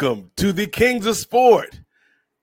Welcome 0.00 0.30
to 0.36 0.52
the 0.52 0.66
Kings 0.66 1.06
of 1.06 1.16
Sport, 1.16 1.80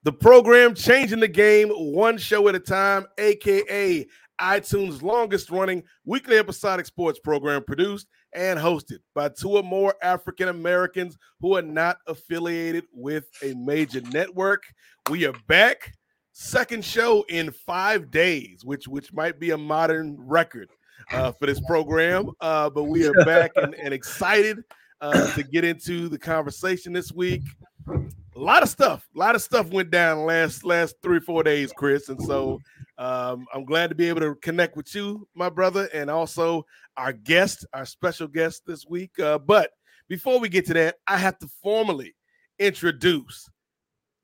the 0.02 0.12
program 0.12 0.74
changing 0.74 1.20
the 1.20 1.28
game 1.28 1.70
one 1.70 2.18
show 2.18 2.48
at 2.48 2.54
a 2.54 2.60
time, 2.60 3.06
aka 3.16 4.06
iTunes' 4.38 5.00
longest 5.00 5.48
running 5.48 5.82
weekly 6.04 6.36
episodic 6.36 6.84
sports 6.84 7.18
program 7.18 7.64
produced 7.64 8.08
and 8.34 8.58
hosted 8.58 8.98
by 9.14 9.30
two 9.30 9.52
or 9.52 9.62
more 9.62 9.94
African 10.02 10.48
Americans 10.48 11.16
who 11.40 11.56
are 11.56 11.62
not 11.62 11.96
affiliated 12.06 12.84
with 12.92 13.24
a 13.42 13.54
major 13.54 14.02
network. 14.02 14.64
We 15.08 15.24
are 15.24 15.34
back, 15.46 15.94
second 16.32 16.84
show 16.84 17.24
in 17.30 17.52
five 17.52 18.10
days, 18.10 18.66
which 18.66 18.86
which 18.86 19.14
might 19.14 19.40
be 19.40 19.52
a 19.52 19.58
modern 19.58 20.18
record 20.18 20.68
uh, 21.10 21.32
for 21.32 21.46
this 21.46 21.60
program. 21.66 22.32
Uh, 22.38 22.68
but 22.68 22.84
we 22.84 23.06
are 23.06 23.24
back 23.24 23.52
and, 23.56 23.74
and 23.76 23.94
excited 23.94 24.62
uh, 25.00 25.32
to 25.34 25.42
get 25.42 25.64
into 25.64 26.08
the 26.08 26.18
conversation 26.18 26.92
this 26.92 27.12
week. 27.12 27.42
A 27.88 28.38
lot 28.38 28.62
of 28.62 28.68
stuff, 28.68 29.08
a 29.14 29.18
lot 29.18 29.34
of 29.34 29.42
stuff 29.42 29.70
went 29.70 29.90
down 29.90 30.26
last 30.26 30.64
last 30.64 30.96
three 31.02 31.20
four 31.20 31.42
days, 31.42 31.72
Chris, 31.72 32.08
and 32.08 32.20
so 32.22 32.60
um, 32.98 33.46
I'm 33.54 33.64
glad 33.64 33.88
to 33.88 33.94
be 33.94 34.08
able 34.08 34.20
to 34.20 34.34
connect 34.36 34.76
with 34.76 34.94
you, 34.94 35.26
my 35.34 35.48
brother, 35.48 35.88
and 35.94 36.10
also 36.10 36.66
our 36.96 37.12
guest, 37.12 37.66
our 37.72 37.86
special 37.86 38.26
guest 38.26 38.62
this 38.66 38.86
week. 38.86 39.18
Uh, 39.18 39.38
but 39.38 39.70
before 40.08 40.38
we 40.38 40.48
get 40.48 40.66
to 40.66 40.74
that, 40.74 40.96
I 41.06 41.16
have 41.16 41.38
to 41.38 41.48
formally 41.62 42.14
introduce 42.58 43.48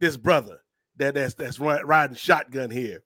this 0.01 0.17
brother 0.17 0.59
that 0.97 1.15
that's 1.15 1.35
that's 1.35 1.59
riding 1.59 2.17
shotgun 2.17 2.71
here. 2.71 3.03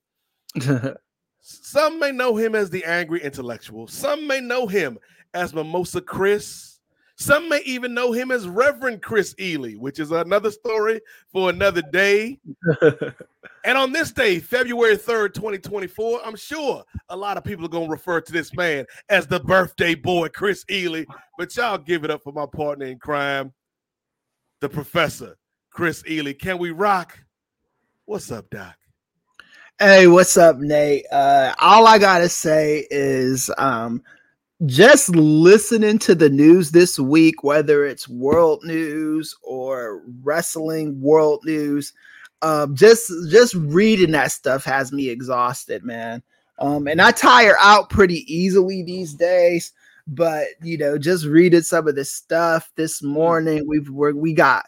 Some 1.41 1.99
may 1.99 2.11
know 2.11 2.35
him 2.35 2.55
as 2.55 2.69
the 2.69 2.83
angry 2.83 3.21
intellectual. 3.21 3.87
Some 3.87 4.27
may 4.27 4.41
know 4.41 4.67
him 4.67 4.97
as 5.33 5.53
Mimosa 5.53 6.01
Chris. 6.01 6.76
Some 7.19 7.49
may 7.49 7.61
even 7.65 7.95
know 7.95 8.11
him 8.11 8.29
as 8.29 8.47
Reverend 8.47 9.01
Chris 9.01 9.33
Ely, 9.39 9.73
which 9.73 9.99
is 9.99 10.11
another 10.11 10.51
story 10.51 11.01
for 11.31 11.49
another 11.49 11.81
day. 11.81 12.37
and 13.63 13.75
on 13.75 13.91
this 13.91 14.11
day, 14.11 14.39
February 14.39 14.97
3rd, 14.97 15.33
2024, 15.33 16.21
I'm 16.23 16.35
sure 16.35 16.83
a 17.09 17.17
lot 17.17 17.35
of 17.35 17.43
people 17.43 17.65
are 17.65 17.69
going 17.69 17.87
to 17.87 17.91
refer 17.91 18.21
to 18.21 18.31
this 18.31 18.53
man 18.53 18.85
as 19.09 19.25
the 19.25 19.39
birthday 19.39 19.95
boy, 19.95 20.29
Chris 20.29 20.63
Ely. 20.69 21.05
But 21.39 21.55
y'all 21.57 21.79
give 21.79 22.03
it 22.03 22.11
up 22.11 22.21
for 22.21 22.31
my 22.33 22.45
partner 22.45 22.85
in 22.85 22.99
crime, 22.99 23.51
the 24.61 24.69
professor, 24.69 25.37
Chris 25.71 26.03
Ely. 26.07 26.33
Can 26.33 26.59
we 26.59 26.69
rock? 26.69 27.19
What's 28.05 28.31
up, 28.31 28.47
Doc? 28.51 28.75
Hey, 29.79 30.05
what's 30.05 30.37
up, 30.37 30.57
Nate? 30.57 31.05
Uh, 31.11 31.55
all 31.59 31.87
I 31.87 31.97
gotta 31.97 32.29
say 32.29 32.85
is, 32.91 33.49
um, 33.57 34.03
just 34.65 35.09
listening 35.09 35.99
to 35.99 36.15
the 36.15 36.29
news 36.29 36.71
this 36.71 36.97
week, 36.97 37.43
whether 37.43 37.85
it's 37.85 38.09
world 38.09 38.63
news 38.63 39.35
or 39.43 40.01
wrestling 40.23 40.99
world 40.99 41.41
news, 41.45 41.93
um, 42.41 42.75
just 42.75 43.11
just 43.29 43.53
reading 43.55 44.11
that 44.11 44.31
stuff 44.31 44.63
has 44.63 44.91
me 44.91 45.09
exhausted, 45.09 45.83
man. 45.83 46.23
Um, 46.59 46.87
and 46.87 47.01
I 47.01 47.11
tire 47.11 47.55
out 47.59 47.89
pretty 47.89 48.25
easily 48.33 48.81
these 48.83 49.13
days. 49.13 49.71
But 50.07 50.47
you 50.63 50.77
know, 50.77 50.97
just 50.97 51.25
reading 51.25 51.61
some 51.61 51.87
of 51.87 51.95
this 51.95 52.11
stuff 52.11 52.71
this 52.75 53.03
morning, 53.03 53.67
we've 53.67 53.89
we're, 53.89 54.13
we 54.13 54.33
got 54.33 54.65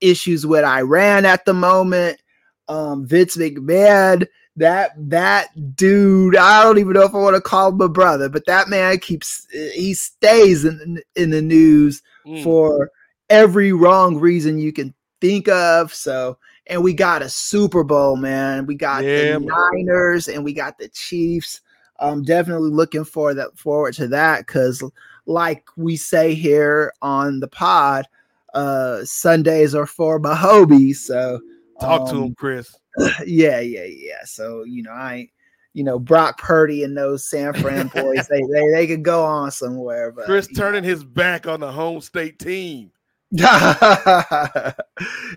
issues 0.00 0.46
with 0.46 0.64
Iran 0.64 1.26
at 1.26 1.44
the 1.44 1.54
moment. 1.54 2.22
Um, 2.68 3.06
Vince 3.06 3.36
McMahon 3.36 4.26
that 4.56 4.92
that 4.96 5.48
dude 5.76 6.36
i 6.36 6.62
don't 6.62 6.78
even 6.78 6.94
know 6.94 7.02
if 7.02 7.14
i 7.14 7.18
want 7.18 7.34
to 7.36 7.40
call 7.40 7.68
him 7.68 7.80
a 7.80 7.88
brother 7.88 8.28
but 8.28 8.44
that 8.46 8.68
man 8.68 8.98
keeps 8.98 9.46
he 9.52 9.92
stays 9.94 10.64
in 10.64 11.00
in 11.14 11.30
the 11.30 11.42
news 11.42 12.02
Mm. 12.26 12.42
for 12.42 12.90
every 13.30 13.72
wrong 13.72 14.16
reason 14.16 14.58
you 14.58 14.72
can 14.72 14.92
think 15.20 15.48
of 15.48 15.94
so 15.94 16.36
and 16.66 16.82
we 16.82 16.92
got 16.92 17.22
a 17.22 17.28
super 17.28 17.84
bowl 17.84 18.16
man 18.16 18.66
we 18.66 18.74
got 18.74 19.04
Yeah, 19.04 19.34
the 19.34 19.40
man. 19.40 19.48
niners 19.72 20.26
and 20.28 20.42
we 20.42 20.52
got 20.52 20.76
the 20.78 20.88
chiefs 20.88 21.60
i'm 22.00 22.22
definitely 22.22 22.70
looking 22.70 23.04
for 23.04 23.32
that 23.34 23.56
forward 23.56 23.94
to 23.94 24.08
that 24.08 24.46
because 24.46 24.82
like 25.26 25.64
we 25.76 25.96
say 25.96 26.34
here 26.34 26.92
on 27.00 27.38
the 27.40 27.48
pod 27.48 28.06
uh 28.54 29.04
sundays 29.04 29.74
are 29.74 29.86
for 29.86 30.20
mahobies 30.20 30.96
so 30.96 31.40
Talk 31.80 32.08
to 32.10 32.16
um, 32.16 32.22
him, 32.24 32.34
Chris. 32.34 32.74
yeah, 33.26 33.60
yeah, 33.60 33.84
yeah. 33.84 34.24
So 34.24 34.64
you 34.64 34.82
know, 34.82 34.92
I, 34.92 35.28
you 35.74 35.84
know, 35.84 35.98
Brock 35.98 36.38
Purdy 36.38 36.84
and 36.84 36.96
those 36.96 37.28
San 37.28 37.52
Fran 37.54 37.88
boys, 37.94 38.28
they 38.28 38.42
they 38.52 38.70
they 38.70 38.86
could 38.86 39.02
go 39.02 39.24
on 39.24 39.50
somewhere. 39.50 40.12
But 40.12 40.26
Chris 40.26 40.48
you 40.48 40.56
know. 40.56 40.62
turning 40.62 40.84
his 40.84 41.04
back 41.04 41.46
on 41.46 41.60
the 41.60 41.70
home 41.70 42.00
state 42.00 42.38
team. 42.38 42.90
yeah, 43.32 44.72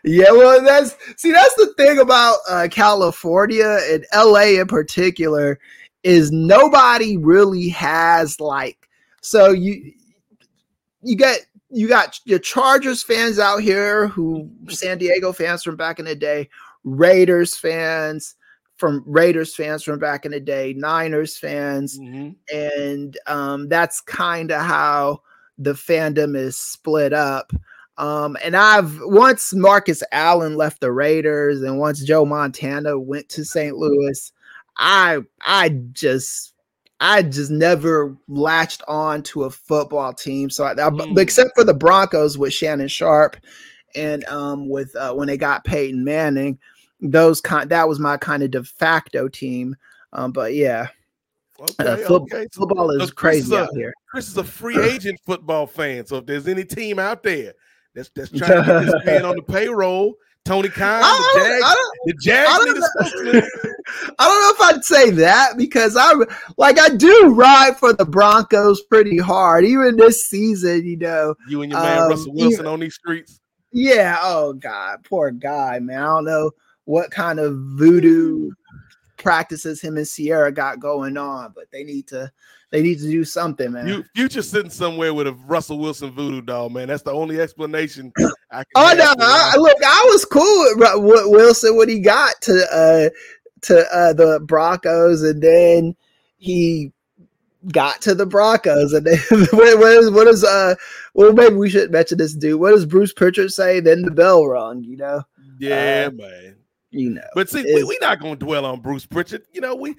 well, 0.03 0.63
that's 0.63 0.95
see, 1.17 1.31
that's 1.31 1.55
the 1.55 1.73
thing 1.75 1.99
about 1.99 2.37
uh, 2.47 2.67
California 2.69 3.79
and 3.89 4.05
LA 4.15 4.59
in 4.59 4.67
particular 4.67 5.59
is 6.03 6.31
nobody 6.31 7.17
really 7.17 7.67
has 7.69 8.39
like 8.39 8.87
so 9.21 9.49
you 9.51 9.91
you 11.01 11.15
get 11.15 11.45
you 11.69 11.87
got 11.87 12.19
your 12.25 12.39
Chargers 12.39 13.03
fans 13.03 13.39
out 13.39 13.57
here 13.57 14.07
who 14.07 14.49
San 14.69 14.97
Diego 14.97 15.31
fans 15.31 15.63
from 15.63 15.75
back 15.75 15.99
in 15.99 16.05
the 16.05 16.15
day, 16.15 16.49
Raiders 16.83 17.55
fans 17.55 18.35
from 18.77 19.03
Raiders 19.05 19.53
fans 19.55 19.83
from 19.83 19.99
back 19.99 20.25
in 20.25 20.31
the 20.31 20.39
day, 20.39 20.73
Niners 20.77 21.37
fans, 21.37 21.99
Mhm. 21.99 22.35
and 22.53 23.17
um, 23.27 23.67
that's 23.67 23.99
kind 24.01 24.51
of 24.51 24.61
how 24.61 25.21
the 25.57 25.73
fandom 25.73 26.37
is 26.37 26.55
split 26.57 27.11
up. 27.11 27.51
Um, 27.97 28.37
and 28.41 28.55
I've 28.55 28.97
once 29.01 29.53
Marcus 29.53 30.01
Allen 30.13 30.55
left 30.55 30.79
the 30.79 30.91
Raiders, 30.93 31.61
and 31.61 31.77
once 31.77 32.01
Joe 32.01 32.23
Montana 32.23 32.97
went 32.97 33.27
to 33.29 33.43
St. 33.43 33.75
Louis, 33.75 34.31
I 34.77 35.19
I 35.41 35.69
just 35.91 36.53
I 37.01 37.23
just 37.23 37.49
never 37.51 38.15
latched 38.27 38.81
on 38.87 39.23
to 39.23 39.43
a 39.45 39.49
football 39.49 40.13
team. 40.13 40.49
So 40.49 40.65
I, 40.65 40.71
I, 40.71 40.89
Mm. 40.89 41.17
except 41.19 41.51
for 41.55 41.63
the 41.63 41.73
Broncos 41.73 42.37
with 42.37 42.53
Shannon 42.53 42.87
Sharpe, 42.89 43.37
and 43.95 44.23
um, 44.25 44.67
with 44.69 44.95
uh, 44.95 45.13
when 45.13 45.27
they 45.27 45.37
got 45.37 45.63
Peyton 45.63 46.03
Manning, 46.03 46.59
those 47.01 47.39
kind 47.41 47.69
that 47.69 47.87
was 47.87 47.99
my 47.99 48.17
kind 48.17 48.43
of 48.43 48.51
de 48.51 48.63
facto 48.63 49.27
team. 49.27 49.75
Um, 50.13 50.31
but 50.31 50.53
yeah, 50.53 50.87
Okay, 51.59 51.73
uh, 52.03 52.07
foot- 52.07 52.21
okay. 52.23 52.45
So 52.51 52.61
football 52.61 52.91
is 52.91 52.97
Chris 53.11 53.37
is 53.37 53.43
crazy 53.49 53.55
a- 53.55 53.63
out 53.63 53.69
here. 53.75 53.93
Chris 54.09 54.27
is 54.27 54.37
a 54.37 54.43
free 54.43 54.79
agent 54.81 55.19
football 55.25 55.67
fan. 55.67 56.05
So 56.05 56.17
if 56.17 56.25
there's 56.25 56.47
any 56.47 56.63
team 56.65 56.99
out 56.99 57.21
there 57.23 57.53
that's 57.93 58.09
that's 58.15 58.29
trying 58.31 58.63
to 58.63 58.65
get 58.65 58.85
this 58.85 58.95
man 59.05 59.25
on 59.25 59.35
the 59.35 59.41
payroll, 59.43 60.15
Tony 60.49 60.69
Khan, 60.69 60.99
the 61.01 61.05
I 61.05 61.31
don't- 61.35 61.45
Jags, 61.45 61.63
I 61.63 61.73
don't- 61.75 61.97
the 62.05 62.13
I 62.13 62.17
Jags 62.19 62.49
don't 62.49 62.73
need 62.73 62.77
a 62.77 62.87
spokesman. 62.87 63.49
I 64.17 64.27
don't 64.27 64.59
know 64.59 64.65
if 64.65 64.75
I'd 64.75 64.83
say 64.83 65.09
that 65.11 65.57
because 65.57 65.95
I 65.95 66.13
like 66.57 66.79
I 66.79 66.89
do 66.89 67.33
ride 67.35 67.77
for 67.77 67.93
the 67.93 68.05
Broncos 68.05 68.81
pretty 68.83 69.19
hard. 69.19 69.63
Even 69.63 69.95
this 69.95 70.25
season, 70.27 70.85
you 70.87 70.97
know. 70.97 71.35
You 71.47 71.61
and 71.61 71.71
your 71.71 71.79
man 71.81 72.03
Um, 72.03 72.09
Russell 72.09 72.33
Wilson 72.33 72.65
on 72.65 72.79
these 72.79 72.95
streets. 72.95 73.39
Yeah. 73.71 74.17
Oh 74.21 74.53
God, 74.53 75.03
poor 75.07 75.29
guy, 75.29 75.77
man. 75.79 76.01
I 76.01 76.05
don't 76.05 76.25
know 76.25 76.51
what 76.85 77.11
kind 77.11 77.39
of 77.39 77.53
voodoo 77.55 78.49
practices 79.17 79.81
him 79.81 79.97
and 79.97 80.07
Ciara 80.07 80.51
got 80.51 80.79
going 80.79 81.15
on, 81.17 81.51
but 81.55 81.65
they 81.71 81.83
need 81.83 82.07
to 82.07 82.31
they 82.71 82.81
need 82.83 82.99
to 82.99 83.09
do 83.09 83.23
something, 83.23 83.71
man. 83.71 83.87
You 83.87 84.03
future 84.15 84.41
sitting 84.43 84.69
somewhere 84.69 85.13
with 85.13 85.27
a 85.27 85.33
Russell 85.33 85.79
Wilson 85.79 86.11
voodoo 86.11 86.41
doll, 86.41 86.69
man. 86.69 86.87
That's 86.87 87.01
the 87.03 87.11
only 87.11 87.39
explanation 87.41 88.11
I 88.51 88.57
can 88.57 88.65
oh 88.75 88.93
no, 88.95 89.13
I, 89.19 89.55
look, 89.57 89.77
I 89.83 90.07
was 90.11 90.25
cool 90.25 90.65
with 90.75 90.79
Wi- 90.79 91.25
Wilson 91.25 91.77
when 91.77 91.89
he 91.89 91.99
got 91.99 92.39
to 92.41 92.65
uh 92.71 93.09
to 93.61 93.79
uh 93.95 94.13
the 94.13 94.39
Broncos, 94.41 95.23
and 95.23 95.41
then 95.41 95.95
he 96.37 96.91
got 97.71 98.01
to 98.01 98.15
the 98.15 98.25
Broncos, 98.25 98.93
and 98.93 99.05
then 99.05 99.17
what, 99.29 99.79
what 99.79 99.91
is 99.93 100.11
what 100.11 100.27
is 100.27 100.43
uh 100.43 100.75
well 101.15 101.33
maybe 101.33 101.55
we 101.55 101.69
should 101.69 101.91
mention 101.91 102.17
this 102.19 102.33
dude. 102.35 102.59
What 102.59 102.71
does 102.71 102.85
Bruce 102.85 103.13
Prichard 103.13 103.51
say? 103.51 103.79
Then 103.79 104.03
the 104.03 104.11
bell 104.11 104.45
rung, 104.45 104.83
you 104.83 104.95
know, 104.97 105.23
Yeah, 105.59 106.09
uh, 106.09 106.11
man. 106.11 106.55
you 106.91 107.09
know. 107.09 107.27
But 107.33 107.49
see, 107.49 107.63
we, 107.63 107.83
we're 107.83 107.97
not 107.99 108.19
going 108.19 108.37
to 108.37 108.45
dwell 108.45 108.65
on 108.65 108.79
Bruce 108.81 109.05
Prichard. 109.05 109.43
You 109.53 109.61
know, 109.61 109.75
we 109.75 109.95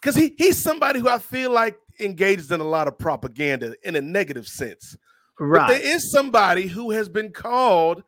because 0.00 0.14
he 0.14 0.34
he's 0.38 0.62
somebody 0.62 1.00
who 1.00 1.08
I 1.08 1.18
feel 1.18 1.50
like 1.50 1.76
engages 2.00 2.50
in 2.50 2.60
a 2.60 2.64
lot 2.64 2.88
of 2.88 2.98
propaganda 2.98 3.74
in 3.84 3.96
a 3.96 4.00
negative 4.00 4.46
sense. 4.46 4.96
But 5.38 5.48
Right. 5.60 5.68
there 5.68 5.94
is 5.94 6.10
somebody 6.10 6.66
who 6.66 6.90
has 6.90 7.08
been 7.08 7.32
called 7.32 8.02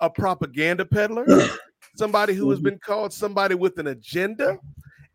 a 0.00 0.08
propaganda 0.10 0.84
peddler, 0.84 1.26
somebody 1.96 2.34
who 2.34 2.50
has 2.50 2.60
Mhm. 2.60 2.64
been 2.64 2.78
called 2.78 3.12
somebody 3.12 3.54
with 3.54 3.78
an 3.78 3.88
agenda. 3.88 4.58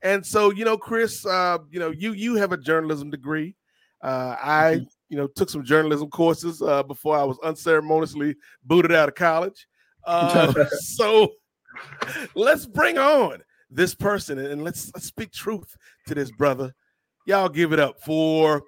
And 0.02 0.26
so, 0.26 0.52
you 0.52 0.66
know, 0.66 0.78
Chris, 0.78 1.26
uh, 1.26 1.60
you 1.70 1.80
know, 1.80 1.92
you 1.92 2.14
you 2.14 2.36
have 2.36 2.52
a 2.52 2.58
journalism 2.58 3.10
degree. 3.10 3.56
Uh, 4.02 4.36
I, 4.42 4.82
you 5.10 5.18
know, 5.18 5.28
took 5.28 5.50
some 5.50 5.64
journalism 5.64 6.10
courses 6.10 6.62
uh, 6.62 6.82
before 6.84 7.16
I 7.16 7.24
was 7.24 7.38
unceremoniously 7.44 8.36
booted 8.64 8.92
out 8.92 9.10
of 9.10 9.16
college. 9.16 9.68
Uh, 10.06 10.52
so 10.72 11.34
let's 12.36 12.66
bring 12.66 12.98
on 12.98 13.44
this 13.72 13.96
person 13.96 14.38
and, 14.38 14.64
let's, 14.64 14.92
let's 14.94 15.08
speak 15.08 15.32
truth 15.32 15.76
to 16.08 16.14
this 16.16 16.32
brother. 16.32 16.74
Y'all 17.26 17.50
give 17.50 17.72
it 17.74 17.80
up 17.80 18.02
for 18.04 18.62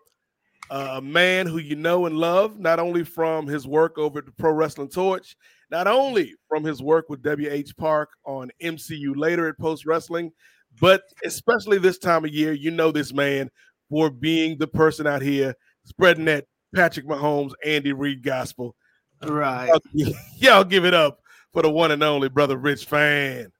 a 0.70 1.02
man 1.02 1.46
who 1.46 1.58
you 1.58 1.76
know 1.76 2.06
and 2.06 2.18
love, 2.18 2.58
not 2.60 2.80
only 2.80 3.04
from 3.04 3.46
his 3.46 3.68
work 3.68 3.98
over 3.98 4.20
at 4.20 4.26
the 4.26 4.32
Pro 4.32 4.52
Wrestling 4.52 4.90
Torch, 4.90 5.36
not 5.70 5.88
only 5.88 6.34
from 6.48 6.64
his 6.64 6.82
work 6.82 7.10
with 7.10 7.24
WH 7.24 7.76
Park 7.78 8.10
on 8.26 8.52
MCU 8.62 9.16
later 9.16 9.48
at 9.48 9.58
Post 9.58 9.86
Wrestling, 9.86 10.32
but 10.80 11.04
especially 11.26 11.78
this 11.78 11.98
time 12.00 12.26
of 12.26 12.32
year, 12.34 12.54
you 12.54 12.72
know 12.72 12.92
this 12.92 13.14
man 13.14 13.50
for 13.90 14.10
being 14.10 14.58
the 14.58 14.68
person 14.68 15.06
out 15.06 15.22
here 15.22 15.54
spreading 15.84 16.26
that 16.26 16.46
Patrick 16.74 17.06
Mahomes, 17.06 17.52
Andy 17.64 17.94
Reid 17.94 18.24
gospel. 18.24 18.76
Right. 19.24 19.70
Y'all- 19.94 20.14
Y'all 20.38 20.64
give 20.64 20.86
it 20.86 20.94
up 20.94 21.20
for 21.52 21.62
the 21.62 21.70
one 21.70 21.92
and 21.92 22.02
only 22.04 22.30
brother 22.30 22.58
Rich 22.58 22.86
Fann. 22.86 23.52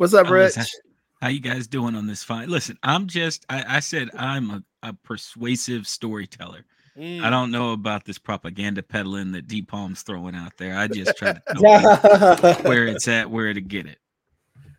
What's 0.00 0.14
up, 0.14 0.30
Rich? 0.30 0.56
is 0.56 0.80
How 1.20 1.28
you 1.28 1.40
guys 1.40 1.66
doing 1.66 1.94
on 1.94 2.06
this 2.06 2.24
fine? 2.24 2.48
Listen, 2.48 2.78
I'm 2.82 3.06
just 3.06 3.44
I, 3.50 3.76
I 3.76 3.80
said 3.80 4.08
I'm 4.16 4.50
a, 4.50 4.62
a 4.82 4.94
persuasive 4.94 5.86
storyteller. 5.86 6.64
Mm. 6.96 7.22
I 7.22 7.28
don't 7.28 7.50
know 7.50 7.74
about 7.74 8.06
this 8.06 8.16
propaganda 8.16 8.82
peddling 8.82 9.30
that 9.32 9.46
Deep 9.46 9.68
Palm's 9.68 10.00
throwing 10.00 10.34
out 10.34 10.56
there. 10.56 10.78
I 10.78 10.86
just 10.88 11.18
try 11.18 11.34
to 11.34 11.42
tell 12.40 12.54
where 12.62 12.86
it's 12.86 13.08
at, 13.08 13.30
where 13.30 13.52
to 13.52 13.60
get 13.60 13.84
it. 13.84 13.98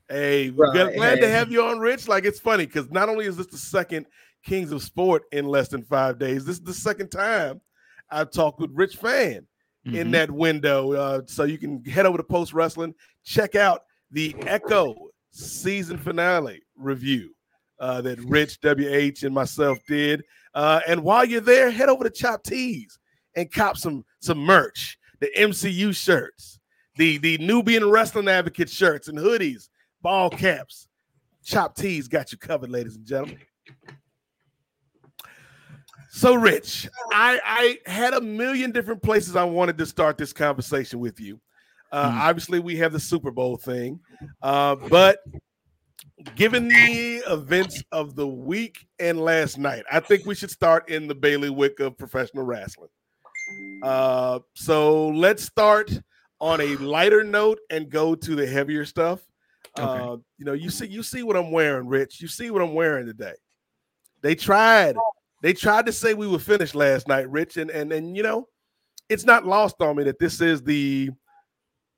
Hey, 0.10 0.50
we're 0.50 0.74
Right, 0.74 0.96
glad 0.96 1.22
to 1.22 1.30
have 1.30 1.52
you 1.52 1.66
on, 1.66 1.78
Rich. 1.78 2.08
Like 2.08 2.26
it's 2.26 2.40
funny 2.40 2.66
because 2.66 2.90
not 2.90 3.08
only 3.08 3.28
is 3.28 3.38
this 3.38 3.46
the 3.46 3.60
second 3.60 4.08
Kings 4.44 4.72
of 4.72 4.82
Sport 4.82 5.26
in 5.32 5.46
less 5.46 5.68
than 5.68 5.84
five 5.84 6.18
days, 6.18 6.46
this 6.46 6.56
is 6.56 6.64
the 6.64 6.74
second 6.74 7.10
time 7.10 7.62
I've 8.10 8.32
talked 8.32 8.60
with 8.60 8.72
Rich 8.74 8.96
Fann 8.96 9.46
in 9.86 10.08
Mhm. 10.08 10.12
that 10.14 10.32
window. 10.32 10.94
Uh, 10.94 11.22
so 11.28 11.44
you 11.44 11.60
can 11.60 11.86
head 11.86 12.08
over 12.08 12.18
to 12.18 12.24
Post 12.24 12.54
Wrestling, 12.54 12.96
check 13.24 13.54
out 13.54 13.84
the 14.14 14.36
Echo 14.42 15.11
season 15.32 15.98
finale 15.98 16.62
review 16.76 17.34
uh, 17.80 18.02
that 18.02 18.20
Rich 18.20 18.60
WH 18.64 19.26
and 19.26 19.34
myself 19.34 19.80
did. 19.88 20.24
Uh, 20.54 20.82
and 20.88 21.04
while 21.04 21.26
you're 21.26 21.42
there, 21.42 21.72
head 21.72 21.90
over 21.90 22.04
to 22.04 22.10
Chop 22.10 22.44
Tees 22.44 23.00
and 23.36 23.52
cop 23.52 23.78
some 23.78 24.06
some 24.20 24.40
merch, 24.40 24.98
the 25.20 25.30
MCU 25.38 25.96
shirts, 25.96 26.60
the 26.98 27.18
the 27.18 27.38
Nubian 27.40 27.90
Wrestling 27.90 28.28
Advocate 28.28 28.70
shirts 28.70 29.08
and 29.08 29.18
hoodies, 29.18 29.70
ball 30.02 30.30
caps. 30.30 30.88
Chop 31.44 31.76
Tees 31.76 32.08
got 32.08 32.32
you 32.32 32.38
covered, 32.38 32.70
ladies 32.70 32.98
and 32.98 33.06
gentlemen. 33.06 33.40
So, 36.14 36.36
Rich, 36.36 36.90
I, 37.14 37.40
I 37.86 37.90
had 37.90 38.14
a 38.14 38.20
million 38.20 38.72
different 38.72 39.02
places 39.02 39.38
I 39.38 39.46
wanted 39.46 39.78
to 39.78 39.86
start 39.86 40.18
this 40.18 40.34
conversation 40.34 41.00
with 41.00 41.22
you. 41.22 41.40
Uh, 41.92 42.12
Mhm. 42.12 42.20
Obviously, 42.22 42.60
we 42.60 42.76
have 42.78 42.94
the 42.94 43.00
Super 43.00 43.32
Bowl 43.32 43.58
thing, 43.58 44.00
uh, 44.42 44.76
but 44.76 45.20
given 46.36 46.68
the 46.68 47.24
events 47.28 47.84
of 47.92 48.16
the 48.16 48.28
week 48.28 48.88
and 49.00 49.20
last 49.20 49.58
night, 49.58 49.84
I 49.92 50.00
think 50.00 50.26
we 50.26 50.36
should 50.36 50.52
start 50.52 50.90
in 50.90 51.08
the 51.08 51.16
bailiwick 51.16 51.80
of 51.80 51.98
professional 51.98 52.44
wrestling. 52.46 52.90
Uh, 53.84 54.40
so 54.54 55.10
let's 55.10 55.44
start 55.44 55.92
on 56.40 56.62
a 56.62 56.76
lighter 56.78 57.24
note 57.24 57.60
and 57.70 57.90
go 57.90 58.16
to 58.16 58.36
the 58.36 58.48
heavier 58.48 58.86
stuff. 58.86 59.22
Okay. 59.78 59.88
Uh, 59.88 60.18
you 60.38 60.46
know, 60.46 60.54
you 60.54 60.70
see, 60.70 60.88
you 60.88 61.04
see 61.04 61.24
what 61.24 61.36
I'm 61.36 61.52
wearing, 61.52 61.88
Rich. 61.88 62.22
You 62.22 62.28
see 62.28 62.52
what 62.52 62.62
I'm 62.62 62.74
wearing 62.74 63.06
today. 63.06 63.34
They 64.22 64.36
tried, 64.36 64.96
they 65.42 65.54
tried 65.54 65.86
to 65.88 65.92
say 65.92 66.14
we 66.14 66.28
were 66.28 66.40
finished 66.40 66.76
last 66.76 67.08
night, 67.08 67.30
Rich, 67.30 67.58
and 67.58 67.70
and 67.72 67.92
and 67.92 68.16
you 68.16 68.24
know, 68.24 68.48
it's 69.10 69.26
not 69.26 69.46
lost 69.46 69.82
on 69.82 69.96
me 69.96 70.04
that 70.04 70.20
this 70.20 70.40
is 70.42 70.62
the 70.62 71.10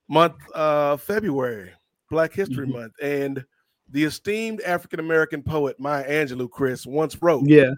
month 0.08 0.34
uh 0.54 0.96
February, 0.96 1.70
Black 2.10 2.32
History 2.32 2.66
Mhm. 2.66 2.72
Month, 2.72 2.92
and 3.02 3.44
the 3.90 4.04
esteemed 4.04 4.60
African 4.62 5.00
American 5.00 5.42
poet 5.42 5.78
Maya 5.78 6.08
Angelou, 6.08 6.50
Chris, 6.50 6.86
once 6.86 7.20
wrote, 7.22 7.44
yeah. 7.46 7.72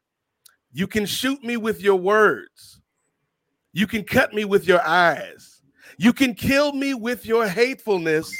you 0.72 0.86
can 0.86 1.04
shoot 1.06 1.42
me 1.42 1.56
with 1.56 1.80
your 1.82 1.96
words. 1.96 2.80
You 3.72 3.86
can 3.86 4.04
cut 4.04 4.32
me 4.32 4.44
with 4.44 4.66
your 4.66 4.80
eyes. 4.82 5.62
You 5.98 6.12
can 6.12 6.34
kill 6.34 6.72
me 6.72 6.94
with 6.94 7.26
your 7.26 7.46
hatefulness, 7.46 8.32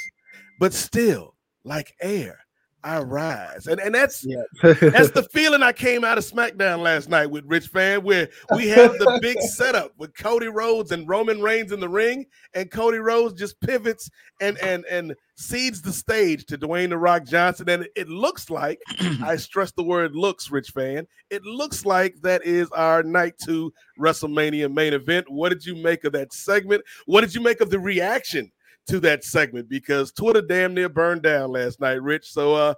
but 0.59 0.73
still, 0.73 1.35
like 1.64 1.95
air, 2.00 2.38
I 2.87 3.00
rise. 3.00 3.66
And, 3.66 3.81
and 3.81 3.93
that's 3.93 4.25
Yeah. 4.25 4.43
that's 4.62 5.11
the 5.11 5.26
feeling 5.33 5.61
I 5.61 5.73
came 5.73 6.05
out 6.05 6.19
of 6.19 6.25
SmackDown 6.25 6.83
last 6.83 7.09
night 7.09 7.26
with 7.26 7.45
Rich 7.45 7.66
Fann, 7.66 8.05
where 8.05 8.28
we 8.55 8.69
have 8.69 8.93
the 8.93 9.19
big 9.21 9.40
setup 9.40 9.93
with 9.99 10.16
Cody 10.16 10.47
Rhodes 10.47 10.93
and 10.93 11.09
Roman 11.09 11.43
Reigns 11.43 11.73
in 11.73 11.81
the 11.81 11.88
ring, 11.88 12.26
and 12.55 12.71
Cody 12.71 12.99
Rhodes 12.99 13.35
just 13.35 13.61
pivots 13.61 14.09
and 14.40 14.57
and 14.59 14.85
and 14.87 15.16
cedes 15.35 15.83
the 15.83 15.93
stage 15.93 16.47
to 16.47 16.57
Dwayne 16.57 16.90
the 16.90 16.99
Rock 16.99 17.25
Johnson, 17.25 17.69
and 17.69 17.88
it 17.97 18.09
looks 18.09 18.50
like 18.50 18.81
I 19.21 19.35
stress 19.37 19.73
the 19.73 19.83
word 19.83 20.14
looks, 20.14 20.49
Rich 20.52 20.71
Fann. 20.71 21.09
It 21.31 21.43
looks 21.45 21.85
like 21.85 22.14
that 22.23 22.45
is 22.45 22.71
our 22.71 23.02
night 23.02 23.35
two 23.45 23.73
WrestleMania 23.99 24.73
main 24.73 24.93
event. 24.93 25.28
What 25.28 25.49
did 25.49 25.66
you 25.66 25.75
make 25.75 26.05
of 26.05 26.12
that 26.12 26.33
segment? 26.33 26.85
What 27.07 27.23
did 27.23 27.35
you 27.35 27.40
make 27.40 27.61
of 27.61 27.71
the 27.71 27.81
reaction 27.81 28.52
to 28.88 29.00
that 29.00 29.25
segment? 29.25 29.69
Because 29.69 30.12
Twitter 30.12 30.43
damn 30.43 30.75
near 30.75 30.88
burned 30.88 31.23
down 31.23 31.50
last 31.50 31.81
night, 31.81 32.02
Rich. 32.02 32.33
So 32.33 32.55
uh 32.55 32.75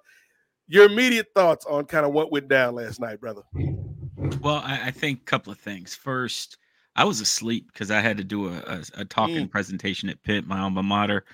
your 0.69 0.85
immediate 0.85 1.29
thoughts 1.35 1.65
on 1.65 1.87
kind 1.87 2.05
of 2.05 2.13
what 2.13 2.31
went 2.31 2.49
down 2.49 2.75
last 2.75 3.01
night, 3.01 3.21
brother. 3.21 3.43
Well, 4.43 4.63
I, 4.65 4.89
I 4.89 4.91
think 4.91 5.21
a 5.21 5.25
couple 5.25 5.51
of 5.51 5.59
things. 5.59 5.95
First, 5.95 6.59
I 6.95 7.05
was 7.05 7.21
asleep 7.21 7.71
because 7.73 7.91
I 7.91 8.01
had 8.01 8.19
to 8.19 8.25
do 8.25 8.49
a, 8.49 8.59
a, 8.67 8.83
a 8.99 9.05
talking 9.05 9.49
presentation 9.49 10.11
at 10.11 10.23
Pitt, 10.23 10.47
my 10.47 10.59
alma 10.59 10.83
mater. 10.83 11.25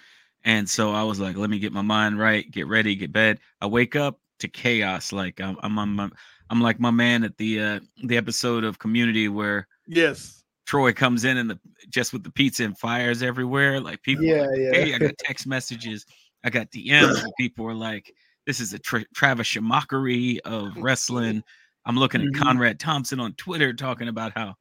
And 0.45 0.69
so 0.69 0.93
I 0.93 1.03
was 1.03 1.19
like, 1.19 1.37
let 1.37 1.51
me 1.51 1.59
get 1.59 1.73
my 1.73 1.83
mind 1.83 2.19
right, 2.19 2.49
get 2.51 2.69
ready, 2.69 2.95
get 2.95 3.13
bed. 3.13 3.41
I 3.61 3.67
wake 3.67 3.97
up 3.97 4.21
to 4.41 4.49
chaos. 4.49 5.11
Like 5.11 5.41
I'm, 5.41 5.57
I'm, 5.63 5.79
I'm, 5.79 6.13
I'm 6.51 6.61
like 6.61 6.79
my 6.79 6.91
man 6.91 7.25
at 7.25 7.37
the 7.39 7.61
uh, 7.61 7.81
the 8.05 8.17
episode 8.17 8.63
of 8.63 8.79
Community 8.79 9.29
where 9.29 9.67
Yes. 9.87 10.44
Troy 10.67 10.93
comes 10.93 11.25
in 11.25 11.37
and 11.37 11.51
the 11.51 11.59
just 11.91 12.13
with 12.13 12.23
the 12.25 12.31
pizza 12.31 12.65
and 12.65 12.77
fires 12.79 13.23
everywhere. 13.23 13.81
Like 13.81 14.03
people, 14.03 14.25
Yeah, 14.25 14.47
like, 14.47 14.59
yeah. 14.59 14.71
hey, 14.73 14.95
I 14.95 14.99
got 14.99 15.19
text 15.19 15.47
messages, 15.47 16.07
I 16.43 16.51
got 16.51 16.71
DMs, 16.71 17.23
and 17.23 17.33
people 17.39 17.67
are 17.67 17.75
like, 17.75 18.13
"This 18.47 18.61
is 18.61 18.73
a 18.73 18.79
tra- 18.79 19.05
Travis 19.15 19.57
mockery 19.61 20.41
of 20.41 20.73
wrestling." 20.79 21.43
I'm 21.87 21.97
looking 21.99 22.23
at 22.23 22.29
Mhm. 22.29 22.43
Conrad 22.43 22.81
Thompson 22.81 23.21
on 23.21 23.35
Twitter 23.35 23.75
talking 23.75 24.09
about 24.09 24.33
how 24.35 24.55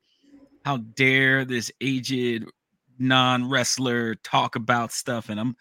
how 0.66 0.78
dare 0.78 1.46
this 1.46 1.72
aged 1.82 2.46
non 3.00 3.50
wrestler 3.50 4.16
talk 4.16 4.56
about 4.56 4.92
stuff, 4.92 5.30
and 5.30 5.40
I'm 5.40 5.56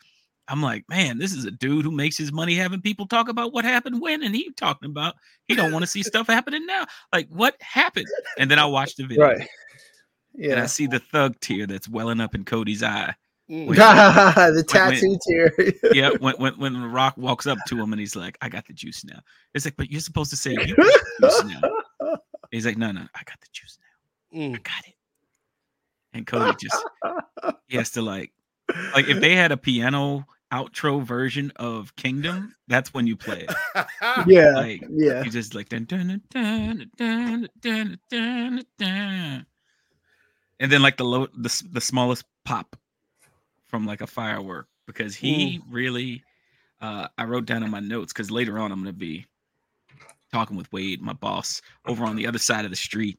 I'm 0.49 0.61
like, 0.61 0.84
man, 0.88 1.18
this 1.18 1.32
is 1.32 1.44
a 1.44 1.52
dude 1.52 1.84
who 1.84 1.92
makes 1.92 2.18
his 2.18 2.32
money 2.32 2.54
having 2.56 2.82
people 2.82 3.06
talk 3.06 3.28
about 3.28 3.52
what 3.52 3.64
happened 3.64 4.00
when, 4.00 4.25
and 4.25 4.34
he 4.34 4.50
talking 4.56 4.90
about 4.90 5.14
he 5.46 5.54
don't 5.54 5.70
want 5.72 5.84
to 5.84 5.87
see 5.90 6.02
stuff 6.02 6.26
happening 6.26 6.66
now. 6.66 6.84
Like, 7.12 7.28
what 7.28 7.54
happened? 7.61 8.06
And 8.38 8.50
then 8.50 8.58
I 8.58 8.66
watch 8.66 8.96
the 8.96 9.06
video, 9.06 9.25
Right. 9.25 9.49
And 10.41 10.61
I 10.61 10.67
see 10.67 10.87
the 10.87 10.99
thug 10.99 11.39
tear 11.41 11.67
that's 11.67 11.89
welling 11.89 12.21
up 12.21 12.35
in 12.35 12.45
Cody's 12.45 12.83
eye. 12.83 13.15
Mm. 13.51 13.67
Wait. 13.69 13.77
the 14.55 14.65
tattoo 14.67 15.19
tear. 15.29 15.53
Yeah, 15.95 16.11
when 16.21 16.35
when 16.37 16.55
when 16.59 16.81
The 16.81 16.87
Rock 16.89 17.17
walks 17.17 17.47
up 17.47 17.59
to 17.69 17.79
him 17.79 17.93
and 17.93 18.01
he's 18.01 18.17
like, 18.17 18.39
"I 18.41 18.49
got 18.49 18.67
the 18.67 18.73
juice 18.73 19.05
now." 19.05 19.21
It's 19.55 19.65
like, 19.65 19.77
but 19.77 19.91
you're 19.91 20.01
supposed 20.01 20.31
to 20.31 20.37
say, 20.37 20.53
"You 20.53 20.75
got 20.77 20.87
the 21.19 21.29
juice 21.29 21.45
now." 21.45 22.17
He's 22.51 22.65
like, 22.67 22.77
"No, 22.79 22.93
no, 22.93 23.01
I 23.01 23.23
got 23.25 23.41
the 23.41 23.49
juice 23.53 23.79
now. 23.81 24.39
I 24.41 24.49
Mm. 24.49 24.62
got 24.62 24.87
it." 24.87 24.95
And 26.15 26.27
Cody 26.27 26.55
just 26.61 26.85
he 27.69 27.77
has 27.77 27.91
to 27.93 28.03
like 28.03 28.33
like 28.95 29.09
if 29.09 29.21
they 29.21 29.35
had 29.35 29.53
a 29.53 29.57
piano 29.57 30.25
outro 30.53 31.03
version 31.03 31.51
of 31.57 31.95
Kingdom, 31.97 32.55
that's 32.69 32.93
when 32.95 33.07
you 33.07 33.17
play 33.17 33.47
it. 33.49 33.87
yeah. 34.27 34.51
Like 34.55 34.83
Yeah. 34.91 35.23
you 35.25 35.31
just 35.31 35.55
like 35.55 35.69
dun, 35.71 35.85
dun, 35.85 36.21
dun, 36.31 36.91
dun, 36.97 37.49
dun, 37.61 37.61
dun, 37.61 37.99
dun, 38.11 38.65
dun. 38.79 39.47
And 40.62 40.71
then 40.71 40.81
like 40.81 40.97
the 40.97 41.04
low 41.04 41.26
the, 41.37 41.62
the 41.73 41.81
smallest 41.81 42.25
pop 42.45 42.76
from 43.66 43.85
like 43.85 44.00
a 44.00 44.07
firework 44.07 44.69
because 44.87 45.14
he 45.14 45.61
really 45.69 46.23
uh 46.81 47.09
I 47.19 47.25
wrote 47.25 47.45
down 47.45 47.62
in 47.62 47.71
my 47.71 47.81
notes 47.81 48.12
because 48.12 48.31
later 48.31 48.59
on 48.59 48.71
I'm 48.73 48.78
gonna 48.78 48.92
be 48.92 49.26
talking 50.33 50.57
with 50.57 50.73
Wade, 50.73 51.02
my 51.02 51.12
boss, 51.12 51.61
over 51.87 52.04
on 52.04 52.16
the 52.16 52.26
other 52.26 52.38
side 52.38 52.64
of 52.64 52.71
the 52.71 52.76
street. 52.76 53.19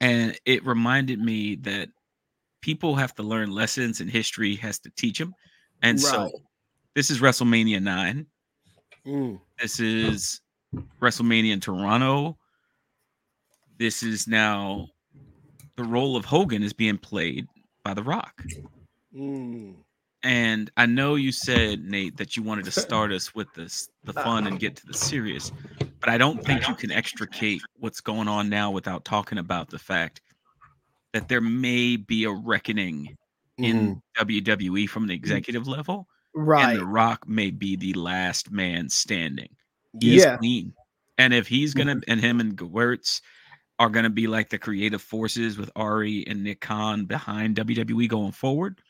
And 0.00 0.38
it 0.44 0.66
reminded 0.66 1.18
me 1.20 1.54
that 1.62 1.88
people 2.60 2.96
have 2.96 3.14
to 3.14 3.22
learn 3.22 3.50
lessons 3.50 4.00
and 4.00 4.10
history 4.10 4.56
has 4.56 4.78
to 4.80 4.90
teach 4.90 5.18
them. 5.18 5.34
And 5.82 5.98
so 6.00 6.30
this 6.94 7.10
is 7.10 7.20
WrestleMania 7.20 7.82
9. 7.82 8.26
Mm. 9.06 9.40
This 9.60 9.80
is 9.80 10.40
WrestleMania 11.00 11.52
in 11.52 11.60
Toronto. 11.60 12.36
This 13.78 14.02
is 14.02 14.28
now 14.28 14.88
the 15.82 15.88
role 15.88 16.16
of 16.16 16.24
Hogan 16.24 16.62
is 16.62 16.72
being 16.72 16.96
played 16.98 17.48
by 17.84 17.94
The 17.94 18.02
Rock. 18.02 18.44
Mm. 19.14 19.74
And 20.22 20.70
I 20.76 20.86
know 20.86 21.16
you 21.16 21.32
said, 21.32 21.82
Nate, 21.82 22.16
that 22.18 22.36
you 22.36 22.44
wanted 22.44 22.64
to 22.66 22.70
start 22.70 23.10
us 23.12 23.34
with 23.34 23.52
this 23.54 23.88
the 24.04 24.12
fun 24.12 24.46
and 24.46 24.60
get 24.60 24.76
to 24.76 24.86
the 24.86 24.94
serious, 24.94 25.50
but 25.98 26.08
I 26.08 26.16
don't 26.16 26.44
think 26.44 26.68
you 26.68 26.76
can 26.76 26.92
extricate 26.92 27.60
what's 27.80 28.00
going 28.00 28.28
on 28.28 28.48
now 28.48 28.70
without 28.70 29.04
talking 29.04 29.38
about 29.38 29.68
the 29.70 29.80
fact 29.80 30.20
that 31.12 31.28
there 31.28 31.40
may 31.40 31.96
be 31.96 32.24
a 32.24 32.30
reckoning 32.30 33.16
in 33.58 34.00
WWE 34.16 34.88
from 34.88 35.08
the 35.08 35.14
executive 35.14 35.66
level, 35.66 36.06
Right. 36.34 36.70
and 36.70 36.78
The 36.80 36.86
Rock 36.86 37.28
may 37.28 37.50
be 37.50 37.74
the 37.74 37.92
last 37.94 38.52
man 38.52 38.88
standing. 38.88 39.48
He's 40.00 40.22
Yeah. 40.22 40.36
clean. 40.36 40.72
And 41.18 41.34
if 41.34 41.48
he's 41.48 41.74
gonna 41.74 42.00
and 42.06 42.20
him 42.20 42.38
and 42.38 42.56
Gewirtz 42.56 43.20
are 43.82 43.88
gonna 43.88 44.10
be 44.10 44.28
like 44.28 44.48
the 44.48 44.58
creative 44.58 45.02
forces 45.02 45.58
with 45.58 45.68
Ari 45.74 46.24
and 46.28 46.44
Nick 46.44 46.60
Khan 46.60 47.04
behind 47.04 47.56
WWE 47.56 48.08
going 48.08 48.30
forward, 48.30 48.80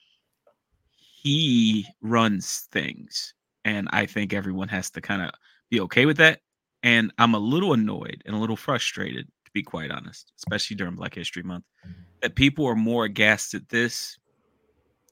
he 1.23 1.87
runs 2.03 2.69
things. 2.71 3.33
And 3.65 3.89
I 3.91 4.05
think 4.05 4.35
everyone 4.35 4.69
has 4.69 4.91
to 4.91 5.01
kind 5.01 5.23
of 5.23 5.31
be 5.71 5.81
okay 5.81 6.05
with 6.05 6.19
that. 6.19 6.41
And 6.83 7.11
I'm 7.17 7.33
a 7.33 7.39
little 7.39 7.73
annoyed 7.73 8.23
and 8.27 8.37
a 8.37 8.39
little 8.39 8.57
frustrated, 8.57 9.29
to 9.47 9.51
be 9.55 9.63
quite 9.63 9.91
honest, 9.91 10.31
especially 10.37 10.77
during 10.77 10.97
Black 10.97 11.15
History 11.15 11.43
Month, 11.43 11.65
that 12.21 12.35
people 12.35 12.67
are 12.67 12.77
more 12.77 13.07
aghast 13.07 13.55
at 13.55 13.71
this 13.71 14.19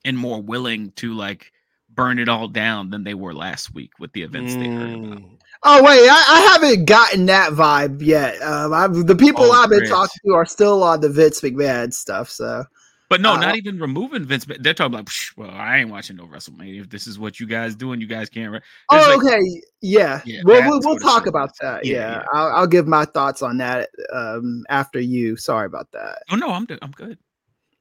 and 0.04 0.18
more 0.18 0.42
willing 0.42 0.90
to 0.96 1.14
like 1.14 1.52
burn 1.88 2.18
it 2.18 2.28
all 2.28 2.48
down 2.48 2.90
than 2.90 3.04
they 3.04 3.14
were 3.14 3.32
last 3.32 3.72
week 3.72 3.92
with 3.98 4.12
the 4.12 4.24
events 4.24 4.54
they 4.56 4.68
heard 4.68 4.92
about. 4.92 5.22
Mm. 5.22 5.38
Oh 5.62 5.82
wait, 5.82 6.08
I, 6.08 6.24
I 6.28 6.40
haven't 6.52 6.86
gotten 6.86 7.26
that 7.26 7.52
vibe 7.52 8.00
yet. 8.00 8.40
Um, 8.40 8.72
I've, 8.72 9.06
the 9.06 9.14
people 9.14 9.44
Oh, 9.44 9.52
I've 9.52 9.68
been 9.68 9.80
Chris. 9.80 9.90
talking 9.90 10.20
to 10.26 10.32
are 10.32 10.46
still 10.46 10.82
on 10.82 11.00
the 11.00 11.10
Vince 11.10 11.40
McMahon 11.42 11.92
stuff. 11.92 12.30
So 12.30 12.64
But 13.10 13.20
no, 13.20 13.34
Uh, 13.34 13.40
not 13.40 13.56
even 13.56 13.78
removing 13.78 14.24
Vince. 14.24 14.46
They're 14.46 14.72
talking 14.72 14.94
about, 14.94 15.06
"Psh, 15.06 15.36
well, 15.36 15.50
I 15.50 15.78
ain't 15.78 15.90
watching 15.90 16.16
no 16.16 16.24
WrestleMania. 16.24 16.80
If 16.80 16.88
this 16.88 17.06
is 17.06 17.18
what 17.18 17.40
you 17.40 17.46
guys 17.46 17.74
doing, 17.74 18.00
you 18.00 18.06
guys 18.06 18.30
can't. 18.30 18.52
Re-. 18.52 18.60
Oh, 18.90 18.96
like, 18.96 19.18
okay, 19.18 19.40
yeah, 19.82 20.22
Yeah, 20.24 20.40
we'll, 20.44 20.62
we'll, 20.62 20.80
we'll 20.80 20.98
talk 20.98 21.26
about 21.26 21.50
that. 21.60 21.84
Yeah, 21.84 21.98
Yeah, 21.98 22.10
yeah. 22.12 22.22
I'll, 22.32 22.52
I'll 22.56 22.66
give 22.66 22.86
my 22.86 23.04
thoughts 23.04 23.42
on 23.42 23.58
that 23.58 23.90
um, 24.14 24.64
after 24.70 24.98
you. 24.98 25.36
Sorry 25.36 25.66
about 25.66 25.90
that. 25.92 26.22
Oh 26.30 26.36
no, 26.36 26.50
I'm 26.50 26.66
I'm 26.80 26.92
good. 26.92 27.18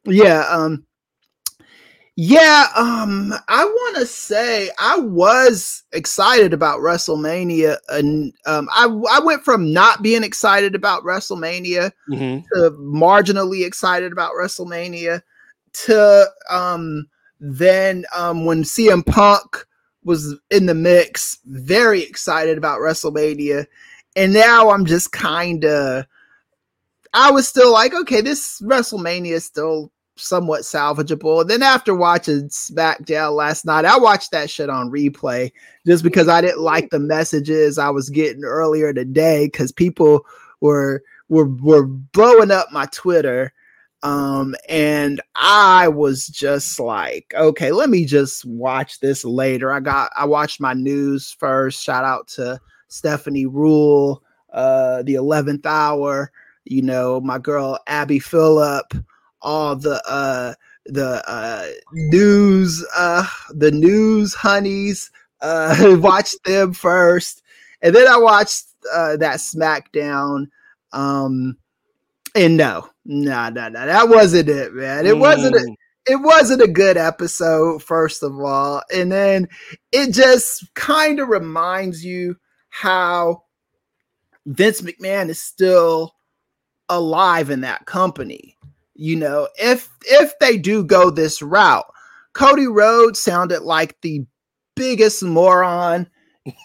Yeah, 0.03 0.45
um 0.49 0.85
yeah, 2.21 2.65
um 2.75 3.33
I 3.47 3.63
want 3.63 3.95
to 3.95 4.05
say 4.05 4.69
I 4.77 4.99
was 4.99 5.83
excited 5.93 6.51
about 6.53 6.81
WrestleMania 6.81 7.77
and 7.87 8.33
um 8.45 8.67
I 8.73 8.87
I 9.09 9.21
went 9.21 9.45
from 9.45 9.71
not 9.71 10.01
being 10.01 10.25
excited 10.25 10.75
about 10.75 11.03
WrestleMania 11.03 11.93
Mhm. 12.09 12.43
to 12.53 12.71
marginally 12.71 13.65
excited 13.65 14.11
about 14.11 14.33
WrestleMania 14.33 15.21
to 15.85 16.29
um 16.49 17.07
then 17.39 18.03
um 18.13 18.43
when 18.43 18.63
CM 18.63 19.05
Punk 19.05 19.65
was 20.03 20.35
in 20.51 20.65
the 20.65 20.75
mix 20.75 21.37
very 21.45 22.03
excited 22.03 22.57
about 22.57 22.81
WrestleMania 22.81 23.65
and 24.17 24.33
now 24.33 24.71
I'm 24.71 24.83
just 24.85 25.13
kind 25.13 25.63
of 25.63 26.05
I 27.13 27.31
was 27.31 27.47
still 27.47 27.71
like 27.71 27.93
okay 27.93 28.19
this 28.19 28.59
WrestleMania 28.61 29.31
is 29.35 29.45
still 29.45 29.89
somewhat 30.19 30.61
salvageable 30.61 31.47
then 31.47 31.63
after 31.63 31.95
watching 31.95 32.49
SmackDown 32.49 33.35
last 33.35 33.65
night 33.65 33.85
I 33.85 33.97
watched 33.97 34.31
that 34.31 34.49
shit 34.49 34.69
on 34.69 34.91
replay 34.91 35.51
just 35.85 36.03
because 36.03 36.27
I 36.27 36.41
didn't 36.41 36.61
like 36.61 36.89
the 36.89 36.99
messages 36.99 37.77
I 37.77 37.89
was 37.89 38.09
getting 38.09 38.43
earlier 38.43 38.93
today 38.93 39.49
cuz 39.49 39.71
people 39.71 40.25
were 40.61 41.03
were 41.29 41.47
were 41.47 41.85
blowing 41.85 42.51
up 42.51 42.71
my 42.71 42.85
Twitter. 42.91 43.53
Um, 44.01 44.55
and 44.69 45.21
I 45.35 45.89
was 45.89 46.27
just 46.27 46.79
like, 46.79 47.33
okay, 47.35 47.71
let 47.71 47.89
me 47.89 48.05
just 48.05 48.45
watch 48.45 48.99
this 48.99 49.25
later. 49.25 49.73
I 49.73 49.79
got 49.79 50.11
I 50.15 50.25
watched 50.25 50.61
my 50.61 50.73
news 50.73 51.35
first. 51.37 51.83
Shout 51.83 52.05
out 52.05 52.27
to 52.29 52.59
Stephanie 52.87 53.45
Ruhle, 53.45 54.19
uh, 54.53 55.03
the 55.03 55.15
eleventh 55.15 55.65
hour, 55.65 56.31
you 56.65 56.81
know, 56.81 57.19
my 57.21 57.37
girl 57.39 57.79
Abby 57.87 58.19
Phillip, 58.19 58.93
all 59.41 59.75
the 59.75 60.01
uh 60.07 60.53
the 60.85 61.23
uh 61.29 61.67
news 61.93 62.85
uh 62.95 63.25
the 63.51 63.71
news 63.71 64.33
honeys 64.33 65.11
uh 65.41 65.97
watched 66.01 66.43
them 66.45 66.73
first. 66.73 67.41
And 67.81 67.95
then 67.95 68.07
i 68.07 68.17
watched 68.17 68.65
uh 68.93 69.17
that 69.17 69.37
smackdown 69.37 70.47
um 70.93 71.57
and 72.35 72.57
no 72.57 72.89
no 73.05 73.49
no 73.49 73.69
no 73.69 73.85
that 73.85 74.09
wasn't 74.09 74.49
it 74.49 74.73
man. 74.73 75.05
It 75.05 75.17
wasn't 75.17 75.55
a, 75.55 75.59
Mm. 75.59 75.75
it 76.07 76.15
wasn't 76.17 76.61
a 76.61 76.67
good 76.67 76.97
episode 76.97 77.83
first 77.83 78.23
of 78.23 78.39
all. 78.39 78.81
And 78.93 79.11
then 79.11 79.47
it 79.91 80.13
just 80.13 80.73
kind 80.75 81.19
of 81.19 81.27
reminds 81.29 82.03
you 82.03 82.35
how 82.69 83.43
vince 84.45 84.81
mcmahon 84.81 85.29
is 85.29 85.41
still 85.41 86.15
alive 86.87 87.49
in 87.49 87.61
that 87.61 87.85
company 87.85 88.55
you 88.99 89.15
know 89.15 89.47
if 89.57 89.89
if 90.01 90.37
they 90.39 90.57
do 90.57 90.83
go 90.83 91.09
this 91.09 91.41
route 91.41 91.85
cody 92.33 92.67
rhodes 92.67 93.19
sounded 93.19 93.61
like 93.61 93.99
the 94.01 94.25
biggest 94.75 95.23
moron 95.23 96.09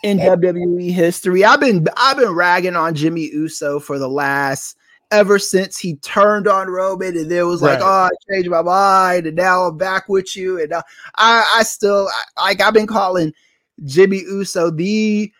in 0.03 0.19
WWE 0.21 0.93
history. 0.93 1.45
I've 1.45 1.61
been 1.61 1.87
I've 1.97 2.17
been 2.17 2.31
ragging 2.31 2.77
on 2.77 2.95
Jimmy 2.95 3.29
Uso 3.33 3.81
for 3.81 3.99
the 3.99 4.09
last 4.09 4.77
ever 5.11 5.39
since 5.39 5.79
he 5.79 5.97
turned 5.97 6.49
on 6.49 6.69
Roman 6.69 7.17
and 7.17 7.31
then 7.31 7.47
was 7.47 7.63
like, 7.63 7.81
"Oh, 7.83 7.87
I 7.87 8.11
changed 8.31 8.51
my 8.51 8.63
mind 8.63 9.27
and 9.27 9.37
now 9.37 9.65
I'm 9.65 9.77
back 9.77 10.09
with 10.09 10.37
you." 10.37 10.61
And 10.61 10.73
I 10.75 10.83
I 11.17 11.63
still 11.65 12.09
I, 12.37 12.43
like 12.45 12.61
I've 12.61 12.75
been 12.75 12.87
calling 12.87 13.33
Jimmy 13.85 14.19
Uso 14.19 14.71
the 14.71 15.33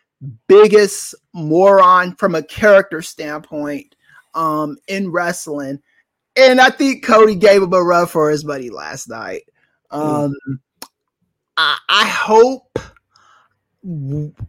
biggest 0.49 1.15
moron 1.33 2.15
from 2.17 2.35
a 2.35 2.43
character 2.43 3.03
standpoint 3.03 3.95
um 4.35 4.77
in 4.89 5.11
wrestling. 5.11 5.81
And 6.37 6.61
I 6.61 6.71
think 6.71 7.05
Cody 7.05 7.37
gave 7.37 7.63
him 7.63 7.73
a 7.73 7.83
run 7.83 8.07
for 8.07 8.31
his 8.31 8.45
money 8.45 8.71
last 8.71 9.09
night. 9.09 9.43
Um 9.91 10.35
I, 11.57 11.79
I 11.89 12.07
hope 12.07 12.79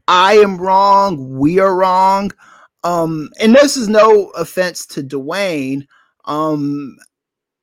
I 0.08 0.34
am 0.38 0.58
wrong. 0.58 1.38
We 1.38 1.60
are 1.60 1.76
wrong. 1.76 2.32
Um, 2.84 3.30
and 3.40 3.56
this 3.56 3.76
is 3.76 3.88
no 3.88 4.30
offense 4.32 4.86
to 4.88 5.04
Dwayne. 5.04 5.88
Um, 6.26 6.98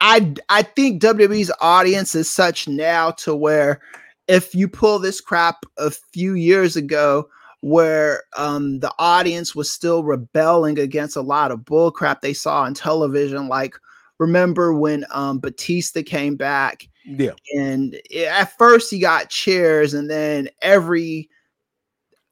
I 0.00 0.34
I 0.48 0.62
think 0.62 1.00
WWE's 1.00 1.52
audience 1.60 2.14
is 2.14 2.28
such 2.28 2.66
now 2.68 3.12
to 3.12 3.34
where 3.34 3.80
if 4.28 4.54
you 4.54 4.68
pull 4.68 4.98
this 4.98 5.20
crap 5.20 5.64
a 5.78 5.90
few 5.90 6.34
years 6.34 6.76
ago 6.76 7.28
where 7.60 8.24
um, 8.36 8.80
the 8.80 8.92
audience 8.98 9.54
was 9.54 9.70
still 9.70 10.02
rebelling 10.02 10.78
against 10.80 11.16
a 11.16 11.20
lot 11.20 11.52
of 11.52 11.60
bullcrap 11.60 12.20
they 12.20 12.32
saw 12.32 12.62
on 12.62 12.74
television 12.74 13.46
like 13.46 13.76
remember 14.22 14.72
when 14.72 15.04
um, 15.10 15.38
Batista 15.40 16.02
came 16.02 16.36
back 16.36 16.88
Yeah. 17.04 17.32
and 17.56 17.96
at 18.16 18.56
first 18.56 18.90
he 18.90 18.98
got 18.98 19.28
cheers 19.30 19.94
and 19.94 20.08
then 20.08 20.48
every 20.62 21.28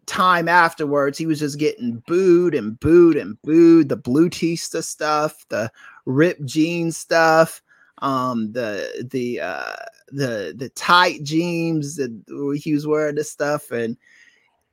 time 0.06 0.48
afterwards 0.48 1.18
he 1.18 1.26
was 1.26 1.38
just 1.38 1.58
getting 1.58 2.02
booed 2.06 2.54
and 2.54 2.78
booed 2.80 3.16
and 3.16 3.40
booed 3.42 3.88
the 3.88 3.96
blue 3.96 4.28
tista 4.28 4.82
stuff 4.82 5.44
the 5.50 5.70
ripped 6.06 6.44
jeans 6.46 6.96
stuff 6.96 7.62
um 8.02 8.50
the 8.52 9.06
the 9.12 9.40
uh 9.40 9.76
the 10.10 10.52
the 10.56 10.68
tight 10.74 11.22
jeans 11.22 11.94
that 11.96 12.10
he 12.56 12.72
was 12.74 12.86
wearing 12.86 13.14
this 13.14 13.30
stuff 13.30 13.70
and 13.70 13.96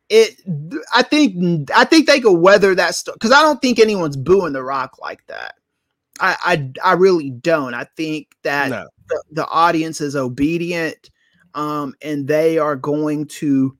it 0.10 0.42
i 0.96 1.04
think 1.04 1.70
i 1.76 1.84
think 1.86 2.08
they 2.08 2.20
could 2.20 2.40
weather 2.40 2.74
that 2.74 2.96
stuff 2.96 3.14
because 3.14 3.32
i 3.32 3.42
don't 3.42 3.62
think 3.62 3.78
anyone's 3.78 4.18
booing 4.18 4.54
the 4.54 4.64
rock 4.64 4.98
like 5.00 5.24
that 5.28 5.56
i 6.20 6.36
i, 6.44 6.72
I 6.92 6.94
really 6.94 7.30
don't 7.32 7.74
i 7.74 7.84
think 7.96 8.36
that 8.44 8.70
No. 8.70 8.88
the, 9.10 9.24
the 9.32 9.48
audience 9.48 10.02
is 10.02 10.16
obedient 10.16 11.10
um 11.54 11.94
and 12.02 12.28
they 12.28 12.58
are 12.58 12.76
going 12.76 13.26
to 13.28 13.78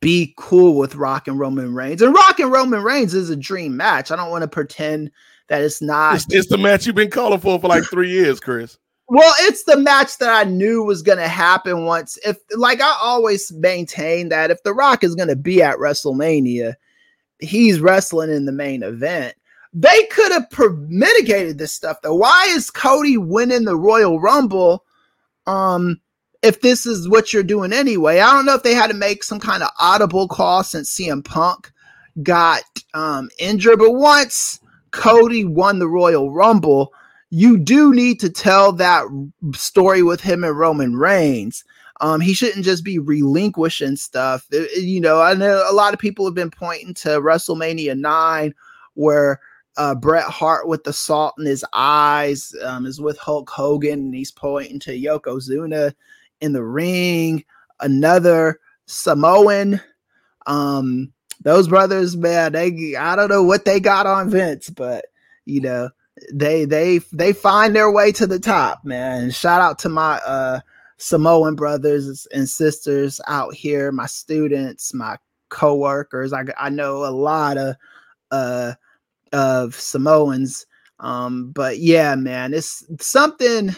be 0.00 0.34
cool 0.38 0.78
with 0.78 0.94
rock 0.94 1.28
and 1.28 1.38
roman 1.38 1.74
reigns 1.74 2.02
and 2.02 2.14
rock 2.14 2.38
and 2.40 2.50
roman 2.52 2.82
reigns 2.82 3.14
is 3.14 3.30
a 3.30 3.36
dream 3.36 3.76
match 3.76 4.10
i 4.10 4.16
don't 4.16 4.30
want 4.30 4.42
to 4.42 4.48
pretend 4.48 5.10
that 5.48 5.62
it's 5.62 5.80
not 5.80 6.16
It's, 6.16 6.26
it's 6.30 6.48
the 6.48 6.58
match 6.58 6.86
you've 6.86 6.96
been 6.96 7.10
calling 7.10 7.38
for 7.38 7.58
for 7.60 7.68
like 7.68 7.84
three 7.84 8.10
years, 8.10 8.40
Chris. 8.40 8.78
well, 9.08 9.32
it's 9.42 9.62
the 9.62 9.76
match 9.76 10.18
that 10.18 10.28
I 10.28 10.42
knew 10.50 10.82
was 10.82 11.02
going 11.02 11.18
to 11.18 11.28
happen 11.28 11.84
once. 11.84 12.18
If, 12.26 12.38
like, 12.56 12.80
I 12.80 12.98
always 13.00 13.52
maintain 13.52 14.28
that 14.30 14.50
if 14.50 14.60
The 14.64 14.74
Rock 14.74 15.04
is 15.04 15.14
going 15.14 15.28
to 15.28 15.36
be 15.36 15.62
at 15.62 15.76
WrestleMania, 15.76 16.74
he's 17.38 17.78
wrestling 17.78 18.32
in 18.32 18.44
the 18.44 18.50
main 18.50 18.82
event. 18.82 19.36
They 19.78 20.04
could 20.04 20.32
have 20.32 20.48
pre- 20.48 20.70
mitigated 20.88 21.58
this 21.58 21.70
stuff, 21.72 21.98
though. 22.02 22.14
Why 22.14 22.46
is 22.48 22.70
Cody 22.70 23.18
winning 23.18 23.66
the 23.66 23.76
Royal 23.76 24.18
Rumble? 24.18 24.84
Um, 25.46 26.00
if 26.42 26.62
this 26.62 26.86
is 26.86 27.10
what 27.10 27.32
you're 27.34 27.42
doing 27.42 27.74
anyway, 27.74 28.20
I 28.20 28.32
don't 28.32 28.46
know 28.46 28.54
if 28.54 28.62
they 28.62 28.72
had 28.72 28.86
to 28.86 28.94
make 28.96 29.22
some 29.22 29.38
kind 29.38 29.62
of 29.62 29.68
audible 29.78 30.28
call 30.28 30.64
since 30.64 30.90
CM 30.96 31.22
Punk 31.22 31.70
got 32.22 32.62
um, 32.94 33.28
injured, 33.38 33.78
but 33.78 33.92
once 33.92 34.60
Cody 34.92 35.44
won 35.44 35.78
the 35.78 35.88
Royal 35.88 36.30
Rumble, 36.32 36.94
you 37.28 37.58
do 37.58 37.92
need 37.92 38.18
to 38.20 38.30
tell 38.30 38.72
that 38.72 39.04
story 39.54 40.02
with 40.02 40.22
him 40.22 40.42
and 40.42 40.58
Roman 40.58 40.96
Reigns. 40.96 41.64
Um, 42.00 42.22
he 42.22 42.32
shouldn't 42.32 42.64
just 42.64 42.82
be 42.82 42.98
relinquishing 42.98 43.96
stuff. 43.96 44.46
It- 44.50 44.70
it- 44.70 44.84
you 44.84 45.02
know, 45.02 45.20
I 45.20 45.34
know 45.34 45.66
a 45.68 45.74
lot 45.74 45.92
of 45.92 46.00
people 46.00 46.24
have 46.24 46.34
been 46.34 46.50
pointing 46.50 46.94
to 46.94 47.20
WrestleMania 47.20 47.98
9 47.98 48.54
where 48.94 49.38
uh, 49.76 49.94
Bret 49.94 50.24
Hart 50.24 50.68
with 50.68 50.84
the 50.84 50.92
salt 50.92 51.34
in 51.38 51.46
his 51.46 51.64
eyes 51.72 52.54
um, 52.64 52.86
is 52.86 53.00
with 53.00 53.18
Hulk 53.18 53.50
Hogan 53.50 54.00
and 54.00 54.14
he's 54.14 54.32
pointing 54.32 54.78
to 54.80 54.98
Yokozuna 54.98 55.94
in 56.40 56.52
the 56.52 56.64
ring. 56.64 57.44
Another 57.80 58.60
Samoan. 58.86 59.80
Um, 60.46 61.12
those 61.42 61.68
brothers, 61.68 62.16
man, 62.16 62.52
they 62.52 62.96
I 62.96 63.14
don't 63.16 63.28
know 63.28 63.42
what 63.42 63.64
they 63.64 63.78
got 63.78 64.06
on 64.06 64.30
Vince, 64.30 64.70
but 64.70 65.06
you 65.44 65.60
know, 65.60 65.90
they 66.32 66.64
they 66.64 66.98
they 67.12 67.32
find 67.32 67.76
their 67.76 67.90
way 67.90 68.12
to 68.12 68.26
the 68.26 68.38
top, 68.38 68.84
man. 68.84 69.30
Shout 69.30 69.60
out 69.60 69.78
to 69.80 69.88
my 69.88 70.18
uh 70.26 70.60
Samoan 70.96 71.54
brothers 71.54 72.26
and 72.32 72.48
sisters 72.48 73.20
out 73.26 73.54
here, 73.54 73.92
my 73.92 74.06
students, 74.06 74.94
my 74.94 75.18
co-workers. 75.50 76.32
I 76.32 76.44
I 76.58 76.70
know 76.70 77.04
a 77.04 77.12
lot 77.12 77.58
of 77.58 77.76
uh 78.30 78.72
of 79.36 79.74
Samoans. 79.74 80.66
Um, 80.98 81.52
but 81.52 81.78
yeah, 81.78 82.14
man, 82.14 82.54
it's 82.54 82.82
something 83.00 83.76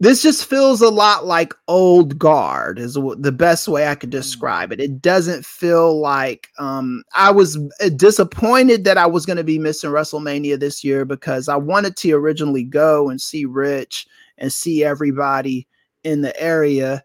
this 0.00 0.22
just 0.22 0.44
feels 0.44 0.82
a 0.82 0.90
lot 0.90 1.24
like 1.24 1.54
old 1.68 2.18
guard 2.18 2.78
is 2.78 2.94
the 2.94 3.32
best 3.32 3.68
way 3.68 3.86
i 3.86 3.94
could 3.94 4.10
describe 4.10 4.72
it 4.72 4.80
it 4.80 5.00
doesn't 5.00 5.46
feel 5.46 5.98
like 6.00 6.48
um 6.58 7.02
i 7.14 7.30
was 7.30 7.56
uh, 7.80 7.88
disappointed 7.96 8.84
that 8.84 8.98
i 8.98 9.06
was 9.06 9.24
going 9.24 9.36
to 9.36 9.44
be 9.44 9.58
missing 9.58 9.90
wrestlemania 9.90 10.58
this 10.58 10.82
year 10.82 11.04
because 11.04 11.48
i 11.48 11.56
wanted 11.56 11.96
to 11.96 12.12
originally 12.12 12.64
go 12.64 13.08
and 13.08 13.20
see 13.20 13.44
rich 13.44 14.06
and 14.36 14.52
see 14.52 14.84
everybody 14.84 15.66
in 16.02 16.22
the 16.22 16.38
area 16.42 17.02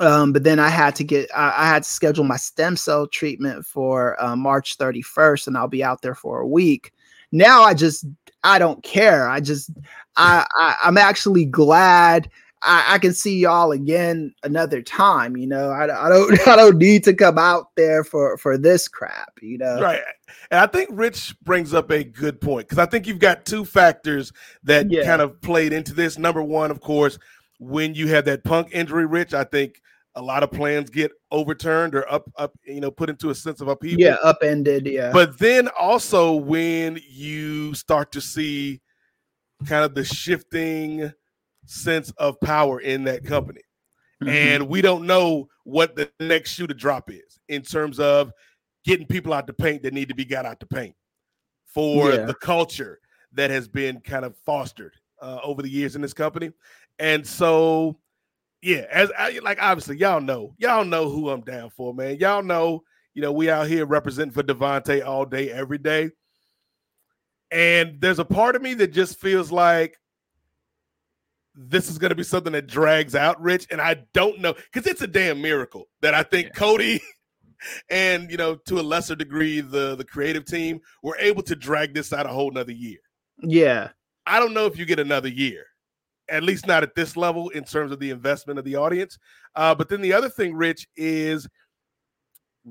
um, 0.00 0.32
but 0.32 0.44
then 0.44 0.58
I 0.58 0.68
had 0.68 0.96
to 0.96 1.04
get 1.04 1.30
I, 1.34 1.52
I 1.56 1.66
had 1.68 1.82
to 1.84 1.88
schedule 1.88 2.24
my 2.24 2.36
stem 2.36 2.76
cell 2.76 3.06
treatment 3.06 3.64
for 3.66 4.20
uh, 4.22 4.34
March 4.34 4.78
31st, 4.78 5.46
and 5.46 5.56
I'll 5.56 5.68
be 5.68 5.84
out 5.84 6.02
there 6.02 6.14
for 6.14 6.40
a 6.40 6.46
week. 6.46 6.92
Now 7.32 7.62
I 7.62 7.74
just 7.74 8.06
I 8.42 8.58
don't 8.58 8.82
care. 8.82 9.28
I 9.28 9.40
just 9.40 9.70
I, 10.16 10.46
I 10.56 10.76
I'm 10.82 10.98
actually 10.98 11.44
glad 11.44 12.30
I, 12.62 12.84
I 12.94 12.98
can 12.98 13.12
see 13.14 13.38
y'all 13.38 13.72
again 13.72 14.34
another 14.42 14.82
time. 14.82 15.36
You 15.36 15.46
know, 15.46 15.70
I, 15.70 15.84
I 15.84 16.08
don't 16.08 16.40
I 16.48 16.56
don't 16.56 16.78
need 16.78 17.04
to 17.04 17.14
come 17.14 17.38
out 17.38 17.68
there 17.76 18.02
for 18.02 18.36
for 18.38 18.56
this 18.58 18.88
crap. 18.88 19.38
You 19.42 19.58
know, 19.58 19.80
Right. 19.80 20.00
And 20.50 20.60
I 20.60 20.66
think 20.66 20.88
Rich 20.92 21.36
brings 21.42 21.74
up 21.74 21.90
a 21.90 22.02
good 22.04 22.40
point 22.40 22.68
because 22.68 22.78
I 22.78 22.86
think 22.86 23.06
you've 23.06 23.18
got 23.18 23.44
two 23.44 23.64
factors 23.64 24.32
that 24.64 24.90
Yeah. 24.90 25.04
kind 25.04 25.22
of 25.22 25.40
played 25.42 25.72
into 25.72 25.92
this. 25.92 26.18
Number 26.18 26.42
one, 26.42 26.70
of 26.70 26.80
course, 26.80 27.18
when 27.60 27.94
you 27.94 28.08
have 28.08 28.24
that 28.24 28.42
punk 28.42 28.70
injury, 28.72 29.04
Rich, 29.06 29.34
I 29.34 29.44
think 29.44 29.80
a 30.16 30.22
lot 30.22 30.42
of 30.42 30.50
plans 30.50 30.90
get 30.90 31.12
overturned 31.30 31.94
or 31.94 32.10
up, 32.10 32.24
up, 32.36 32.52
you 32.64 32.80
know, 32.80 32.90
put 32.90 33.08
into 33.10 33.30
a 33.30 33.34
sense 33.34 33.60
of 33.60 33.68
upheaval. 33.68 34.00
yeah, 34.00 34.16
upended. 34.24 34.86
Yeah, 34.86 35.12
But 35.12 35.38
then 35.38 35.68
also 35.78 36.32
when 36.34 36.98
you 37.08 37.74
start 37.74 38.10
to 38.12 38.20
see 38.20 38.80
kind 39.66 39.84
of 39.84 39.94
the 39.94 40.04
shifting 40.04 41.12
sense 41.66 42.10
of 42.16 42.40
power 42.40 42.80
in 42.80 43.04
that 43.04 43.24
company. 43.24 43.60
Mhm. 44.22 44.28
And 44.28 44.68
we 44.68 44.80
don't 44.80 45.06
know 45.06 45.48
what 45.64 45.94
the 45.96 46.10
next 46.18 46.52
shoe 46.54 46.66
to 46.66 46.74
drop 46.74 47.10
is 47.10 47.38
in 47.48 47.62
terms 47.62 48.00
of 48.00 48.32
getting 48.84 49.06
people 49.06 49.32
out 49.34 49.46
the 49.46 49.52
paint 49.52 49.82
that 49.82 49.92
need 49.92 50.08
to 50.08 50.14
be 50.14 50.24
got 50.24 50.46
out 50.46 50.58
the 50.60 50.66
paint 50.66 50.96
for 51.66 52.10
Yeah. 52.10 52.24
the 52.24 52.34
culture 52.34 52.98
that 53.32 53.50
has 53.50 53.68
been 53.68 54.00
kind 54.00 54.24
of 54.24 54.34
fostered 54.44 54.94
uh, 55.22 55.38
over 55.44 55.60
the 55.60 55.68
years 55.68 55.94
in 55.94 56.00
this 56.02 56.14
company. 56.14 56.50
And 57.00 57.26
so, 57.26 57.98
yeah, 58.62 58.84
as 58.92 59.10
I, 59.18 59.40
like 59.42 59.60
obviously 59.60 59.96
y'all 59.96 60.20
know, 60.20 60.54
y'all 60.58 60.84
know 60.84 61.08
who 61.08 61.30
I'm 61.30 61.40
down 61.40 61.70
for, 61.70 61.92
man. 61.94 62.18
Y'all 62.18 62.42
know, 62.42 62.84
you 63.14 63.22
know, 63.22 63.32
we 63.32 63.50
out 63.50 63.66
here 63.66 63.86
representing 63.86 64.32
for 64.32 64.42
Devontae 64.42 65.04
all 65.04 65.24
day, 65.24 65.50
every 65.50 65.78
day. 65.78 66.10
And 67.50 68.00
there's 68.00 68.20
a 68.20 68.24
part 68.24 68.54
of 68.54 68.62
me 68.62 68.74
that 68.74 68.92
just 68.92 69.18
feels 69.18 69.50
like 69.50 69.96
this 71.54 71.90
is 71.90 71.98
going 71.98 72.10
to 72.10 72.14
be 72.14 72.22
something 72.22 72.52
that 72.52 72.68
drags 72.68 73.14
out, 73.14 73.40
Rich. 73.42 73.66
And 73.70 73.80
I 73.80 74.04
don't 74.14 74.40
know 74.40 74.54
because 74.72 74.86
it's 74.86 75.02
a 75.02 75.06
damn 75.08 75.42
miracle 75.42 75.88
that 76.02 76.14
I 76.14 76.22
think 76.22 76.48
Yeah. 76.48 76.52
Cody 76.54 77.00
and 77.90 78.30
you 78.30 78.36
know 78.36 78.54
to 78.54 78.78
a 78.78 78.82
lesser 78.82 79.14
degree 79.14 79.60
the 79.60 79.94
the 79.96 80.04
creative 80.04 80.44
team 80.44 80.80
were 81.02 81.16
able 81.18 81.42
to 81.42 81.56
drag 81.56 81.92
this 81.92 82.12
out 82.12 82.26
a 82.26 82.30
whole 82.30 82.50
nother 82.50 82.72
year. 82.72 82.98
yeah, 83.42 83.88
I 84.26 84.38
don't 84.38 84.54
know 84.54 84.66
if 84.66 84.78
you 84.78 84.86
get 84.86 84.98
another 85.00 85.28
year, 85.28 85.66
at 86.30 86.42
least 86.42 86.66
not 86.66 86.82
at 86.82 86.94
this 86.94 87.16
level 87.16 87.48
in 87.50 87.64
terms 87.64 87.92
of 87.92 87.98
the 87.98 88.10
investment 88.10 88.58
of 88.58 88.64
the 88.64 88.76
audience. 88.76 89.18
Uh, 89.56 89.74
but 89.74 89.88
then 89.88 90.00
the 90.00 90.12
other 90.12 90.28
thing, 90.28 90.54
Rich, 90.54 90.86
is 90.96 91.48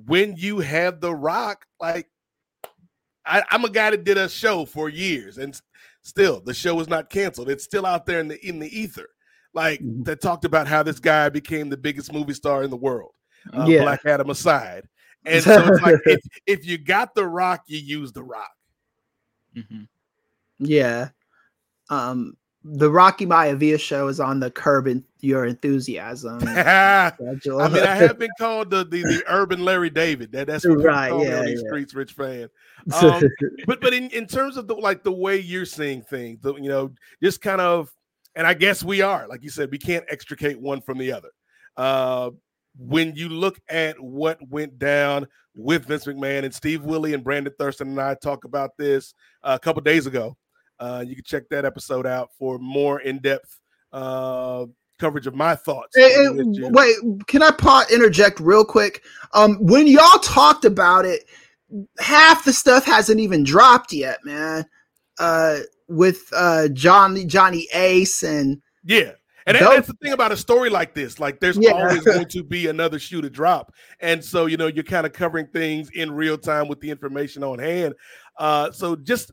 when 0.05 0.35
you 0.35 0.59
have 0.59 1.01
The 1.01 1.13
Rock, 1.13 1.65
like 1.79 2.09
I, 3.25 3.43
I'm 3.51 3.65
a 3.65 3.69
guy 3.69 3.91
that 3.91 4.03
did 4.03 4.17
a 4.17 4.29
show 4.29 4.65
for 4.65 4.89
years, 4.89 5.37
and 5.37 5.59
still 6.01 6.41
the 6.41 6.53
show 6.53 6.79
is 6.79 6.87
not 6.87 7.09
canceled. 7.09 7.49
It's 7.49 7.63
still 7.63 7.85
out 7.85 8.05
there 8.05 8.19
in 8.19 8.27
the 8.27 8.43
in 8.47 8.59
the 8.59 8.79
ether, 8.79 9.09
like 9.53 9.81
Mhm. 9.81 10.05
that 10.05 10.21
talked 10.21 10.45
about 10.45 10.67
how 10.67 10.81
this 10.83 10.99
guy 10.99 11.29
became 11.29 11.69
the 11.69 11.77
biggest 11.77 12.11
movie 12.13 12.33
star 12.33 12.63
in 12.63 12.69
the 12.69 12.77
world. 12.77 13.11
Uh, 13.53 13.65
yeah, 13.67 13.81
Black 13.81 14.05
Adam 14.05 14.29
aside. 14.29 14.87
And 15.25 15.43
so 15.43 15.67
it's 15.67 15.81
like 15.81 15.95
if, 16.05 16.21
if 16.47 16.65
you 16.65 16.77
got 16.77 17.13
the 17.13 17.27
rock, 17.27 17.63
you 17.67 17.77
use 17.77 18.11
the 18.13 18.23
rock. 18.23 18.51
Mhm. 19.55 19.87
yeah. 20.59 21.09
Um, 21.89 22.37
the 22.63 22.91
Rocky 22.91 23.25
Maivia 23.25 23.79
show 23.79 24.09
is 24.09 24.19
on 24.19 24.41
the 24.41 24.51
Curb 24.51 24.87
in 24.87 25.03
Your 25.21 25.45
Enthusiasm. 25.45 26.39
I 27.61 27.69
mean, 27.69 27.83
I 27.83 27.95
have 27.95 28.19
been 28.19 28.31
called 28.37 28.69
the 28.69 28.83
the, 28.83 29.01
the 29.03 29.23
urban 29.27 29.63
Larry 29.63 29.89
David. 29.89 30.31
That, 30.33 30.47
that's 30.47 30.67
what 30.67 30.83
Right, 30.83 31.07
yeah, 31.07 31.39
on 31.39 31.45
these 31.45 31.61
yeah. 31.61 31.69
streets, 31.69 31.93
Rich 31.93 32.13
Fann. 32.13 32.49
um, 33.01 33.23
But 33.65 33.79
but 33.79 33.93
in, 33.93 34.09
in 34.09 34.27
terms 34.27 34.57
of 34.57 34.67
the 34.67 34.75
like 34.75 35.03
the 35.03 35.11
way 35.11 35.39
you're 35.39 35.65
seeing 35.65 36.01
things, 36.01 36.39
the, 36.41 36.55
you 36.55 36.69
know, 36.69 36.91
just 37.23 37.41
kind 37.41 37.61
of, 37.61 37.91
and 38.35 38.45
I 38.45 38.53
guess 38.53 38.83
we 38.83 39.01
are, 39.01 39.27
like 39.27 39.41
you 39.41 39.49
said, 39.49 39.71
we 39.71 39.77
can't 39.77 40.05
extricate 40.09 40.59
one 40.59 40.81
from 40.81 40.97
the 40.97 41.13
other. 41.13 41.29
Uh, 41.77 42.31
when 42.77 43.15
you 43.15 43.29
look 43.29 43.59
at 43.69 43.99
what 43.99 44.37
went 44.49 44.77
down 44.77 45.27
with 45.55 45.85
Vince 45.85 46.05
McMahon 46.05 46.43
and 46.43 46.53
Steve 46.53 46.83
Willie 46.83 47.13
and 47.13 47.23
Brandon 47.23 47.53
Thurston 47.57 47.89
and 47.89 48.01
I 48.01 48.15
talked 48.15 48.45
about 48.45 48.71
this 48.77 49.13
uh, 49.43 49.57
a 49.59 49.63
couple 49.63 49.81
days 49.81 50.07
ago 50.07 50.37
Uh, 50.79 51.03
you 51.05 51.15
can 51.15 51.23
check 51.23 51.49
that 51.49 51.65
episode 51.65 52.05
out 52.05 52.29
for 52.37 52.57
more 52.57 53.01
in 53.01 53.19
depth 53.19 53.59
uh, 53.91 54.65
coverage 54.99 55.27
of 55.27 55.35
my 55.35 55.55
thoughts. 55.55 55.95
Wait, 55.97 56.95
can 57.27 57.41
I 57.43 57.51
pot 57.51 57.91
interject 57.91 58.39
real 58.39 58.65
quick? 58.65 59.03
Um, 59.33 59.57
when 59.59 59.87
y'all 59.87 60.19
talked 60.19 60.65
about 60.65 61.05
it, 61.05 61.25
half 61.99 62.45
the 62.45 62.53
stuff 62.53 62.85
hasn't 62.85 63.19
even 63.19 63.43
dropped 63.43 63.93
yet, 63.93 64.19
man. 64.23 64.65
Uh, 65.19 65.59
with 65.89 66.29
uh 66.33 66.69
Johnny 66.69 67.25
Johnny 67.25 67.67
Ace 67.73 68.23
and 68.23 68.61
yeah. 68.85 69.11
And 69.47 69.55
that, 69.55 69.67
that's 69.67 69.87
the 69.87 69.93
thing 69.93 70.13
about 70.13 70.31
a 70.31 70.37
story 70.37 70.69
like 70.69 70.93
this. 70.93 71.19
Like, 71.19 71.39
there's 71.39 71.57
yeah. 71.57 71.71
always 71.71 72.03
going 72.03 72.27
to 72.29 72.43
be 72.43 72.67
another 72.67 72.99
shoe 72.99 73.19
to 73.21 73.31
drop, 73.31 73.73
and 73.99 74.23
so 74.23 74.45
you 74.45 74.57
know 74.57 74.67
you're 74.67 74.83
kind 74.83 75.07
of 75.07 75.13
covering 75.13 75.47
things 75.47 75.89
in 75.89 76.11
real 76.11 76.37
time 76.37 76.67
with 76.67 76.79
the 76.81 76.91
information 76.91 77.43
on 77.43 77.57
hand. 77.57 77.95
Uh, 78.37 78.71
so 78.71 78.95
just 78.95 79.31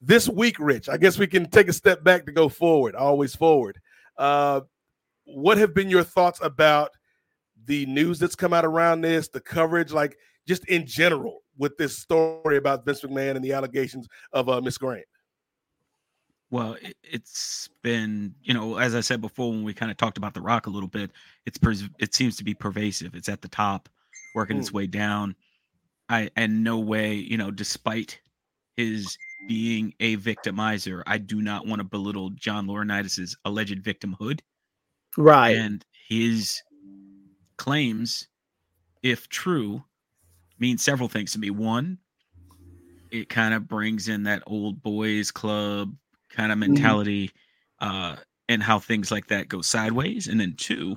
this 0.00 0.28
week, 0.28 0.58
Rich, 0.58 0.88
I 0.88 0.96
guess 0.96 1.18
we 1.18 1.26
can 1.26 1.48
take 1.48 1.68
a 1.68 1.72
step 1.72 2.02
back 2.02 2.26
to 2.26 2.32
go 2.32 2.48
forward. 2.48 2.94
Always 2.94 3.34
forward. 3.34 3.80
Uh, 4.16 4.62
what 5.24 5.58
have 5.58 5.74
been 5.74 5.90
your 5.90 6.04
thoughts 6.04 6.40
about 6.42 6.90
the 7.66 7.86
news 7.86 8.18
that's 8.18 8.34
come 8.34 8.52
out 8.52 8.64
around 8.64 9.02
this, 9.02 9.28
the 9.28 9.40
coverage, 9.40 9.92
like 9.92 10.16
just 10.46 10.64
in 10.66 10.86
general 10.86 11.40
with 11.58 11.76
this 11.76 11.98
story 11.98 12.56
about 12.56 12.84
Vince 12.84 13.02
McMahon 13.02 13.36
and 13.36 13.44
the 13.44 13.52
allegations 13.52 14.08
of 14.32 14.48
uh, 14.48 14.60
Miss 14.60 14.78
Grant? 14.78 15.04
Well, 16.50 16.76
it, 16.82 16.96
has 17.12 17.68
been, 17.82 18.34
you 18.42 18.54
know, 18.54 18.78
as 18.78 18.94
I 18.94 19.00
said 19.00 19.20
before, 19.20 19.50
when 19.50 19.62
we 19.62 19.72
kind 19.72 19.90
of 19.90 19.96
talked 19.96 20.18
about 20.18 20.34
The 20.34 20.40
Rock 20.40 20.66
a 20.66 20.70
little 20.70 20.88
bit, 20.88 21.12
it's 21.46 21.58
pers- 21.58 21.88
it 22.00 22.12
seems 22.14 22.36
to 22.38 22.44
be 22.44 22.54
pervasive. 22.54 23.14
It's 23.14 23.28
at 23.28 23.40
the 23.40 23.48
top, 23.48 23.88
working 24.34 24.56
its 24.56 24.72
way 24.72 24.88
down. 24.88 25.36
I 26.08 26.28
and 26.34 26.64
no 26.64 26.78
way, 26.78 27.14
you 27.14 27.36
know, 27.36 27.52
despite 27.52 28.18
his 28.76 29.16
being 29.48 29.94
a 30.00 30.16
victimizer, 30.16 31.02
I 31.06 31.18
do 31.18 31.42
not 31.42 31.66
want 31.66 31.80
to 31.80 31.84
belittle 31.84 32.30
John 32.30 32.66
Laurinaitis' 32.66 33.34
alleged 33.44 33.82
victimhood. 33.82 34.40
Right. 35.16 35.56
And 35.56 35.84
his 36.08 36.62
claims, 37.56 38.28
if 39.02 39.28
true, 39.28 39.84
mean 40.58 40.78
several 40.78 41.08
things 41.08 41.32
to 41.32 41.38
me. 41.38 41.50
One, 41.50 41.98
it 43.10 43.28
kind 43.28 43.54
of 43.54 43.66
brings 43.66 44.08
in 44.08 44.24
that 44.24 44.42
old 44.46 44.82
boys 44.82 45.30
club 45.30 45.94
kind 46.28 46.52
of 46.52 46.58
mm-hmm. 46.58 46.74
mentality 46.74 47.30
mm-hmm. 47.82 48.12
uh, 48.12 48.16
and 48.48 48.62
how 48.62 48.78
things 48.78 49.10
like 49.10 49.28
that 49.28 49.48
go 49.48 49.62
sideways. 49.62 50.28
And 50.28 50.40
then 50.40 50.54
two, 50.56 50.96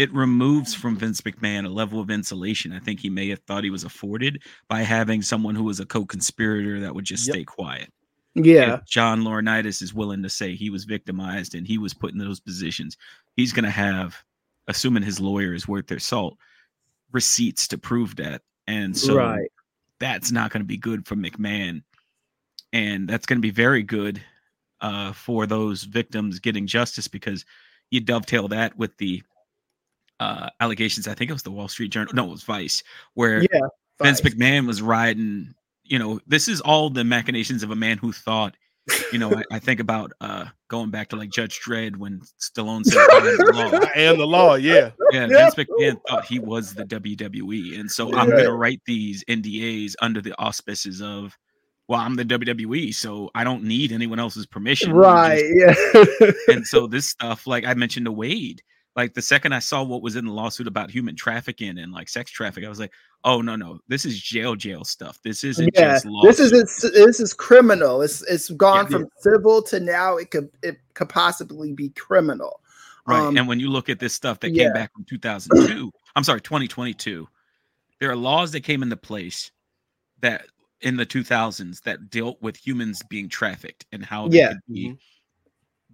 it 0.00 0.10
removes 0.14 0.74
from 0.74 0.96
Vince 0.96 1.20
McMahon 1.20 1.66
a 1.66 1.68
level 1.68 2.00
of 2.00 2.08
insulation 2.08 2.72
I 2.72 2.78
think 2.78 3.00
he 3.00 3.10
may 3.10 3.28
have 3.28 3.40
thought 3.40 3.64
he 3.64 3.70
was 3.70 3.84
afforded 3.84 4.42
by 4.66 4.80
having 4.80 5.20
someone 5.20 5.54
who 5.54 5.64
was 5.64 5.78
a 5.78 5.84
co-conspirator 5.84 6.80
that 6.80 6.94
would 6.94 7.04
just 7.04 7.26
yep. 7.26 7.34
stay 7.34 7.44
quiet. 7.44 7.92
Yeah. 8.34 8.76
If 8.76 8.86
John 8.86 9.20
Laurinaitis 9.20 9.82
is 9.82 9.92
willing 9.92 10.22
to 10.22 10.30
say 10.30 10.54
he 10.54 10.70
was 10.70 10.84
victimized 10.84 11.54
and 11.54 11.66
he 11.66 11.76
was 11.76 11.92
put 11.92 12.12
in 12.12 12.18
those 12.18 12.40
positions. 12.40 12.96
He's 13.36 13.52
going 13.52 13.66
to 13.66 13.70
have, 13.70 14.16
assuming 14.68 15.02
his 15.02 15.20
lawyer 15.20 15.52
is 15.52 15.68
worth 15.68 15.86
their 15.86 15.98
salt, 15.98 16.38
receipts 17.12 17.68
to 17.68 17.76
prove 17.76 18.16
that. 18.16 18.40
And 18.66 18.96
so 18.96 19.16
right. 19.16 19.50
that's 19.98 20.32
not 20.32 20.50
going 20.50 20.62
to 20.62 20.66
be 20.66 20.78
good 20.78 21.06
for 21.06 21.14
McMahon. 21.14 21.82
And 22.72 23.06
that's 23.06 23.26
going 23.26 23.36
to 23.36 23.42
be 23.42 23.50
very 23.50 23.82
good 23.82 24.22
uh, 24.80 25.12
for 25.12 25.44
those 25.44 25.82
victims 25.82 26.38
getting 26.38 26.66
justice 26.66 27.06
because 27.06 27.44
you 27.90 28.00
dovetail 28.00 28.48
that 28.48 28.78
with 28.78 28.96
the 28.96 29.22
uh, 30.20 30.50
allegations. 30.60 31.08
I 31.08 31.14
think 31.14 31.30
it 31.30 31.32
was 31.32 31.42
the 31.42 31.50
Wall 31.50 31.68
Street 31.68 31.90
Journal. 31.90 32.14
No, 32.14 32.26
it 32.26 32.30
was 32.30 32.44
Vice, 32.44 32.82
where 33.14 33.42
yeah, 33.42 33.66
Vince 34.00 34.20
McMahon 34.20 34.66
was 34.66 34.80
riding. 34.82 35.54
You 35.84 35.98
know, 35.98 36.20
this 36.26 36.46
is 36.46 36.60
all 36.60 36.90
the 36.90 37.02
machinations 37.02 37.62
of 37.62 37.70
a 37.70 37.76
man 37.76 37.98
who 37.98 38.12
thought. 38.12 38.54
You 39.12 39.18
know, 39.18 39.32
I, 39.32 39.42
I 39.52 39.58
think 39.58 39.78
about 39.78 40.12
uh, 40.20 40.46
going 40.68 40.90
back 40.90 41.08
to 41.10 41.16
like 41.16 41.30
Judge 41.30 41.60
Dredd 41.60 41.96
when 41.96 42.20
Stallone 42.40 42.84
said, 42.84 42.98
"I 42.98 43.18
am 43.18 43.36
the 43.36 43.52
law." 43.52 43.88
I 43.94 44.00
am 44.00 44.18
the 44.18 44.26
law. 44.26 44.54
Yeah, 44.54 44.90
yeah. 45.12 45.26
Vince 45.26 45.54
McMahon 45.54 46.00
thought 46.08 46.24
he 46.24 46.38
was 46.38 46.74
the 46.74 46.84
WWE, 46.84 47.78
and 47.78 47.90
so 47.90 48.14
I'm 48.14 48.30
going 48.30 48.44
to 48.44 48.52
write 48.52 48.80
these 48.86 49.24
NDAs 49.24 49.94
under 50.00 50.20
the 50.20 50.34
auspices 50.38 51.00
of 51.00 51.36
well, 51.90 51.98
I'm 51.98 52.14
the 52.14 52.24
WWE, 52.24 52.94
so 52.94 53.30
I 53.34 53.42
don't 53.42 53.64
need 53.64 53.90
anyone 53.90 54.20
else's 54.20 54.46
permission. 54.46 54.92
Right. 54.92 55.42
Just, 55.58 56.20
yeah. 56.20 56.54
and 56.54 56.64
so 56.64 56.86
this 56.86 57.06
stuff, 57.06 57.48
like 57.48 57.66
I 57.66 57.74
mentioned 57.74 58.06
to 58.06 58.12
Wade, 58.12 58.62
like 58.96 59.14
the 59.14 59.22
second 59.22 59.52
I 59.52 59.60
saw 59.60 59.82
what 59.82 60.02
was 60.02 60.16
in 60.16 60.26
the 60.26 60.32
lawsuit 60.32 60.66
about 60.66 60.90
human 60.90 61.14
trafficking 61.14 61.78
and 61.78 61.92
like 61.92 62.08
sex 62.08 62.30
trafficking, 62.30 62.66
I 62.66 62.70
was 62.70 62.80
like, 62.80 62.92
oh 63.24 63.40
no, 63.40 63.56
no, 63.56 63.78
this 63.88 64.04
is 64.04 64.20
jail 64.20 64.56
jail 64.56 64.84
stuff. 64.84 65.20
This 65.22 65.44
isn't 65.44 65.70
yeah, 65.74 65.92
just 65.92 66.06
law. 66.06 66.22
This 66.22 66.40
isn't 66.40 66.92
this 66.92 67.20
is 67.20 67.32
criminal. 67.32 68.02
It's 68.02 68.22
it's 68.22 68.50
gone 68.50 68.86
yeah, 68.86 68.90
from 68.90 69.02
yeah. 69.02 69.32
civil 69.32 69.62
to 69.62 69.80
now 69.80 70.16
it 70.16 70.30
could 70.30 70.50
it 70.62 70.78
could 70.94 71.08
possibly 71.08 71.72
be 71.72 71.90
criminal. 71.90 72.60
Right. 73.06 73.20
Um, 73.20 73.36
and 73.36 73.48
when 73.48 73.60
you 73.60 73.70
look 73.70 73.88
at 73.88 73.98
this 73.98 74.14
stuff 74.14 74.40
that 74.40 74.54
came 74.54 74.72
back 74.72 74.92
from 74.92 75.04
2002, 75.04 75.90
I'm 76.16 76.24
sorry, 76.24 76.40
2022, 76.40 77.26
there 77.98 78.10
are 78.10 78.16
laws 78.16 78.52
that 78.52 78.60
came 78.60 78.82
into 78.82 78.96
place 78.96 79.50
that 80.20 80.46
in 80.82 80.96
the 80.96 81.06
2000s 81.06 81.82
that 81.82 82.10
dealt 82.10 82.40
with 82.42 82.56
humans 82.56 83.02
being 83.08 83.28
trafficked 83.28 83.86
and 83.92 84.04
how 84.04 84.28
they 84.28 84.38
yeah. 84.38 84.48
could 84.48 84.60
be 84.68 84.88
mm-hmm. 84.88 84.94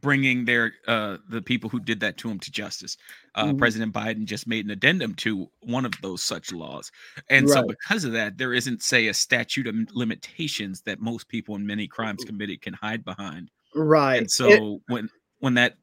Bringing 0.00 0.44
their 0.44 0.72
uh 0.86 1.16
the 1.28 1.42
people 1.42 1.70
who 1.70 1.80
did 1.80 2.00
that 2.00 2.16
to 2.18 2.28
him 2.28 2.38
to 2.38 2.50
justice. 2.50 2.96
Uh, 3.34 3.46
mm-hmm. 3.46 3.58
President 3.58 3.92
Biden 3.92 4.24
just 4.24 4.46
made 4.46 4.64
an 4.64 4.70
addendum 4.70 5.14
to 5.14 5.48
one 5.60 5.84
of 5.84 5.92
those 6.02 6.22
such 6.22 6.52
laws, 6.52 6.90
and 7.30 7.48
right. 7.48 7.54
so 7.54 7.66
because 7.66 8.04
of 8.04 8.12
that, 8.12 8.38
there 8.38 8.52
isn't 8.52 8.82
say 8.82 9.08
a 9.08 9.14
statute 9.14 9.66
of 9.66 9.74
limitations 9.92 10.82
that 10.82 11.00
most 11.00 11.28
people 11.28 11.54
in 11.56 11.66
many 11.66 11.86
crimes 11.86 12.24
committed 12.24 12.62
can 12.62 12.74
hide 12.74 13.04
behind. 13.04 13.50
Right. 13.74 14.18
And 14.18 14.30
so 14.30 14.48
it- 14.48 14.80
when 14.88 15.08
when 15.40 15.54
that 15.54 15.76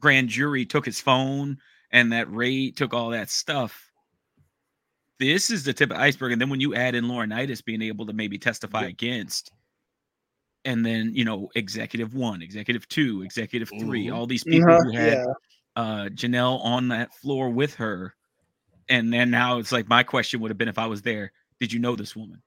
grand 0.00 0.28
jury 0.28 0.64
took 0.64 0.84
his 0.84 1.00
phone 1.00 1.58
and 1.90 2.12
that 2.12 2.30
Ray 2.30 2.70
took 2.70 2.92
all 2.92 3.10
that 3.10 3.30
stuff 3.30 3.86
this 5.18 5.50
is 5.50 5.64
the 5.64 5.72
tip 5.72 5.90
of 5.90 5.96
iceberg. 5.96 6.32
And 6.32 6.40
then 6.40 6.50
when 6.50 6.60
you 6.60 6.74
add 6.74 6.94
in 6.94 7.06
Laurinaitis 7.06 7.64
being 7.64 7.82
able 7.82 8.06
to 8.06 8.12
maybe 8.12 8.38
testify 8.38 8.82
yeah. 8.82 8.88
against, 8.88 9.52
and 10.66 10.84
then 10.84 11.12
you 11.14 11.24
know, 11.24 11.48
executive 11.54 12.14
one, 12.14 12.42
executive 12.42 12.86
two, 12.88 13.22
executive 13.22 13.70
3 13.80 14.10
all 14.10 14.26
these 14.26 14.44
people 14.44 14.70
uh-huh, 14.70 14.82
who 14.84 14.90
had 14.92 15.12
yeah. 15.12 15.24
uh 15.76 16.08
Janel 16.08 16.62
on 16.62 16.88
that 16.88 17.14
floor 17.14 17.48
with 17.48 17.74
her. 17.76 18.14
And 18.88 19.12
then 19.12 19.30
now 19.30 19.58
it's 19.58 19.72
like 19.72 19.88
my 19.88 20.02
question 20.02 20.40
would 20.40 20.50
have 20.50 20.58
been 20.58 20.68
if 20.68 20.78
I 20.78 20.86
was 20.86 21.02
there, 21.02 21.32
did 21.58 21.72
you 21.72 21.78
know 21.78 21.96
this 21.96 22.14
woman? 22.14 22.42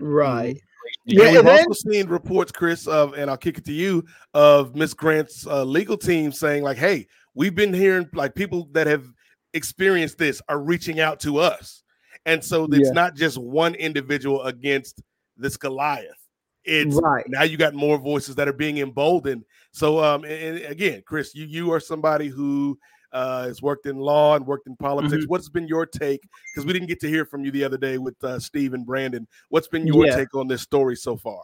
Right. 0.00 0.60
Yeah, 1.04 1.32
we've 1.32 1.44
then, 1.44 1.58
also 1.68 1.90
seen 1.90 2.08
reports, 2.08 2.50
Chris, 2.50 2.86
of 2.86 3.14
and 3.14 3.30
I'll 3.30 3.36
kick 3.36 3.58
it 3.58 3.64
to 3.66 3.72
you 3.72 4.04
of 4.34 4.74
Miss 4.74 4.94
Grant's 4.94 5.46
uh, 5.46 5.62
legal 5.64 5.96
team 5.96 6.32
saying 6.32 6.62
like, 6.64 6.78
"Hey, 6.78 7.06
we've 7.34 7.54
been 7.54 7.72
hearing 7.72 8.08
like 8.12 8.34
people 8.34 8.68
that 8.72 8.86
have 8.86 9.06
experienced 9.54 10.18
this 10.18 10.42
are 10.48 10.58
reaching 10.60 10.98
out 10.98 11.20
to 11.20 11.38
us." 11.38 11.82
And 12.26 12.42
so 12.44 12.64
it's 12.64 12.88
yeah. 12.88 12.92
not 12.92 13.14
just 13.14 13.38
one 13.38 13.74
individual 13.74 14.42
against 14.42 15.00
this 15.36 15.56
Goliath. 15.56 16.19
It's 16.64 16.94
right 17.02 17.24
now 17.28 17.42
you 17.42 17.56
got 17.56 17.74
more 17.74 17.98
voices 17.98 18.34
that 18.36 18.48
are 18.48 18.52
being 18.52 18.78
emboldened. 18.78 19.44
So 19.72 20.02
um 20.02 20.24
and, 20.24 20.58
and 20.58 20.64
again, 20.66 21.02
Chris, 21.06 21.34
you 21.34 21.46
you 21.46 21.72
are 21.72 21.80
somebody 21.80 22.28
who 22.28 22.78
uh, 23.12 23.44
has 23.44 23.60
worked 23.62 23.86
in 23.86 23.96
law 23.96 24.36
and 24.36 24.46
worked 24.46 24.66
in 24.66 24.76
politics. 24.76 25.24
Mm-hmm. 25.24 25.30
What's 25.30 25.48
been 25.48 25.66
your 25.66 25.86
take? 25.86 26.22
Because 26.52 26.66
we 26.66 26.72
didn't 26.72 26.88
get 26.88 27.00
to 27.00 27.08
hear 27.08 27.24
from 27.24 27.44
you 27.44 27.50
the 27.50 27.64
other 27.64 27.76
day 27.76 27.98
with 27.98 28.22
uh, 28.22 28.38
Steve 28.38 28.74
and 28.74 28.86
Brandon. 28.86 29.26
What's 29.48 29.68
been 29.68 29.86
your 29.86 30.06
yeah. 30.06 30.16
take 30.16 30.34
on 30.34 30.46
this 30.46 30.62
story 30.62 30.96
so 30.96 31.16
far? 31.16 31.42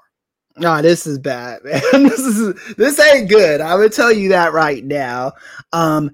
No, 0.59 0.81
this 0.81 1.07
is 1.07 1.19
bad, 1.19 1.63
man. 1.65 1.81
this 1.93 2.21
is 2.21 2.75
this 2.77 2.99
ain't 2.99 3.29
good. 3.29 3.61
I 3.61 3.75
would 3.75 3.93
tell 3.93 4.13
you 4.13 4.29
that 4.31 4.53
right 4.53 4.85
now. 4.85 5.33
Um, 5.73 6.11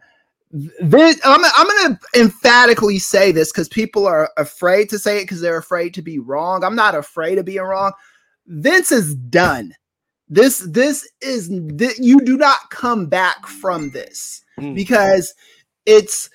this, 0.53 1.19
I'm, 1.25 1.43
I'm 1.57 1.67
going 1.67 1.97
to 1.97 2.21
emphatically 2.21 2.99
say 2.99 3.33
this 3.33 3.51
because 3.51 3.69
people 3.69 4.07
are 4.07 4.31
afraid 4.37 4.91
to 4.91 4.99
say 4.99 5.19
it 5.19 5.25
because 5.25 5.41
they're 5.41 5.57
afraid 5.57 5.95
to 5.95 6.03
be 6.03 6.19
wrong. 6.19 6.63
I'm 6.63 6.77
not 6.77 6.95
afraid 6.95 7.39
of 7.39 7.47
being 7.47 7.63
wrong. 7.63 7.93
Vince 8.47 8.93
is 8.93 9.15
done. 9.15 9.75
This 10.29 10.61
this 10.61 11.09
is 11.21 11.49
th- 11.49 11.99
you 11.99 12.21
do 12.21 12.37
not 12.37 12.71
come 12.71 13.07
back 13.07 13.47
from 13.47 13.91
this 13.91 14.43
mm. 14.59 14.75
because 14.75 15.35
it's 15.85 16.31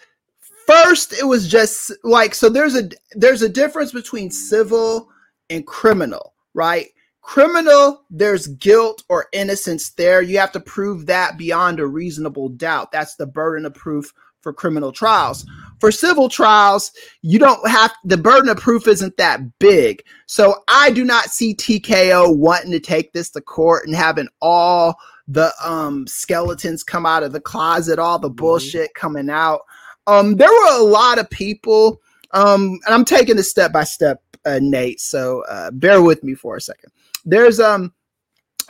first 0.67 1.13
it 1.13 1.25
was 1.25 1.47
just 1.47 1.91
like 2.03 2.35
so 2.35 2.49
there's 2.49 2.75
a 2.75 2.89
there's 3.13 3.41
a 3.41 3.49
difference 3.49 3.91
between 3.91 4.29
civil 4.29 5.09
and 5.49 5.65
criminal, 5.65 6.33
right? 6.53 6.87
Criminal, 7.21 8.03
there's 8.09 8.47
guilt 8.47 9.03
or 9.09 9.27
innocence 9.33 9.89
there. 9.91 10.21
You 10.21 10.37
have 10.37 10.51
to 10.53 10.59
prove 10.59 11.07
that 11.07 11.37
beyond 11.37 11.79
a 11.79 11.87
reasonable 11.87 12.49
doubt. 12.49 12.91
That's 12.91 13.15
the 13.15 13.27
burden 13.27 13.65
of 13.65 13.73
proof 13.73 14.13
for 14.41 14.53
criminal 14.53 14.91
trials. 14.91 15.45
For 15.79 15.91
civil 15.91 16.29
trials, 16.29 16.91
you 17.21 17.39
don't 17.39 17.67
have 17.69 17.93
the 18.03 18.17
burden 18.17 18.49
of 18.49 18.57
proof 18.57 18.87
isn't 18.87 19.15
that 19.17 19.41
big. 19.59 20.03
So 20.25 20.63
I 20.67 20.91
do 20.91 21.05
not 21.05 21.25
see 21.25 21.55
TKO 21.55 22.35
wanting 22.35 22.71
to 22.71 22.79
take 22.79 23.13
this 23.13 23.29
to 23.31 23.41
court 23.41 23.85
and 23.85 23.95
having 23.95 24.27
all 24.41 24.95
the 25.27 25.53
um, 25.63 26.07
skeletons 26.07 26.83
come 26.83 27.05
out 27.05 27.23
of 27.23 27.33
the 27.33 27.41
closet, 27.41 27.99
all 27.99 28.17
the 28.17 28.29
mm-hmm. 28.29 28.35
bullshit 28.35 28.93
coming 28.95 29.29
out. 29.29 29.61
Um, 30.07 30.35
there 30.35 30.49
were 30.49 30.79
a 30.79 30.83
lot 30.83 31.19
of 31.19 31.29
people, 31.29 32.01
um, 32.31 32.79
and 32.85 32.93
I'm 32.93 33.05
taking 33.05 33.35
this 33.35 33.49
step 33.49 33.73
by 33.73 33.83
step, 33.83 34.21
uh, 34.45 34.59
Nate. 34.61 35.01
So 35.01 35.43
uh, 35.49 35.71
bear 35.71 36.01
with 36.01 36.23
me 36.23 36.33
for 36.33 36.55
a 36.55 36.61
second 36.61 36.91
there's 37.27 37.59
um 37.59 37.93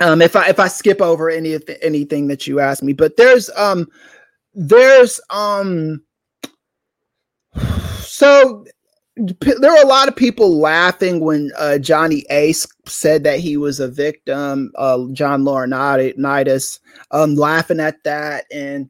um 0.01 0.21
if 0.21 0.35
i 0.35 0.49
if 0.49 0.59
i 0.59 0.67
skip 0.67 0.99
over 1.01 1.29
any 1.29 1.53
of 1.53 1.63
anything 1.81 2.27
that 2.27 2.47
you 2.47 2.59
asked 2.59 2.83
me 2.83 2.91
but 2.91 3.15
there's 3.15 3.49
um 3.51 3.87
there's 4.53 5.21
um 5.29 6.03
so 8.01 8.65
there 9.17 9.71
were 9.71 9.81
a 9.81 9.87
lot 9.87 10.07
of 10.07 10.15
people 10.15 10.59
laughing 10.59 11.19
when 11.19 11.51
uh, 11.57 11.77
Johnny 11.79 12.23
Ace 12.29 12.67
said 12.85 13.23
that 13.23 13.39
he 13.39 13.57
was 13.57 13.79
a 13.79 13.87
victim. 13.87 14.71
Uh, 14.75 15.05
John 15.13 15.43
Laurinaitis 15.43 16.79
um, 17.11 17.35
laughing 17.35 17.79
at 17.79 18.03
that, 18.03 18.45
and 18.51 18.89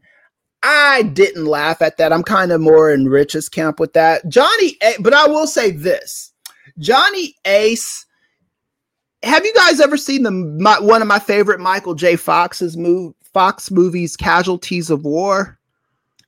I 0.64 1.04
didn't 1.04 1.46
laugh 1.46 1.82
at 1.82 1.98
that. 1.98 2.12
I'm 2.12 2.24
kind 2.24 2.52
of 2.52 2.60
more 2.60 2.92
in 2.92 3.08
Rich's 3.08 3.48
camp 3.48 3.80
with 3.80 3.94
that. 3.94 4.28
Johnny, 4.28 4.76
A- 4.84 4.98
but 5.00 5.14
I 5.14 5.28
will 5.28 5.48
say 5.48 5.72
this: 5.72 6.34
Johnny 6.80 7.36
Ace. 7.46 8.06
Have 9.24 9.46
you 9.46 9.54
guys 9.56 9.80
ever 9.80 9.98
seen 9.98 10.24
the 10.24 10.32
my, 10.32 10.80
one 10.80 11.02
of 11.02 11.08
my 11.08 11.20
favorite 11.20 11.60
Michael 11.60 11.96
J. 11.96 12.16
Fox's 12.16 12.78
move 12.78 13.14
Fox 13.34 13.72
movies, 13.72 14.16
Casualties 14.16 14.90
of 14.90 15.04
War? 15.04 15.57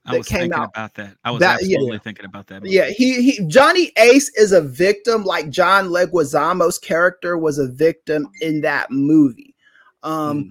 I 0.10 0.18
was 0.18 0.28
thinking 0.28 0.54
out. 0.54 0.70
about 0.76 0.96
that. 0.96 1.16
I 1.24 1.32
was 1.32 1.40
that, 1.40 1.56
absolutely 1.62 1.94
yeah. 1.94 2.00
thinking 2.00 2.26
about 2.26 2.48
that. 2.48 2.64
Movie. 2.64 2.76
Yeah, 2.76 2.90
he, 2.90 3.32
he 3.32 3.46
Johnny 3.48 3.92
Ace 3.98 4.30
is 4.36 4.52
a 4.52 4.62
victim, 4.62 5.24
like 5.24 5.50
John 5.50 5.90
Leguizamo's 5.90 6.78
character 6.80 7.38
was 7.38 7.60
a 7.60 7.68
victim 7.68 8.30
in 8.42 8.62
that 8.62 8.92
movie. 8.92 9.56
Um, 10.04 10.44
mm. 10.44 10.50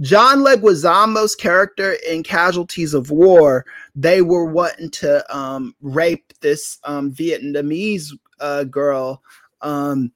John 0.00 0.38
Leguizamo's 0.38 1.34
character 1.34 1.96
in 2.08 2.22
Casualties 2.22 2.94
of 2.94 3.10
War, 3.10 3.66
they 3.96 4.22
were 4.22 4.44
wanting 4.44 4.90
to 4.90 5.36
um, 5.36 5.74
rape 5.80 6.32
this 6.40 6.78
um, 6.84 7.12
Vietnamese 7.12 8.12
uh, 8.40 8.64
girl 8.64 9.22
um, 9.60 10.12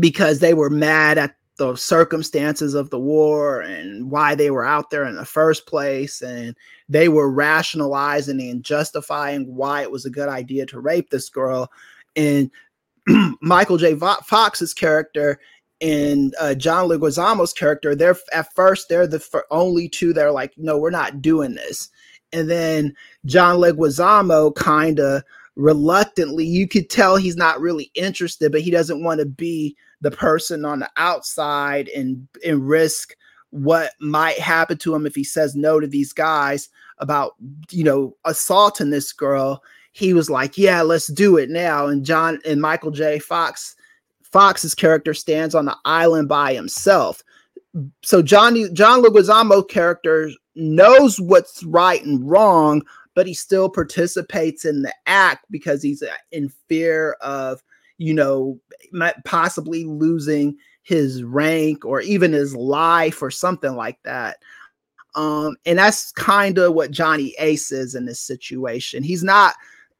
because 0.00 0.38
they 0.38 0.54
were 0.54 0.70
mad 0.70 1.18
at 1.18 1.36
the 1.58 1.74
circumstances 1.76 2.74
of 2.74 2.88
the 2.90 2.98
war 2.98 3.60
and 3.60 4.10
why 4.10 4.34
they 4.34 4.50
were 4.50 4.64
out 4.64 4.90
there 4.90 5.04
in 5.04 5.16
the 5.16 5.24
first 5.24 5.66
place. 5.66 6.22
And 6.22 6.56
they 6.88 7.08
were 7.08 7.30
rationalizing 7.30 8.40
and 8.40 8.64
justifying 8.64 9.54
why 9.54 9.82
it 9.82 9.90
was 9.90 10.06
a 10.06 10.10
good 10.10 10.28
idea 10.28 10.66
to 10.66 10.80
rape 10.80 11.10
this 11.10 11.28
girl. 11.28 11.70
And 12.16 12.50
Michael 13.42 13.76
J. 13.76 13.96
Fox's 13.96 14.72
character 14.72 15.40
and 15.80 16.34
uh, 16.40 16.54
John 16.54 16.88
Leguizamo's 16.88 17.52
character, 17.52 17.94
they're 17.94 18.16
at 18.32 18.52
first 18.54 18.88
they're 18.88 19.06
the 19.06 19.16
f- 19.16 19.42
only 19.50 19.88
two 19.88 20.12
that 20.12 20.24
are 20.24 20.32
like, 20.32 20.52
no, 20.56 20.78
we're 20.78 20.90
not 20.90 21.20
doing 21.20 21.54
this. 21.54 21.90
And 22.32 22.48
then 22.48 22.94
John 23.26 23.56
Leguizamo 23.56 24.54
kind 24.54 25.00
of 25.00 25.22
reluctantly, 25.58 26.46
you 26.46 26.66
could 26.68 26.88
tell 26.88 27.16
he's 27.16 27.36
not 27.36 27.60
really 27.60 27.90
interested, 27.94 28.52
but 28.52 28.62
he 28.62 28.70
doesn't 28.70 29.02
want 29.02 29.18
to 29.18 29.26
be 29.26 29.76
the 30.00 30.10
person 30.10 30.64
on 30.64 30.78
the 30.78 30.88
outside 30.96 31.88
and 31.88 32.26
and 32.46 32.66
risk 32.66 33.16
what 33.50 33.92
might 33.98 34.38
happen 34.38 34.78
to 34.78 34.94
him 34.94 35.04
if 35.04 35.14
he 35.14 35.24
says 35.24 35.56
no 35.56 35.80
to 35.80 35.86
these 35.86 36.12
guys 36.12 36.68
about 36.98 37.34
you 37.70 37.84
know 37.84 38.16
assaulting 38.24 38.90
this 38.90 39.12
girl. 39.12 39.62
He 39.92 40.12
was 40.14 40.30
like 40.30 40.56
yeah 40.56 40.80
let's 40.80 41.08
do 41.08 41.36
it 41.36 41.50
now. 41.50 41.88
And 41.88 42.06
john 42.06 42.38
and 42.46 42.62
michael 42.62 42.92
j. 42.92 43.18
Fox 43.18 43.74
fox's 44.22 44.74
character 44.74 45.12
stands 45.12 45.54
on 45.54 45.64
the 45.64 45.76
island 45.84 46.28
by 46.28 46.54
himself. 46.54 47.24
So 48.04 48.22
johnny 48.22 48.68
john 48.72 49.02
leguizamo 49.02 49.68
character 49.68 50.30
knows 50.54 51.20
what's 51.20 51.64
right 51.64 52.04
and 52.04 52.28
wrong 52.28 52.82
but 53.18 53.26
he 53.26 53.34
still 53.34 53.68
participates 53.68 54.64
in 54.64 54.82
the 54.82 54.94
act 55.06 55.44
because 55.50 55.82
he's 55.82 56.04
uh, 56.04 56.14
in 56.30 56.48
fear 56.68 57.16
of 57.20 57.60
you 57.96 58.14
know 58.14 58.60
possibly 59.24 59.82
losing 59.82 60.56
his 60.82 61.24
rank 61.24 61.84
or 61.84 62.00
even 62.00 62.32
his 62.32 62.54
life 62.54 63.20
or 63.20 63.28
something 63.28 63.74
like 63.74 64.00
that. 64.04 64.36
Um, 65.16 65.56
and 65.66 65.80
that's 65.80 66.12
kind 66.12 66.58
of 66.58 66.74
what 66.74 66.92
Johnny 66.92 67.34
Ace 67.40 67.72
is 67.72 67.96
in 67.96 68.06
this 68.06 68.20
situation. 68.20 69.02
He's 69.02 69.24
not 69.24 69.56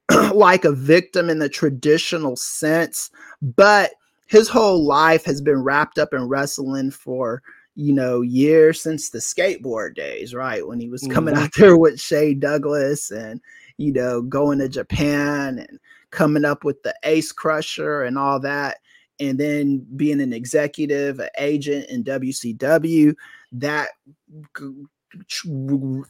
like 0.32 0.64
a 0.64 0.70
victim 0.70 1.28
in 1.28 1.40
the 1.40 1.48
traditional 1.48 2.36
sense, 2.36 3.10
but 3.42 3.94
his 4.28 4.48
whole 4.48 4.84
life 4.84 5.24
has 5.24 5.40
been 5.40 5.64
wrapped 5.64 5.98
up 5.98 6.14
in 6.14 6.28
wrestling 6.28 6.92
for 6.92 7.42
you 7.78 7.92
know 7.92 8.22
years 8.22 8.82
since 8.82 9.10
the 9.10 9.20
skateboard 9.20 9.94
days, 9.94 10.34
right? 10.34 10.66
When 10.66 10.80
he 10.80 10.88
was 10.88 11.06
coming 11.12 11.34
mm-hmm. 11.34 11.44
out 11.44 11.52
there 11.56 11.76
with 11.76 12.00
Shane 12.00 12.40
Douglas 12.40 13.12
and 13.12 13.40
you 13.76 13.92
know 13.92 14.20
going 14.20 14.58
to 14.58 14.68
Japan 14.68 15.60
and 15.60 15.78
coming 16.10 16.44
up 16.44 16.64
with 16.64 16.82
the 16.82 16.92
Ace 17.04 17.30
Crusher 17.30 18.02
and 18.02 18.18
all 18.18 18.40
that 18.40 18.78
and 19.20 19.38
then 19.38 19.86
being 19.96 20.20
an 20.20 20.32
executive, 20.32 21.20
an 21.20 21.28
agent 21.38 21.86
in 21.88 22.04
WCW, 22.04 23.14
that 23.52 23.90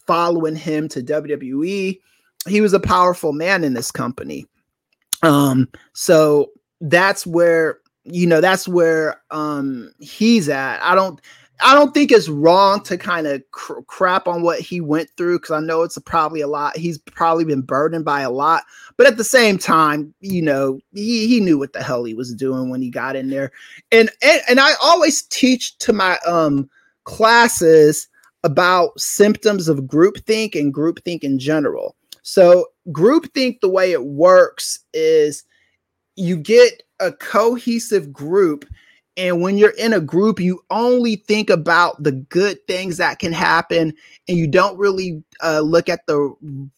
following 0.06 0.56
him 0.56 0.88
to 0.88 1.02
WWE, 1.02 2.00
he 2.46 2.60
was 2.60 2.72
a 2.72 2.80
powerful 2.80 3.32
man 3.32 3.64
in 3.64 3.74
this 3.74 3.90
company. 3.90 4.46
Um, 5.22 5.68
so 5.92 6.50
that's 6.80 7.26
where 7.26 7.78
you 8.04 8.26
know 8.26 8.40
that's 8.40 8.66
where 8.66 9.20
um 9.30 9.92
he's 10.00 10.48
at. 10.48 10.82
I 10.82 10.94
don't 10.94 11.20
I 11.60 11.74
don't 11.74 11.92
think 11.92 12.12
it's 12.12 12.28
wrong 12.28 12.82
to 12.84 12.96
kind 12.96 13.26
of 13.26 13.42
cr- 13.50 13.80
crap 13.86 14.28
on 14.28 14.42
what 14.42 14.60
he 14.60 14.80
went 14.80 15.10
through 15.16 15.38
because 15.38 15.50
I 15.50 15.60
know 15.60 15.82
it's 15.82 15.96
a, 15.96 16.00
probably 16.00 16.40
a 16.40 16.46
lot. 16.46 16.76
He's 16.76 16.98
probably 16.98 17.44
been 17.44 17.62
burdened 17.62 18.04
by 18.04 18.20
a 18.20 18.30
lot, 18.30 18.64
but 18.96 19.06
at 19.06 19.16
the 19.16 19.24
same 19.24 19.58
time, 19.58 20.14
you 20.20 20.42
know, 20.42 20.80
he, 20.92 21.26
he 21.26 21.40
knew 21.40 21.58
what 21.58 21.72
the 21.72 21.82
hell 21.82 22.04
he 22.04 22.14
was 22.14 22.34
doing 22.34 22.70
when 22.70 22.80
he 22.80 22.90
got 22.90 23.16
in 23.16 23.30
there. 23.30 23.50
And 23.90 24.10
and, 24.22 24.40
and 24.48 24.60
I 24.60 24.72
always 24.82 25.22
teach 25.22 25.76
to 25.78 25.92
my 25.92 26.18
um 26.26 26.70
classes 27.04 28.08
about 28.44 28.98
symptoms 29.00 29.68
of 29.68 29.80
groupthink 29.80 30.54
and 30.54 30.72
groupthink 30.72 31.24
in 31.24 31.38
general. 31.38 31.96
So 32.22 32.66
groupthink, 32.90 33.60
the 33.60 33.68
way 33.68 33.92
it 33.92 34.04
works 34.04 34.80
is 34.92 35.42
you 36.14 36.36
get 36.36 36.82
a 37.00 37.12
cohesive 37.12 38.12
group 38.12 38.64
and 39.18 39.42
when 39.42 39.58
you're 39.58 39.70
in 39.70 39.92
a 39.92 40.00
group, 40.00 40.38
you 40.38 40.60
only 40.70 41.16
think 41.16 41.50
about 41.50 42.00
the 42.00 42.12
good 42.12 42.64
things 42.68 42.98
that 42.98 43.18
can 43.18 43.32
happen, 43.32 43.92
and 44.28 44.38
you 44.38 44.46
don't 44.46 44.78
really 44.78 45.24
uh, 45.42 45.58
look 45.58 45.88
at 45.88 46.06
the 46.06 46.32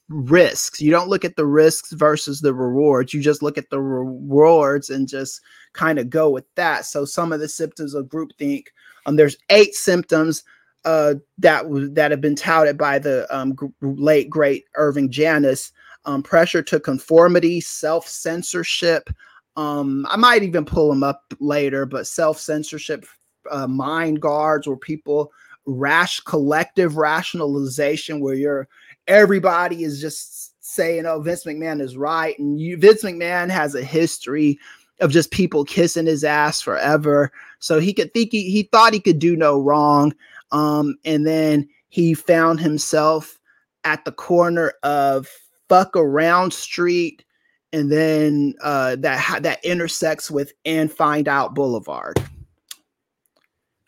risks. 0.08 0.80
You 0.80 0.90
don't 0.90 1.10
look 1.10 1.22
at 1.22 1.36
the 1.36 1.44
risks 1.44 1.92
versus 1.92 2.40
the 2.40 2.54
rewards. 2.54 3.12
You 3.12 3.20
just 3.20 3.42
look 3.42 3.58
at 3.58 3.68
the 3.68 3.80
rewards 3.80 4.88
and 4.88 5.06
just 5.06 5.42
kind 5.74 5.98
of 5.98 6.08
go 6.08 6.30
with 6.30 6.46
that. 6.54 6.86
So 6.86 7.04
some 7.04 7.30
of 7.30 7.40
the 7.40 7.48
symptoms 7.48 7.92
of 7.92 8.06
groupthink, 8.06 8.68
um, 9.04 9.16
there's 9.16 9.36
eight 9.50 9.74
symptoms 9.74 10.42
uh, 10.86 11.16
that 11.36 11.66
that 11.94 12.10
have 12.10 12.22
been 12.22 12.36
touted 12.36 12.78
by 12.78 12.98
the 12.98 13.26
um, 13.36 13.54
g- 13.60 13.66
late 13.82 14.30
great 14.30 14.64
Irving 14.76 15.10
Janis. 15.10 15.72
Um, 16.06 16.22
pressure 16.22 16.62
to 16.62 16.80
conformity, 16.80 17.60
self 17.60 18.08
censorship, 18.08 19.10
um, 19.56 20.06
I 20.08 20.16
might 20.16 20.42
even 20.42 20.64
pull 20.64 20.88
them 20.88 21.02
up 21.02 21.34
later, 21.40 21.86
but 21.86 22.06
self 22.06 22.38
censorship, 22.38 23.04
uh, 23.50 23.66
mind 23.66 24.20
guards, 24.20 24.66
or 24.66 24.76
people 24.76 25.32
rash 25.66 26.20
collective 26.20 26.96
rationalization, 26.96 28.20
where 28.20 28.34
you're 28.34 28.68
everybody 29.06 29.84
is 29.84 30.00
just 30.00 30.54
saying, 30.64 31.06
"Oh, 31.06 31.20
Vince 31.20 31.44
McMahon 31.44 31.80
is 31.80 31.96
right," 31.96 32.38
and 32.38 32.60
you, 32.60 32.76
Vince 32.76 33.02
McMahon 33.02 33.50
has 33.50 33.74
a 33.74 33.82
history 33.82 34.58
of 35.00 35.10
just 35.10 35.30
people 35.30 35.64
kissing 35.64 36.06
his 36.06 36.24
ass 36.24 36.60
forever. 36.60 37.32
So 37.58 37.80
he 37.80 37.92
could 37.92 38.12
think 38.12 38.32
he, 38.32 38.50
he 38.50 38.64
thought 38.64 38.92
he 38.92 39.00
could 39.00 39.18
do 39.18 39.34
no 39.34 39.60
wrong. 39.60 40.14
Um, 40.52 40.96
and 41.04 41.26
then 41.26 41.68
he 41.88 42.14
found 42.14 42.60
himself 42.60 43.38
at 43.84 44.04
the 44.04 44.12
corner 44.12 44.74
of 44.82 45.26
fuck 45.68 45.96
around 45.96 46.52
street 46.52 47.24
and 47.72 47.90
then 47.90 48.54
uh, 48.62 48.96
that 48.96 49.42
that 49.42 49.64
intersects 49.64 50.30
with 50.30 50.52
and 50.64 50.92
find 50.92 51.28
out 51.28 51.54
Boulevard. 51.54 52.18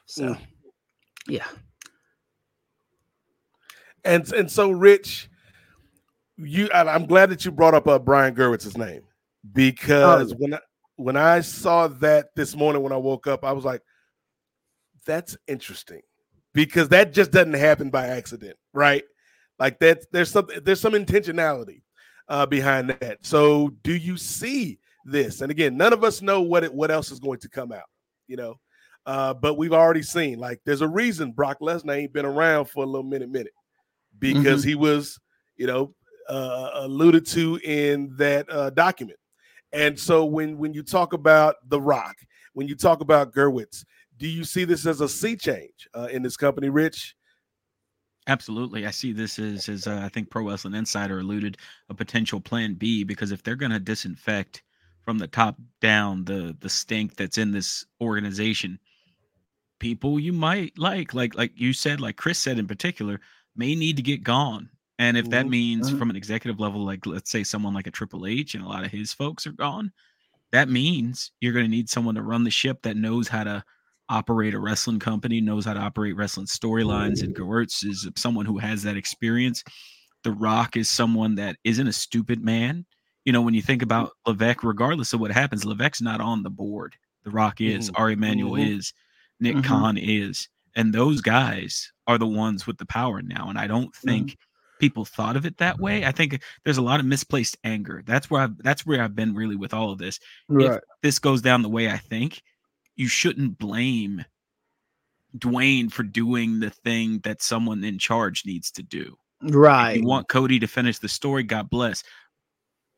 So, 0.06 0.24
mm. 0.24 0.38
yeah. 1.26 1.46
And 4.04 4.30
and 4.32 4.50
so, 4.50 4.70
Rich, 4.70 5.28
you 6.36 6.68
I'm 6.72 7.06
glad 7.06 7.30
that 7.30 7.44
you 7.44 7.50
brought 7.50 7.74
up 7.74 7.88
uh, 7.88 7.98
Brian 7.98 8.34
Gewirtz's 8.34 8.76
name 8.76 9.02
because 9.52 10.32
oh. 10.32 10.36
when 10.38 10.54
I, 10.54 10.58
when 10.96 11.16
I 11.16 11.40
saw 11.40 11.88
that 11.88 12.34
this 12.36 12.54
morning 12.54 12.82
when 12.82 12.92
I 12.92 12.96
woke 12.96 13.26
up, 13.26 13.44
I 13.44 13.52
was 13.52 13.64
like, 13.64 13.82
"That's 15.06 15.36
interesting," 15.46 16.02
because 16.52 16.88
that 16.90 17.12
just 17.12 17.30
doesn't 17.30 17.54
happen 17.54 17.90
by 17.90 18.08
accident, 18.08 18.56
right? 18.72 19.04
Like 19.58 19.78
that, 19.80 20.10
there's 20.12 20.30
some 20.30 20.48
there's 20.62 20.80
some 20.80 20.94
intentionality 20.94 21.82
uh, 22.32 22.46
behind 22.46 22.88
that. 22.88 23.18
So, 23.20 23.68
do 23.82 23.94
you 23.94 24.16
see 24.16 24.78
this? 25.04 25.42
And 25.42 25.50
again, 25.50 25.76
none 25.76 25.92
of 25.92 26.02
us 26.02 26.22
know 26.22 26.40
what 26.40 26.64
it, 26.64 26.72
what 26.72 26.90
else 26.90 27.10
is 27.10 27.20
going 27.20 27.38
to 27.40 27.48
come 27.48 27.72
out, 27.72 27.84
you 28.26 28.36
know. 28.36 28.58
Uh, 29.04 29.34
but 29.34 29.58
we've 29.58 29.74
already 29.74 30.02
seen 30.02 30.38
like 30.38 30.58
there's 30.64 30.80
a 30.80 30.88
reason 30.88 31.32
Brock 31.32 31.58
Lesnar 31.60 31.94
ain't 31.94 32.12
been 32.12 32.24
around 32.24 32.66
for 32.66 32.84
a 32.84 32.86
little 32.86 33.02
minute, 33.02 33.28
minute 33.28 33.52
because 34.18 34.62
mm-hmm. 34.62 34.68
he 34.70 34.74
was, 34.76 35.20
you 35.56 35.66
know, 35.66 35.94
uh, 36.30 36.70
alluded 36.74 37.26
to 37.26 37.60
in 37.64 38.14
that 38.16 38.50
uh, 38.50 38.70
document. 38.70 39.18
And 39.72 39.98
so 39.98 40.24
when 40.24 40.56
when 40.56 40.72
you 40.72 40.82
talk 40.82 41.12
about 41.12 41.56
The 41.68 41.80
Rock, 41.80 42.16
when 42.54 42.66
you 42.66 42.76
talk 42.76 43.02
about 43.02 43.34
Gewirtz, 43.34 43.84
do 44.16 44.26
you 44.26 44.44
see 44.44 44.64
this 44.64 44.86
as 44.86 45.02
a 45.02 45.08
sea 45.08 45.36
change 45.36 45.86
uh, 45.92 46.08
in 46.10 46.22
this 46.22 46.38
company, 46.38 46.70
Rich? 46.70 47.14
Absolutely. 48.28 48.86
I 48.86 48.90
see 48.90 49.12
this 49.12 49.38
as, 49.38 49.68
as 49.68 49.86
uh, 49.86 50.00
I 50.02 50.08
think 50.08 50.30
Pro 50.30 50.46
Wrestling 50.48 50.74
Insider 50.74 51.18
alluded, 51.18 51.58
a 51.88 51.94
potential 51.94 52.40
plan 52.40 52.74
B 52.74 53.02
because 53.04 53.32
if 53.32 53.42
they're 53.42 53.56
going 53.56 53.72
to 53.72 53.80
disinfect 53.80 54.62
from 55.04 55.18
the 55.18 55.26
top 55.26 55.56
down 55.80 56.24
the 56.24 56.56
the 56.60 56.68
stink 56.68 57.16
that's 57.16 57.36
in 57.38 57.50
this 57.50 57.84
organization, 58.00 58.78
people 59.80 60.20
you 60.20 60.32
might 60.32 60.76
like, 60.78 61.14
like 61.14 61.34
like 61.34 61.52
you 61.56 61.72
said, 61.72 62.00
like 62.00 62.16
Chris 62.16 62.38
said 62.38 62.58
in 62.58 62.66
particular, 62.66 63.20
may 63.56 63.74
need 63.74 63.96
to 63.96 64.02
get 64.02 64.22
gone. 64.22 64.70
And 64.98 65.16
if 65.16 65.28
that 65.30 65.46
Mhm. 65.46 65.50
means 65.50 65.90
Mhm. 65.90 65.98
from 65.98 66.10
an 66.10 66.16
executive 66.16 66.60
level, 66.60 66.84
like 66.84 67.06
let's 67.06 67.30
say 67.30 67.42
someone 67.44 67.74
like 67.74 67.86
a 67.86 67.90
Triple 67.90 68.26
H 68.26 68.54
and 68.54 68.64
a 68.64 68.68
lot 68.68 68.84
of 68.84 68.92
his 68.92 69.12
folks 69.12 69.46
are 69.46 69.52
gone, 69.52 69.92
that 70.52 70.68
means 70.68 71.32
you're 71.40 71.52
going 71.54 71.66
to 71.66 71.70
need 71.70 71.90
someone 71.90 72.14
to 72.16 72.22
run 72.22 72.44
the 72.44 72.50
ship 72.50 72.82
that 72.82 72.96
knows 72.96 73.28
how 73.28 73.44
to 73.44 73.64
operate 74.12 74.54
a 74.54 74.58
wrestling 74.60 74.98
company, 74.98 75.40
knows 75.40 75.64
how 75.64 75.74
to 75.74 75.80
operate 75.80 76.16
wrestling 76.16 76.46
storylines. 76.46 77.22
And 77.22 77.34
Gewirtz 77.34 77.84
is 77.84 78.08
someone 78.16 78.46
who 78.46 78.58
has 78.58 78.82
that 78.82 78.96
experience. 78.96 79.64
The 80.22 80.32
Rock 80.32 80.76
is 80.76 80.88
someone 80.88 81.34
that 81.36 81.56
isn't 81.64 81.86
a 81.86 81.92
stupid 81.92 82.44
man. 82.44 82.84
You 83.24 83.32
know, 83.32 83.42
when 83.42 83.54
you 83.54 83.62
think 83.62 83.82
about 83.82 84.10
Levesque, 84.26 84.64
regardless 84.64 85.12
of 85.12 85.20
what 85.20 85.30
happens, 85.32 85.64
Levesque's 85.64 86.02
not 86.02 86.20
on 86.20 86.42
the 86.42 86.50
board. 86.50 86.96
The 87.24 87.30
Rock 87.30 87.60
is, 87.60 87.90
Mhm. 87.90 87.98
Ari 87.98 88.12
Emanuel 88.14 88.52
Mhm. 88.52 88.76
is, 88.78 88.92
Nick 89.40 89.56
Mhm. 89.56 89.64
Khan 89.64 89.96
is. 89.96 90.48
And 90.74 90.92
those 90.92 91.20
guys 91.20 91.92
are 92.06 92.18
the 92.18 92.26
ones 92.26 92.66
with 92.66 92.78
the 92.78 92.86
power 92.86 93.22
now. 93.22 93.48
And 93.48 93.58
I 93.58 93.66
don't 93.66 93.94
think 93.94 94.36
people 94.80 95.04
thought 95.04 95.36
of 95.36 95.46
it 95.46 95.58
that 95.58 95.78
way. 95.78 96.04
I 96.04 96.10
think 96.12 96.42
there's 96.64 96.78
a 96.78 96.82
lot 96.82 96.98
of 96.98 97.06
misplaced 97.06 97.56
anger. 97.62 98.02
That's 98.04 98.28
where 98.30 98.42
I've 98.42 98.58
that's 98.58 98.84
where 98.84 99.00
I've 99.02 99.14
been 99.14 99.34
really 99.34 99.54
with 99.54 99.72
all 99.72 99.90
of 99.92 99.98
this 99.98 100.18
Right. 100.48 100.80
this 101.02 101.18
goes 101.20 101.40
down 101.42 101.62
the 101.62 101.68
way 101.68 101.88
I 101.90 101.98
think, 101.98 102.42
you 102.96 103.08
shouldn't 103.08 103.58
blame 103.58 104.24
Dwayne 105.36 105.90
for 105.90 106.02
doing 106.02 106.60
the 106.60 106.70
thing 106.70 107.20
that 107.24 107.42
someone 107.42 107.84
in 107.84 107.98
charge 107.98 108.44
needs 108.44 108.70
to 108.72 108.82
do. 108.82 109.16
If 109.42 109.54
Right. 109.54 109.96
you 109.96 110.06
want 110.06 110.28
Cody 110.28 110.58
to 110.60 110.66
finish 110.66 110.98
the 110.98 111.08
story, 111.08 111.42
God 111.42 111.70
bless. 111.70 112.04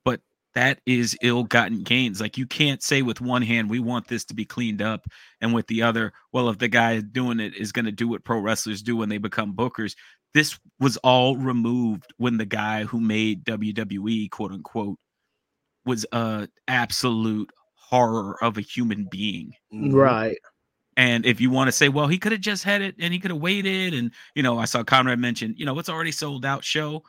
But 0.05 0.21
that 0.55 0.81
is 0.85 1.17
ill-gotten 1.23 1.85
gains. 1.85 2.21
Like 2.21 2.37
you 2.37 2.47
can't 2.47 2.83
say 2.83 3.03
with 3.03 3.21
one 3.21 3.43
hand, 3.43 3.71
we 3.71 3.79
want 3.79 4.09
this 4.09 4.25
to 4.27 4.35
be 4.35 4.45
cleaned 4.45 4.83
up, 4.83 5.07
and 5.41 5.55
with 5.55 5.67
the 5.69 5.83
other, 5.83 6.13
well, 6.33 6.49
if 6.49 6.59
the 6.59 6.69
guy 6.69 7.01
doing 7.01 7.41
it 7.41 7.55
is 7.57 7.73
going 7.73 7.87
to 7.87 7.93
do 7.93 8.09
what 8.09 8.25
pro 8.25 8.41
wrestlers 8.41 8.83
do 8.83 8.97
when 8.97 9.09
they 9.09 9.19
become 9.19 9.55
bookers, 9.55 9.95
this 10.35 10.59
was 10.81 10.97
all 10.99 11.37
removed 11.37 12.13
when 12.17 12.37
the 12.37 12.45
guy 12.45 12.83
who 12.83 13.01
made 13.01 13.45
WWE, 13.45 14.29
quote 14.31 14.51
unquote, 14.51 14.99
was 15.87 16.05
a 16.13 16.49
absolute 16.67 17.51
horror 17.95 18.43
of 18.43 18.59
a 18.59 18.61
human 18.61 19.07
being. 19.11 19.53
Mhm. 19.73 19.93
Right. 19.93 20.39
And 20.97 21.25
if 21.27 21.41
you 21.41 21.51
want 21.51 21.69
to 21.69 21.73
say, 21.73 21.89
well, 21.89 22.07
he 22.09 22.19
could 22.19 22.33
have 22.33 22.41
just 22.41 22.65
had 22.65 22.83
it 22.83 22.95
and 22.99 23.13
he 23.13 23.21
could 23.21 23.31
have 23.31 23.41
waited. 23.41 23.95
And, 23.95 24.13
you 24.35 24.43
know, 24.43 24.59
I 24.59 24.65
saw 24.65 24.83
Conrad 24.85 25.19
mention, 25.19 25.55
you 25.57 25.67
know, 25.67 25.79
it's 25.79 25.89
already 25.89 26.13
sold 26.13 26.45
out 26.45 26.65
show. 26.65 27.03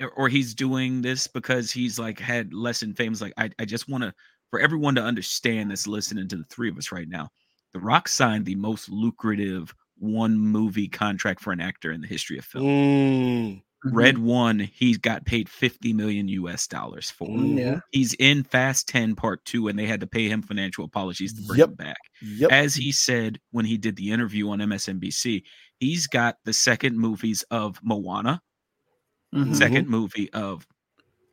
Or, 0.00 0.10
or 0.10 0.28
he's 0.28 0.54
doing 0.54 1.02
this 1.02 1.26
because 1.26 1.70
he's 1.70 1.98
like 1.98 2.18
had 2.18 2.52
less 2.52 2.82
in 2.82 2.94
fame. 2.94 3.12
It's 3.12 3.20
like, 3.20 3.34
I, 3.36 3.50
I 3.58 3.64
just 3.64 3.88
want 3.88 4.02
to, 4.04 4.12
for 4.50 4.60
everyone 4.60 4.94
to 4.96 5.02
understand 5.02 5.70
that's 5.70 5.86
listening 5.86 6.28
to 6.28 6.36
the 6.36 6.44
three 6.44 6.68
of 6.68 6.78
us 6.78 6.92
right 6.92 7.08
now, 7.08 7.28
The 7.72 7.80
Rock 7.80 8.08
signed 8.08 8.44
the 8.44 8.56
most 8.56 8.88
lucrative 8.88 9.74
one 9.98 10.38
movie 10.38 10.88
contract 10.88 11.40
for 11.40 11.52
an 11.52 11.60
actor 11.60 11.92
in 11.92 12.00
the 12.00 12.06
history 12.06 12.38
of 12.38 12.44
film. 12.44 12.64
Mm. 12.64 13.62
Red 13.84 14.18
One, 14.18 14.58
he's 14.60 14.96
got 14.98 15.26
paid 15.26 15.48
50 15.48 15.92
million 15.92 16.26
US 16.28 16.66
dollars 16.66 17.10
for. 17.10 17.28
Mhm. 17.28 17.58
Yeah. 17.58 17.80
He's 17.92 18.14
in 18.14 18.42
Fast 18.42 18.88
10 18.88 19.14
Part 19.14 19.44
2, 19.44 19.68
and 19.68 19.78
they 19.78 19.86
had 19.86 20.00
to 20.00 20.06
pay 20.06 20.28
him 20.28 20.40
financial 20.42 20.84
apologies 20.84 21.34
to 21.34 21.42
bring 21.46 21.58
Yep. 21.58 21.68
him 21.70 21.74
back 21.74 21.96
Yep. 22.22 22.50
as 22.52 22.74
he 22.74 22.92
said 22.92 23.40
when 23.50 23.66
he 23.66 23.76
did 23.76 23.96
the 23.96 24.10
interview 24.10 24.48
on 24.48 24.60
MSNBC, 24.60 25.44
he's 25.80 26.06
got 26.06 26.36
the 26.44 26.52
second 26.52 26.98
movies 26.98 27.42
of 27.50 27.78
Moana, 27.82 28.40
Mhm. 29.34 29.54
second 29.54 29.88
movie 29.88 30.30
of 30.32 30.66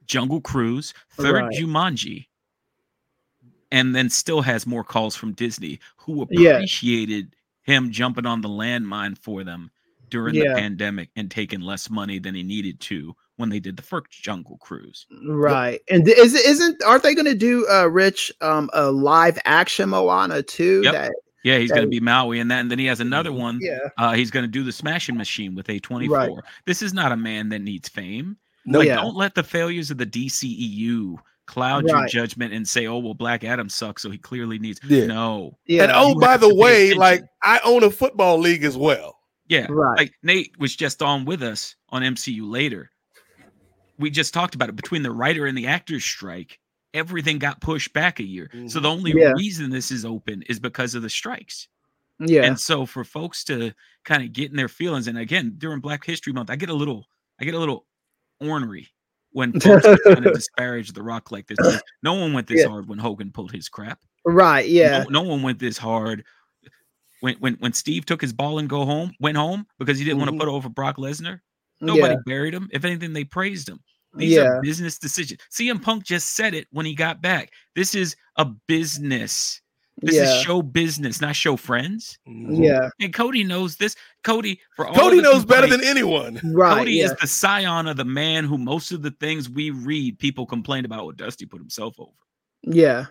Jungle 0.06 0.42
Cruise, 0.42 0.94
third 1.12 1.44
Right. 1.46 1.58
Jumanji, 1.58 2.26
and 3.72 3.96
then 3.96 4.10
still 4.10 4.42
has 4.42 4.68
more 4.68 4.84
calls 4.84 5.16
from 5.16 5.32
Disney 5.34 5.80
who 5.98 6.28
Yeah. 6.32 6.56
appreciated 6.58 7.36
him 7.64 7.92
jumping 7.92 8.26
on 8.26 8.42
the 8.42 8.50
landmine 8.50 9.18
for 9.18 9.44
them 9.46 9.72
during 10.12 10.36
the 10.36 10.54
pandemic 10.54 11.10
and 11.16 11.32
taking 11.32 11.62
less 11.62 11.90
money 11.90 12.20
than 12.20 12.36
he 12.36 12.44
needed 12.44 12.80
to 12.82 13.16
when 13.38 13.50
they 13.50 13.60
did 13.60 13.76
the 13.76 13.82
first 13.84 14.12
Jungle 14.12 14.58
Cruise. 14.58 15.08
Right. 15.26 15.82
And 15.90 16.06
th- 16.06 16.18
is 16.18 16.36
it 16.36 16.46
isn't 16.46 16.84
aren't 16.84 17.02
they 17.02 17.16
gonna 17.16 17.34
do 17.34 17.68
uh 17.68 17.88
Rich 17.88 18.32
um 18.42 18.70
a 18.74 18.92
live 18.92 19.40
action 19.46 19.90
Moana 19.90 20.44
too? 20.44 20.82
Yep. 20.84 20.94
That 20.94 21.12
Yeah, 21.44 21.58
he's 21.58 21.72
going 21.72 21.82
to 21.82 21.88
be 21.90 22.00
Maui, 22.00 22.40
and 22.40 22.52
then, 22.52 22.68
then 22.68 22.78
he 22.78 22.86
has 22.86 23.00
another 23.00 23.32
one 23.32 23.58
yeah. 23.62 23.80
Uh, 23.98 24.14
he's 24.14 24.30
going 24.30 24.44
to 24.44 24.52
do 24.52 24.64
the 24.64 24.72
Smashing 24.72 25.18
Machine 25.18 25.56
with 25.56 25.66
A24. 25.68 26.40
This 26.68 26.84
is 26.84 26.94
not 26.94 27.12
a 27.12 27.18
man 27.18 27.50
that 27.50 27.64
needs 27.64 27.90
fame. 27.90 28.38
No, 28.68 28.78
Like, 28.78 28.88
Yeah. 28.90 28.98
don't 28.98 29.16
let 29.16 29.34
the 29.34 29.42
failures 29.42 29.90
of 29.90 29.98
the 29.98 30.06
DCEU 30.06 31.16
cloud 31.48 31.88
your 31.88 32.06
judgment 32.08 32.54
and 32.54 32.68
say, 32.68 32.86
"Oh, 32.86 33.00
well, 33.00 33.16
Black 33.16 33.44
Adam 33.44 33.70
sucks, 33.70 34.04
so 34.04 34.12
he 34.12 34.18
clearly 34.20 34.60
needs." 34.60 34.80
Yeah. 34.88 35.08
No, 35.08 35.58
Yeah. 35.66 35.84
and 35.84 35.92
oh, 35.96 36.14
by 36.20 36.38
the 36.38 36.54
way, 36.54 36.92
attention. 36.92 37.00
like 37.00 37.24
I 37.44 37.60
own 37.66 37.84
a 37.84 37.90
football 37.90 38.38
league 38.38 38.64
as 38.64 38.78
well. 38.78 39.18
Yeah, 39.52 39.68
right. 39.70 39.98
like 39.98 40.14
Nate 40.24 40.58
was 40.58 40.76
just 40.78 41.02
on 41.02 41.26
with 41.26 41.44
us 41.44 41.76
on 41.90 42.04
MCU 42.04 42.50
later. 42.50 42.90
We 44.00 44.10
just 44.10 44.34
talked 44.34 44.56
about 44.56 44.70
it 44.70 44.78
between 44.78 45.04
the 45.04 45.12
writer 45.12 45.46
and 45.46 45.58
the 45.58 45.68
actors 45.68 46.06
strike. 46.06 46.58
Everything 46.94 47.38
got 47.38 47.60
pushed 47.60 47.92
back 47.92 48.20
a 48.20 48.24
year. 48.24 48.50
So 48.54 48.58
mm-hmm. 48.58 48.82
the 48.82 48.90
only 48.90 49.12
Yeah. 49.14 49.34
reason 49.36 49.70
this 49.70 49.92
is 49.92 50.06
open 50.06 50.42
is 50.44 50.58
because 50.58 50.96
of 50.96 51.02
the 51.02 51.10
strikes. 51.10 51.68
yeah. 52.20 52.44
And 52.44 52.58
so 52.58 52.86
for 52.86 53.04
folks 53.04 53.44
to 53.46 53.74
kind 54.06 54.24
of 54.24 54.32
get 54.32 54.52
in 54.52 54.56
their 54.56 54.70
feelings, 54.70 55.08
and 55.08 55.18
again, 55.18 55.56
during 55.58 55.82
Black 55.82 56.06
History 56.06 56.32
Month, 56.32 56.50
I 56.50 56.56
get 56.56 56.70
a 56.70 56.74
little, 56.74 57.06
I 57.40 57.44
get 57.44 57.54
a 57.56 57.60
little 57.60 57.86
ornery 58.40 58.88
when 59.34 59.52
folks 59.60 59.86
are 59.86 59.98
trying 60.04 60.24
to 60.24 60.32
disparage 60.34 60.94
the 60.94 61.04
rock 61.04 61.30
like 61.32 61.48
this. 61.48 61.58
No 62.04 62.14
one 62.14 62.32
went 62.32 62.48
this 62.48 62.62
Yeah. 62.62 62.70
hard 62.70 62.88
when 62.88 63.00
Hogan 63.00 63.32
pulled 63.32 63.52
his 63.52 63.68
crap. 63.70 64.00
right. 64.26 64.68
Yeah. 64.68 65.04
No, 65.10 65.22
no 65.22 65.30
one 65.30 65.42
went 65.42 65.60
this 65.60 65.78
hard. 65.78 66.24
When, 67.22 67.36
when 67.36 67.54
when 67.56 67.74
Steve 67.74 68.06
took 68.06 68.22
his 68.22 68.34
ball 68.34 68.60
and 68.60 68.68
go 68.70 68.86
home, 68.86 69.14
went 69.20 69.38
home 69.38 69.66
because 69.80 69.98
he 69.98 70.04
didn't 70.06 70.20
want 70.20 70.30
Mhm. 70.32 70.36
to 70.36 70.46
put 70.46 70.50
over 70.52 70.70
Brock 70.70 70.98
Lesnar. 70.98 71.40
Nobody 71.80 72.14
Yeah. 72.16 72.20
buried 72.26 72.54
him. 72.54 72.70
If 72.72 72.84
anything, 72.86 73.14
they 73.14 73.24
praised 73.24 73.68
him. 73.70 73.80
These 74.16 74.34
Yeah. 74.34 74.42
are 74.44 74.62
business 74.62 74.98
decisions. 75.00 75.40
CM 75.50 75.80
Punk 75.80 76.04
just 76.04 76.36
said 76.36 76.54
it 76.54 76.68
when 76.72 76.86
he 76.86 76.94
got 76.94 77.22
back. 77.22 77.52
This 77.76 77.96
is 77.96 78.16
a 78.36 78.46
business. 78.46 79.62
This 80.02 80.16
yeah. 80.16 80.24
is 80.36 80.42
show 80.42 80.62
business, 80.62 81.22
not 81.22 81.36
show 81.36 81.56
friends. 81.56 82.18
yeah. 82.26 82.90
And 83.00 83.14
Cody 83.14 83.44
knows 83.44 83.76
this. 83.76 83.96
Cody, 84.24 84.60
for 84.76 84.88
all 84.88 84.96
Cody 84.96 85.22
knows 85.22 85.46
better 85.46 85.68
than 85.68 85.84
anyone. 85.84 86.40
Right. 86.44 86.78
Cody 86.80 86.94
yeah. 86.94 87.06
is 87.06 87.16
the 87.22 87.28
scion 87.28 87.88
of 87.88 87.98
the 87.98 88.06
man 88.06 88.46
who 88.46 88.58
most 88.58 88.92
of 88.92 89.02
the 89.04 89.12
things 89.12 89.48
we 89.50 89.70
read, 89.70 90.18
people 90.18 90.46
complain 90.46 90.86
about. 90.86 91.06
What 91.06 91.18
Dusty 91.18 91.46
put 91.46 91.60
himself 91.62 92.00
over. 92.00 92.12
yeah. 92.64 93.06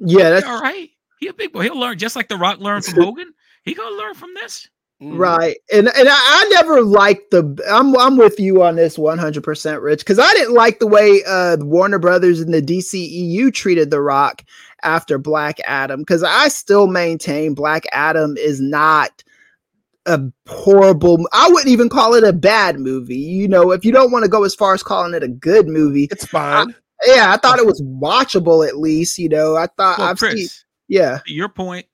Yeah. 0.00 0.30
That's 0.30 0.46
all 0.46 0.60
right. 0.60 0.90
He 1.20 1.28
a 1.28 1.32
big 1.34 1.52
boy. 1.52 1.62
He'll 1.62 1.78
learn 1.78 1.98
just 1.98 2.16
like 2.16 2.28
The 2.28 2.36
Rock 2.36 2.58
learned 2.60 2.84
from 2.84 2.94
Hogan. 3.02 3.32
He 3.64 3.74
gonna 3.74 3.96
learn 3.96 4.14
from 4.14 4.34
this. 4.34 4.68
Mhm. 5.02 5.16
Right. 5.16 5.56
And 5.72 5.88
and 5.88 6.08
I, 6.08 6.12
I 6.12 6.48
never 6.50 6.82
liked 6.82 7.30
the 7.30 7.44
I'm 7.70 7.96
I'm 7.96 8.16
with 8.16 8.40
you 8.40 8.62
on 8.64 8.74
this 8.76 8.96
100% 8.96 9.80
Rich 9.82 10.04
cuz 10.04 10.18
I 10.18 10.32
didn't 10.32 10.54
like 10.54 10.80
the 10.80 10.88
way 10.88 11.22
uh 11.24 11.56
Warner 11.60 12.00
Brothers 12.00 12.40
and 12.40 12.52
the 12.52 12.60
DCEU 12.62 13.52
treated 13.54 13.90
The 13.92 14.00
Rock 14.00 14.42
after 14.82 15.16
Black 15.16 15.60
Adam 15.66 16.04
cuz 16.04 16.24
I 16.24 16.48
still 16.48 16.88
maintain 16.88 17.54
Black 17.54 17.84
Adam 17.92 18.36
is 18.36 18.60
not 18.60 19.22
a 20.06 20.20
horrible 20.48 21.28
I 21.32 21.48
wouldn't 21.48 21.68
even 21.70 21.88
call 21.88 22.14
it 22.14 22.24
a 22.24 22.32
bad 22.32 22.80
movie. 22.80 23.14
You 23.16 23.46
know, 23.46 23.70
if 23.70 23.84
you 23.84 23.92
don't 23.92 24.10
want 24.10 24.24
to 24.24 24.28
go 24.30 24.42
as 24.42 24.54
far 24.56 24.74
as 24.74 24.82
calling 24.82 25.14
it 25.14 25.22
a 25.22 25.28
good 25.28 25.68
movie. 25.68 26.08
It's 26.10 26.24
fine. 26.26 26.74
Yeah, 27.06 27.32
I 27.32 27.36
thought 27.36 27.60
it 27.60 27.66
was 27.66 27.80
watchable 27.82 28.66
at 28.66 28.78
least, 28.78 29.18
you 29.18 29.28
know. 29.28 29.54
I 29.54 29.66
thought 29.76 29.98
Well, 29.98 30.08
I've 30.08 30.18
Chris, 30.18 30.34
seen 30.34 30.48
yeah. 30.88 31.18
to 31.26 31.32
your 31.32 31.48
point, 31.48 31.86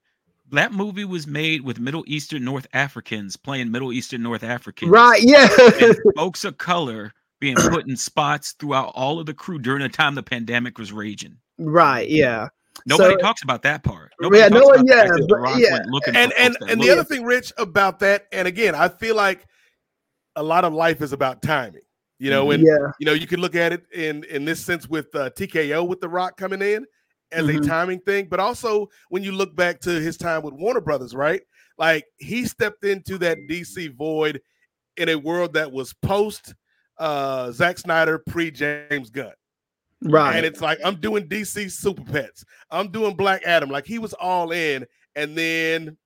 that 0.53 0.73
movie 0.73 1.05
was 1.05 1.27
made 1.27 1.63
with 1.63 1.79
Middle 1.81 2.05
Eastern 2.07 2.45
North 2.45 2.67
Africans 2.73 3.37
playing 3.37 3.71
Middle 3.71 3.93
Eastern 3.93 4.23
North 4.23 4.45
Africans. 4.45 4.91
Right, 4.91 5.23
yeah. 5.23 5.49
folks 6.17 6.45
of 6.45 6.59
color 6.59 7.13
being 7.41 7.57
put 7.57 7.87
in 7.89 7.97
spots 7.97 8.53
throughout 8.53 8.93
all 8.95 9.19
of 9.19 9.27
the 9.27 9.35
crew 9.35 9.59
during 9.59 9.83
the 9.83 9.89
time 9.89 10.15
the 10.15 10.23
pandemic 10.23 10.79
was 10.79 10.93
raging. 10.93 11.37
right, 11.59 12.09
yeah. 12.09 12.49
Nobody 12.87 13.15
So- 13.15 13.19
talks 13.19 13.43
about 13.43 13.63
that 13.63 13.85
part. 13.85 14.13
Nobody 14.21 14.41
Yeah, 14.41 14.49
talks 14.49 14.61
no 14.61 14.67
one- 14.67 14.81
about 14.81 14.89
yeah, 14.89 15.05
that 15.05 15.27
but- 15.29 15.59
yeah. 15.59 15.73
went 15.75 15.87
looking 15.87 16.17
and 16.17 16.33
and 16.39 16.57
folks 16.59 16.73
and 16.73 16.81
the 16.83 16.91
other 16.91 17.05
thing, 17.05 17.23
Rich, 17.25 17.53
about 17.57 18.01
that, 18.01 18.27
and 18.33 18.49
again, 18.49 18.75
I 18.75 18.89
feel 18.89 19.15
like 19.15 19.47
a 20.37 20.43
lot 20.43 20.65
of 20.65 20.73
life 20.73 21.01
is 21.01 21.13
about 21.13 21.41
timing. 21.41 21.83
You 22.19 22.31
know, 22.31 22.51
and 22.53 22.63
yeah. 22.65 22.91
you 22.99 23.07
know, 23.07 23.13
you 23.13 23.27
can 23.27 23.41
look 23.41 23.55
at 23.55 23.73
it 23.73 23.85
in 23.93 24.25
in 24.25 24.45
this 24.45 24.65
sense 24.65 24.89
with 24.89 25.15
uh, 25.15 25.31
TKO 25.31 25.87
with 25.87 26.01
The 26.01 26.09
Rock 26.09 26.37
coming 26.37 26.63
in 26.63 26.85
as 27.35 27.47
Mhm. 27.47 27.63
a 27.65 27.67
timing 27.67 28.01
thing, 28.01 28.27
but 28.29 28.41
also 28.41 28.89
when 29.09 29.23
you 29.23 29.33
look 29.33 29.55
back 29.55 29.81
to 29.81 29.91
his 30.01 30.17
time 30.17 30.43
with 30.43 30.55
Warner 30.55 30.81
Brothers, 30.81 31.15
right? 31.15 31.43
Like 31.79 32.07
he 32.17 32.45
stepped 32.47 32.85
into 32.85 33.19
that 33.19 33.39
DC 33.49 33.89
void 33.89 34.41
in 34.97 35.09
a 35.11 35.17
world 35.17 35.53
that 35.55 35.71
was 35.71 35.93
post 35.93 36.55
uh 36.99 37.51
Zack 37.51 37.79
Snyder, 37.79 38.19
pre 38.19 38.51
James 38.51 39.11
Gunn. 39.11 39.33
Right. 40.03 40.37
And 40.37 40.47
it's 40.47 40.61
like 40.61 40.79
I'm 40.85 40.97
doing 41.01 41.27
DC 41.29 41.69
Super 41.71 42.05
Pets. 42.05 42.45
I'm 42.71 42.89
doing 42.91 43.17
Black 43.17 43.43
Adam. 43.45 43.71
Like 43.71 43.87
he 43.87 43.99
was 43.99 44.13
all 44.15 44.53
in, 44.53 44.87
and 45.17 45.37
then 45.37 45.97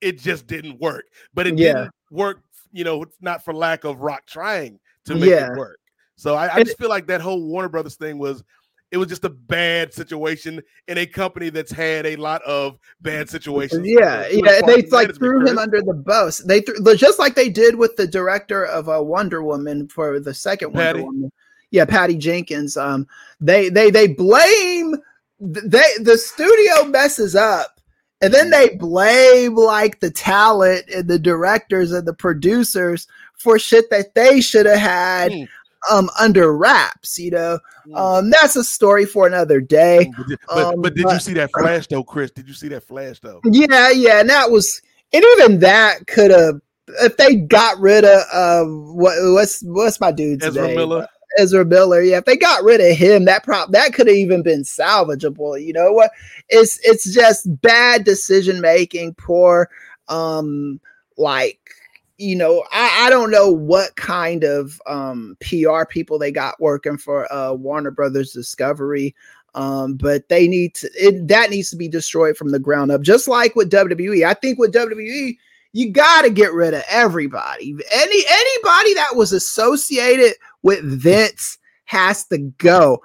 it 0.00 0.18
just 0.18 0.46
didn't 0.46 0.80
work. 0.80 1.04
But 1.34 1.46
it 1.46 1.56
Yeah. 1.58 1.72
didn't 1.74 1.90
work, 2.10 2.42
you 2.72 2.82
know, 2.84 3.04
not 3.20 3.44
for 3.44 3.54
lack 3.54 3.84
of 3.84 4.00
Rock 4.00 4.26
trying 4.26 4.80
to 5.04 5.14
make 5.14 5.30
Yeah. 5.30 5.52
it 5.52 5.56
work. 5.58 5.78
So 6.16 6.34
I, 6.34 6.54
I 6.56 6.62
just 6.64 6.78
feel 6.78 6.88
like 6.88 7.06
that 7.08 7.20
whole 7.20 7.46
Warner 7.46 7.68
Brothers 7.68 7.96
thing 7.96 8.18
was 8.18 8.42
it 8.90 8.98
was 8.98 9.08
just 9.08 9.24
a 9.24 9.30
bad 9.30 9.92
situation 9.92 10.62
in 10.86 10.98
a 10.98 11.06
company 11.06 11.50
that's 11.50 11.72
had 11.72 12.06
a 12.06 12.16
lot 12.16 12.42
of 12.42 12.78
bad 13.00 13.28
situations. 13.28 13.86
Yeah, 13.86 14.26
yeah. 14.28 14.60
They 14.64 14.82
like 14.82 15.14
threw 15.14 15.46
him 15.46 15.58
under 15.58 15.82
the 15.82 15.94
bus. 15.94 16.38
They 16.38 16.60
threw 16.60 16.94
just 16.94 17.18
like 17.18 17.34
they 17.34 17.48
did 17.48 17.74
with 17.74 17.96
the 17.96 18.06
director 18.06 18.64
of 18.64 18.88
uh, 18.88 19.02
Wonder 19.02 19.42
Woman 19.42 19.88
for 19.88 20.20
the 20.20 20.34
second 20.34 20.72
Patty. 20.72 21.00
Wonder 21.00 21.16
Woman. 21.16 21.32
Yeah, 21.70 21.84
Patty 21.84 22.16
Jenkins. 22.16 22.76
Um, 22.76 23.08
they 23.40 23.68
they 23.68 23.90
they 23.90 24.06
blame 24.06 24.94
they 25.40 25.90
the 26.00 26.16
studio 26.16 26.84
messes 26.84 27.34
up, 27.34 27.80
and 28.20 28.32
then 28.32 28.50
they 28.50 28.76
blame 28.76 29.56
like 29.56 29.98
the 29.98 30.12
talent 30.12 30.84
and 30.94 31.08
the 31.08 31.18
directors 31.18 31.90
and 31.90 32.06
the 32.06 32.14
producers 32.14 33.08
for 33.34 33.58
shit 33.58 33.90
that 33.90 34.14
they 34.14 34.40
should 34.40 34.66
have 34.66 34.78
had 34.78 35.32
Mm. 35.32 35.48
Um 35.90 36.10
under 36.20 36.56
wraps. 36.56 37.18
You 37.18 37.30
know, 37.30 37.58
um, 37.94 38.30
that's 38.30 38.56
a 38.56 38.64
story 38.64 39.06
for 39.06 39.26
another 39.26 39.60
day. 39.60 40.10
But, 40.16 40.26
did- 40.28 40.38
but, 40.48 40.64
um, 40.64 40.82
but 40.82 40.94
did 40.94 41.10
you 41.10 41.20
see 41.20 41.34
that 41.34 41.50
flash 41.52 41.86
though, 41.86 42.04
Chris? 42.04 42.30
Did 42.30 42.48
you 42.48 42.54
see 42.54 42.68
that 42.68 42.84
flash 42.84 43.20
though? 43.20 43.40
Yeah, 43.44 43.90
yeah, 43.90 44.20
and 44.20 44.30
that 44.30 44.50
was, 44.50 44.82
and 45.12 45.24
even 45.38 45.60
that 45.60 46.06
could 46.06 46.30
have, 46.30 46.60
if 47.00 47.16
they 47.16 47.36
got 47.36 47.78
rid 47.78 48.04
of, 48.04 48.22
uh, 48.32 48.64
what, 48.64 49.14
what's 49.32 49.62
what's 49.62 50.00
my 50.00 50.12
dude's 50.12 50.44
Ezra 50.44 50.66
name? 50.66 50.76
Miller. 50.76 51.08
Ezra 51.38 51.64
Miller. 51.64 52.00
Yeah, 52.00 52.18
if 52.18 52.24
they 52.24 52.36
got 52.36 52.62
rid 52.62 52.80
of 52.80 52.96
him, 52.96 53.24
that 53.26 53.44
prop 53.44 53.70
that 53.72 53.92
could 53.92 54.06
have 54.06 54.16
even 54.16 54.42
been 54.42 54.62
salvageable. 54.62 55.62
You 55.62 55.72
know 55.72 55.92
what? 55.92 56.10
It's 56.48 56.78
it's 56.82 57.12
just 57.12 57.60
bad 57.60 58.04
decision 58.04 58.60
making, 58.60 59.14
poor, 59.14 59.68
um, 60.08 60.80
like 61.18 61.72
you 62.18 62.36
know, 62.36 62.64
I, 62.72 63.06
I 63.06 63.10
don't 63.10 63.30
know 63.30 63.50
what 63.50 63.96
kind 63.96 64.44
of 64.44 64.80
um 64.86 65.36
PR 65.40 65.84
people 65.88 66.18
they 66.18 66.32
got 66.32 66.60
working 66.60 66.98
for 66.98 67.32
uh 67.32 67.52
Warner 67.52 67.90
Brothers 67.90 68.32
Discovery. 68.32 69.14
Um, 69.54 69.94
but 69.94 70.28
they 70.28 70.46
need 70.48 70.74
to 70.76 70.90
it, 70.94 71.28
that 71.28 71.48
needs 71.48 71.70
to 71.70 71.76
be 71.76 71.88
destroyed 71.88 72.36
from 72.36 72.50
the 72.50 72.58
ground 72.58 72.92
up, 72.92 73.00
just 73.00 73.26
like 73.26 73.56
with 73.56 73.70
WWE. 73.70 74.26
I 74.26 74.34
think 74.34 74.58
with 74.58 74.74
WWE, 74.74 75.36
you 75.72 75.90
got 75.90 76.22
to 76.22 76.30
get 76.30 76.52
rid 76.52 76.74
of 76.74 76.82
everybody. 76.90 77.74
Any 77.92 78.24
anybody 78.30 78.94
that 78.94 79.12
was 79.14 79.32
associated 79.32 80.34
with 80.62 80.84
Vince 80.84 81.58
has 81.86 82.26
to 82.26 82.38
go. 82.38 83.00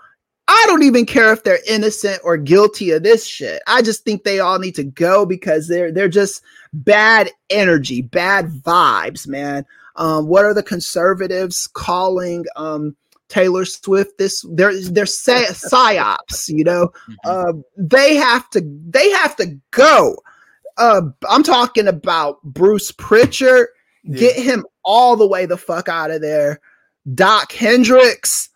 I 0.48 0.64
don't 0.68 0.84
even 0.84 1.06
care 1.06 1.32
if 1.32 1.44
they're 1.44 1.60
innocent 1.68 2.20
or 2.26 2.36
guilty 2.36 2.92
of 2.92 3.04
this 3.04 3.26
shit. 3.26 3.62
I 3.68 3.82
just 3.82 4.04
think 4.04 4.24
they 4.24 4.42
all 4.42 4.60
need 4.60 4.76
to 4.76 4.84
go 4.84 5.26
because 5.26 5.70
they're 5.70 5.92
they're 5.92 6.10
just 6.10 6.42
bad 6.74 7.30
energy, 7.50 8.02
bad 8.02 8.48
vibes, 8.48 9.28
man. 9.28 9.66
Um, 9.96 10.28
what 10.28 10.46
are 10.46 10.54
the 10.54 10.64
conservatives 10.64 11.68
calling 11.68 12.46
um, 12.56 12.96
Taylor 13.28 13.66
Swift? 13.66 14.18
This 14.18 14.46
they're 14.52 14.80
they're 14.90 15.06
psy- 15.06 15.52
psyops, 15.52 16.48
you 16.48 16.64
know. 16.64 16.92
Uh, 17.24 17.54
they 17.78 18.16
have 18.16 18.50
to 18.52 18.62
they 18.90 19.10
have 19.12 19.36
to 19.38 19.58
go. 19.72 20.16
Uh, 20.78 21.02
I'm 21.30 21.44
talking 21.44 21.88
about 21.88 22.42
Bruce 22.44 22.92
Prichard. 22.92 23.68
Yeah. 24.04 24.20
Get 24.20 24.36
him 24.38 24.66
all 24.84 25.16
the 25.16 25.28
way 25.28 25.46
the 25.46 25.58
fuck 25.58 25.90
out 25.90 26.12
of 26.12 26.22
there. 26.22 26.60
Doc 27.14 27.52
Hendrix, 27.52 28.50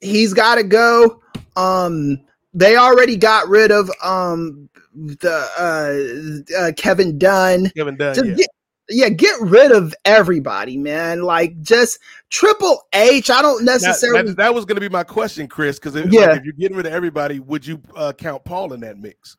he's 0.00 0.34
got 0.34 0.56
to 0.56 0.62
go. 0.62 1.22
Um, 1.56 2.20
they 2.54 2.76
already 2.76 3.16
got 3.16 3.48
rid 3.48 3.70
of 3.70 3.90
um 4.02 4.68
the 4.94 6.44
uh, 6.56 6.60
uh 6.60 6.72
Kevin 6.76 7.18
Dunn. 7.18 7.70
Kevin 7.76 7.96
Dunn. 7.96 8.14
Just 8.14 8.26
yeah. 8.26 8.34
get, 8.34 8.48
yeah, 8.88 9.08
get 9.08 9.40
rid 9.40 9.72
of 9.72 9.94
everybody, 10.04 10.76
man. 10.76 11.22
Like 11.22 11.60
just 11.60 11.98
Triple 12.30 12.82
H. 12.92 13.30
I 13.30 13.42
don't 13.42 13.64
Now, 13.64 13.72
necessarily. 13.74 14.28
that, 14.28 14.36
that 14.36 14.54
was 14.54 14.64
going 14.64 14.76
to 14.76 14.80
be 14.80 14.88
my 14.88 15.04
question, 15.04 15.46
Chris. 15.46 15.78
Because 15.78 15.94
if, 15.96 16.12
Yeah. 16.12 16.26
like, 16.26 16.38
if 16.38 16.44
you're 16.44 16.52
getting 16.54 16.76
rid 16.76 16.86
of 16.86 16.92
everybody, 16.92 17.40
would 17.40 17.66
you 17.66 17.80
uh, 17.96 18.12
count 18.12 18.44
Paul 18.44 18.72
in 18.72 18.80
that 18.80 18.98
mix? 18.98 19.36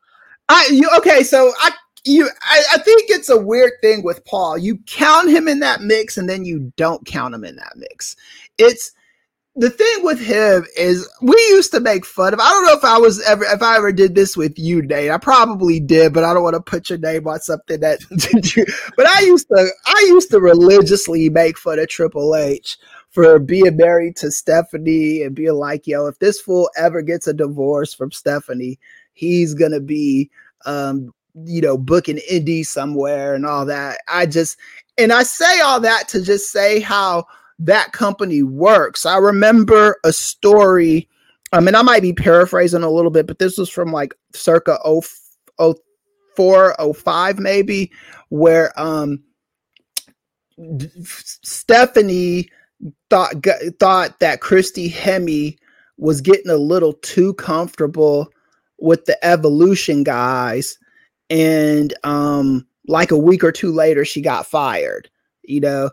I 0.48 0.68
you 0.70 0.88
okay? 0.98 1.22
So 1.22 1.52
I 1.60 1.70
you 2.04 2.28
I, 2.42 2.62
I 2.74 2.78
think 2.78 3.04
it's 3.08 3.30
a 3.30 3.40
weird 3.40 3.72
thing 3.80 4.02
with 4.02 4.24
Paul. 4.24 4.58
You 4.58 4.76
count 4.86 5.30
him 5.30 5.48
in 5.48 5.60
that 5.60 5.80
mix, 5.82 6.18
and 6.18 6.28
then 6.28 6.44
you 6.44 6.72
don't 6.76 7.04
count 7.06 7.34
him 7.34 7.44
in 7.44 7.56
that 7.56 7.72
mix. 7.76 8.16
It's 8.58 8.92
the 9.56 9.70
thing 9.70 10.02
with 10.02 10.20
him 10.20 10.66
is 10.76 11.08
we 11.22 11.36
used 11.50 11.70
to 11.72 11.80
make 11.80 12.04
fun 12.04 12.34
of. 12.34 12.40
I 12.40 12.50
don't 12.50 12.66
know 12.66 12.76
if 12.76 12.84
I 12.84 12.98
was 12.98 13.22
ever 13.22 13.44
if 13.44 13.62
I 13.62 13.76
ever 13.76 13.92
did 13.92 14.14
this 14.14 14.36
with 14.36 14.58
you, 14.58 14.82
Nate. 14.82 15.10
I 15.10 15.18
probably 15.18 15.78
did, 15.78 16.12
but 16.12 16.24
I 16.24 16.34
don't 16.34 16.42
want 16.42 16.54
to 16.54 16.60
put 16.60 16.90
your 16.90 16.98
name 16.98 17.28
on 17.28 17.40
something 17.40 17.78
that. 17.80 18.00
but 18.96 19.06
I 19.06 19.20
used 19.20 19.48
to 19.48 19.68
I 19.86 20.04
used 20.08 20.30
to 20.30 20.40
religiously 20.40 21.30
make 21.30 21.56
fun 21.56 21.78
of 21.78 21.88
Triple 21.88 22.34
H 22.34 22.78
for 23.10 23.38
being 23.38 23.76
married 23.76 24.16
to 24.16 24.32
Stephanie 24.32 25.22
and 25.22 25.36
being 25.36 25.54
like, 25.54 25.86
yo, 25.86 26.06
if 26.06 26.18
this 26.18 26.40
fool 26.40 26.68
ever 26.76 27.00
gets 27.00 27.28
a 27.28 27.32
divorce 27.32 27.94
from 27.94 28.10
Stephanie, 28.10 28.80
he's 29.12 29.54
gonna 29.54 29.80
be 29.80 30.30
um 30.66 31.12
you 31.44 31.60
know 31.60 31.76
booking 31.76 32.20
indie 32.30 32.64
somewhere 32.64 33.34
and 33.34 33.44
all 33.44 33.66
that 33.66 33.98
i 34.06 34.24
just 34.24 34.56
and 34.98 35.12
i 35.12 35.24
say 35.24 35.60
all 35.60 35.80
that 35.80 36.06
to 36.06 36.22
just 36.22 36.52
say 36.52 36.78
how 36.78 37.26
that 37.58 37.92
company 37.92 38.42
works. 38.42 39.06
I 39.06 39.18
remember 39.18 39.96
a 40.04 40.12
story 40.12 41.08
i 41.54 41.60
mean 41.60 41.74
i 41.74 41.82
might 41.82 42.02
be 42.02 42.12
paraphrasing 42.12 42.82
a 42.82 42.90
little 42.90 43.10
bit 43.10 43.26
but 43.26 43.38
this 43.38 43.56
was 43.56 43.70
from 43.70 43.92
like 43.92 44.12
circa 44.34 44.78
0, 44.84 45.74
04 46.36 46.76
05 46.94 47.38
maybe 47.38 47.90
where 48.28 48.72
um 48.78 49.22
stephanie 50.98 52.48
thought 53.08 53.34
thought 53.78 54.18
that 54.20 54.40
christy 54.40 54.90
hemme 54.90 55.56
was 55.96 56.20
getting 56.20 56.50
a 56.50 56.56
little 56.56 56.92
too 56.94 57.32
comfortable 57.34 58.28
with 58.78 59.04
the 59.04 59.24
evolution 59.24 60.02
guys 60.02 60.78
and 61.30 61.94
um 62.04 62.66
like 62.86 63.10
a 63.10 63.18
week 63.18 63.42
or 63.42 63.52
two 63.52 63.72
later 63.72 64.04
she 64.04 64.20
got 64.20 64.46
fired 64.46 65.08
you 65.44 65.60
know 65.60 65.88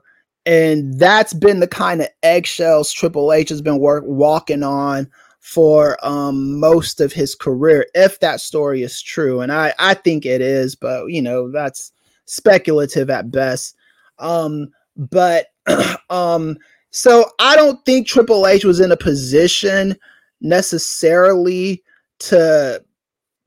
and 0.46 0.98
that's 1.00 1.34
been 1.34 1.60
the 1.60 1.68
kind 1.68 2.02
of 2.02 2.08
eggshells 2.24 2.92
triple 2.92 3.32
h 3.32 3.50
has 3.50 3.62
been 3.62 3.80
work 3.80 4.04
walking 4.08 4.64
on 4.64 5.10
for 5.40 5.98
um 6.06 6.60
most 6.60 7.02
of 7.02 7.12
his 7.14 7.36
career 7.36 7.86
if 7.96 8.20
that 8.20 8.40
story 8.42 8.84
is 8.84 9.02
true. 9.02 9.42
And 9.42 9.52
i 9.52 9.74
i 9.80 9.94
think 9.94 10.26
it 10.26 10.42
is 10.42 10.76
but 10.76 11.08
you 11.08 11.22
know 11.22 11.52
that's 11.52 11.92
speculative 12.26 13.10
at 13.10 13.32
best. 13.32 13.76
Um 14.20 14.70
but 14.96 15.48
um 16.10 16.58
so 16.92 17.26
i 17.40 17.56
don't 17.56 17.84
think 17.86 18.08
triple 18.08 18.46
h 18.48 18.66
was 18.66 18.80
in 18.80 18.92
a 18.92 18.98
position 18.98 19.96
necessarily 20.42 21.84
to 22.20 22.84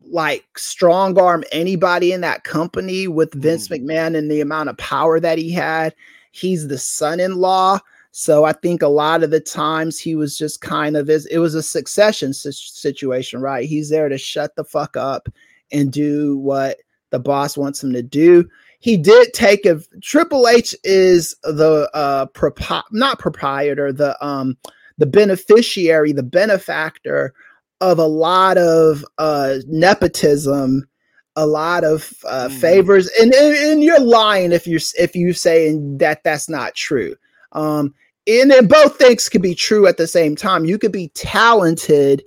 like 0.07 0.45
strong 0.59 1.19
arm 1.19 1.45
anybody 1.53 2.13
in 2.13 2.21
that 2.21 2.45
company 2.45 3.09
with 3.09 3.35
Vince 3.35 3.69
McMahon 3.69 4.17
and 4.17 4.31
the 4.31 4.41
amount 4.41 4.69
of 4.69 4.77
power 4.77 5.19
that 5.21 5.39
he 5.39 5.51
had. 5.51 5.95
He's 6.35 6.67
the 6.67 6.79
son-in-law, 6.79 7.79
so 8.11 8.43
I 8.45 8.53
think 8.55 8.83
a 8.83 8.89
lot 8.89 9.23
of 9.23 9.31
the 9.31 9.39
times 9.39 10.01
he 10.01 10.17
was 10.17 10.37
just 10.37 10.61
kind 10.61 10.97
of 10.97 11.09
it 11.09 11.39
was 11.39 11.55
a 11.55 11.63
succession 11.63 12.35
situation, 12.35 13.41
right? 13.41 13.69
He's 13.69 13.89
there 13.89 14.09
to 14.09 14.19
shut 14.19 14.57
the 14.57 14.65
fuck 14.65 14.97
up 14.97 15.29
and 15.71 15.93
do 15.93 16.37
what 16.39 16.79
the 17.11 17.21
boss 17.21 17.57
wants 17.57 17.85
him 17.85 17.93
to 17.93 18.03
do. 18.03 18.49
He 18.81 18.97
did 18.97 19.33
take 19.33 19.65
a 19.65 19.81
Triple 20.03 20.49
H 20.49 20.75
is 20.83 21.37
the 21.45 21.89
uh 21.95 22.27
propi- 22.27 22.83
not 22.91 23.21
proprietor, 23.21 23.93
the 23.93 24.17
um 24.25 24.59
the 24.99 25.07
beneficiary, 25.07 26.13
the 26.13 26.25
benefactor 26.25 27.33
of 27.81 28.01
a 28.01 28.07
lot 28.07 28.59
of 28.59 29.05
uh 29.19 29.59
nepotism 29.69 30.89
a 31.37 31.47
lot 31.47 31.85
of 31.85 32.13
uh 32.27 32.49
Mhm. 32.49 32.61
favors 32.61 33.09
and, 33.21 33.33
and 33.35 33.57
and 33.57 33.83
you're 33.83 34.01
lying 34.01 34.53
if 34.53 34.67
you're 34.67 34.81
if 34.99 35.17
you 35.17 35.33
saying 35.33 35.99
that 35.99 36.23
that's 36.25 36.49
not 36.49 36.75
true. 36.75 37.15
Um 37.53 37.95
and 38.27 38.51
then 38.51 38.67
both 38.67 38.97
things 38.97 39.29
could 39.29 39.43
be 39.43 39.55
true 39.55 39.87
at 39.87 39.97
the 39.99 40.07
same 40.07 40.35
time. 40.37 40.65
You 40.65 40.79
could 40.79 40.93
be 40.93 41.09
talented 41.15 42.25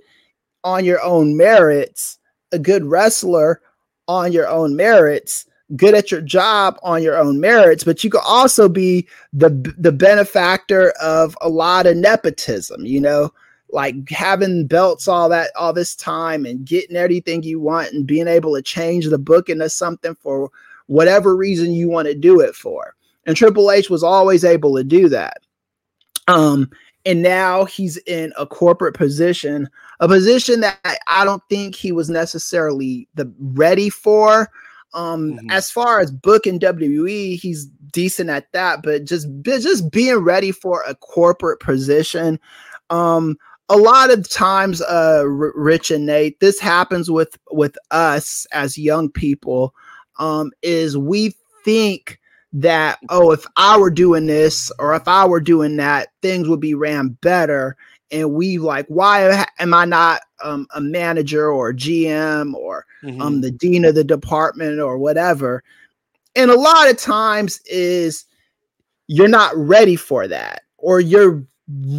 on 0.64 0.84
your 0.84 1.02
own 1.02 1.36
merits 1.36 2.18
a 2.52 2.58
good 2.58 2.84
wrestler 2.84 3.60
on 4.08 4.32
your 4.32 4.48
own 4.48 4.74
merits 4.76 5.44
good 5.76 5.94
at 5.94 6.10
your 6.10 6.20
job 6.22 6.78
on 6.82 7.02
your 7.02 7.16
own 7.16 7.38
merits 7.40 7.84
but 7.84 8.02
you 8.02 8.10
could 8.10 8.22
also 8.26 8.68
be 8.68 9.06
the 9.32 9.50
the 9.78 9.92
benefactor 9.92 10.90
of 11.00 11.36
a 11.42 11.48
lot 11.48 11.86
of 11.86 11.96
nepotism 11.96 12.84
you 12.86 13.00
know 13.00 13.30
like 13.70 14.08
having 14.08 14.66
belts 14.66 15.08
all 15.08 15.28
that 15.28 15.50
all 15.56 15.72
this 15.72 15.94
time 15.94 16.46
and 16.46 16.64
getting 16.64 16.96
everything 16.96 17.42
you 17.42 17.60
want 17.60 17.92
and 17.92 18.06
being 18.06 18.28
able 18.28 18.54
to 18.54 18.62
change 18.62 19.06
the 19.06 19.18
book 19.18 19.48
into 19.48 19.68
something 19.68 20.14
for 20.16 20.50
whatever 20.86 21.36
reason 21.36 21.72
you 21.72 21.88
want 21.88 22.08
to 22.08 22.14
do 22.14 22.40
it 22.40 22.54
for. 22.54 22.94
And 23.26 23.36
Triple 23.36 23.70
H 23.70 23.90
was 23.90 24.02
always 24.02 24.44
able 24.44 24.74
to 24.76 24.84
do 24.84 25.08
that. 25.10 25.38
Um 26.28 26.70
and 27.06 27.22
now 27.22 27.64
he's 27.64 27.96
in 28.06 28.32
a 28.36 28.44
corporate 28.46 28.94
position, 28.94 29.68
a 30.00 30.08
position 30.08 30.60
that 30.60 30.78
I 31.06 31.24
don't 31.24 31.42
think 31.48 31.74
he 31.74 31.92
was 31.92 32.10
necessarily 32.10 33.08
the 33.14 33.32
ready 33.38 33.88
for. 33.88 34.50
Um, 34.94 35.34
Mhm. 35.34 35.50
as 35.50 35.70
far 35.70 36.00
as 36.00 36.10
booking 36.10 36.58
WWE, 36.58 37.36
he's 37.36 37.66
decent 37.92 38.30
at 38.30 38.50
that, 38.52 38.82
but 38.82 39.04
just 39.04 39.28
just 39.42 39.90
being 39.90 40.16
ready 40.16 40.50
for 40.50 40.82
a 40.86 40.94
corporate 40.94 41.60
position. 41.60 42.38
Um, 42.90 43.36
a 43.68 43.76
lot 43.76 44.10
of 44.10 44.28
times, 44.28 44.80
uh, 44.82 45.20
R- 45.24 45.52
Rich 45.54 45.90
and 45.90 46.06
Nate, 46.06 46.40
this 46.40 46.58
happens 46.58 47.10
with 47.10 47.38
with 47.50 47.76
us 47.90 48.46
as 48.52 48.78
young 48.78 49.10
people. 49.10 49.74
Um, 50.18 50.50
is 50.62 50.96
we 50.98 51.34
think 51.64 52.18
that 52.52 52.98
oh, 53.10 53.30
if 53.32 53.44
I 53.56 53.78
were 53.78 53.90
doing 53.90 54.26
this 54.26 54.72
or 54.78 54.94
if 54.94 55.06
I 55.06 55.26
were 55.26 55.40
doing 55.40 55.76
that, 55.76 56.08
things 56.22 56.48
would 56.48 56.60
be 56.60 56.74
ran 56.74 57.10
better. 57.20 57.76
And 58.10 58.32
we 58.32 58.56
like, 58.58 58.86
why 58.88 59.44
am 59.58 59.74
I 59.74 59.84
not 59.84 60.22
um, 60.42 60.66
a 60.74 60.80
manager 60.80 61.50
or 61.50 61.72
GM 61.74 62.54
or 62.54 62.86
Mhm. 63.04 63.20
um 63.20 63.40
the 63.42 63.50
dean 63.50 63.84
of 63.84 63.94
the 63.94 64.02
department 64.04 64.80
or 64.80 64.98
whatever 64.98 65.62
and 66.34 66.50
a 66.50 66.58
lot 66.58 66.90
of 66.90 66.96
times 66.96 67.60
is 67.66 68.24
you're 69.06 69.28
not 69.28 69.56
ready 69.56 69.96
for 69.96 70.26
that 70.28 70.62
or 70.78 71.00
you're 71.00 71.44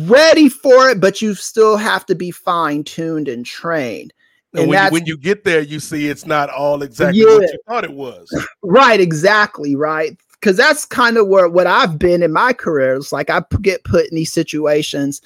ready 0.06 0.50
for 0.50 0.90
it 0.90 1.00
but 1.00 1.22
you 1.22 1.36
still 1.36 1.78
have 1.78 2.06
to 2.08 2.16
be 2.16 2.32
fine-tuned 2.32 3.28
and 3.28 3.46
trained. 3.46 4.14
And 4.54 4.62
and 4.62 4.70
when 4.70 4.86
you, 4.86 4.92
when 4.92 5.06
you 5.06 5.18
get 5.18 5.44
there, 5.44 5.62
you 5.62 5.80
see 5.80 6.08
it's 6.08 6.26
not 6.26 6.50
all 6.50 6.82
exactly 6.82 7.24
what 7.24 7.44
you 7.44 7.60
thought 7.68 7.84
it 7.84 7.94
was. 7.94 8.28
right 8.64 9.00
exactly 9.00 9.76
right. 9.76 10.18
Because 10.34 10.58
that's 10.58 10.86
kind 10.86 11.18
of 11.18 11.28
where 11.28 11.50
what 11.50 11.68
i've 11.68 12.00
been 12.00 12.24
in 12.24 12.32
my 12.32 12.54
career 12.54 12.96
it's 12.96 13.12
like 13.12 13.30
I 13.30 13.44
get 13.62 13.84
put 13.84 14.08
in 14.08 14.16
these 14.16 14.32
situations 14.32 15.22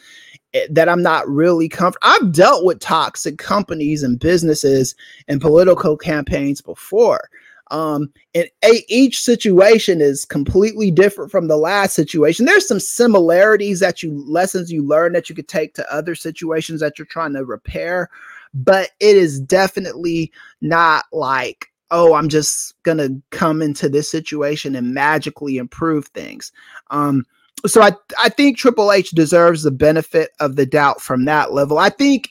eh, 0.56 0.66
that 0.72 0.90
i'm 0.90 1.04
not 1.04 1.30
really 1.30 1.70
comfortable 1.70 2.00
i've 2.02 2.32
dealt 2.32 2.66
with 2.66 2.80
toxic 2.80 3.38
companies 3.38 4.02
and 4.02 4.20
businesses 4.20 4.96
and 5.28 5.40
political 5.40 5.96
campaigns 5.98 6.62
before 6.62 7.30
um 7.74 8.10
and 8.34 8.48
a, 8.64 8.86
each 8.88 9.20
situation 9.20 10.00
is 10.00 10.24
completely 10.24 10.92
different 10.92 11.32
from 11.32 11.48
the 11.48 11.58
last 11.58 11.94
situation. 11.94 12.46
There's 12.46 12.68
some 12.68 12.80
similarities 12.80 13.82
that 13.82 14.02
you 14.02 14.24
lessons 14.26 14.72
you 14.72 14.82
learn 14.84 15.12
that 15.14 15.28
you 15.28 15.36
could 15.36 15.50
take 15.50 15.74
to 15.74 15.94
other 15.94 16.16
situations 16.16 16.80
that 16.80 16.98
you're 16.98 17.06
trying 17.06 17.34
to 17.34 17.44
repair 17.44 18.10
but 18.54 18.92
it 19.00 19.18
is 19.18 19.40
definitely 19.40 20.32
not 20.62 21.06
like 21.12 21.72
oh 21.92 22.14
i'm 22.14 22.30
just 22.30 22.76
gonna 22.84 23.10
come 23.32 23.62
into 23.62 23.90
this 23.90 24.10
situation 24.10 24.76
and 24.76 24.94
magically 24.94 25.58
improve 25.58 26.08
things. 26.08 26.52
Um 26.90 27.26
so 27.66 27.82
i 27.82 27.92
i 28.20 28.30
think 28.30 28.58
triple 28.58 28.92
h 28.92 29.12
deserves 29.12 29.64
the 29.64 29.72
benefit 29.72 30.32
of 30.40 30.56
the 30.56 30.66
doubt 30.66 31.02
from 31.02 31.26
that 31.26 31.54
level. 31.54 31.78
I 31.78 31.90
think 31.90 32.30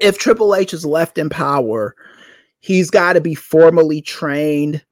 if 0.00 0.18
triple 0.18 0.54
h 0.54 0.72
is 0.72 0.86
left 0.86 1.18
in 1.18 1.28
power 1.28 1.94
he's 2.64 2.88
got 2.88 3.12
to 3.12 3.20
be 3.20 3.34
formally 3.34 4.00
trained 4.00 4.82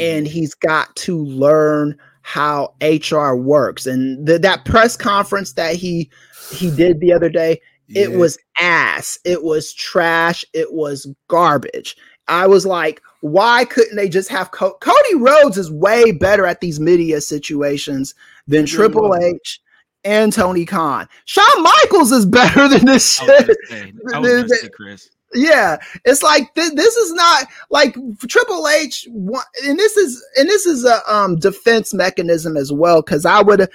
and 0.00 0.26
mm-hmm. 0.26 0.32
he's 0.32 0.54
got 0.54 0.94
to 0.96 1.24
learn 1.24 1.96
how 2.22 2.74
HR 2.82 3.36
works. 3.36 3.86
And 3.86 4.26
th- 4.26 4.40
that 4.40 4.64
press 4.64 4.96
conference 4.96 5.52
that 5.52 5.76
he 5.76 6.10
he 6.50 6.68
did 6.68 6.98
the 6.98 7.12
other 7.12 7.28
day, 7.28 7.60
it 7.88 8.18
was 8.18 8.36
ass. 8.60 9.20
It 9.24 9.44
was 9.44 9.72
trash. 9.72 10.44
It 10.52 10.72
was 10.72 11.06
garbage. 11.28 11.96
I 12.26 12.48
was 12.48 12.66
like, 12.66 13.00
why 13.20 13.66
couldn't 13.66 13.94
they 13.94 14.08
just 14.08 14.28
have 14.28 14.50
Co- 14.50 14.76
Cody 14.80 15.14
Rhodes 15.14 15.58
is 15.58 15.70
way 15.70 16.10
better 16.10 16.44
at 16.44 16.60
these 16.60 16.80
media 16.80 17.20
situations 17.20 18.16
than 18.48 18.66
Triple. 18.66 19.14
H 19.14 19.60
and 20.02 20.32
Tony 20.32 20.64
Khan. 20.64 21.08
Shawn 21.26 21.62
Michaels 21.62 22.10
is 22.10 22.26
better 22.26 22.66
than 22.66 22.84
this 22.84 23.20
I 23.20 23.26
was 23.26 23.36
shit. 23.36 23.46
gonna 23.46 23.56
say, 23.68 23.92
I 24.14 24.18
was 24.18 24.32
gonna 24.32 24.48
say 24.48 24.68
Chris. 24.70 25.10
Yeah, 25.34 25.76
it's 26.04 26.22
like 26.22 26.54
th- 26.54 26.74
this 26.74 26.96
is 26.96 27.12
not 27.12 27.46
like 27.70 27.96
Triple 28.28 28.68
H, 28.68 29.06
and 29.06 29.78
this 29.78 29.96
is 29.96 30.24
and 30.36 30.48
this 30.48 30.66
is 30.66 30.84
a 30.84 31.00
um 31.12 31.36
defense 31.36 31.92
mechanism 31.92 32.56
as 32.56 32.72
well. 32.72 33.02
Because 33.02 33.26
I 33.26 33.42
would, 33.42 33.68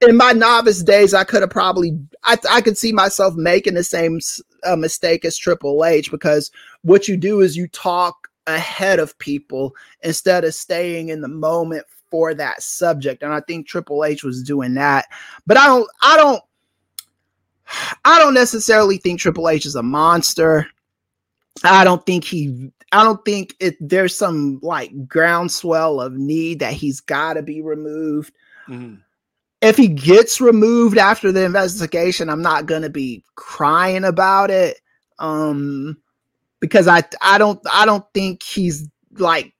in 0.00 0.16
my 0.16 0.32
novice 0.32 0.82
days, 0.82 1.12
I 1.14 1.24
could 1.24 1.42
have 1.42 1.50
probably 1.50 1.98
I 2.24 2.38
I 2.50 2.60
could 2.62 2.78
see 2.78 2.92
myself 2.92 3.34
making 3.34 3.74
the 3.74 3.84
same 3.84 4.18
uh, 4.64 4.76
mistake 4.76 5.24
as 5.24 5.36
Triple 5.36 5.84
H 5.84 6.10
because 6.10 6.50
what 6.82 7.06
you 7.06 7.16
do 7.16 7.42
is 7.42 7.56
you 7.56 7.68
talk 7.68 8.28
ahead 8.46 8.98
of 8.98 9.16
people 9.18 9.74
instead 10.02 10.44
of 10.44 10.54
staying 10.54 11.10
in 11.10 11.20
the 11.20 11.28
moment 11.28 11.84
for 12.10 12.34
that 12.34 12.62
subject, 12.62 13.22
and 13.22 13.32
I 13.32 13.40
think 13.40 13.66
Triple 13.66 14.04
H 14.04 14.24
was 14.24 14.42
doing 14.42 14.74
that. 14.74 15.06
But 15.46 15.58
I 15.58 15.66
don't 15.66 15.88
I 16.02 16.16
don't 16.16 16.42
I 18.04 18.18
don't 18.18 18.34
necessarily 18.34 18.98
think 18.98 19.20
Triple 19.20 19.48
H 19.48 19.66
is 19.66 19.74
a 19.74 19.82
monster. 19.82 20.66
I 21.62 21.84
don't 21.84 22.04
think 22.04 22.24
he 22.24 22.70
I 22.92 23.02
don't 23.04 23.24
think 23.24 23.54
it 23.60 23.76
there's 23.80 24.16
some 24.16 24.58
like 24.62 25.06
groundswell 25.06 26.00
of 26.00 26.14
need 26.14 26.58
that 26.60 26.72
he's 26.72 27.00
got 27.00 27.34
to 27.34 27.42
be 27.42 27.62
removed. 27.62 28.32
Mhm. 28.68 29.00
If 29.60 29.76
he 29.76 29.88
gets 29.88 30.40
removed 30.40 30.98
after 30.98 31.32
the 31.32 31.44
investigation, 31.44 32.28
I'm 32.28 32.42
not 32.42 32.66
going 32.66 32.82
to 32.82 32.90
be 32.90 33.24
crying 33.36 34.04
about 34.04 34.50
it 34.50 34.80
um 35.20 35.96
because 36.60 36.88
I 36.88 37.02
I 37.22 37.38
don't 37.38 37.60
I 37.72 37.86
don't 37.86 38.04
think 38.14 38.42
he's 38.42 38.88
like 39.18 39.52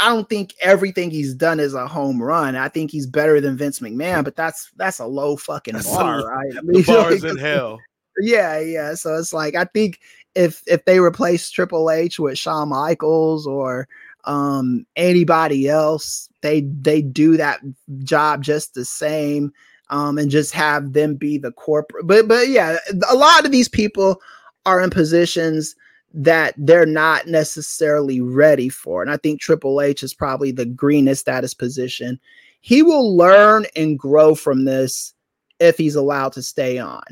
I 0.00 0.08
don't 0.08 0.28
think 0.28 0.54
everything 0.60 1.10
he's 1.10 1.34
done 1.34 1.60
is 1.60 1.74
a 1.74 1.86
home 1.86 2.20
run. 2.22 2.56
I 2.56 2.68
think 2.68 2.90
he's 2.90 3.06
better 3.06 3.40
than 3.40 3.56
Vince 3.58 3.80
McMahon, 3.80 4.24
but 4.24 4.34
that's 4.36 4.70
that's 4.76 4.98
a 5.00 5.06
low 5.06 5.36
fucking 5.36 5.74
That's 5.74 5.90
bar, 5.90 6.26
right? 6.26 6.52
I 6.52 6.60
The 6.60 6.62
mean, 6.62 6.82
bar 6.82 7.12
is 7.12 7.22
like, 7.22 7.32
in 7.32 7.38
hell. 7.38 7.78
yeah, 8.20 8.58
yeah. 8.58 8.94
So 8.94 9.14
it's 9.16 9.32
like 9.34 9.54
I 9.54 9.64
think 9.66 10.00
if 10.36 10.62
if 10.66 10.84
they 10.84 11.00
replace 11.00 11.50
Triple 11.50 11.90
H 11.90 12.18
with 12.20 12.38
Shawn 12.38 12.68
Michaels 12.68 13.46
or 13.46 13.88
um 14.24 14.86
anybody 14.96 15.68
else, 15.68 16.28
they 16.42 16.60
they 16.60 17.02
do 17.02 17.36
that 17.36 17.60
job 18.04 18.42
just 18.42 18.74
the 18.74 18.84
same. 18.84 19.52
Um, 19.88 20.18
and 20.18 20.32
just 20.32 20.52
have 20.52 20.94
them 20.94 21.14
be 21.14 21.38
the 21.38 21.52
corporate. 21.52 22.08
But 22.08 22.26
but 22.26 22.48
yeah, 22.48 22.78
a 23.08 23.14
lot 23.14 23.44
of 23.44 23.52
these 23.52 23.68
people 23.68 24.20
are 24.64 24.80
in 24.80 24.90
positions 24.90 25.76
that 26.12 26.54
they're 26.56 26.86
not 26.86 27.28
necessarily 27.28 28.20
ready 28.20 28.68
for. 28.68 29.00
And 29.00 29.12
I 29.12 29.16
think 29.16 29.40
Triple 29.40 29.80
H 29.80 30.02
is 30.02 30.12
probably 30.12 30.50
the 30.50 30.66
greenest 30.66 31.28
at 31.28 31.44
his 31.44 31.54
position. 31.54 32.18
He 32.62 32.82
will 32.82 33.16
learn 33.16 33.66
and 33.76 33.96
grow 33.96 34.34
from 34.34 34.64
this 34.64 35.14
if 35.60 35.78
he's 35.78 35.94
allowed 35.94 36.32
to 36.32 36.42
stay 36.42 36.78
on 36.78 37.04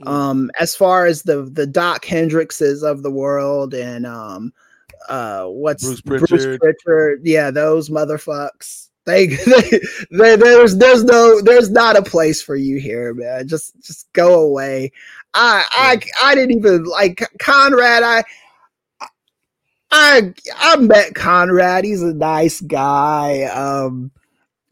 Mm. 0.00 0.08
um 0.08 0.50
as 0.60 0.76
far 0.76 1.06
as 1.06 1.22
the 1.22 1.42
the 1.42 1.66
doc 1.66 2.04
hendrixes 2.04 2.84
of 2.88 3.02
the 3.02 3.10
world 3.10 3.74
and 3.74 4.06
um 4.06 4.52
uh 5.08 5.46
what's 5.46 5.82
Bruce 5.82 6.00
bruce 6.00 6.20
Prichard. 6.20 6.60
prichard 6.60 7.20
yeah 7.24 7.50
those 7.50 7.90
motherfucks 7.90 8.90
they, 9.06 9.26
they, 9.26 9.80
they 10.12 10.36
there's 10.36 10.76
there's 10.76 11.02
no 11.02 11.40
there's 11.40 11.70
not 11.70 11.96
a 11.96 12.02
place 12.02 12.40
for 12.40 12.54
you 12.54 12.78
here 12.78 13.12
man 13.12 13.48
just 13.48 13.72
just 13.80 14.06
go 14.12 14.40
away 14.40 14.92
i 15.34 15.64
i 15.72 16.00
i 16.22 16.34
didn't 16.36 16.56
even 16.56 16.84
like 16.84 17.28
conrad 17.40 18.04
i 18.04 18.22
I 19.90 20.34
I 20.54 20.76
met 20.76 21.14
Conrad. 21.14 21.84
He's 21.84 22.02
a 22.02 22.12
nice 22.12 22.60
guy. 22.60 23.44
Um, 23.44 24.10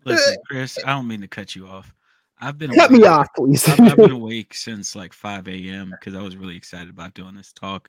Listen, 0.05 0.37
Chris, 0.47 0.79
I 0.85 0.93
don't 0.93 1.09
mean 1.09 1.23
to 1.23 1.29
cut 1.29 1.57
you 1.57 1.67
off. 1.67 1.96
I've 2.39 2.59
been 2.59 2.73
cut 2.73 2.91
me 2.91 2.99
awake- 3.01 3.11
off, 3.11 3.29
please. 3.35 3.69
I've, 3.69 3.81
I've 3.81 3.97
been 3.97 4.11
awake 4.23 4.55
since 4.55 4.95
like 4.95 5.13
5 5.13 5.49
a.m. 5.49 5.91
because 5.91 6.15
I 6.15 6.23
was 6.23 6.37
really 6.37 6.57
excited 6.57 6.91
about 6.91 7.15
doing 7.15 7.35
this 7.35 7.53
talk. 7.53 7.89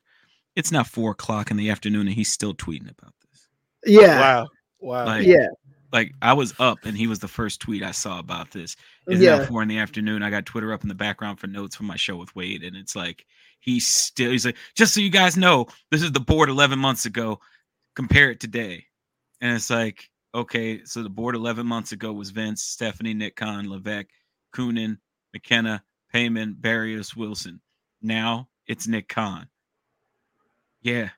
It's 0.56 0.72
now 0.72 0.84
four 0.84 1.12
o'clock 1.12 1.52
in 1.52 1.58
the 1.58 1.70
afternoon 1.70 2.08
and 2.08 2.16
he's 2.16 2.32
still 2.32 2.54
tweeting 2.54 2.90
about 2.90 3.14
this. 3.30 3.48
yeah, 3.86 4.20
Wow. 4.20 4.48
Wow. 4.80 5.06
Like, 5.06 5.26
yeah, 5.26 5.48
like 5.92 6.12
I 6.22 6.34
was 6.34 6.54
up 6.60 6.80
and 6.84 6.98
he 6.98 7.08
was 7.08 7.20
the 7.20 7.28
first 7.28 7.60
tweet 7.62 7.84
I 7.84 7.92
saw 7.92 8.20
about 8.20 8.52
this. 8.52 8.76
It's 9.08 9.22
now 9.22 9.38
yeah. 9.40 9.46
four 9.46 9.62
in 9.62 9.68
the 9.68 9.80
afternoon. 9.80 10.24
I 10.24 10.30
got 10.30 10.46
Twitter 10.46 10.74
up 10.74 10.84
in 10.84 10.90
the 10.90 10.96
background 10.96 11.40
for 11.40 11.48
notes 11.48 11.76
from 11.76 11.88
my 11.88 11.96
show 11.96 12.16
with 12.16 12.36
Wade, 12.36 12.64
and 12.64 12.76
it's 12.76 12.96
like 12.96 13.26
he's 13.60 13.88
still 13.88 14.32
he's 14.32 14.46
like, 14.46 14.58
just 14.76 14.94
so 14.94 15.02
you 15.02 15.10
guys 15.10 15.38
know, 15.38 15.66
this 15.92 16.02
is 16.04 16.12
the 16.12 16.20
board 16.20 16.50
11 16.50 16.78
months 16.78 17.06
ago. 17.06 17.40
Compare 17.96 18.32
it 18.32 18.40
today. 18.40 18.86
And 19.42 19.56
it's 19.56 19.70
like, 19.70 20.10
okay, 20.36 20.84
so 20.84 21.02
the 21.04 21.10
board 21.10 21.36
11 21.36 21.66
months 21.66 21.92
ago 21.92 22.14
was 22.14 22.30
Vince, 22.32 22.64
Stephanie, 22.64 23.14
Nick 23.14 23.36
Khan, 23.36 23.70
Levesque, 23.70 24.08
Koonin, 24.54 24.98
McKenna, 25.34 25.84
Pamon, 26.14 26.60
Barrios, 26.60 27.16
Wilson. 27.16 27.62
Now 28.02 28.50
it's 28.68 28.88
Nick 28.88 29.08
Khan. 29.10 29.48
Yeah. 30.82 31.10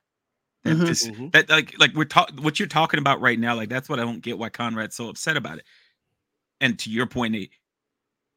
That 0.64 0.76
Mhm. 0.76 0.86
just 0.86 1.10
Mhm. 1.10 1.32
that 1.32 1.48
like 1.48 1.78
like 1.78 1.94
we're 1.94 2.04
talking 2.04 2.42
what 2.42 2.58
you're 2.58 2.68
talking 2.68 2.98
about 3.00 3.20
right 3.20 3.38
now, 3.38 3.54
like 3.54 3.68
that's 3.70 3.88
what 3.88 3.98
I 3.98 4.02
don't 4.02 4.20
get 4.20 4.38
why 4.38 4.50
Conrad's 4.50 4.94
so 4.96 5.08
upset 5.08 5.36
about 5.36 5.58
it. 5.58 5.66
And 6.60 6.78
to 6.80 6.90
your 6.90 7.06
point, 7.06 7.32
Nate, 7.32 7.52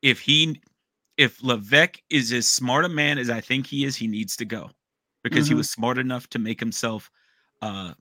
if 0.01 0.19
he 0.21 0.61
if 1.17 1.43
Levesque 1.43 2.01
is 2.09 2.31
as 2.31 2.47
smart 2.49 2.85
a 2.85 2.89
man 2.89 3.17
as 3.17 3.29
I 3.29 3.41
think 3.41 3.67
he 3.67 3.83
is, 3.83 3.95
he 3.95 4.07
needs 4.07 4.35
to 4.37 4.45
go. 4.45 4.71
Because 5.23 5.47
he 5.47 5.53
Mhm. 5.53 5.57
was 5.57 5.69
smart 5.69 5.97
enough 5.97 6.27
to 6.29 6.39
make 6.39 6.59
himself 6.59 7.11
uh 7.61 7.93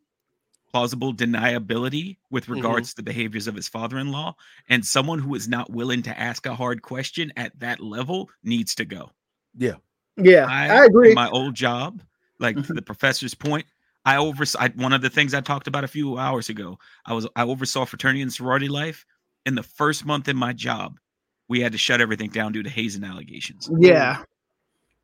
plausible 0.73 1.13
deniability 1.13 2.17
with 2.31 2.49
regards 2.49 2.91
to 2.91 2.97
the 2.97 3.03
behaviors 3.03 3.47
of 3.47 3.55
his 3.55 3.69
father-in-law 3.69 4.35
and 4.71 4.85
someone 4.85 5.19
who 5.19 5.35
is 5.35 5.47
not 5.49 5.71
willing 5.71 6.03
to 6.03 6.19
ask 6.19 6.47
a 6.47 6.55
hard 6.55 6.81
question 6.83 7.31
at 7.37 7.59
that 7.61 7.79
level 7.81 8.31
needs 8.43 8.75
to 8.75 8.85
go 8.87 9.11
Yeah, 10.17 10.47
I, 10.47 10.69
I, 10.69 10.85
agree. 10.87 11.15
my 11.15 11.29
old 11.29 11.55
job, 11.55 12.03
like 12.39 12.57
to 12.57 12.63
Mhm. 12.63 12.75
the 12.75 12.83
professor's 12.83 13.35
point, 13.35 13.67
I 14.05 14.17
oversaw 14.17 14.69
one 14.77 14.93
of 14.93 15.03
the 15.03 15.11
things 15.11 15.33
I 15.35 15.41
talked 15.41 15.67
about 15.67 15.85
a 15.85 15.89
few 15.89 16.19
hours 16.19 16.49
ago. 16.49 16.79
I 17.07 17.13
was 17.13 17.27
I 17.37 17.43
oversaw 17.45 17.85
fraternity 17.85 18.23
and 18.23 18.33
sorority 18.33 18.69
life. 18.69 19.05
In 19.47 19.55
the 19.55 19.63
first 19.63 20.05
month 20.07 20.29
in 20.29 20.37
my 20.37 20.53
job, 20.53 20.99
we 21.49 21.61
had 21.61 21.73
to 21.73 21.79
shut 21.79 22.01
everything 22.01 22.31
down 22.31 22.53
due 22.53 22.63
to 22.63 22.71
hazing 22.71 23.05
allegations. 23.05 23.69
Yeah. 23.79 24.25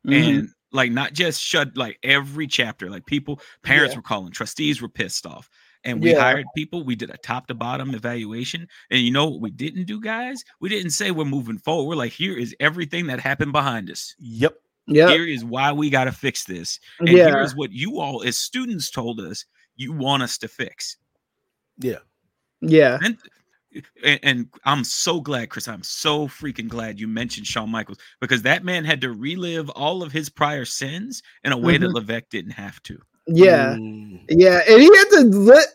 Mhm. 0.05 0.13
And 0.13 0.49
like 0.71 0.91
not 0.91 1.13
just 1.13 1.41
shut 1.41 1.75
like 1.75 1.97
every 2.03 2.47
chapter, 2.47 2.89
like 2.89 3.05
people, 3.05 3.41
parents 3.63 3.93
Yeah. 3.93 3.99
were 3.99 4.03
calling, 4.03 4.31
trustees 4.31 4.81
were 4.81 4.89
pissed 4.89 5.25
off. 5.25 5.49
And 5.85 6.01
we 6.01 6.11
Yeah. 6.11 6.19
hired 6.19 6.45
people. 6.57 6.83
We 6.83 6.95
did 6.95 7.09
a 7.09 7.17
top 7.17 7.47
to 7.47 7.53
bottom 7.53 7.95
evaluation. 7.95 8.67
And 8.91 9.01
you 9.01 9.11
know 9.11 9.27
what 9.29 9.39
we 9.41 9.49
didn't 9.49 9.85
do, 9.85 10.01
guys? 10.01 10.43
We 10.59 10.67
didn't 10.67 10.91
say 10.91 11.11
we're 11.11 11.23
moving 11.25 11.57
forward. 11.57 11.87
We're 11.87 11.95
like, 11.95 12.11
here 12.11 12.37
is 12.37 12.53
everything 12.59 13.07
that 13.07 13.19
happened 13.21 13.53
behind 13.53 13.89
us. 13.89 14.13
Yep. 14.19 14.55
Yep. 14.87 15.09
Here 15.09 15.25
is 15.25 15.45
why 15.45 15.71
we 15.71 15.89
got 15.89 16.05
to 16.05 16.11
fix 16.11 16.43
this. 16.43 16.79
And 16.99 17.09
Yeah. 17.09 17.27
here 17.27 17.41
is 17.41 17.55
what 17.55 17.71
you 17.71 17.99
all, 17.99 18.23
as 18.23 18.35
students, 18.37 18.89
told 18.89 19.21
us 19.21 19.45
you 19.77 19.93
want 19.93 20.21
us 20.23 20.37
to 20.39 20.47
fix. 20.49 20.97
Yeah. 21.77 21.99
Yeah. 22.61 22.97
And, 23.01 23.17
and, 24.03 24.19
and 24.23 24.47
I'm 24.65 24.83
so 24.83 25.21
glad, 25.21 25.49
Chris. 25.49 25.67
I'm 25.67 25.83
so 25.83 26.27
freaking 26.27 26.67
glad 26.67 26.99
you 26.99 27.07
mentioned 27.07 27.47
Shawn 27.47 27.69
Michaels 27.69 27.97
because 28.19 28.41
that 28.43 28.63
man 28.63 28.83
had 28.85 29.01
to 29.01 29.11
relive 29.11 29.69
all 29.71 30.03
of 30.03 30.11
his 30.11 30.29
prior 30.29 30.65
sins 30.65 31.21
in 31.43 31.51
a 31.51 31.57
way 31.57 31.77
that 31.77 31.89
Levesque 31.89 32.29
didn't 32.29 32.51
have 32.51 32.81
to. 32.83 32.99
Yeah. 33.27 33.75
Mm. 33.75 34.21
Yeah. 34.29 34.61
And 34.67 34.81
he 34.81 34.87
had 34.97 35.09
to 35.11 35.21
let 35.37 35.67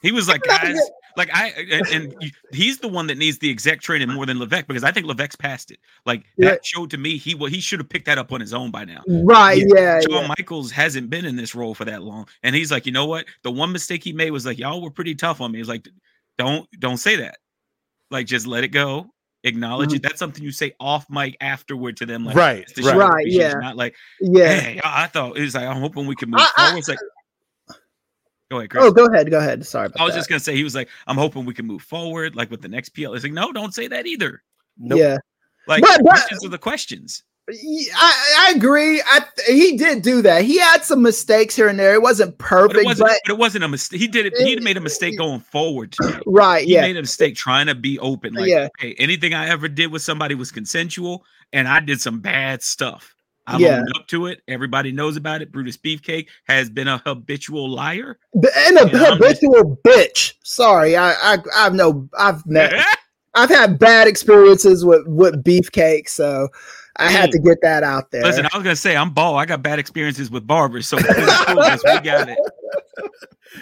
He 0.00 0.12
was 0.12 0.28
like, 0.28 0.42
guys, 0.42 0.76
yet. 0.76 0.90
like 1.16 1.28
I, 1.34 1.48
and, 1.72 1.86
and 1.88 2.14
you- 2.20 2.30
he's 2.52 2.78
the 2.78 2.86
one 2.86 3.08
that 3.08 3.18
needs 3.18 3.38
the 3.38 3.50
exec 3.50 3.80
training 3.80 4.10
more 4.12 4.24
than 4.26 4.38
Levesque 4.38 4.68
because 4.68 4.84
I 4.84 4.92
think 4.92 5.06
Levesque's 5.06 5.34
passed 5.34 5.72
it. 5.72 5.80
Like 6.06 6.22
Yeah. 6.36 6.50
that 6.50 6.64
showed 6.64 6.90
to 6.92 6.96
me 6.98 7.16
he 7.16 7.34
well, 7.34 7.50
he 7.50 7.58
should 7.60 7.80
have 7.80 7.88
picked 7.88 8.06
that 8.06 8.16
up 8.18 8.30
on 8.32 8.40
his 8.40 8.54
own 8.54 8.70
by 8.70 8.84
now. 8.84 9.02
right. 9.08 9.64
Yeah. 9.74 9.98
Shawn 10.02 10.22
yeah. 10.22 10.34
Michaels 10.38 10.70
hasn't 10.70 11.10
been 11.10 11.24
in 11.24 11.34
this 11.34 11.52
role 11.56 11.74
for 11.74 11.84
that 11.86 12.02
long, 12.04 12.28
and 12.44 12.54
he's 12.54 12.70
like, 12.70 12.86
you 12.86 12.92
know 12.92 13.06
what? 13.06 13.24
The 13.42 13.50
one 13.50 13.72
mistake 13.72 14.04
he 14.04 14.12
made 14.12 14.30
was 14.30 14.46
like, 14.46 14.58
y'all 14.58 14.80
were 14.80 14.90
pretty 14.92 15.16
tough 15.16 15.40
on 15.40 15.50
me. 15.50 15.58
He's 15.58 15.68
like, 15.68 15.88
don't 16.38 16.68
don't 16.78 16.96
say 16.98 17.16
that. 17.16 17.38
Like, 18.10 18.26
just 18.26 18.46
let 18.46 18.64
it 18.64 18.68
go. 18.68 19.10
Acknowledge 19.44 19.90
mm-hmm. 19.90 19.96
it. 19.96 20.02
That's 20.02 20.18
something 20.18 20.42
you 20.42 20.50
say 20.50 20.72
off 20.80 21.08
mic 21.10 21.36
afterward 21.40 21.96
to 21.98 22.06
them. 22.06 22.24
Like, 22.24 22.36
Right, 22.36 22.58
"It's 22.62 22.72
to 22.72 22.82
right. 22.82 22.96
Right, 22.96 23.26
yeah. 23.26 23.52
Not 23.54 23.76
like, 23.76 23.94
Yeah. 24.20 24.54
hey, 24.58 24.80
I 24.82 25.06
thought 25.06 25.36
it 25.36 25.42
was 25.42 25.54
like, 25.54 25.64
I'm 25.66 25.80
hoping 25.80 26.06
we 26.06 26.16
can 26.16 26.30
move 26.30 26.40
I- 26.40 26.50
forward. 26.64 26.78
It's 26.78 26.88
like, 26.88 26.98
go 28.50 28.58
ahead, 28.58 28.70
Chris. 28.70 28.84
Oh, 28.84 28.90
go 28.90 29.06
ahead. 29.06 29.30
Go 29.30 29.38
ahead. 29.38 29.64
Sorry 29.64 29.86
about 29.86 30.00
I 30.00 30.04
was 30.04 30.14
that. 30.14 30.20
just 30.20 30.28
gonna 30.28 30.40
say 30.40 30.56
he 30.56 30.64
was 30.64 30.74
like, 30.74 30.88
I'm 31.06 31.16
hoping 31.16 31.44
we 31.44 31.54
can 31.54 31.66
move 31.66 31.82
forward, 31.82 32.34
like 32.34 32.50
with 32.50 32.62
the 32.62 32.68
next 32.68 32.90
PL. 32.90 33.14
It's 33.14 33.22
like, 33.22 33.32
no, 33.32 33.52
don't 33.52 33.74
say 33.74 33.86
that 33.88 34.06
either. 34.06 34.42
Nope. 34.78 34.98
Yeah. 34.98 35.18
Like 35.66 35.82
But- 35.82 36.00
but- 36.02 36.10
questions 36.10 36.44
are 36.44 36.48
the 36.48 36.58
questions. 36.58 37.22
I, 37.50 38.46
I 38.48 38.52
agree. 38.56 39.02
I 39.06 39.24
he 39.46 39.76
did 39.76 40.02
do 40.02 40.20
that. 40.22 40.44
He 40.44 40.58
had 40.58 40.84
some 40.84 41.02
mistakes 41.02 41.56
here 41.56 41.68
and 41.68 41.78
there. 41.78 41.94
It 41.94 42.02
wasn't 42.02 42.36
But 42.36 42.46
perfect, 42.46 42.74
it 42.80 42.84
but, 42.84 42.84
wasn't. 42.86 43.08
But 43.26 43.32
it 43.32 43.38
wasn't 43.38 43.64
a 43.64 43.68
mistake. 43.68 44.00
He 44.00 44.06
did 44.08 44.26
it. 44.26 44.36
He 44.36 44.56
made 44.60 44.76
a 44.76 44.80
mistake 44.80 45.16
going 45.16 45.40
forward. 45.40 45.92
Today. 45.92 46.20
right. 46.26 46.64
He 46.66 46.74
Yeah. 46.74 46.82
made 46.82 46.96
a 46.96 47.00
mistake 47.00 47.36
trying 47.36 47.66
to 47.66 47.74
be 47.74 47.98
open. 48.00 48.34
Like, 48.34 48.48
Yeah. 48.48 48.68
hey, 48.78 48.94
anything 48.98 49.32
I 49.34 49.48
ever 49.48 49.68
did 49.68 49.90
with 49.90 50.02
somebody 50.02 50.34
was 50.34 50.50
consensual, 50.52 51.24
and 51.52 51.66
I 51.66 51.80
did 51.80 52.00
some 52.00 52.20
bad 52.20 52.62
stuff. 52.62 53.14
I'm 53.46 53.60
Yeah. 53.62 53.82
up 53.96 54.06
to 54.08 54.26
it. 54.26 54.42
Everybody 54.46 54.92
knows 54.92 55.16
about 55.16 55.40
it. 55.40 55.50
Brutus 55.50 55.78
Beefcake 55.78 56.26
has 56.48 56.68
been 56.68 56.86
a 56.86 56.98
habitual 56.98 57.70
liar. 57.70 58.18
And 58.34 58.76
a 58.76 58.86
just- 58.90 59.06
habitual 59.12 59.80
bitch. 59.86 60.34
Sorry, 60.44 60.96
I, 60.96 61.12
I 61.12 61.38
I've 61.56 61.72
no 61.74 62.08
I've 62.18 62.44
met 62.44 62.74
I've 63.34 63.48
had 63.48 63.78
bad 63.78 64.06
experiences 64.06 64.84
with 64.84 65.06
with 65.06 65.42
beefcake, 65.44 66.08
so 66.10 66.48
I 66.98 67.10
had 67.10 67.30
to 67.30 67.38
get 67.38 67.58
that 67.62 67.82
out 67.84 68.10
there. 68.10 68.22
Listen, 68.22 68.46
I 68.52 68.56
was 68.56 68.64
gonna 68.64 68.76
say 68.76 68.96
I'm 68.96 69.10
ball. 69.10 69.36
I 69.36 69.44
got 69.46 69.62
bad 69.62 69.78
experiences 69.78 70.30
with 70.30 70.46
barbers, 70.46 70.88
so 70.88 70.96
please 70.98 71.14
prove 71.44 71.58
us 71.58 71.82
we 71.84 72.00
got 72.00 72.28
it. 72.28 72.38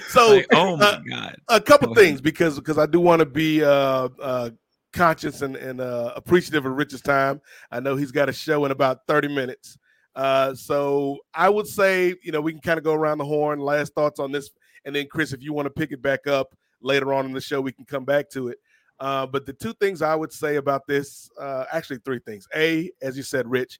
So 0.08 0.34
Like, 0.36 0.46
oh 0.52 0.76
my 0.76 0.84
uh, 0.84 1.00
god. 1.08 1.36
a 1.48 1.60
couple 1.60 1.88
Go 1.88 1.92
ahead. 1.92 2.04
things 2.04 2.20
because 2.20 2.56
because 2.56 2.76
I 2.76 2.86
do 2.86 2.98
want 3.00 3.20
to 3.20 3.26
be 3.26 3.62
uh, 3.62 4.08
uh, 4.20 4.50
conscious 4.92 5.42
and, 5.42 5.54
and 5.56 5.80
uh, 5.80 6.12
appreciative 6.16 6.66
of 6.66 6.72
Rich's 6.72 7.00
time. 7.00 7.40
I 7.70 7.78
know 7.80 7.94
he's 7.94 8.10
got 8.10 8.28
a 8.28 8.32
show 8.32 8.64
in 8.64 8.72
about 8.72 9.00
30 9.06 9.28
minutes. 9.28 9.78
Uh, 10.16 10.54
so 10.54 11.18
I 11.34 11.48
would 11.48 11.66
say, 11.68 12.14
you 12.24 12.32
know, 12.32 12.40
we 12.40 12.52
can 12.52 12.60
kind 12.60 12.78
of 12.78 12.84
go 12.84 12.94
around 12.94 13.18
the 13.18 13.24
horn. 13.24 13.60
Last 13.60 13.94
thoughts 13.94 14.18
on 14.18 14.32
this, 14.32 14.50
and 14.84 14.94
then 14.94 15.06
Chris, 15.08 15.32
if 15.32 15.40
you 15.42 15.52
want 15.52 15.66
to 15.66 15.70
pick 15.70 15.92
it 15.92 16.02
back 16.02 16.26
up 16.26 16.56
later 16.82 17.12
on 17.12 17.24
in 17.24 17.32
the 17.32 17.40
show, 17.40 17.60
we 17.60 17.72
can 17.72 17.84
come 17.84 18.04
back 18.04 18.28
to 18.30 18.48
it. 18.48 18.58
Uh, 18.98 19.26
but 19.26 19.44
the 19.44 19.52
two 19.52 19.74
things 19.74 20.02
I 20.02 20.14
would 20.14 20.32
say 20.32 20.56
about 20.56 20.86
this, 20.86 21.30
uh, 21.38 21.64
actually 21.72 21.98
three 22.04 22.20
things. 22.20 22.48
A, 22.54 22.90
as 23.02 23.16
you 23.16 23.22
said, 23.22 23.48
Rich, 23.48 23.78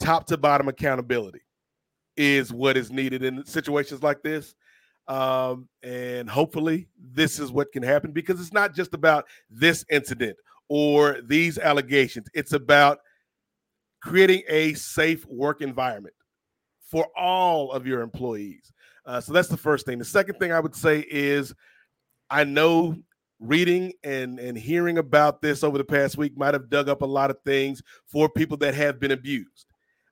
top 0.00 0.26
to 0.26 0.36
bottom 0.36 0.68
accountability 0.68 1.40
is 2.16 2.52
what 2.52 2.76
is 2.76 2.90
needed 2.90 3.22
in 3.22 3.44
situations 3.44 4.02
like 4.02 4.22
this. 4.22 4.54
Um, 5.06 5.68
and 5.82 6.28
hopefully 6.30 6.88
this 6.98 7.38
is 7.38 7.52
what 7.52 7.72
can 7.72 7.82
happen 7.82 8.12
because 8.12 8.40
it's 8.40 8.52
not 8.52 8.74
just 8.74 8.94
about 8.94 9.26
this 9.50 9.84
incident 9.90 10.36
or 10.68 11.18
these 11.22 11.58
allegations. 11.58 12.26
It's 12.34 12.54
about 12.54 13.00
creating 14.02 14.42
a 14.48 14.74
safe 14.74 15.26
work 15.26 15.60
environment 15.60 16.14
for 16.80 17.06
all 17.16 17.70
of 17.72 17.86
your 17.86 18.00
employees. 18.00 18.72
Uh, 19.04 19.20
so 19.20 19.32
that's 19.32 19.48
the 19.48 19.56
first 19.56 19.84
thing. 19.84 19.98
The 19.98 20.04
second 20.04 20.38
thing 20.38 20.52
I 20.52 20.60
would 20.60 20.74
say 20.74 21.04
is 21.10 21.54
I 22.30 22.44
know 22.44 22.96
reading 23.46 23.92
and 24.02 24.38
and 24.38 24.56
hearing 24.56 24.98
about 24.98 25.42
this 25.42 25.62
over 25.62 25.78
the 25.78 25.84
past 25.84 26.16
week 26.16 26.36
might 26.36 26.54
have 26.54 26.70
dug 26.70 26.88
up 26.88 27.02
a 27.02 27.06
lot 27.06 27.30
of 27.30 27.38
things 27.44 27.82
for 28.06 28.28
people 28.28 28.56
that 28.58 28.74
have 28.74 28.98
been 28.98 29.12
abused. 29.12 29.66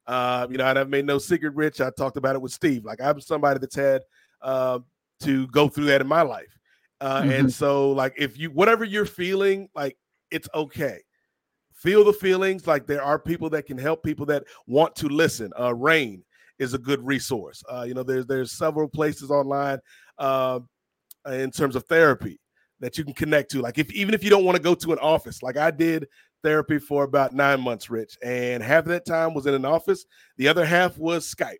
Uh, 0.07 0.47
you 0.51 0.59
know, 0.59 0.67
and 0.67 0.79
I've 0.79 0.89
made 0.89 1.07
no 1.07 1.19
secret, 1.19 1.55
Rich. 1.55 1.81
I 1.81 1.91
talked 1.91 2.17
about 2.17 2.35
it 2.35 2.43
with 2.43 2.53
Steve. 2.53 2.85
Like 2.85 3.01
I'm 3.01 3.21
somebody 3.21 3.59
that's 3.59 3.75
had 3.75 4.03
uh, 4.41 4.81
to 5.21 5.47
go 5.49 5.69
through 5.69 5.87
that 5.87 6.01
in 6.01 6.07
my 6.07 6.23
life, 6.23 6.59
uh, 7.01 7.23
and 7.25 7.53
so 7.53 7.93
like 7.93 8.15
if 8.19 8.39
you 8.39 8.51
whatever 8.51 8.85
you're 8.85 9.07
feeling, 9.07 9.69
like 9.75 9.97
it's 10.31 10.49
okay. 10.55 11.01
Feel 11.75 12.05
the 12.05 12.13
feelings. 12.13 12.67
Like 12.67 12.87
there 12.87 13.03
are 13.03 13.19
people 13.19 13.51
that 13.51 13.67
can 13.67 13.79
help 13.79 14.03
people 14.03 14.27
that 14.27 14.45
want 14.67 14.95
to 14.97 15.09
listen. 15.09 15.51
Uh, 15.59 15.75
RAINN 15.75 16.23
is 16.59 16.75
a 16.75 16.79
good 16.79 17.05
resource. 17.05 17.63
Uh, 17.69 17.85
you 17.87 17.95
know, 17.95 18.03
there's 18.03 18.27
there's 18.27 18.53
several 18.53 18.89
places 18.89 19.31
online 19.31 19.79
uh, 20.19 20.61
in 21.27 21.51
terms 21.51 21.77
of 21.77 21.85
therapy 21.85 22.39
that 22.83 22.99
you 22.99 23.05
can 23.05 23.15
connect 23.15 23.51
to. 23.53 23.63
Like 23.63 23.79
if 23.79 23.91
even 23.93 24.13
if 24.13 24.23
you 24.23 24.29
don't 24.29 24.45
want 24.45 24.57
to 24.57 24.63
go 24.63 24.75
to 24.75 24.93
an 24.93 24.99
office, 24.99 25.43
like 25.43 25.57
I 25.57 25.71
did 25.71 26.09
therapy 26.43 26.79
for 26.79 27.05
about 27.05 27.33
nine 27.33 27.61
months, 27.61 27.89
Rich, 27.89 28.19
and 28.23 28.63
half 28.63 28.85
of 28.85 28.91
that 28.91 29.07
time 29.07 29.33
was 29.33 29.47
in 29.47 29.55
an 29.55 29.65
office. 29.65 30.05
The 30.37 30.49
other 30.49 30.67
half 30.67 30.99
was 30.99 31.33
Skype. 31.33 31.57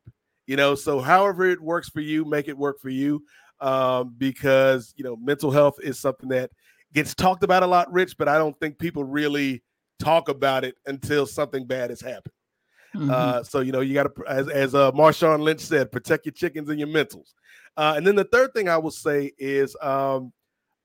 You 0.47 0.57
know, 0.57 0.75
so 0.75 1.01
however 1.01 1.47
it 1.47 1.61
works 1.61 1.89
for 1.89 2.01
you, 2.01 2.25
make 2.25 2.49
it 2.49 2.59
work 2.59 2.81
for 2.81 2.91
you. 2.91 3.23
Um, 3.61 4.15
because 4.19 4.93
you 4.97 5.05
know, 5.05 5.17
mental 5.17 5.53
health 5.53 5.77
is 5.81 5.99
something 5.99 6.29
that 6.31 6.51
gets 6.93 7.15
talked 7.15 7.45
about 7.45 7.63
a 7.63 7.67
lot, 7.67 7.91
Rich, 7.93 8.19
but 8.19 8.29
I 8.29 8.37
don't 8.37 8.59
think 8.59 8.79
people 8.79 9.05
really 9.05 9.63
talk 10.01 10.29
about 10.29 10.65
it 10.65 10.75
until 10.87 11.27
something 11.27 11.65
bad 11.67 11.91
has 11.91 12.01
happened. 12.01 12.35
Mhm. 12.97 13.11
Uh, 13.11 13.45
so 13.45 13.61
you 13.61 13.71
know, 13.71 13.81
you 13.81 13.95
got 13.95 14.13
to, 14.15 14.25
as 14.27 14.49
as 14.49 14.75
uh, 14.75 14.91
Marshawn 14.91 15.41
Lynch 15.41 15.61
said, 15.61 15.93
protect 15.93 16.27
your 16.27 16.33
chickens 16.33 16.69
and 16.69 16.81
your 16.81 16.89
mentals. 16.89 17.33
Uh, 17.77 17.95
and 17.97 18.05
then 18.05 18.17
the 18.17 18.25
third 18.25 18.53
thing 18.53 18.69
I 18.69 18.77
will 18.77 18.91
say 18.91 19.31
is, 19.39 19.77
um, 19.81 20.33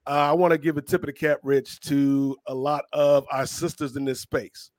uh, 0.08 0.30
I 0.30 0.32
want 0.34 0.52
to 0.52 0.58
give 0.58 0.78
a 0.78 0.82
tip 0.82 1.02
of 1.02 1.08
the 1.08 1.14
cap, 1.14 1.40
Rich, 1.44 1.82
to 1.82 2.38
a 2.48 2.54
lot 2.54 2.86
of 2.94 3.26
our 3.32 3.46
sisters 3.46 3.96
in 3.96 4.06
this 4.06 4.22
space 4.22 4.72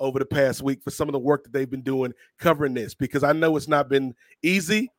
over 0.00 0.18
the 0.18 0.26
past 0.26 0.62
week 0.62 0.82
for 0.82 0.90
some 0.90 1.08
of 1.08 1.12
the 1.12 1.18
work 1.18 1.44
that 1.44 1.52
they've 1.52 1.70
been 1.70 1.82
doing 1.82 2.12
covering 2.38 2.74
this, 2.74 2.94
because 2.94 3.22
I 3.22 3.32
know 3.32 3.56
it's 3.56 3.68
not 3.68 3.88
been 3.88 4.14
easy. 4.42 4.90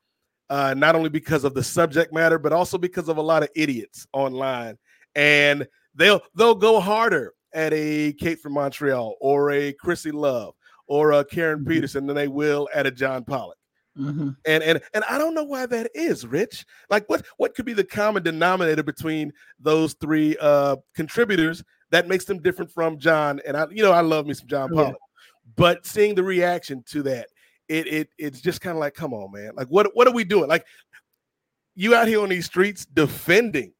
Uh, 0.49 0.73
not 0.73 0.95
only 0.95 1.09
because 1.09 1.43
of 1.43 1.53
the 1.53 1.63
subject 1.63 2.13
matter, 2.13 2.37
but 2.37 2.53
also 2.53 2.77
because 2.77 3.09
of 3.09 3.17
a 3.17 3.21
lot 3.21 3.43
of 3.43 3.49
idiots 3.55 4.05
online, 4.13 4.77
and 5.15 5.67
they'll 5.95 6.21
they'll 6.35 6.53
go 6.55 6.79
harder 6.79 7.33
at 7.53 7.73
a 7.73 8.13
Kate 8.13 8.39
from 8.39 8.53
Montreal 8.53 9.15
or 9.19 9.51
a 9.51 9.73
Chrissy 9.73 10.11
Love 10.11 10.53
or 10.87 11.13
a 11.13 11.25
Karen 11.25 11.59
Mhm. 11.63 11.67
Peterson 11.67 12.05
than 12.05 12.15
they 12.15 12.27
will 12.27 12.67
at 12.73 12.85
a 12.85 12.91
John 12.91 13.23
Pollock. 13.23 13.57
Mhm. 13.97 14.35
And 14.45 14.63
and 14.63 14.81
and 14.93 15.03
I 15.09 15.17
don't 15.17 15.35
know 15.35 15.43
why 15.43 15.65
that 15.67 15.91
is, 15.93 16.25
Rich. 16.25 16.65
Like 16.89 17.07
what 17.09 17.25
what 17.37 17.53
could 17.53 17.65
be 17.65 17.73
the 17.73 17.83
common 17.83 18.23
denominator 18.23 18.81
between 18.81 19.31
those 19.59 19.93
three 19.93 20.35
uh 20.41 20.77
contributors 20.95 21.63
that 21.91 22.07
makes 22.07 22.25
them 22.25 22.41
different 22.41 22.71
from 22.71 22.97
John? 22.97 23.39
And 23.45 23.55
I, 23.55 23.67
you 23.69 23.83
know, 23.83 23.91
I 23.91 24.01
love 24.01 24.25
me 24.25 24.33
some 24.33 24.47
John 24.47 24.69
Yeah. 24.73 24.93
But 25.55 25.85
seeing 25.85 26.15
the 26.15 26.23
reaction 26.23 26.83
to 26.87 27.03
that, 27.03 27.27
it 27.67 27.85
it 27.87 28.09
it's 28.17 28.41
just 28.41 28.61
kind 28.61 28.75
of 28.75 28.79
like, 28.79 28.95
come 28.95 29.13
on, 29.13 29.31
man. 29.31 29.51
Like 29.55 29.67
what 29.67 29.95
what 29.95 30.07
are 30.07 30.13
we 30.13 30.23
doing? 30.23 30.49
Like 30.49 30.65
you 31.75 31.93
out 31.93 32.07
here 32.07 32.21
on 32.21 32.29
these 32.29 32.45
streets 32.45 32.85
defending, 32.85 33.73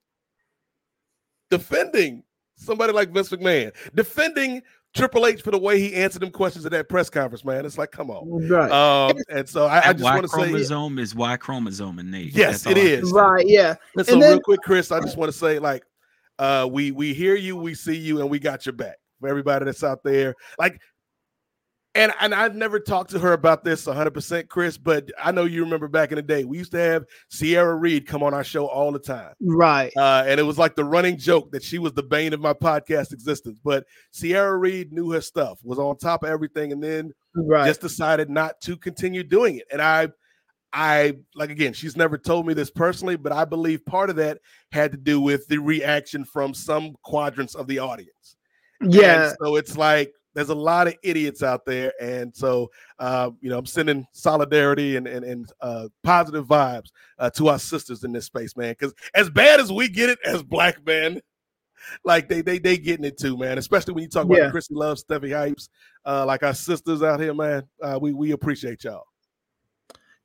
defending 1.50 2.24
somebody 2.56 2.94
like 2.94 3.12
Vince 3.12 3.30
McMahon, 3.30 3.72
defending 3.96 4.62
Triple 4.94 5.26
H 5.26 5.42
for 5.42 5.52
the 5.52 5.58
way 5.58 5.80
he 5.80 5.96
answered 5.96 6.22
them 6.22 6.30
questions 6.30 6.66
at 6.66 6.72
that 6.72 6.88
press 6.88 7.10
conference, 7.10 7.44
man. 7.44 7.66
It's 7.66 7.78
like, 7.78 7.92
come 7.92 8.12
on. 8.12 8.48
Right. 8.48 8.72
Um, 8.72 9.18
and 9.30 9.50
so 9.50 9.66
I, 9.66 9.90
I 9.90 9.94
just 9.94 10.04
want 10.04 10.22
to 10.22 10.28
say, 10.28 10.36
chromosome 10.50 11.00
is 11.00 11.16
Y 11.16 11.36
chromosome 11.38 11.98
in 12.00 12.12
Nate. 12.12 12.36
Yes, 12.36 12.64
That's 12.64 12.78
it 12.78 12.82
I 12.82 12.86
is. 12.86 13.10
say. 13.10 13.16
right. 13.16 13.48
Yeah. 13.48 13.76
and 13.98 14.06
so 14.06 14.14
and 14.14 14.22
real 14.22 14.40
quick, 14.40 14.62
Chris, 14.62 14.92
I 14.92 15.00
just 15.00 15.18
want 15.18 15.32
to 15.32 15.38
say, 15.38 15.58
like, 15.58 15.84
uh, 16.38 16.68
we 16.72 16.92
we 16.92 17.14
hear 17.14 17.36
you, 17.36 17.56
we 17.56 17.74
see 17.74 17.98
you, 17.98 18.22
and 18.22 18.30
we 18.30 18.38
got 18.40 18.66
your 18.66 18.74
back. 18.74 18.98
For 19.20 19.30
everybody 19.30 19.64
that's 19.66 19.84
out 19.86 20.04
there, 20.04 20.36
like, 20.60 20.82
and 21.96 22.12
and 22.20 22.34
I've 22.34 22.56
never 22.56 22.80
talked 22.80 23.12
to 23.12 23.20
her 23.20 23.34
about 23.34 23.64
this 23.64 23.86
100%, 23.86 24.48
Chris, 24.48 24.78
but 24.78 25.10
I 25.22 25.32
know 25.32 25.46
you 25.46 25.64
remember 25.64 25.88
back 25.88 26.12
in 26.12 26.16
the 26.16 26.22
day, 26.22 26.44
we 26.44 26.58
used 26.58 26.72
to 26.72 26.80
have 26.80 27.06
Sierra 27.30 27.76
Reed 27.76 28.08
come 28.08 28.24
on 28.24 28.34
our 28.34 28.44
show 28.44 28.66
all 28.68 28.92
the 28.92 29.00
time. 29.00 29.34
Right. 29.42 29.92
Uh, 29.96 30.24
and 30.26 30.40
it 30.40 30.44
was 30.44 30.58
like 30.58 30.76
the 30.76 30.84
running 30.86 31.18
joke 31.18 31.52
that 31.52 31.64
she 31.64 31.78
was 31.80 31.94
the 31.94 32.04
bane 32.04 32.34
of 32.34 32.40
my 32.40 32.54
podcast 32.54 33.14
existence. 33.14 33.60
But 33.64 33.86
Sierra 34.12 34.58
Reed 34.58 34.92
knew 34.92 35.12
her 35.12 35.22
stuff, 35.22 35.60
was 35.64 35.78
on 35.80 35.98
top 35.98 36.24
of 36.24 36.30
everything, 36.30 36.72
and 36.72 36.84
then 36.84 37.14
Right. 37.36 37.68
just 37.68 37.82
decided 37.82 38.30
not 38.30 38.60
to 38.62 38.78
continue 38.78 39.24
doing 39.24 39.58
it. 39.58 39.66
And 39.72 39.82
I, 39.82 40.10
I 40.72 41.18
like 41.36 41.52
again, 41.52 41.74
she's 41.74 41.96
never 41.96 42.18
told 42.18 42.48
me 42.48 42.54
this 42.56 42.72
personally, 42.72 43.16
but 43.16 43.32
I 43.32 43.46
believe 43.46 43.86
part 43.86 44.10
of 44.10 44.16
that 44.16 44.40
had 44.72 44.92
to 44.92 44.98
do 44.98 45.22
with 45.22 45.48
the 45.48 45.60
reaction 45.60 46.26
from 46.26 46.54
some 46.56 46.96
quadrants 47.04 47.54
of 47.56 47.68
the 47.68 47.78
audience. 47.80 48.36
yeah. 48.82 49.28
And 49.30 49.38
so 49.44 49.56
it's 49.56 49.78
like 49.78 50.12
there's 50.34 50.50
a 50.50 50.56
lot 50.56 50.88
of 50.88 50.96
idiots 51.04 51.44
out 51.44 51.66
there, 51.66 51.94
and 52.02 52.36
so 52.36 52.70
uh, 53.00 53.32
you 53.42 53.50
know 53.50 53.58
I'm 53.58 53.66
sending 53.66 54.06
solidarity 54.12 54.96
and 54.96 55.08
and, 55.08 55.24
and 55.24 55.52
uh, 55.62 55.88
positive 56.04 56.48
vibes 56.48 56.92
uh, 57.20 57.30
to 57.32 57.50
our 57.50 57.60
sisters 57.60 58.04
in 58.04 58.12
this 58.12 58.26
space, 58.26 58.56
man. 58.58 58.72
Because 58.78 58.94
as 59.14 59.30
bad 59.30 59.60
as 59.60 59.72
we 59.72 59.88
get 59.90 60.10
it 60.10 60.20
as 60.26 60.44
black 60.44 60.86
men, 60.86 61.22
like 62.04 62.30
they 62.30 62.42
they 62.42 62.60
they 62.60 62.78
getting 62.78 63.06
it 63.06 63.18
too, 63.18 63.38
man. 63.38 63.58
Especially 63.58 63.94
when 63.94 64.04
you 64.04 64.10
talk 64.10 64.26
about 64.26 64.38
Yeah. 64.38 64.52
Chrissy 64.52 64.74
Love, 64.74 64.98
Steffi 64.98 65.30
Hypes, 65.30 65.70
uh, 66.06 66.26
like 66.26 66.44
our 66.44 66.54
sisters 66.54 67.04
out 67.04 67.20
here, 67.20 67.34
man. 67.34 67.64
Uh, 67.82 68.00
we 68.02 68.14
we 68.14 68.32
appreciate 68.32 68.84
y'all. 68.84 69.04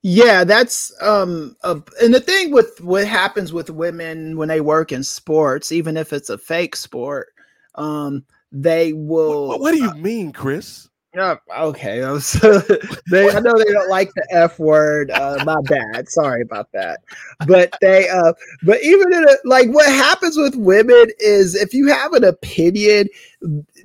Yeah, 0.02 0.44
that's 0.44 0.92
um 1.02 1.56
a, 1.64 1.82
and 2.00 2.14
the 2.14 2.20
thing 2.20 2.52
with 2.52 2.80
what 2.80 3.06
happens 3.06 3.52
with 3.52 3.68
women 3.68 4.36
when 4.36 4.48
they 4.48 4.60
work 4.60 4.92
in 4.92 5.02
sports, 5.02 5.72
even 5.72 5.96
if 5.96 6.12
it's 6.12 6.30
a 6.30 6.38
fake 6.38 6.76
sport, 6.76 7.28
um 7.74 8.24
they 8.52 8.92
will 8.92 9.48
What, 9.48 9.60
what 9.60 9.72
do 9.72 9.78
you 9.78 9.94
mean, 9.94 10.32
Chris? 10.32 10.88
Yeah, 11.14 11.36
okay. 11.58 12.04
I 12.04 12.12
they, 13.10 13.30
I 13.30 13.40
know 13.40 13.58
they 13.58 13.72
don't 13.72 13.88
like 13.88 14.12
the 14.14 14.26
F 14.30 14.58
word. 14.58 15.10
Uh, 15.10 15.42
my 15.44 15.56
bad. 15.62 16.08
Sorry 16.08 16.42
about 16.42 16.70
that. 16.72 17.00
But 17.46 17.72
they, 17.80 18.08
uh, 18.08 18.34
but 18.62 18.82
even 18.82 19.12
in 19.12 19.24
a, 19.24 19.36
like 19.44 19.68
what 19.70 19.86
happens 19.86 20.36
with 20.36 20.54
women 20.54 21.06
is 21.18 21.54
if 21.54 21.72
you 21.72 21.88
have 21.88 22.12
an 22.12 22.24
opinion, 22.24 23.08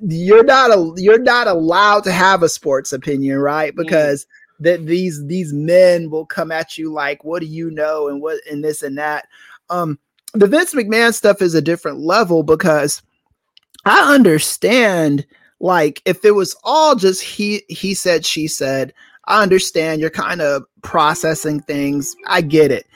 you're 0.02 0.44
not 0.44 0.70
a, 0.70 0.92
you're 0.96 1.22
not 1.22 1.48
allowed 1.48 2.04
to 2.04 2.12
have 2.12 2.42
a 2.42 2.48
sports 2.48 2.92
opinion, 2.92 3.38
right? 3.38 3.74
Because 3.74 4.26
that 4.60 4.86
these 4.86 5.24
these 5.26 5.52
men 5.52 6.10
will 6.10 6.26
come 6.26 6.52
at 6.52 6.76
you 6.76 6.92
like, 6.92 7.24
what 7.24 7.40
do 7.40 7.46
you 7.46 7.70
know, 7.70 8.08
and 8.08 8.20
what 8.20 8.38
and 8.50 8.62
this 8.62 8.82
and 8.82 8.98
that. 8.98 9.26
Um, 9.70 9.98
the 10.34 10.46
Vince 10.46 10.74
McMahon 10.74 11.14
stuff 11.14 11.40
is 11.40 11.54
a 11.54 11.62
different 11.62 12.00
level 12.00 12.42
because 12.42 13.02
I 13.86 14.14
understand 14.14 15.26
like 15.60 16.02
if 16.04 16.24
it 16.24 16.32
was 16.32 16.56
all 16.64 16.94
just 16.94 17.22
he 17.22 17.62
he 17.68 17.94
said 17.94 18.26
she 18.26 18.46
said 18.46 18.92
i 19.26 19.42
understand 19.42 20.00
you're 20.00 20.10
kind 20.10 20.40
of 20.42 20.64
processing 20.82 21.60
things 21.60 22.14
i 22.26 22.40
get 22.40 22.70
it. 22.70 22.86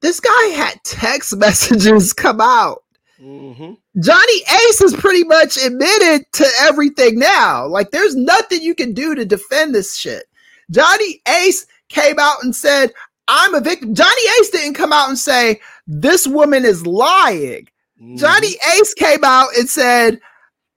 This 0.00 0.18
guy 0.20 0.46
had 0.48 0.82
text 0.84 1.36
messages 1.36 2.12
come 2.12 2.40
out. 2.40 2.82
Mhm. 3.20 3.76
johnny 4.00 4.36
ace 4.68 4.80
has 4.80 4.94
pretty 4.94 5.22
much 5.24 5.56
admitted 5.56 6.26
to 6.32 6.46
everything 6.60 7.18
now. 7.18 7.66
Like 7.66 7.90
there's 7.92 8.16
nothing 8.16 8.60
you 8.62 8.74
can 8.74 8.92
do 8.92 9.14
to 9.14 9.24
defend 9.24 9.74
this 9.74 9.96
shit. 9.96 10.24
Johnny 10.70 11.22
ace 11.28 11.66
came 11.88 12.18
out 12.18 12.42
and 12.42 12.54
said 12.54 12.92
i'm 13.28 13.54
a 13.54 13.60
victim. 13.60 13.94
Johnny 13.94 14.22
ace 14.40 14.50
didn't 14.50 14.74
come 14.74 14.92
out 14.92 15.08
and 15.08 15.18
say 15.18 15.60
this 15.86 16.26
woman 16.26 16.64
is 16.64 16.86
lying 16.86 17.68
Johnny 18.16 18.54
mm-hmm. 18.54 18.80
Ace 18.80 18.94
came 18.94 19.24
out 19.24 19.48
and 19.56 19.68
said, 19.68 20.20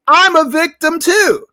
"I'm 0.08 0.36
a 0.36 0.50
victim 0.50 1.00
too." 1.00 1.46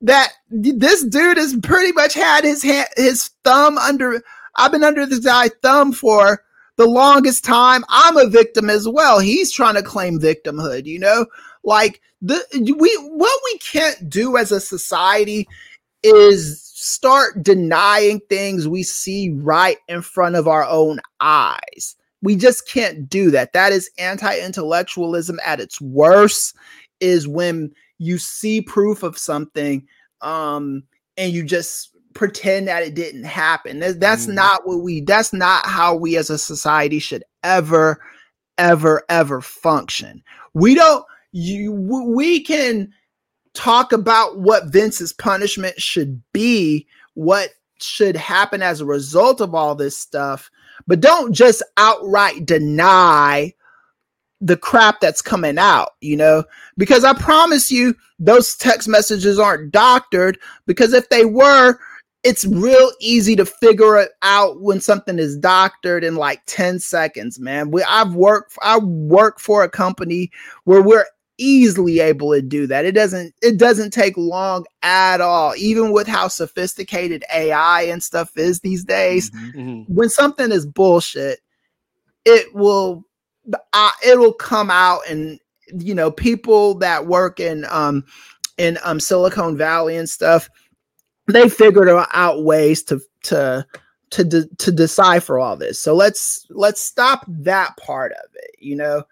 That 0.00 0.32
this 0.50 1.02
dude 1.04 1.38
has 1.38 1.56
pretty 1.62 1.92
much 1.92 2.14
had 2.14 2.44
his 2.44 2.62
hand, 2.62 2.88
his 2.96 3.30
thumb 3.42 3.78
under. 3.78 4.22
I've 4.56 4.72
been 4.72 4.84
under 4.84 5.06
this 5.06 5.20
guy's 5.20 5.50
thumb 5.62 5.92
for 5.92 6.42
the 6.76 6.86
longest 6.86 7.44
time. 7.44 7.84
I'm 7.88 8.16
a 8.16 8.26
victim 8.26 8.68
as 8.68 8.86
well. 8.86 9.18
He's 9.18 9.52
trying 9.52 9.74
to 9.74 9.82
claim 9.82 10.20
victimhood. 10.20 10.84
You 10.84 10.98
know, 10.98 11.26
like 11.62 12.00
the 12.20 12.44
we 12.78 12.94
what 12.96 13.40
we 13.44 13.58
can't 13.58 14.10
do 14.10 14.36
as 14.36 14.52
a 14.52 14.60
society 14.60 15.48
is 16.02 16.62
start 16.62 17.42
denying 17.42 18.20
things 18.28 18.68
we 18.68 18.82
see 18.82 19.30
right 19.30 19.78
in 19.88 20.02
front 20.02 20.36
of 20.36 20.46
our 20.46 20.64
own 20.64 21.00
eyes 21.20 21.96
we 22.24 22.34
just 22.36 22.66
can't 22.68 23.08
do 23.08 23.30
that. 23.30 23.52
That 23.52 23.72
is 23.72 23.90
anti-intellectualism 23.98 25.38
at 25.44 25.60
its 25.60 25.80
worst 25.80 26.56
is 27.00 27.28
when 27.28 27.72
you 27.98 28.18
see 28.18 28.60
proof 28.60 29.02
of 29.02 29.16
something 29.18 29.86
um 30.22 30.82
and 31.16 31.32
you 31.32 31.44
just 31.44 31.90
pretend 32.14 32.66
that 32.68 32.82
it 32.82 32.94
didn't 32.94 33.24
happen. 33.24 33.80
That- 33.80 34.00
that's 34.00 34.26
Mhm. 34.26 34.34
not 34.34 34.66
what 34.66 34.82
we 34.82 35.00
that's 35.02 35.32
not 35.32 35.66
how 35.66 35.94
we 35.94 36.16
as 36.16 36.30
a 36.30 36.38
society 36.38 36.98
should 36.98 37.24
ever 37.42 38.00
ever 38.58 39.02
ever 39.08 39.40
function. 39.40 40.22
We 40.54 40.74
don't 40.74 41.04
you 41.32 41.72
we 41.72 42.40
can 42.40 42.92
talk 43.54 43.92
about 43.92 44.38
what 44.38 44.66
Vince's 44.72 45.12
punishment 45.12 45.80
should 45.80 46.22
be 46.32 46.86
what 47.14 47.50
should 47.80 48.16
happen 48.16 48.62
as 48.62 48.80
a 48.80 48.84
result 48.86 49.40
of 49.40 49.54
all 49.54 49.74
this 49.74 49.96
stuff 49.98 50.50
but 50.86 51.00
don't 51.00 51.32
just 51.32 51.62
outright 51.76 52.46
deny 52.46 53.52
the 54.40 54.56
crap 54.56 55.00
that's 55.00 55.22
coming 55.22 55.58
out, 55.58 55.90
you 56.00 56.16
know, 56.16 56.44
because 56.76 57.04
I 57.04 57.14
promise 57.14 57.70
you 57.70 57.94
those 58.18 58.56
text 58.56 58.88
messages 58.88 59.38
aren't 59.38 59.72
doctored 59.72 60.38
because 60.66 60.92
if 60.92 61.08
they 61.08 61.24
were, 61.24 61.78
it's 62.24 62.46
real 62.46 62.90
easy 63.00 63.36
to 63.36 63.46
figure 63.46 63.98
it 63.98 64.10
out 64.22 64.60
when 64.60 64.80
something 64.80 65.18
is 65.18 65.36
doctored 65.36 66.04
in 66.04 66.16
like 66.16 66.42
10 66.46 66.78
seconds, 66.78 67.38
man. 67.38 67.70
We 67.70 67.82
I've 67.84 68.14
worked 68.14 68.56
I 68.62 68.78
work 68.78 69.38
for 69.38 69.62
a 69.62 69.68
company 69.68 70.30
where 70.64 70.82
we're 70.82 71.06
easily 71.38 72.00
able 72.00 72.32
to 72.32 72.42
do 72.42 72.66
that. 72.68 72.84
It 72.84 72.92
doesn't 72.94 73.34
it 73.42 73.58
doesn't 73.58 73.92
take 73.92 74.16
long 74.16 74.64
at 74.82 75.20
all, 75.20 75.54
even 75.56 75.92
with 75.92 76.06
how 76.06 76.28
sophisticated 76.28 77.24
AI 77.34 77.82
and 77.82 78.02
stuff 78.02 78.36
is 78.36 78.60
these 78.60 78.84
days 78.84 79.30
Mhm. 79.30 79.54
Mhm. 79.54 79.84
when 79.88 80.08
something 80.08 80.52
is 80.52 80.66
bullshit, 80.66 81.40
it 82.24 82.54
will 82.54 83.04
uh, 83.72 83.90
it'll 84.06 84.32
come 84.32 84.70
out 84.70 85.00
and 85.08 85.38
you 85.78 85.94
know 85.94 86.10
people 86.10 86.74
that 86.76 87.06
work 87.06 87.40
in 87.40 87.66
um 87.70 88.04
in 88.58 88.78
um 88.84 89.00
Silicon 89.00 89.56
Valley 89.56 89.96
and 89.96 90.08
stuff 90.08 90.48
they 91.26 91.48
figured 91.48 91.88
out 92.12 92.44
ways 92.44 92.82
to 92.84 93.00
to 93.24 93.66
to 94.10 94.24
de- 94.24 94.46
to 94.58 94.70
decipher 94.70 95.38
all 95.38 95.56
this. 95.56 95.78
So 95.80 95.94
let's 95.94 96.46
let's 96.50 96.80
stop 96.80 97.24
that 97.28 97.76
part 97.78 98.12
of 98.12 98.30
it, 98.34 98.50
you 98.60 98.76
know. 98.76 99.04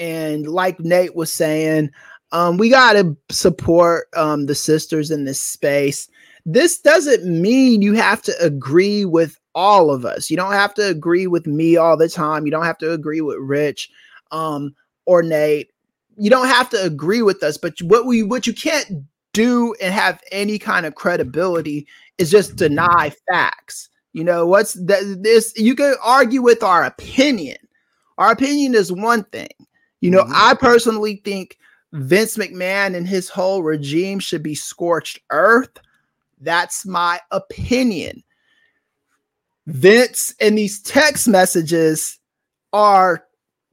And 0.00 0.48
like 0.48 0.80
Nate 0.80 1.14
was 1.14 1.32
saying, 1.32 1.90
um, 2.32 2.56
we 2.56 2.70
got 2.70 2.94
to 2.94 3.16
support 3.30 4.08
um, 4.16 4.46
the 4.46 4.54
sisters 4.54 5.10
in 5.10 5.24
this 5.24 5.40
space. 5.40 6.08
This 6.46 6.80
doesn't 6.80 7.24
mean 7.24 7.82
you 7.82 7.92
have 7.94 8.22
to 8.22 8.34
agree 8.40 9.04
with 9.04 9.38
all 9.54 9.90
of 9.90 10.04
us. 10.04 10.30
You 10.30 10.36
don't 10.36 10.52
have 10.52 10.74
to 10.74 10.88
agree 10.88 11.26
with 11.26 11.46
me 11.46 11.76
all 11.76 11.96
the 11.96 12.08
time. 12.08 12.46
You 12.46 12.50
don't 12.50 12.64
have 12.64 12.78
to 12.78 12.92
agree 12.92 13.20
with 13.20 13.36
Rich 13.38 13.90
um, 14.30 14.74
or 15.06 15.22
Nate. 15.22 15.70
You 16.16 16.30
don't 16.30 16.48
have 16.48 16.70
to 16.70 16.82
agree 16.82 17.22
with 17.22 17.42
us. 17.42 17.56
But 17.56 17.80
what 17.82 18.06
we 18.06 18.22
what 18.22 18.46
you 18.46 18.54
can't 18.54 19.04
do 19.32 19.74
and 19.80 19.92
have 19.92 20.20
any 20.32 20.58
kind 20.58 20.86
of 20.86 20.94
credibility 20.94 21.86
is 22.18 22.30
just 22.30 22.56
deny 22.56 23.12
facts. 23.30 23.88
You 24.12 24.24
know 24.24 24.46
what's 24.46 24.74
that? 24.74 25.20
This 25.22 25.52
you 25.56 25.74
can 25.74 25.94
argue 26.02 26.42
with 26.42 26.62
our 26.62 26.84
opinion. 26.84 27.56
Our 28.18 28.32
opinion 28.32 28.74
is 28.74 28.92
one 28.92 29.24
thing. 29.24 29.48
You 30.00 30.10
know, 30.10 30.24
Mhm. 30.24 30.32
I 30.34 30.54
personally 30.54 31.20
think 31.24 31.58
Vince 31.92 32.36
McMahon 32.36 32.94
and 32.96 33.06
his 33.06 33.28
whole 33.28 33.62
regime 33.62 34.18
should 34.20 34.42
be 34.42 34.54
scorched 34.54 35.18
earth. 35.30 35.70
That's 36.40 36.86
my 36.86 37.20
opinion. 37.30 38.22
Vince 39.66 40.34
and 40.40 40.56
these 40.56 40.80
text 40.82 41.28
messages 41.28 42.18
are 42.72 43.24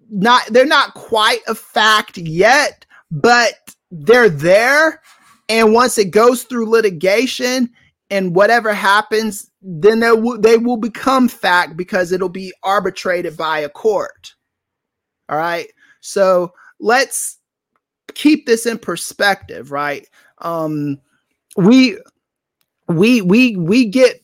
not 0.10 0.46
they're 0.48 0.66
not 0.66 0.94
quite 0.94 1.42
a 1.48 1.56
fact 1.56 2.18
yet, 2.18 2.86
but 3.12 3.56
they're 3.92 4.30
there 4.30 5.02
and 5.50 5.74
once 5.74 5.98
it 5.98 6.12
goes 6.12 6.44
through 6.44 6.70
litigation 6.70 7.70
and 8.10 8.36
whatever 8.36 8.74
happens, 8.74 9.50
then 9.62 10.00
they 10.00 10.12
will 10.12 10.40
they 10.40 10.58
will 10.58 10.78
become 10.78 11.28
fact 11.28 11.78
because 11.78 12.12
it'll 12.12 12.30
be 12.30 12.54
arbitrated 12.64 13.38
by 13.38 13.60
a 13.60 13.70
court. 13.70 14.34
All 15.30 15.38
right. 15.38 15.68
So 16.02 16.54
let's 16.80 17.38
keep 18.14 18.46
this 18.46 18.66
in 18.66 18.78
perspective, 18.78 19.72
right? 19.72 20.08
Um 20.40 21.00
we 21.56 21.98
we 22.88 23.22
we 23.22 23.56
we 23.58 23.86
get 23.86 24.22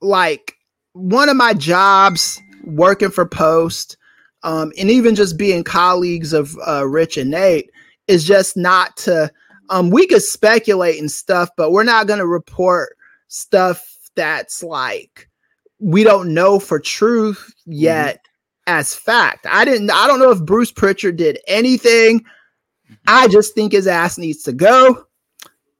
like 0.00 0.54
one 0.92 1.28
of 1.28 1.36
my 1.36 1.54
jobs 1.54 2.40
working 2.64 3.10
for 3.10 3.26
Post, 3.26 3.96
um, 4.42 4.72
and 4.78 4.90
even 4.90 5.14
just 5.14 5.36
being 5.38 5.64
colleagues 5.64 6.32
of 6.32 6.56
uh, 6.66 6.86
Rich 6.86 7.16
and 7.16 7.30
Nate 7.30 7.70
is 8.08 8.24
just 8.24 8.56
not 8.56 8.96
to. 8.98 9.30
Um, 9.68 9.90
we 9.90 10.06
could 10.06 10.22
speculate 10.22 11.00
and 11.00 11.10
stuff, 11.10 11.48
but 11.56 11.72
we're 11.72 11.82
not 11.82 12.06
going 12.06 12.20
to 12.20 12.26
report 12.26 12.96
stuff 13.26 13.84
that's 14.14 14.62
like 14.62 15.28
we 15.80 16.04
don't 16.04 16.32
know 16.32 16.58
for 16.60 16.78
truth 16.78 17.52
Mm-hmm. 18.14 18.35
As 18.66 18.94
fact. 18.94 19.46
I 19.48 19.64
didn't 19.64 19.90
I 19.90 20.06
don't 20.06 20.18
know 20.18 20.30
if 20.30 20.44
Bruce 20.44 20.72
Prichard 20.72 21.16
did 21.16 21.38
anything. 21.46 22.24
I 23.06 23.28
just 23.28 23.54
think 23.54 23.72
his 23.72 23.86
ass 23.86 24.18
needs 24.18 24.42
to 24.44 24.52
go. 24.52 25.06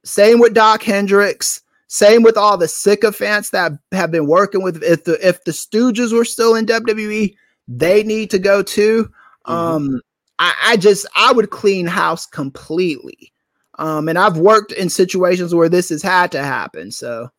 Same 0.04 0.38
with 0.38 0.54
Doc 0.54 0.82
Hendrix. 0.82 1.62
Same 1.88 2.22
with 2.22 2.36
all 2.36 2.56
the 2.56 2.68
sycophants 2.68 3.50
that 3.50 3.72
have 3.92 4.10
been 4.10 4.26
working 4.26 4.62
with. 4.62 4.82
If 4.82 5.04
the 5.04 5.26
if 5.26 5.42
the 5.44 5.52
Stooges 5.52 6.12
were 6.12 6.24
still 6.24 6.54
in 6.54 6.66
WWE, 6.66 7.34
they 7.68 8.02
need 8.02 8.30
to 8.30 8.38
go 8.38 8.62
too. 8.62 9.10
Mhm. 9.46 9.52
Um, 9.52 10.00
I, 10.38 10.54
I 10.64 10.76
just 10.76 11.06
I 11.16 11.32
would 11.32 11.50
clean 11.50 11.86
house 11.86 12.26
completely. 12.26 13.32
Um, 13.78 14.08
and 14.08 14.18
I've 14.18 14.38
worked 14.38 14.72
in 14.72 14.88
situations 14.88 15.54
where 15.54 15.68
this 15.68 15.90
has 15.90 16.02
had 16.02 16.32
to 16.32 16.42
happen. 16.42 16.90
So, 16.90 17.30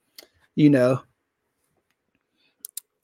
you 0.56 0.70
know, 0.70 1.02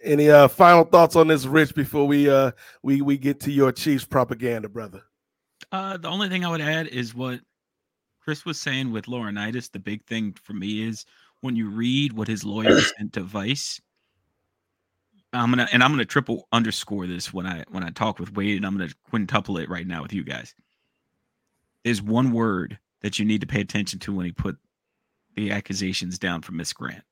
Any 0.04 0.30
uh, 0.30 0.48
final 0.48 0.84
thoughts 0.84 1.16
on 1.16 1.28
this, 1.28 1.46
Rich, 1.46 1.76
before 1.76 2.06
we 2.06 2.30
uh 2.30 2.52
we 2.82 3.02
we 3.02 3.18
get 3.18 3.40
to 3.42 3.52
your 3.52 3.72
Chiefs 3.72 4.06
propaganda, 4.06 4.68
brother? 4.68 5.02
Uh, 5.72 5.98
the 5.98 6.10
only 6.10 6.30
thing 6.30 6.44
I 6.44 6.50
would 6.50 6.62
add 6.62 6.88
is 6.88 7.16
what 7.16 7.40
Chris 8.20 8.46
was 8.46 8.60
saying 8.60 8.92
with 8.92 9.06
Laurinaitis. 9.06 9.72
The 9.72 9.80
big 9.80 10.06
thing 10.06 10.36
for 10.42 10.54
me 10.54 10.84
is 10.88 11.06
when 11.42 11.56
you 11.56 11.70
read 11.70 12.14
what 12.14 12.28
his 12.28 12.44
lawyer 12.44 12.80
sent 12.98 13.14
to 13.14 13.22
Vice. 13.22 13.82
I'm 15.34 15.50
gonna 15.50 15.68
and 15.74 15.84
I'm 15.84 15.92
gonna 15.92 16.06
triple 16.06 16.48
underscore 16.52 17.08
this 17.08 17.34
when 17.34 17.48
I 17.48 17.64
when 17.70 17.84
I 17.84 17.90
talk 17.90 18.20
with 18.20 18.36
Wade, 18.36 18.58
and 18.58 18.66
I'm 18.66 18.78
gonna 18.78 18.92
quintuple 19.10 19.58
it 19.58 19.70
right 19.70 19.88
now 19.88 20.02
with 20.02 20.14
you 20.14 20.24
guys. 20.24 20.54
There's 21.84 22.02
one 22.02 22.32
word 22.32 22.78
that 23.02 23.20
you 23.20 23.26
need 23.26 23.42
to 23.42 23.48
pay 23.48 23.62
attention 23.62 24.00
to 24.00 24.14
when 24.14 24.26
he 24.26 24.32
put 24.32 24.58
the 25.36 25.52
accusations 25.52 26.20
down 26.20 26.42
for 26.42 26.52
Miss 26.52 26.72
Grant. 26.72 27.04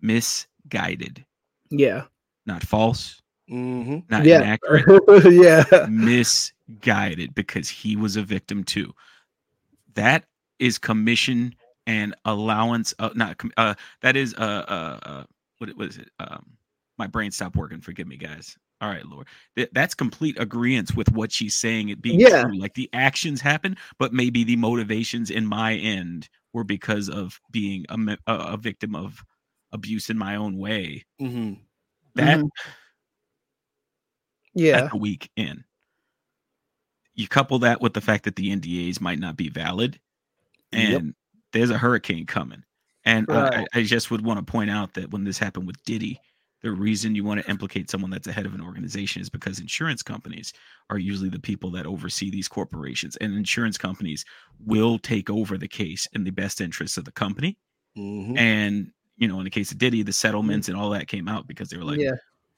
Misguided, 0.00 1.24
yeah, 1.70 2.04
not 2.46 2.62
false, 2.62 3.20
Mm-hmm. 3.50 3.98
not 4.10 4.24
yeah, 4.26 4.40
inaccurate 4.42 4.84
yeah, 5.32 5.86
misguided 5.88 7.34
because 7.34 7.68
he 7.68 7.96
was 7.96 8.16
a 8.16 8.22
victim 8.22 8.62
too. 8.64 8.92
That 9.94 10.24
is 10.58 10.78
commission 10.78 11.54
and 11.86 12.14
allowance. 12.24 12.92
Uh, 12.98 13.10
not 13.14 13.40
uh, 13.56 13.74
that 14.02 14.16
is 14.16 14.34
uh 14.34 14.64
uh, 14.68 14.98
uh 15.08 15.24
what 15.58 15.70
what 15.76 15.88
is 15.88 15.98
it? 15.98 16.10
Um, 16.20 16.44
my 16.98 17.06
brain 17.06 17.30
stopped 17.30 17.56
working. 17.56 17.80
Forgive 17.80 18.06
me, 18.06 18.16
guys. 18.16 18.56
All 18.80 18.88
right, 18.88 19.04
Lord. 19.06 19.26
Th- 19.56 19.70
that's 19.72 19.94
complete 19.94 20.38
agreement 20.38 20.94
with 20.94 21.10
what 21.12 21.32
she's 21.32 21.56
saying. 21.56 21.88
It 21.88 22.02
being 22.02 22.20
Yeah. 22.20 22.42
true. 22.42 22.58
Like 22.58 22.74
the 22.74 22.88
actions 22.92 23.40
happen, 23.40 23.76
but 23.98 24.12
maybe 24.12 24.44
the 24.44 24.56
motivations 24.56 25.30
in 25.30 25.46
my 25.46 25.74
end 25.74 26.28
were 26.52 26.64
because 26.64 27.08
of 27.08 27.40
being 27.50 27.86
a, 27.88 28.16
a, 28.26 28.34
a 28.34 28.56
victim 28.56 28.94
of 28.94 29.24
abuse 29.72 30.10
in 30.10 30.18
my 30.18 30.36
own 30.36 30.56
way. 30.58 31.04
Mm-hmm. 31.20 31.54
That 32.16 32.38
Mhm. 32.40 32.48
yeah, 34.54 34.84
at 34.84 34.90
the 34.90 34.96
week 34.98 35.30
in. 35.36 35.64
You 37.14 37.26
couple 37.28 37.58
that 37.60 37.80
with 37.80 37.94
the 37.94 38.00
fact 38.00 38.24
that 38.24 38.36
the 38.36 38.50
NDAs 38.50 39.00
might 39.00 39.18
not 39.18 39.36
be 39.36 39.48
valid, 39.48 39.98
and 40.72 40.92
Yep. 40.92 41.14
there's 41.52 41.70
a 41.70 41.78
hurricane 41.78 42.26
coming. 42.26 42.62
And 43.04 43.26
I, 43.30 43.42
Right. 43.48 43.68
I 43.74 43.80
I 43.80 43.82
just 43.84 44.10
would 44.10 44.22
want 44.24 44.38
to 44.44 44.50
point 44.50 44.70
out 44.70 44.94
that 44.94 45.10
when 45.10 45.24
this 45.24 45.38
happened 45.38 45.66
with 45.66 45.82
Diddy, 45.84 46.20
the 46.62 46.72
reason 46.72 47.14
you 47.14 47.24
want 47.24 47.40
to 47.40 47.50
implicate 47.50 47.90
someone 47.90 48.10
that's 48.10 48.26
ahead 48.26 48.46
of 48.46 48.54
an 48.54 48.60
organization 48.60 49.22
is 49.22 49.30
because 49.30 49.60
insurance 49.60 50.02
companies 50.02 50.52
are 50.90 50.98
usually 50.98 51.28
the 51.28 51.38
people 51.40 51.70
that 51.72 51.86
oversee 51.86 52.30
these 52.30 52.48
corporations, 52.48 53.16
and 53.16 53.34
insurance 53.34 53.78
companies 53.78 54.24
will 54.60 54.98
take 54.98 55.30
over 55.30 55.56
the 55.58 55.68
case 55.68 56.06
in 56.14 56.24
the 56.24 56.30
best 56.32 56.60
interests 56.60 56.96
of 56.98 57.04
the 57.04 57.12
company. 57.12 57.56
Mm-hmm. 57.96 58.36
And 58.36 58.92
you 59.18 59.28
know, 59.28 59.38
in 59.38 59.44
the 59.44 59.50
case 59.50 59.70
of 59.72 59.78
Diddy, 59.78 60.02
the 60.02 60.12
settlements 60.12 60.68
and 60.68 60.76
all 60.76 60.90
that 60.90 61.08
came 61.08 61.28
out 61.28 61.46
because 61.46 61.68
they 61.68 61.76
were 61.76 61.84
like, 61.84 62.00
yeah, 62.00 62.12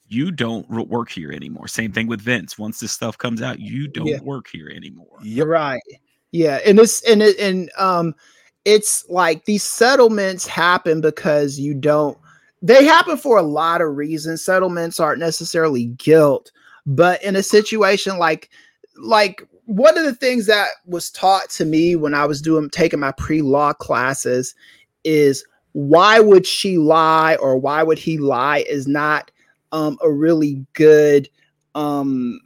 you 0.08 0.30
don't 0.30 0.66
r- 0.70 0.82
work 0.82 1.10
here 1.10 1.32
anymore. 1.32 1.66
Same 1.68 1.92
thing 1.92 2.06
with 2.06 2.20
Vince. 2.20 2.58
Once 2.58 2.80
this 2.80 2.92
stuff 2.92 3.16
comes 3.16 3.42
out, 3.42 3.58
you 3.60 3.88
don't 3.88 4.06
Yeah. 4.06 4.20
work 4.20 4.46
here 4.52 4.68
anymore. 4.68 5.16
You're 5.22 5.46
right, 5.46 5.82
yeah, 6.32 6.60
and 6.66 6.78
it's 6.78 7.02
and 7.02 7.22
it 7.22 7.38
and 7.38 7.70
um, 7.78 8.14
it's 8.64 9.04
like 9.08 9.44
these 9.46 9.64
settlements 9.64 10.46
happen 10.46 11.00
because 11.00 11.58
you 11.58 11.74
don't. 11.74 12.18
They 12.62 12.84
happen 12.84 13.16
for 13.16 13.38
a 13.38 13.42
lot 13.42 13.80
of 13.80 13.96
reasons. 13.96 14.44
Settlements 14.44 15.00
aren't 15.00 15.20
necessarily 15.20 15.86
guilt, 15.86 16.52
but 16.84 17.22
in 17.24 17.36
a 17.36 17.42
situation 17.42 18.18
like 18.18 18.50
like 18.96 19.42
one 19.64 19.96
of 19.96 20.04
the 20.04 20.14
things 20.14 20.46
that 20.46 20.68
was 20.84 21.10
taught 21.10 21.48
to 21.50 21.64
me 21.64 21.96
when 21.96 22.12
I 22.12 22.26
was 22.26 22.42
doing 22.42 22.68
taking 22.70 23.00
my 23.00 23.12
pre-law 23.12 23.72
classes 23.72 24.54
is 25.04 25.44
why 25.72 26.20
would 26.20 26.46
she 26.46 26.78
lie 26.78 27.36
or 27.36 27.56
why 27.56 27.82
would 27.82 27.98
he 27.98 28.18
lie 28.18 28.64
is 28.68 28.86
not 28.86 29.30
um, 29.72 29.98
a 30.02 30.10
really 30.10 30.64
good 30.72 31.28
um, 31.74 32.40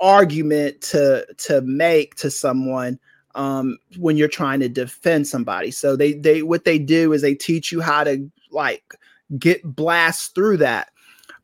argument 0.00 0.80
to 0.80 1.26
to 1.38 1.60
make 1.62 2.14
to 2.16 2.30
someone 2.30 2.98
um, 3.34 3.78
when 3.98 4.16
you're 4.16 4.28
trying 4.28 4.60
to 4.60 4.68
defend 4.68 5.28
somebody. 5.28 5.70
So 5.70 5.96
they 5.96 6.14
they 6.14 6.42
what 6.42 6.64
they 6.64 6.78
do 6.78 7.12
is 7.12 7.22
they 7.22 7.34
teach 7.34 7.70
you 7.70 7.80
how 7.80 8.04
to 8.04 8.28
like 8.50 8.94
get 9.38 9.62
blast 9.62 10.34
through 10.34 10.58
that. 10.58 10.88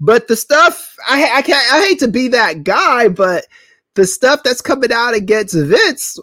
But 0.01 0.29
the 0.29 0.37
stuff 0.37 0.97
I 1.07 1.23
I 1.23 1.79
I 1.79 1.87
hate 1.87 1.99
to 2.01 2.09
be 2.09 2.29
that 2.29 2.65
guy, 2.65 3.09
but 3.09 3.47
the 3.95 4.07
stuff 4.07 4.43
that's 4.43 4.63
coming 4.63 4.93
out 4.93 5.15
against 5.15 5.55
Vince, 5.55 6.19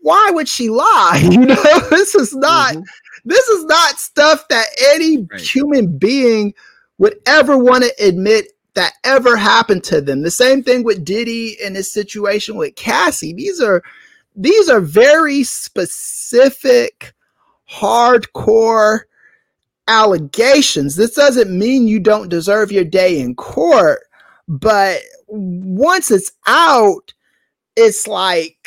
why 0.00 0.30
would 0.32 0.48
she 0.48 0.68
lie? 0.70 1.20
You 1.30 1.46
know, 1.46 1.80
this 1.90 2.14
is 2.14 2.34
not 2.34 2.74
Mhm. 2.74 2.84
this 3.24 3.46
is 3.48 3.64
not 3.64 3.98
stuff 3.98 4.46
that 4.48 4.66
any 4.92 5.26
Right. 5.30 5.40
human 5.40 5.98
being 5.98 6.54
would 6.98 7.16
ever 7.26 7.58
want 7.58 7.84
to 7.84 7.92
admit 8.04 8.52
that 8.74 8.92
ever 9.04 9.36
happened 9.36 9.84
to 9.84 10.00
them. 10.00 10.22
The 10.22 10.30
same 10.30 10.62
thing 10.62 10.82
with 10.84 11.04
Diddy 11.04 11.56
and 11.64 11.76
his 11.76 11.92
situation 11.92 12.56
with 12.56 12.74
Cassie. 12.76 13.32
These 13.32 13.60
are 13.60 13.82
these 14.36 14.68
are 14.68 14.80
very 14.80 15.44
specific, 15.44 17.12
hardcore 17.70 19.00
allegations. 19.88 20.96
This 20.96 21.12
doesn't 21.14 21.56
mean 21.56 21.86
you 21.86 22.00
don't 22.00 22.28
deserve 22.28 22.72
your 22.72 22.84
day 22.84 23.20
in 23.20 23.34
court, 23.34 24.00
but 24.48 25.00
once 25.28 26.10
it's 26.10 26.32
out, 26.46 27.12
it's 27.76 28.06
like 28.06 28.63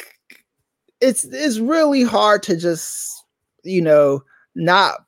it's 1.01 1.25
it's 1.25 1.59
really 1.59 2.03
hard 2.03 2.43
to 2.43 2.57
just 2.57 3.23
you 3.63 3.81
know 3.81 4.23
not 4.55 5.05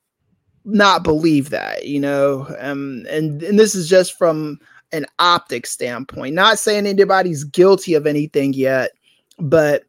not 0.65 1.03
believe 1.03 1.49
that 1.49 1.85
you 1.85 1.99
know 1.99 2.45
um 2.59 3.05
and 3.09 3.41
and 3.41 3.57
this 3.57 3.73
is 3.73 3.89
just 3.89 4.17
from 4.17 4.59
an 4.91 5.05
optic 5.19 5.65
standpoint 5.65 6.35
not 6.35 6.59
saying 6.59 6.85
anybody's 6.85 7.43
guilty 7.43 7.93
of 7.93 8.05
anything 8.05 8.53
yet 8.53 8.91
but 9.39 9.83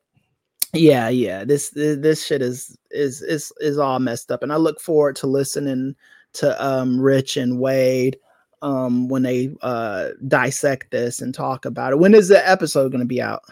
yeah 0.73 1.09
yeah 1.09 1.45
this 1.45 1.71
this, 1.71 2.25
shit 2.25 2.41
is 2.41 2.77
is 2.91 3.23
is 3.23 3.53
is 3.61 3.79
all 3.79 3.99
messed 3.99 4.31
up 4.31 4.43
and 4.43 4.53
i 4.53 4.57
look 4.57 4.81
forward 4.81 5.17
to 5.17 5.27
listening 5.27 5.95
to 6.33 6.65
um 6.65 7.01
rich 7.01 7.37
and 7.37 7.59
wade 7.59 8.17
um 8.63 9.09
when 9.09 9.23
they 9.23 9.55
uh 9.63 10.09
dissect 10.29 10.91
this 10.91 11.21
and 11.21 11.35
talk 11.35 11.65
about 11.65 11.93
it. 11.93 11.99
When 11.99 12.15
is 12.15 12.29
the 12.29 12.47
episode 12.49 12.91
going 12.91 13.01
to 13.01 13.07
be 13.07 13.23
out 13.23 13.43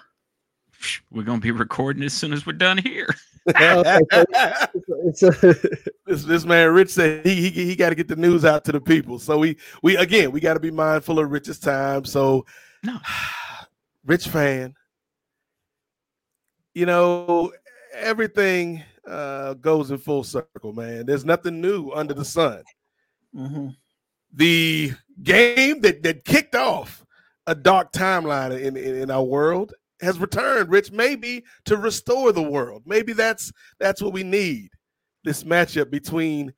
We're 1.10 1.22
gonna 1.24 1.40
be 1.40 1.50
recording 1.50 2.02
as 2.04 2.12
soon 2.12 2.32
as 2.32 2.46
we're 2.46 2.52
done 2.52 2.78
here. 2.78 3.08
Okay, 3.48 3.98
It's 5.06 5.22
a- 5.22 5.32
this 6.06 6.24
this 6.24 6.44
man 6.44 6.72
Rich 6.72 6.90
said 6.90 7.24
he 7.26 7.50
he, 7.50 7.64
he 7.66 7.76
got 7.76 7.88
to 7.90 7.94
get 7.94 8.08
the 8.08 8.16
news 8.16 8.44
out 8.44 8.64
to 8.66 8.72
the 8.72 8.80
people. 8.80 9.18
So 9.18 9.38
we 9.38 9.56
we 9.82 9.96
again 9.96 10.30
we 10.32 10.40
got 10.40 10.54
to 10.54 10.60
be 10.60 10.70
mindful 10.70 11.18
of 11.18 11.30
Rich's 11.30 11.58
time. 11.58 12.04
So 12.04 12.44
No. 12.82 12.98
Rich 14.04 14.28
Fann, 14.28 14.74
you 16.74 16.86
know 16.86 17.52
everything 17.94 18.82
uh, 19.06 19.54
goes 19.54 19.90
in 19.90 19.98
full 19.98 20.24
circle, 20.24 20.72
man. 20.72 21.04
There's 21.06 21.24
nothing 21.24 21.60
new 21.60 21.90
under 21.90 22.14
the 22.14 22.24
sun. 22.24 22.62
Mhm. 23.34 23.76
The 24.32 24.92
game 25.22 25.80
that 25.82 26.02
that 26.04 26.24
kicked 26.24 26.54
off 26.54 27.04
a 27.46 27.54
dark 27.54 27.92
timeline 27.92 28.58
in, 28.58 28.76
in 28.76 28.96
in 28.96 29.10
our 29.10 29.24
world 29.24 29.74
has 30.00 30.18
returned, 30.18 30.70
Rich, 30.70 30.92
maybe 30.92 31.44
to 31.64 31.76
restore 31.76 32.32
the 32.32 32.42
world. 32.42 32.82
Maybe 32.86 33.12
that's 33.12 33.52
that's 33.78 34.00
what 34.02 34.12
we 34.12 34.22
need. 34.22 34.70
This 35.24 35.44
matchup 35.44 35.90
between 35.90 36.52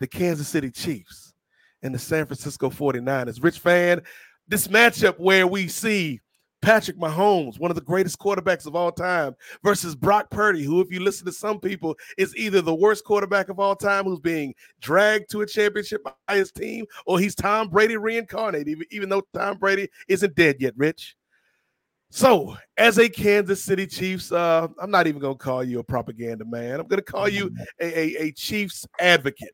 the 0.00 0.06
Kansas 0.06 0.48
City 0.48 0.70
Chiefs 0.70 1.34
and 1.82 1.94
the 1.94 1.98
San 1.98 2.26
Francisco 2.26 2.70
49ers. 2.70 3.42
Rich 3.42 3.58
Fann, 3.58 4.02
this 4.48 4.68
matchup 4.68 5.18
where 5.18 5.46
we 5.46 5.68
see 5.68 6.20
Patrick 6.64 6.98
Mahomes, 6.98 7.60
one 7.60 7.70
of 7.70 7.74
the 7.74 7.82
greatest 7.82 8.18
quarterbacks 8.18 8.66
of 8.66 8.74
all 8.74 8.90
time, 8.90 9.34
versus 9.62 9.94
Brock 9.94 10.30
Purdy, 10.30 10.62
who, 10.64 10.80
if 10.80 10.90
you 10.90 11.00
listen 11.00 11.26
to 11.26 11.32
some 11.32 11.60
people, 11.60 11.94
is 12.16 12.34
either 12.36 12.62
the 12.62 12.74
worst 12.74 13.04
quarterback 13.04 13.50
of 13.50 13.60
all 13.60 13.76
time 13.76 14.04
who's 14.04 14.20
being 14.20 14.54
dragged 14.80 15.30
to 15.30 15.42
a 15.42 15.46
championship 15.46 16.02
by 16.02 16.36
his 16.36 16.50
team, 16.50 16.86
or 17.04 17.18
he's 17.18 17.34
Tom 17.34 17.68
Brady 17.68 17.98
reincarnated, 17.98 18.68
even, 18.68 18.86
even 18.90 19.08
though 19.10 19.22
Tom 19.34 19.58
Brady 19.58 19.90
isn't 20.08 20.34
dead 20.34 20.56
yet, 20.58 20.72
Rich. 20.76 21.16
So, 22.14 22.56
as 22.76 22.98
a 22.98 23.08
Kansas 23.08 23.64
City 23.64 23.88
Chiefs, 23.88 24.30
uh, 24.30 24.68
I'm 24.80 24.92
not 24.92 25.08
even 25.08 25.20
going 25.20 25.34
to 25.36 25.44
call 25.44 25.64
you 25.64 25.80
a 25.80 25.82
propaganda 25.82 26.44
man. 26.44 26.78
I'm 26.78 26.86
going 26.86 27.00
to 27.00 27.02
call 27.02 27.28
you 27.28 27.50
a, 27.80 27.98
a, 27.98 28.26
a 28.26 28.32
Chiefs 28.32 28.86
advocate. 29.00 29.50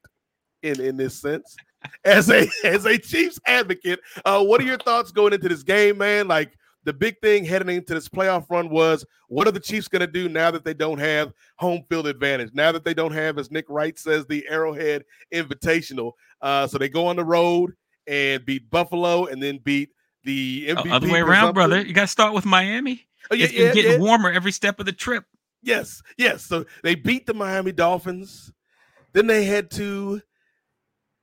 in 0.63 0.79
in 0.79 0.99
this 0.99 1.19
sense. 1.19 1.57
As 2.05 2.29
a 2.29 2.47
as 2.65 2.85
a 2.85 2.99
Chiefs 2.99 3.41
advocate, 3.47 3.99
uh, 4.27 4.45
what 4.45 4.61
are 4.61 4.65
your 4.65 4.77
thoughts 4.77 5.11
going 5.11 5.33
into 5.33 5.49
this 5.49 5.63
game, 5.63 5.97
man? 5.97 6.29
Like 6.29 6.53
the 6.85 6.93
big 6.93 7.19
thing 7.23 7.47
heading 7.47 7.75
into 7.75 7.95
this 7.95 8.11
playoff 8.11 8.45
run 8.51 8.69
was 8.69 9.07
what 9.29 9.49
are 9.49 9.53
the 9.53 9.59
Chiefs 9.59 9.89
going 9.89 10.01
to 10.01 10.07
do 10.07 10.29
now 10.29 10.51
that 10.51 10.63
they 10.63 10.75
don't 10.75 10.99
have 10.99 11.33
home 11.57 11.83
field 11.89 12.09
advantage? 12.09 12.51
Now 12.53 12.73
that 12.73 12.85
they 12.85 12.93
don't 12.93 13.13
have, 13.13 13.39
as 13.39 13.51
Nick 13.51 13.65
Wright 13.71 13.99
says, 13.99 14.27
the 14.27 14.47
Arrowhead 14.51 15.07
Invitational. 15.33 16.13
Uh, 16.43 16.67
so 16.67 16.77
they 16.77 16.91
go 16.91 17.07
on 17.07 17.17
the 17.17 17.25
road 17.25 17.73
and 18.07 18.45
beat 18.45 18.69
Buffalo 18.69 19.25
and 19.25 19.43
then 19.43 19.61
beat 19.65 19.89
the 20.25 20.69
MVP. 20.69 20.93
Other 20.93 21.11
way 21.11 21.21
around, 21.21 21.55
brother. 21.55 21.81
You 21.81 21.93
got 21.93 22.03
to 22.03 22.07
start 22.07 22.35
with 22.35 22.45
Miami. 22.45 23.07
Oh, 23.31 23.35
yeah, 23.35 23.45
it's 23.45 23.53
yeah, 23.53 23.73
getting 23.73 23.93
yeah. 23.93 23.99
warmer 23.99 24.31
every 24.31 24.53
step 24.53 24.81
of 24.81 24.87
the 24.87 24.93
trip. 24.93 25.25
Yes, 25.63 26.03
yes. 26.17 26.45
So 26.47 26.65
they 26.83 26.95
beat 26.95 27.27
the 27.27 27.35
Miami 27.35 27.73
Dolphins. 27.73 28.53
Then 29.13 29.27
they 29.27 29.45
head 29.45 29.71
to 29.73 30.21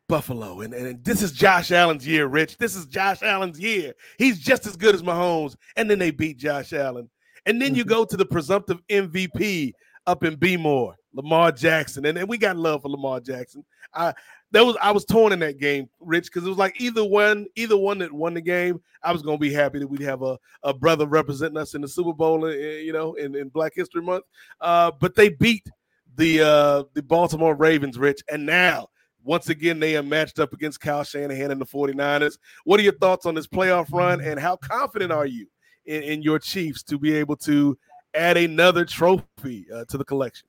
Buffalo. 0.07 0.61
And, 0.61 0.73
and 0.73 1.03
this 1.03 1.21
is 1.21 1.31
Josh 1.31 1.71
Allen's 1.71 2.07
year, 2.07 2.27
Rich. 2.27 2.57
This 2.57 2.75
is 2.75 2.85
Josh 2.85 3.23
Allen's 3.23 3.59
year. 3.59 3.93
He's 4.17 4.39
just 4.39 4.65
as 4.65 4.75
good 4.75 4.95
as 4.95 5.01
Mahomes. 5.01 5.55
And 5.75 5.89
then 5.89 5.99
they 5.99 6.11
beat 6.11 6.37
Josh 6.37 6.73
Allen. 6.73 7.09
And 7.45 7.61
then 7.61 7.75
you 7.75 7.83
mm-hmm. 7.83 7.93
go 7.93 8.05
to 8.05 8.17
the 8.17 8.25
presumptive 8.25 8.81
MVP 8.89 9.73
up 10.05 10.23
in 10.23 10.35
B-more, 10.35 10.95
Lamar 11.13 11.51
Jackson. 11.51 12.05
And, 12.05 12.17
and 12.17 12.29
we 12.29 12.37
got 12.37 12.57
love 12.57 12.81
for 12.81 12.89
Lamar 12.89 13.19
Jackson. 13.19 13.65
I 13.93 14.13
that 14.51 14.65
was 14.65 14.77
I 14.81 14.91
was 14.91 15.05
torn 15.05 15.33
in 15.33 15.39
that 15.39 15.59
game, 15.59 15.89
Rich, 15.99 16.25
because 16.25 16.45
it 16.45 16.49
was 16.49 16.57
like 16.57 16.79
either 16.79 17.03
one, 17.03 17.47
either 17.55 17.77
one 17.77 17.97
that 17.99 18.11
won 18.11 18.33
the 18.33 18.41
game, 18.41 18.81
I 19.03 19.11
was 19.11 19.21
gonna 19.21 19.37
be 19.37 19.51
happy 19.51 19.79
that 19.79 19.87
we'd 19.87 20.01
have 20.01 20.21
a, 20.21 20.37
a 20.63 20.73
brother 20.73 21.05
representing 21.05 21.57
us 21.57 21.75
in 21.75 21.81
the 21.81 21.87
Super 21.87 22.13
Bowl, 22.13 22.45
uh, 22.45 22.49
you 22.49 22.93
know, 22.93 23.15
in, 23.15 23.35
in 23.35 23.49
Black 23.49 23.73
History 23.75 24.01
Month. 24.01 24.23
Uh, 24.61 24.91
but 24.99 25.15
they 25.15 25.29
beat 25.29 25.67
the 26.15 26.41
uh, 26.41 26.83
the 26.93 27.03
Baltimore 27.03 27.55
Ravens, 27.55 27.97
Rich, 27.97 28.23
and 28.31 28.45
now 28.45 28.87
once 29.23 29.49
again 29.49 29.79
they 29.79 29.97
are 29.97 30.03
matched 30.03 30.39
up 30.39 30.53
against 30.53 30.79
Kyle 30.79 31.03
Shanahan 31.03 31.51
and 31.51 31.59
the 31.59 31.65
49ers. 31.65 32.37
What 32.63 32.79
are 32.79 32.83
your 32.83 32.97
thoughts 32.97 33.25
on 33.25 33.35
this 33.35 33.47
playoff 33.47 33.91
run, 33.91 34.21
and 34.21 34.39
how 34.39 34.55
confident 34.55 35.11
are 35.11 35.25
you 35.25 35.47
in, 35.85 36.03
in 36.03 36.21
your 36.21 36.39
Chiefs 36.39 36.83
to 36.83 36.97
be 36.97 37.13
able 37.13 37.35
to 37.37 37.77
add 38.13 38.37
another 38.37 38.85
trophy 38.85 39.67
uh, 39.73 39.83
to 39.89 39.97
the 39.97 40.05
collection? 40.05 40.46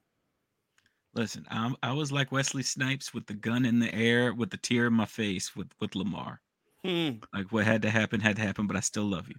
Listen, 1.18 1.44
I'm, 1.50 1.74
I 1.82 1.92
was 1.92 2.12
like 2.12 2.30
Wesley 2.30 2.62
Snipes 2.62 3.12
with 3.12 3.26
the 3.26 3.34
gun 3.34 3.64
in 3.64 3.80
the 3.80 3.92
air, 3.92 4.32
with 4.32 4.50
the 4.50 4.56
tear 4.56 4.86
in 4.86 4.92
my 4.92 5.04
face 5.04 5.56
with 5.56 5.68
with 5.80 5.96
Lamar. 5.96 6.40
Hmm. 6.84 7.16
Like 7.34 7.50
what 7.50 7.64
had 7.64 7.82
to 7.82 7.90
happen 7.90 8.20
had 8.20 8.36
to 8.36 8.42
happen, 8.42 8.68
but 8.68 8.76
I 8.76 8.80
still 8.80 9.02
love 9.02 9.28
you. 9.28 9.34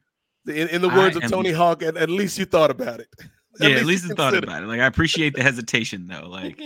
In, 0.54 0.68
in 0.68 0.82
the 0.82 0.90
words 0.90 1.16
I 1.16 1.20
of 1.20 1.24
am, 1.24 1.30
Tony 1.30 1.54
Hawk, 1.54 1.82
at, 1.82 1.96
at 1.96 2.10
least 2.10 2.38
you 2.38 2.44
thought 2.44 2.70
about 2.70 3.00
it. 3.00 3.08
At 3.62 3.72
yeah, 3.72 3.78
at 3.78 3.86
least 3.86 4.08
you 4.08 4.14
thought 4.14 4.36
about 4.36 4.62
it. 4.62 4.68
Like 4.68 4.80
I 4.80 4.86
appreciate 4.86 5.34
the 5.34 5.42
hesitation 5.42 6.06
though. 6.06 6.28
Like 6.30 6.62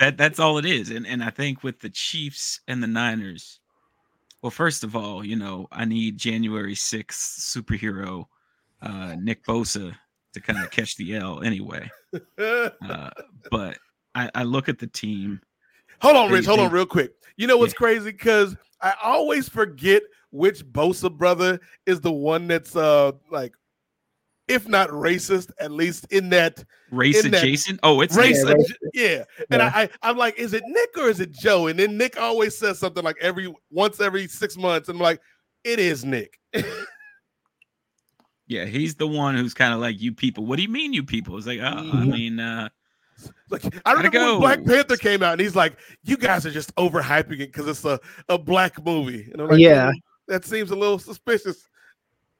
that 0.00 0.16
that's 0.18 0.40
all 0.40 0.58
it 0.58 0.66
is. 0.66 0.90
And 0.90 1.06
and 1.06 1.22
I 1.22 1.30
think 1.30 1.62
with 1.62 1.78
the 1.78 1.88
Chiefs 1.88 2.60
and 2.66 2.82
the 2.82 2.88
Niners, 2.88 3.60
well, 4.42 4.50
first 4.50 4.82
of 4.82 4.96
all, 4.96 5.24
you 5.24 5.36
know, 5.36 5.68
I 5.70 5.84
need 5.84 6.18
January 6.18 6.74
6th 6.74 7.10
superhero 7.10 8.24
uh 8.82 9.14
Nick 9.18 9.46
Bosa 9.46 9.94
to 10.34 10.40
kind 10.40 10.58
of 10.58 10.70
catch 10.72 10.96
the 10.96 11.14
L 11.14 11.42
anyway. 11.42 11.90
Uh, 12.38 13.10
but 13.50 13.76
I, 14.16 14.30
I 14.34 14.42
look 14.42 14.68
at 14.68 14.78
the 14.78 14.86
team. 14.86 15.40
Hold 16.00 16.16
on, 16.16 16.30
Rich. 16.30 16.44
They, 16.44 16.48
hold 16.48 16.60
they, 16.60 16.64
on, 16.64 16.72
real 16.72 16.86
quick. 16.86 17.12
You 17.36 17.46
know 17.46 17.58
what's 17.58 17.74
yeah. 17.74 17.78
crazy? 17.78 18.12
Because 18.12 18.56
I 18.80 18.94
always 19.02 19.48
forget 19.48 20.02
which 20.30 20.64
Bosa 20.66 21.14
brother 21.14 21.60
is 21.84 22.00
the 22.00 22.12
one 22.12 22.48
that's 22.48 22.74
uh 22.74 23.12
like, 23.30 23.54
if 24.48 24.68
not 24.68 24.88
racist, 24.88 25.50
at 25.60 25.70
least 25.70 26.06
in 26.10 26.30
that 26.30 26.64
race 26.90 27.24
in 27.24 27.34
adjacent. 27.34 27.80
That, 27.82 27.88
oh, 27.88 28.00
it's 28.00 28.16
race. 28.16 28.42
Yeah, 28.46 28.54
yeah. 28.94 29.24
and 29.50 29.60
yeah. 29.60 29.72
I, 29.74 29.82
I 29.82 29.90
I'm 30.02 30.16
like, 30.16 30.38
is 30.38 30.54
it 30.54 30.62
Nick 30.66 30.96
or 30.96 31.10
is 31.10 31.20
it 31.20 31.32
Joe? 31.32 31.66
And 31.66 31.78
then 31.78 31.98
Nick 31.98 32.18
always 32.18 32.56
says 32.56 32.78
something 32.78 33.04
like 33.04 33.16
every 33.20 33.54
once 33.70 34.00
every 34.00 34.28
six 34.28 34.56
months, 34.56 34.88
and 34.88 34.96
I'm 34.96 35.02
like, 35.02 35.20
it 35.62 35.78
is 35.78 36.04
Nick. 36.04 36.38
yeah, 38.46 38.64
he's 38.64 38.94
the 38.94 39.08
one 39.08 39.36
who's 39.36 39.52
kind 39.52 39.74
of 39.74 39.80
like 39.80 40.00
you 40.00 40.14
people. 40.14 40.46
What 40.46 40.56
do 40.56 40.62
you 40.62 40.70
mean, 40.70 40.94
you 40.94 41.02
people? 41.02 41.36
It's 41.36 41.46
like, 41.46 41.60
oh, 41.60 41.64
mm-hmm. 41.64 41.96
I 41.98 42.04
mean, 42.04 42.40
uh, 42.40 42.68
like 43.50 43.62
I 43.84 43.92
remember 43.92 44.18
when 44.18 44.40
Black 44.40 44.64
Panther 44.64 44.96
came 44.96 45.22
out, 45.22 45.32
and 45.32 45.40
he's 45.40 45.56
like, 45.56 45.78
"You 46.02 46.16
guys 46.16 46.44
are 46.46 46.50
just 46.50 46.74
overhyping 46.76 47.40
it 47.40 47.52
because 47.52 47.66
it's 47.66 47.84
a, 47.84 48.00
a 48.28 48.38
black 48.38 48.84
movie." 48.84 49.28
And 49.32 49.42
I'm 49.42 49.48
like, 49.48 49.58
"Yeah, 49.58 49.92
that 50.28 50.44
seems 50.44 50.70
a 50.70 50.76
little 50.76 50.98
suspicious." 50.98 51.68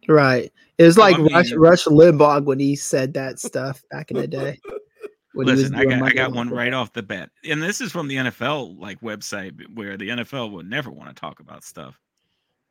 Right. 0.08 0.52
It 0.78 0.84
was 0.84 0.98
like 0.98 1.16
I 1.16 1.18
mean, 1.18 1.32
Rush, 1.32 1.52
Rush 1.52 1.84
Limbaugh 1.84 2.44
when 2.44 2.58
he 2.58 2.76
said 2.76 3.14
that 3.14 3.38
stuff 3.38 3.82
back 3.90 4.10
in 4.10 4.18
the 4.18 4.26
day. 4.26 4.60
Listen, 5.34 5.74
I 5.74 5.84
got 5.84 6.02
I 6.02 6.12
got 6.12 6.32
one 6.32 6.48
right 6.48 6.72
off 6.72 6.94
the 6.94 7.02
bat, 7.02 7.30
and 7.44 7.62
this 7.62 7.82
is 7.82 7.92
from 7.92 8.08
the 8.08 8.16
NFL 8.16 8.78
like 8.80 9.00
website 9.02 9.52
where 9.74 9.98
the 9.98 10.08
NFL 10.08 10.52
would 10.52 10.68
never 10.68 10.90
want 10.90 11.08
to 11.10 11.14
talk 11.14 11.40
about 11.40 11.62
stuff. 11.62 12.00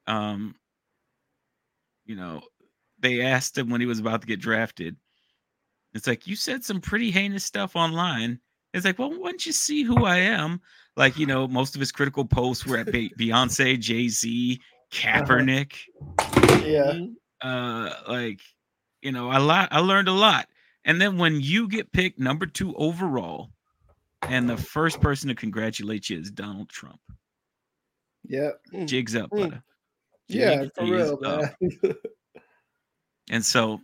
Um, 0.07 0.55
you 2.05 2.15
know, 2.15 2.41
they 2.99 3.21
asked 3.21 3.55
him 3.55 3.69
when 3.69 3.81
he 3.81 3.87
was 3.87 3.99
about 3.99 4.21
to 4.21 4.27
get 4.27 4.39
drafted 4.39 4.95
it's 5.95 6.07
like 6.07 6.27
you 6.27 6.35
said 6.35 6.63
some 6.63 6.81
pretty 6.81 7.09
heinous 7.09 7.45
stuff 7.45 7.75
online. 7.75 8.37
It's 8.73 8.85
like, 8.85 8.99
well, 8.99 9.17
once 9.17 9.45
you 9.45 9.53
see 9.53 9.83
who 9.83 10.03
I 10.03 10.17
am, 10.17 10.59
like 10.97 11.17
you 11.17 11.25
know, 11.25 11.47
most 11.47 11.73
of 11.73 11.79
his 11.79 11.91
critical 11.91 12.25
posts 12.25 12.65
were 12.65 12.77
at 12.77 12.87
Beyonce, 12.87 13.79
Jay 13.79 14.09
Z, 14.09 14.61
uh-huh. 14.61 15.23
Kaepernick. 15.23 15.73
Yeah. 16.63 16.91
Mm-hmm. 16.93 17.13
Uh, 17.41 17.89
like, 18.07 18.41
you 19.01 19.13
know, 19.13 19.31
a 19.31 19.39
lot. 19.39 19.69
I 19.71 19.79
learned 19.79 20.09
a 20.09 20.13
lot. 20.13 20.47
And 20.83 20.99
then 20.99 21.17
when 21.17 21.39
you 21.39 21.67
get 21.67 21.91
picked 21.93 22.19
number 22.19 22.45
two 22.45 22.75
overall, 22.75 23.49
and 24.23 24.49
the 24.49 24.57
first 24.57 24.99
person 24.99 25.29
to 25.29 25.35
congratulate 25.35 26.09
you 26.09 26.19
is 26.19 26.29
Donald 26.29 26.69
Trump. 26.69 26.99
Yeah. 28.27 28.51
Mm. 28.73 28.87
Jigs 28.87 29.15
up, 29.15 29.29
mm. 29.29 29.37
brother. 29.37 29.63
yeah, 30.27 30.65
for 30.75 30.85
real, 30.85 31.19
man. 31.21 31.55
and 33.29 33.45
so 33.45 33.79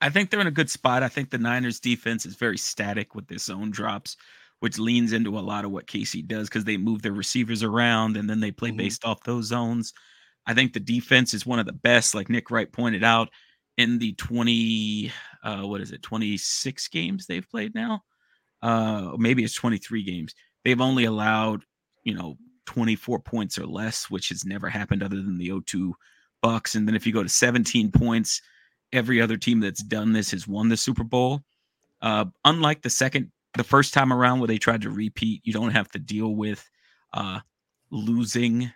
I 0.00 0.10
think 0.10 0.30
they're 0.30 0.40
in 0.40 0.46
a 0.46 0.52
good 0.52 0.70
spot. 0.70 1.02
I 1.02 1.08
think 1.08 1.30
the 1.30 1.38
Niners 1.38 1.80
defense 1.80 2.24
is 2.24 2.34
very 2.34 2.58
static 2.58 3.14
with 3.14 3.26
their 3.28 3.38
zone 3.38 3.70
drops, 3.70 4.16
which 4.60 4.78
leans 4.78 5.12
into 5.12 5.38
a 5.38 5.40
lot 5.40 5.64
of 5.64 5.70
what 5.70 5.86
Casey 5.86 6.22
does 6.22 6.48
because 6.48 6.64
they 6.64 6.76
move 6.76 7.02
their 7.02 7.12
receivers 7.12 7.62
around 7.62 8.16
and 8.16 8.28
then 8.28 8.40
they 8.40 8.50
play 8.50 8.70
mm-hmm. 8.70 8.78
based 8.78 9.04
off 9.04 9.22
those 9.24 9.46
zones. 9.46 9.92
I 10.46 10.54
think 10.54 10.72
the 10.72 10.80
defense 10.80 11.34
is 11.34 11.44
one 11.44 11.58
of 11.58 11.66
the 11.66 11.72
best, 11.72 12.14
like 12.14 12.30
Nick 12.30 12.50
Wright 12.50 12.70
pointed 12.70 13.04
out, 13.04 13.28
in 13.76 13.98
the 13.98 14.12
20, 14.14 15.12
uh, 15.42 15.62
what 15.62 15.80
is 15.80 15.92
it, 15.92 16.02
26 16.02 16.88
games 16.88 17.26
they've 17.26 17.48
played 17.48 17.74
now? 17.74 18.02
Uh, 18.62 19.12
maybe 19.18 19.42
it's 19.42 19.54
23 19.54 20.02
games. 20.02 20.34
They've 20.64 20.80
only 20.80 21.04
allowed, 21.04 21.64
you 22.04 22.14
know, 22.14 22.36
24 22.66 23.20
points 23.20 23.58
or 23.58 23.66
less, 23.66 24.10
which 24.10 24.28
has 24.28 24.44
never 24.44 24.68
happened 24.68 25.02
other 25.02 25.16
than 25.16 25.38
the 25.38 25.52
02 25.66 25.94
Bucks. 26.42 26.74
And 26.74 26.86
then 26.86 26.94
if 26.94 27.06
you 27.06 27.12
go 27.12 27.22
to 27.22 27.28
17 27.28 27.90
points, 27.90 28.42
every 28.92 29.20
other 29.20 29.36
team 29.36 29.60
that's 29.60 29.82
done 29.82 30.12
this 30.12 30.30
has 30.30 30.46
won 30.46 30.68
the 30.68 30.76
Super 30.76 31.04
Bowl. 31.04 31.42
Uh, 32.02 32.26
unlike 32.44 32.82
the 32.82 32.90
second, 32.90 33.30
the 33.56 33.64
first 33.64 33.92
time 33.92 34.12
around 34.12 34.40
where 34.40 34.48
they 34.48 34.58
tried 34.58 34.82
to 34.82 34.90
repeat, 34.90 35.40
you 35.44 35.52
don't 35.52 35.70
have 35.72 35.88
to 35.90 35.98
deal 35.98 36.34
with 36.34 36.68
uh, 37.12 37.40
losing 37.90 38.72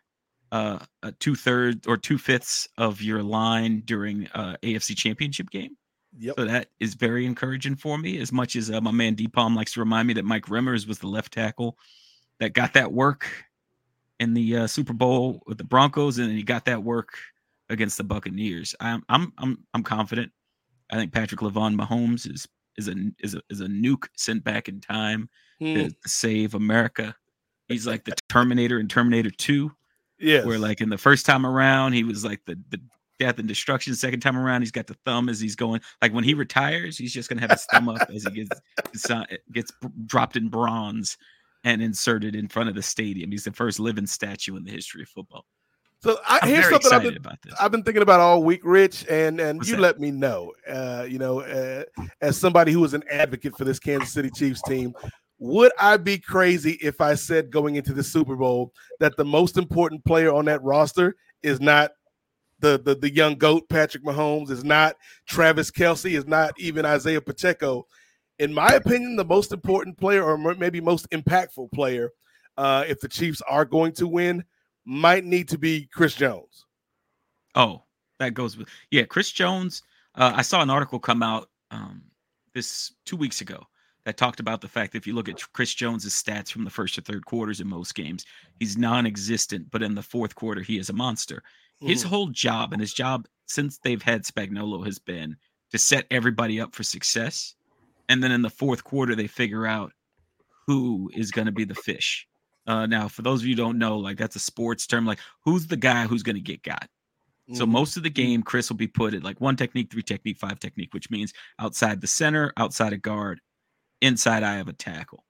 uh, 0.53 0.79
two 1.19 1.35
thirds 1.35 1.87
or 1.87 1.97
two 1.97 2.19
fifths 2.19 2.69
of 2.79 3.03
your 3.03 3.23
line 3.23 3.83
during 3.85 4.29
uh, 4.35 4.57
AFC 4.62 4.97
Championship 4.97 5.51
game. 5.51 5.77
Yep. 6.19 6.35
So 6.39 6.45
that 6.45 6.69
is 6.79 6.95
very 6.95 7.27
encouraging 7.27 7.77
for 7.77 7.99
me. 7.99 8.19
As 8.21 8.31
much 8.31 8.55
as 8.55 8.71
uh, 8.71 8.81
my 8.81 8.93
man 8.93 9.17
Palm 9.33 9.57
likes 9.57 9.73
to 9.73 9.81
remind 9.81 10.07
me 10.07 10.15
that 10.15 10.25
Mike 10.25 10.47
Remmers 10.47 10.87
was 10.87 10.99
the 10.99 11.09
left 11.09 11.33
tackle 11.33 11.77
that 12.39 12.53
got 12.53 12.75
that 12.75 12.93
work 12.93 13.27
in 14.21 14.35
the 14.35 14.59
uh, 14.59 14.67
Super 14.67 14.93
Bowl 14.93 15.43
with 15.47 15.59
the 15.59 15.65
Broncos, 15.65 16.19
and 16.19 16.31
he 16.31 16.43
got 16.43 16.67
that 16.67 16.85
work 16.85 17.19
against 17.75 17.99
the 17.99 18.05
Buccaneers. 18.05 18.75
I'm 18.81 19.03
I'm 19.09 19.33
I'm 19.39 19.59
I'm 19.75 19.83
confident. 19.83 20.33
I 20.91 20.97
think 20.97 21.12
Patrick 21.12 21.41
Lavon 21.41 21.79
Mahomes 21.79 22.31
is 22.31 22.49
is 22.77 22.89
a 22.89 22.95
is 23.20 23.35
a 23.35 23.43
is 23.51 23.61
a 23.61 23.66
nuke 23.66 24.07
sent 24.16 24.43
back 24.45 24.68
in 24.68 24.81
time 24.81 25.29
hmm. 25.59 25.75
to, 25.75 25.91
to, 25.91 26.09
save 26.09 26.55
America. 26.55 27.14
He's 27.68 27.87
like 27.87 28.05
the 28.05 28.14
Terminator 28.29 28.79
in 28.79 28.89
Terminator 28.89 29.31
2. 29.31 29.70
Yeah. 30.20 30.45
Where 30.45 30.59
like 30.59 30.81
in 30.81 30.89
the 30.89 30.99
first 30.99 31.27
time 31.27 31.45
around, 31.45 31.93
he 31.93 32.05
was 32.05 32.25
like 32.25 32.41
the 32.47 32.59
the 32.70 32.81
death 33.18 33.39
and 33.39 33.49
destruction. 33.49 33.95
Second 33.95 34.20
time 34.20 34.37
around, 34.37 34.62
he's 34.62 34.70
got 34.70 34.87
the 34.87 34.97
thumb 35.05 35.29
as 35.29 35.41
he's 35.41 35.57
going. 35.57 35.81
Like 36.03 36.12
when 36.12 36.25
he 36.25 36.35
retires, 36.35 36.97
he's 36.97 37.12
just 37.12 37.29
gonna 37.29 37.41
have 37.41 37.51
his 37.51 37.66
thumb 37.66 37.89
up 37.89 38.09
as 38.14 38.25
he 38.25 38.31
gets 38.31 38.61
gets 39.53 39.72
dropped 40.07 40.37
in 40.37 40.49
bronze 40.49 41.16
and 41.64 41.83
inserted 41.83 42.37
in 42.37 42.49
front 42.49 42.68
of 42.68 42.75
the 42.75 42.83
stadium. 42.83 43.31
He's 43.31 43.45
the 43.45 43.53
first 43.53 43.81
living 43.81 44.07
statue 44.07 44.57
in 44.57 44.64
the 44.64 44.70
history 44.70 45.03
of 45.03 45.09
football. 45.09 45.47
So 46.05 46.19
I, 46.29 46.41
I'm 46.43 46.49
here's 46.51 46.69
something 46.69 46.93
I've 46.93 47.03
been, 47.03 47.19
I've 47.59 47.71
been, 47.71 47.83
thinking 47.83 48.03
about 48.03 48.21
all 48.21 48.43
week, 48.43 48.61
Rich, 48.63 49.07
and 49.09 49.41
and 49.41 49.59
What's 49.59 49.71
you 49.71 49.77
that? 49.77 49.81
let 49.81 50.01
me 50.01 50.11
know. 50.11 50.53
Uh, 50.69 51.07
you 51.09 51.19
know, 51.19 51.41
uh, 51.41 51.85
as 52.21 52.37
somebody 52.37 52.73
who 52.73 52.85
is 52.85 52.93
an 52.93 53.03
advocate 53.11 53.57
for 53.57 53.65
this 53.65 53.79
Kansas 53.79 54.13
City 54.13 54.29
Chiefs 54.29 54.61
team, 54.69 54.93
would 55.39 55.73
I 55.81 55.97
be 55.97 56.19
crazy 56.19 56.73
if 56.83 57.01
I 57.01 57.15
said 57.15 57.51
going 57.51 57.77
into 57.77 57.95
the 57.95 58.03
Super 58.03 58.37
Bowl 58.37 58.75
that 59.01 59.17
the 59.17 59.25
most 59.25 59.57
important 59.57 60.05
player 60.05 60.31
on 60.31 60.45
that 60.45 60.63
roster 60.63 61.17
is 61.43 61.59
not 61.59 61.93
the 62.59 62.79
the, 62.85 62.95
the 62.95 63.11
young 63.11 63.37
goat 63.37 63.67
Patrick 63.71 64.05
Mahomes, 64.05 64.51
is 64.51 64.63
not 64.63 64.97
Travis 65.27 65.71
Kelce, 65.71 66.19
is 66.19 66.27
not 66.27 66.53
even 66.59 66.85
Isaiah 66.85 67.23
Pacheco. 67.23 67.87
In 68.39 68.53
my 68.53 68.75
opinion, 68.75 69.17
the 69.17 69.25
most 69.25 69.55
important 69.55 69.97
player, 69.97 70.23
or 70.23 70.37
maybe 70.37 70.83
most 70.83 71.09
impactful 71.13 71.73
player 71.73 72.11
uh, 72.59 72.85
if 72.87 73.01
the 73.01 73.09
Chiefs 73.09 73.41
are 73.49 73.65
going 73.65 73.93
to 73.93 74.07
win 74.07 74.45
might 74.85 75.24
need 75.24 75.49
to 75.49 75.59
be 75.59 75.89
Chris 75.93 76.14
Jones. 76.14 76.66
Oh, 77.55 77.82
that 78.18 78.35
goes 78.35 78.57
with 78.57 78.68
yeah, 78.91 79.05
Chris 79.05 79.30
Jones. 79.30 79.82
Uh, 80.14 80.32
I 80.37 80.43
saw 80.43 80.62
an 80.62 80.70
article 80.70 80.99
come 80.99 81.22
out 81.22 81.51
um, 81.70 82.03
this 82.55 82.93
two 83.05 83.16
weeks 83.16 83.41
ago 83.41 83.66
that 84.05 84.16
talked 84.16 84.41
about 84.41 84.61
the 84.61 84.68
fact 84.68 84.93
that 84.93 84.99
if 84.99 85.07
you 85.07 85.14
look 85.14 85.28
at 85.28 85.41
Chris 85.53 85.74
Jones's 85.74 86.12
stats 86.12 86.51
from 86.51 86.64
the 86.64 86.70
first 86.70 86.95
to 86.95 87.01
third 87.01 87.24
quarters 87.24 87.61
in 87.61 87.68
most 87.68 87.95
games, 87.95 88.24
he's 88.59 88.76
non-existent, 88.76 89.70
but 89.70 89.82
in 89.82 89.95
the 89.95 90.03
fourth 90.03 90.35
quarter 90.35 90.61
he 90.61 90.78
is 90.78 90.91
a 90.91 90.95
monster. 90.95 91.37
Mm-hmm. 91.82 91.89
His 91.89 92.03
whole 92.03 92.28
job 92.28 92.72
and 92.72 92.80
his 92.80 92.93
job 92.93 93.26
since 93.47 93.78
they've 93.78 94.03
had 94.03 94.24
Spagnuolo 94.24 94.85
has 94.85 94.99
been 94.99 95.37
to 95.70 95.78
set 95.78 96.07
everybody 96.11 96.61
up 96.61 96.74
for 96.74 96.82
success, 96.82 97.55
and 98.09 98.22
then 98.22 98.30
in 98.30 98.43
the 98.43 98.51
fourth 98.51 98.85
quarter 98.85 99.14
they 99.14 99.26
figure 99.26 99.66
out 99.66 99.93
who 100.66 101.11
is 101.14 101.30
going 101.30 101.47
to 101.47 101.53
be 101.53 101.64
the 101.64 101.74
fish. 101.74 102.26
Uh, 102.67 102.87
now, 102.87 103.09
for 103.09 103.23
those 103.23 103.41
of 103.41 103.47
you 103.47 103.55
don't 103.55 103.79
know, 103.79 103.99
like 103.99 104.17
that's 104.17 104.37
a 104.37 104.41
sports 104.41 104.87
term. 104.87 105.05
Like, 105.07 105.19
who's 105.45 105.67
the 105.67 105.77
guy 105.77 106.07
who's 106.07 106.23
going 106.23 106.37
to 106.37 106.41
get 106.41 106.62
got? 106.62 106.89
Mm-hmm. 107.49 107.57
So 107.57 107.67
most 107.67 107.97
of 107.97 108.03
the 108.03 108.11
game, 108.11 108.43
Chris 108.43 108.71
will 108.71 108.77
be 108.77 108.87
put 108.87 109.15
at 109.15 109.23
like 109.23 109.41
one 109.41 109.57
technique, 109.57 109.93
three 109.93 110.03
technique, 110.03 110.39
five 110.39 110.59
technique, 110.59 110.95
which 110.95 111.11
means 111.11 111.35
outside 111.59 112.01
the 112.01 112.07
center, 112.07 112.53
outside 112.57 112.93
a 112.93 112.99
guard, 112.99 113.41
inside 114.01 114.43
eye 114.43 114.57
of 114.57 114.69
a 114.69 114.73
tackle. 114.73 115.25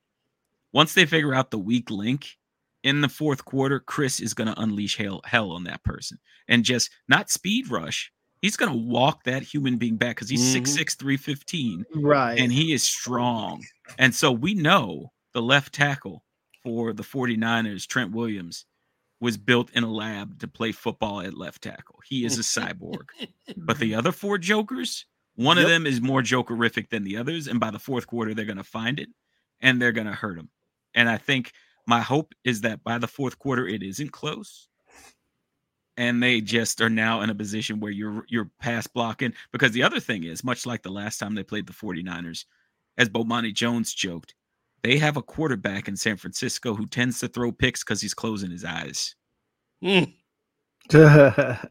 Once 0.72 0.94
they 0.94 1.06
figure 1.06 1.34
out 1.34 1.50
the 1.50 1.58
weak 1.58 1.90
link 1.90 2.36
in 2.84 3.00
the 3.00 3.08
fourth 3.08 3.44
quarter, 3.44 3.80
Chris 3.80 4.20
is 4.20 4.34
going 4.34 4.52
to 4.52 4.60
unleash 4.60 4.96
hell, 4.96 5.20
hell 5.24 5.50
on 5.50 5.64
that 5.64 5.82
person 5.82 6.18
and 6.48 6.64
just 6.64 6.90
not 7.08 7.30
speed 7.30 7.70
rush. 7.70 8.12
He's 8.40 8.56
going 8.56 8.72
to 8.72 8.78
walk 8.78 9.24
that 9.24 9.42
human 9.42 9.78
being 9.78 9.96
back 9.96 10.16
because 10.16 10.28
he's 10.28 10.54
mm-hmm. 10.54 10.64
6'6, 10.64 10.98
315. 10.98 11.84
Right. 11.94 12.38
And 12.38 12.52
he 12.52 12.74
is 12.74 12.82
strong. 12.82 13.64
And 13.98 14.14
so 14.14 14.30
we 14.30 14.54
know 14.54 15.12
the 15.32 15.40
left 15.40 15.72
tackle 15.72 16.24
for 16.64 16.92
the 16.92 17.02
49ers, 17.02 17.86
Trent 17.86 18.12
Williams, 18.12 18.64
was 19.20 19.36
built 19.36 19.70
in 19.70 19.84
a 19.84 19.90
lab 19.90 20.40
to 20.40 20.48
play 20.48 20.72
football 20.72 21.20
at 21.20 21.34
left 21.34 21.62
tackle. 21.62 22.00
He 22.04 22.24
is 22.24 22.38
a 22.38 22.42
cyborg. 22.42 23.04
but 23.56 23.78
the 23.78 23.94
other 23.94 24.12
four 24.12 24.38
jokers, 24.38 25.06
one 25.36 25.56
yep. 25.56 25.64
of 25.64 25.70
them 25.70 25.86
is 25.86 26.00
more 26.00 26.22
jokerific 26.22 26.90
than 26.90 27.04
the 27.04 27.16
others. 27.16 27.46
And 27.46 27.60
by 27.60 27.70
the 27.70 27.78
fourth 27.78 28.06
quarter, 28.06 28.34
they're 28.34 28.44
going 28.44 28.56
to 28.56 28.64
find 28.64 28.98
it 28.98 29.08
and 29.60 29.80
they're 29.80 29.92
going 29.92 30.06
to 30.06 30.12
hurt 30.12 30.38
him. 30.38 30.50
And 30.94 31.08
I 31.08 31.18
think 31.18 31.52
my 31.86 32.00
hope 32.00 32.34
is 32.44 32.62
that 32.62 32.82
by 32.82 32.98
the 32.98 33.06
fourth 33.06 33.38
quarter, 33.38 33.66
it 33.66 33.82
isn't 33.82 34.12
close. 34.12 34.68
And 35.96 36.22
they 36.22 36.40
just 36.40 36.80
are 36.80 36.90
now 36.90 37.20
in 37.20 37.30
a 37.30 37.34
position 37.34 37.78
where 37.78 37.92
you're 37.92 38.24
you're 38.28 38.50
pass 38.60 38.88
blocking. 38.88 39.32
Because 39.52 39.70
the 39.70 39.84
other 39.84 40.00
thing 40.00 40.24
is, 40.24 40.42
much 40.42 40.66
like 40.66 40.82
the 40.82 40.90
last 40.90 41.18
time 41.18 41.34
they 41.34 41.44
played 41.44 41.68
the 41.68 41.72
49ers, 41.72 42.46
as 42.98 43.08
Bomani 43.08 43.54
Jones 43.54 43.94
joked, 43.94 44.34
they 44.84 44.98
have 44.98 45.16
a 45.16 45.22
quarterback 45.22 45.88
in 45.88 45.96
San 45.96 46.18
Francisco 46.18 46.74
who 46.74 46.86
tends 46.86 47.18
to 47.20 47.28
throw 47.28 47.50
picks 47.50 47.82
because 47.82 48.02
he's 48.02 48.12
closing 48.12 48.50
his 48.50 48.66
eyes. 48.66 49.16
Mm. 49.82 50.12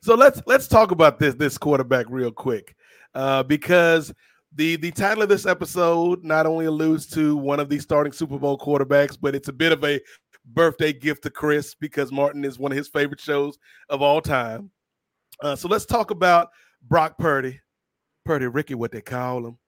so 0.00 0.14
let's 0.14 0.40
let's 0.46 0.68
talk 0.68 0.92
about 0.92 1.18
this 1.18 1.34
this 1.34 1.58
quarterback 1.58 2.06
real 2.08 2.30
quick, 2.30 2.76
uh, 3.14 3.42
because 3.42 4.14
the 4.54 4.76
the 4.76 4.92
title 4.92 5.24
of 5.24 5.28
this 5.28 5.46
episode 5.46 6.22
not 6.22 6.46
only 6.46 6.66
alludes 6.66 7.08
to 7.08 7.36
one 7.36 7.58
of 7.58 7.68
the 7.68 7.80
starting 7.80 8.12
Super 8.12 8.38
Bowl 8.38 8.56
quarterbacks, 8.56 9.18
but 9.20 9.34
it's 9.34 9.48
a 9.48 9.52
bit 9.52 9.72
of 9.72 9.84
a 9.84 10.00
birthday 10.44 10.92
gift 10.92 11.24
to 11.24 11.30
Chris 11.30 11.74
because 11.74 12.12
Martin 12.12 12.44
is 12.44 12.56
one 12.56 12.70
of 12.70 12.78
his 12.78 12.88
favorite 12.88 13.20
shows 13.20 13.58
of 13.88 14.00
all 14.00 14.20
time. 14.20 14.70
Uh, 15.42 15.56
so 15.56 15.66
let's 15.66 15.86
talk 15.86 16.12
about 16.12 16.50
Brock 16.82 17.18
Purdy, 17.18 17.60
Purdy 18.24 18.46
Ricky, 18.46 18.76
what 18.76 18.92
they 18.92 19.00
call 19.00 19.44
him. 19.44 19.58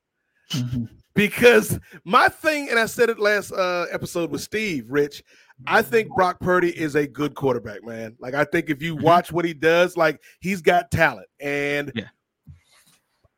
Mm-hmm 0.53 0.85
because 1.15 1.79
my 2.05 2.29
thing, 2.29 2.69
and 2.71 2.79
I 2.79 2.87
said 2.87 3.11
it 3.11 3.19
last 3.19 3.53
uh, 3.53 3.87
episode 3.91 4.31
with 4.31 4.41
Steve, 4.41 4.87
Rich. 4.89 5.23
I 5.67 5.83
think 5.83 6.09
Brock 6.15 6.41
Purdy 6.41 6.71
is 6.71 6.95
a 6.95 7.07
good 7.07 7.35
quarterback, 7.35 7.85
man. 7.85 8.17
Like 8.19 8.35
I 8.35 8.45
think 8.45 8.71
if 8.71 8.83
you 8.83 8.95
mm-hmm. 8.95 9.05
watch 9.05 9.31
what 9.31 9.45
he 9.45 9.53
does, 9.53 9.97
like 9.97 10.21
he's 10.41 10.63
got 10.63 10.91
talent, 10.91 11.27
and 11.39 11.93
yeah. 11.95 12.09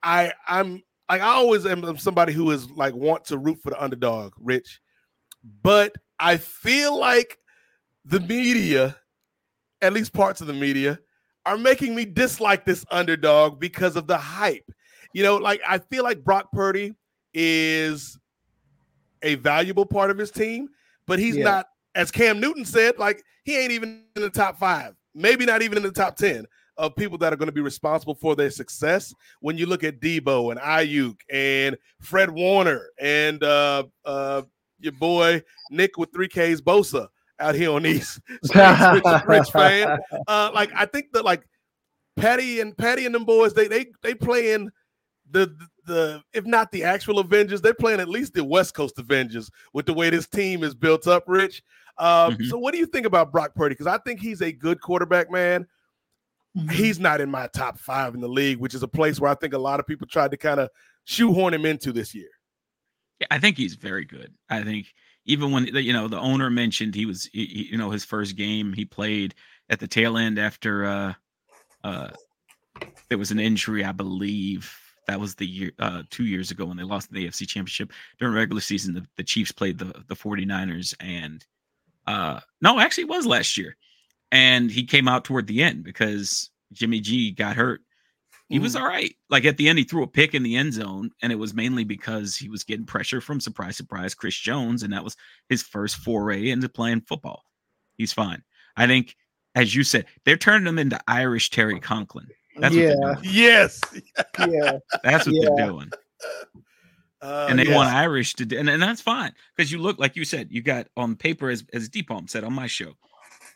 I 0.02 0.32
I'm 0.46 0.82
like 1.10 1.20
I 1.20 1.26
always 1.34 1.66
am 1.66 1.96
somebody 1.98 2.32
who 2.32 2.50
is 2.50 2.70
like 2.70 2.94
want 2.94 3.24
to 3.26 3.38
root 3.38 3.58
for 3.62 3.70
the 3.70 3.82
underdog, 3.82 4.32
Rich, 4.38 4.80
but 5.62 5.96
I 6.18 6.36
feel 6.36 6.98
like 6.98 7.38
the 8.04 8.20
media, 8.20 8.96
at 9.80 9.92
least 9.92 10.12
parts 10.12 10.40
of 10.40 10.46
the 10.46 10.52
media, 10.52 11.00
are 11.44 11.58
making 11.58 11.94
me 11.94 12.04
dislike 12.04 12.64
this 12.64 12.84
underdog 12.90 13.58
because 13.58 13.96
of 13.96 14.06
the 14.06 14.16
hype. 14.16 14.70
You 15.12 15.24
know, 15.24 15.36
like 15.36 15.60
I 15.68 15.78
feel 15.78 16.04
like 16.04 16.24
Brock 16.24 16.52
Purdy 16.52 16.94
is 17.34 18.18
a 19.22 19.36
valuable 19.36 19.86
part 19.86 20.10
of 20.10 20.18
his 20.18 20.30
team, 20.30 20.68
but 21.06 21.18
he's 21.18 21.36
yeah. 21.36 21.44
not, 21.44 21.66
as 21.94 22.10
Cam 22.10 22.40
Newton 22.40 22.64
said, 22.64 22.98
like 22.98 23.22
he 23.44 23.56
ain't 23.58 23.72
even 23.72 24.04
in 24.16 24.22
the 24.22 24.30
top 24.30 24.58
five, 24.58 24.94
maybe 25.14 25.44
not 25.44 25.62
even 25.62 25.78
in 25.78 25.84
the 25.84 25.92
top 25.92 26.16
10 26.16 26.46
of 26.78 26.96
people 26.96 27.18
that 27.18 27.32
are 27.32 27.36
going 27.36 27.48
to 27.48 27.52
be 27.52 27.60
responsible 27.60 28.14
for 28.14 28.34
their 28.34 28.50
success. 28.50 29.14
When 29.40 29.58
you 29.58 29.66
look 29.66 29.84
at 29.84 30.00
Deebo 30.00 30.50
and 30.50 30.60
Aiyuk 30.60 31.16
and 31.30 31.76
Fred 32.00 32.30
Warner 32.30 32.88
and 32.98 33.42
uh, 33.42 33.84
uh, 34.04 34.42
your 34.80 34.92
boy 34.92 35.42
Nick 35.70 35.96
with 35.98 36.12
3Ks 36.12 36.60
Bosa 36.60 37.08
out 37.38 37.54
here 37.54 37.70
on 37.72 37.82
these 37.82 38.20
rich, 38.54 39.22
rich 39.26 39.50
Fann. 39.50 39.98
Uh, 40.26 40.50
like 40.54 40.70
I 40.74 40.86
think 40.86 41.12
that 41.12 41.24
like 41.24 41.46
Patty 42.16 42.60
and 42.60 42.76
Patty 42.76 43.06
and 43.06 43.14
them 43.14 43.24
boys, 43.24 43.54
they 43.54 43.68
they 43.68 43.86
they 44.02 44.14
playing 44.14 44.70
the 45.30 45.54
the 45.84 46.22
if 46.32 46.44
not 46.46 46.70
the 46.70 46.84
actual 46.84 47.18
Avengers, 47.18 47.60
they're 47.60 47.74
playing 47.74 48.00
at 48.00 48.08
least 48.08 48.34
the 48.34 48.44
West 48.44 48.74
Coast 48.74 48.98
Avengers 48.98 49.50
with 49.72 49.86
the 49.86 49.94
way 49.94 50.10
this 50.10 50.26
team 50.26 50.62
is 50.62 50.74
built 50.74 51.06
up, 51.06 51.24
Rich. 51.26 51.62
Um, 51.98 52.34
mm-hmm. 52.34 52.44
So, 52.44 52.58
what 52.58 52.72
do 52.72 52.78
you 52.78 52.86
think 52.86 53.06
about 53.06 53.32
Brock 53.32 53.54
Purdy? 53.54 53.74
Because 53.74 53.86
I 53.86 53.98
think 53.98 54.20
he's 54.20 54.42
a 54.42 54.52
good 54.52 54.80
quarterback, 54.80 55.30
man. 55.30 55.66
Mm-hmm. 56.56 56.68
He's 56.70 56.98
not 56.98 57.20
in 57.20 57.30
my 57.30 57.46
top 57.48 57.78
five 57.78 58.14
in 58.14 58.20
the 58.20 58.28
league, 58.28 58.58
which 58.58 58.74
is 58.74 58.82
a 58.82 58.88
place 58.88 59.20
where 59.20 59.30
I 59.30 59.34
think 59.34 59.54
a 59.54 59.58
lot 59.58 59.80
of 59.80 59.86
people 59.86 60.06
tried 60.06 60.30
to 60.32 60.36
kind 60.36 60.60
of 60.60 60.68
shoehorn 61.04 61.54
him 61.54 61.66
into 61.66 61.92
this 61.92 62.14
year. 62.14 62.30
Yeah, 63.20 63.26
I 63.30 63.38
think 63.38 63.56
he's 63.56 63.74
very 63.74 64.04
good. 64.04 64.32
I 64.50 64.62
think 64.62 64.92
even 65.24 65.52
when 65.52 65.66
you 65.66 65.92
know 65.92 66.08
the 66.08 66.18
owner 66.18 66.50
mentioned 66.50 66.94
he 66.94 67.06
was, 67.06 67.28
he, 67.32 67.68
you 67.70 67.78
know, 67.78 67.90
his 67.90 68.04
first 68.04 68.36
game 68.36 68.72
he 68.72 68.84
played 68.84 69.34
at 69.70 69.80
the 69.80 69.86
tail 69.86 70.18
end 70.18 70.38
after 70.38 70.84
uh, 70.84 71.14
uh, 71.84 72.10
there 73.08 73.18
was 73.18 73.30
an 73.30 73.40
injury, 73.40 73.84
I 73.84 73.92
believe 73.92 74.76
that 75.06 75.20
was 75.20 75.34
the 75.34 75.46
year 75.46 75.72
uh, 75.78 76.02
two 76.10 76.24
years 76.24 76.50
ago 76.50 76.64
when 76.64 76.76
they 76.76 76.82
lost 76.82 77.10
the 77.10 77.26
AFC 77.26 77.46
championship 77.46 77.92
during 78.18 78.34
regular 78.34 78.60
season. 78.60 78.94
The, 78.94 79.06
the 79.16 79.24
Chiefs 79.24 79.52
played 79.52 79.78
the, 79.78 80.04
the 80.06 80.16
49ers 80.16 80.94
and 81.00 81.44
uh, 82.06 82.40
no, 82.60 82.80
actually 82.80 83.04
it 83.04 83.10
was 83.10 83.26
last 83.26 83.56
year. 83.56 83.76
And 84.30 84.70
he 84.70 84.84
came 84.84 85.08
out 85.08 85.24
toward 85.24 85.46
the 85.46 85.62
end 85.62 85.84
because 85.84 86.50
Jimmy 86.72 87.00
G 87.00 87.32
got 87.32 87.56
hurt. 87.56 87.82
He 88.48 88.58
mm. 88.58 88.62
was 88.62 88.76
all 88.76 88.86
right. 88.86 89.14
Like 89.30 89.44
at 89.44 89.56
the 89.56 89.68
end, 89.68 89.78
he 89.78 89.84
threw 89.84 90.02
a 90.02 90.06
pick 90.06 90.34
in 90.34 90.42
the 90.42 90.56
end 90.56 90.72
zone, 90.72 91.10
and 91.22 91.32
it 91.32 91.36
was 91.36 91.54
mainly 91.54 91.84
because 91.84 92.36
he 92.36 92.48
was 92.48 92.64
getting 92.64 92.86
pressure 92.86 93.20
from 93.20 93.40
surprise, 93.40 93.76
surprise, 93.76 94.14
Chris 94.14 94.36
Jones, 94.36 94.82
and 94.82 94.92
that 94.92 95.04
was 95.04 95.16
his 95.48 95.62
first 95.62 95.96
foray 95.96 96.50
into 96.50 96.68
playing 96.68 97.02
football. 97.02 97.44
He's 97.96 98.12
fine. 98.12 98.42
I 98.76 98.86
think, 98.86 99.16
as 99.54 99.74
you 99.74 99.84
said, 99.84 100.06
they're 100.24 100.36
turning 100.36 100.66
him 100.66 100.78
into 100.78 101.00
Irish 101.06 101.50
Terry 101.50 101.78
Conklin. 101.78 102.28
That's 102.56 102.74
yeah. 102.74 103.14
Yes. 103.22 103.80
yeah. 104.38 104.78
That's 105.02 105.26
what 105.26 105.34
yeah. 105.34 105.48
they're 105.56 105.66
doing. 105.66 105.90
Uh, 107.20 107.46
and 107.48 107.56
they 107.56 107.66
yes. 107.66 107.76
want 107.76 107.88
Irish 107.88 108.34
to 108.34 108.44
do, 108.44 108.58
and, 108.58 108.68
and 108.68 108.82
that's 108.82 109.00
fine 109.00 109.32
because 109.56 109.70
you 109.70 109.78
look 109.78 109.96
like 110.00 110.16
you 110.16 110.24
said 110.24 110.48
you 110.50 110.60
got 110.60 110.88
on 110.96 111.14
paper 111.14 111.50
as 111.50 111.62
as 111.72 111.88
Deepalm 111.88 112.28
said 112.28 112.42
on 112.42 112.52
my 112.52 112.66
show, 112.66 112.94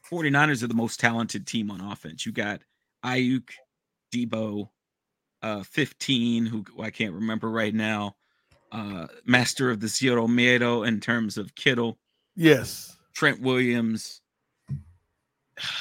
49ers 0.09 0.63
are 0.63 0.69
the 0.69 0.75
most 0.75 1.01
talented 1.01 1.49
team 1.49 1.73
on 1.73 1.81
offense. 1.81 2.25
You 2.25 2.31
got 2.31 2.61
Aiyuk, 3.05 3.51
Deebo, 4.15 4.69
uh, 5.43 5.65
15, 5.65 6.47
who 6.47 6.65
I 6.81 6.91
can't 6.91 7.15
remember 7.15 7.51
right 7.51 7.75
now, 7.75 8.15
uh, 8.71 9.09
master 9.25 9.71
of 9.71 9.81
the 9.81 9.89
Zero 9.89 10.29
Miedo 10.29 10.87
in 10.87 11.01
terms 11.01 11.37
of 11.37 11.55
Kittle. 11.57 11.99
Yes. 12.37 12.97
Trent 13.15 13.41
Williams. 13.41 14.21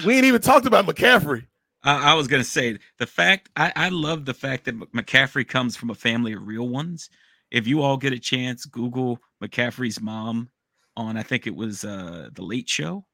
We 0.06 0.16
ain't 0.16 0.24
even 0.26 0.40
talked 0.40 0.66
about 0.66 0.86
McCaffrey. 0.86 1.48
I, 1.86 2.12
I 2.12 2.14
was 2.16 2.28
gonna 2.28 2.44
say 2.44 2.78
the 2.98 3.06
fact 3.06 3.50
I, 3.56 3.72
I 3.76 3.90
love 3.90 4.26
the 4.26 4.34
fact 4.34 4.66
that 4.66 4.78
McCaffrey 4.92 5.48
comes 5.48 5.78
from 5.78 5.92
a 5.92 5.96
family 5.96 6.34
of 6.34 6.46
real 6.46 6.68
ones. 6.68 7.10
If 7.52 7.68
you 7.68 7.82
all 7.82 7.96
get 7.96 8.12
a 8.12 8.20
chance, 8.20 8.66
Google 8.66 9.20
McCaffrey's 9.42 10.02
mom 10.02 10.50
on 10.98 11.16
I 11.16 11.24
think 11.24 11.48
it 11.48 11.56
was 11.56 11.86
uh 11.86 12.30
the 12.34 12.44
Late 12.44 12.68
Show 12.68 13.06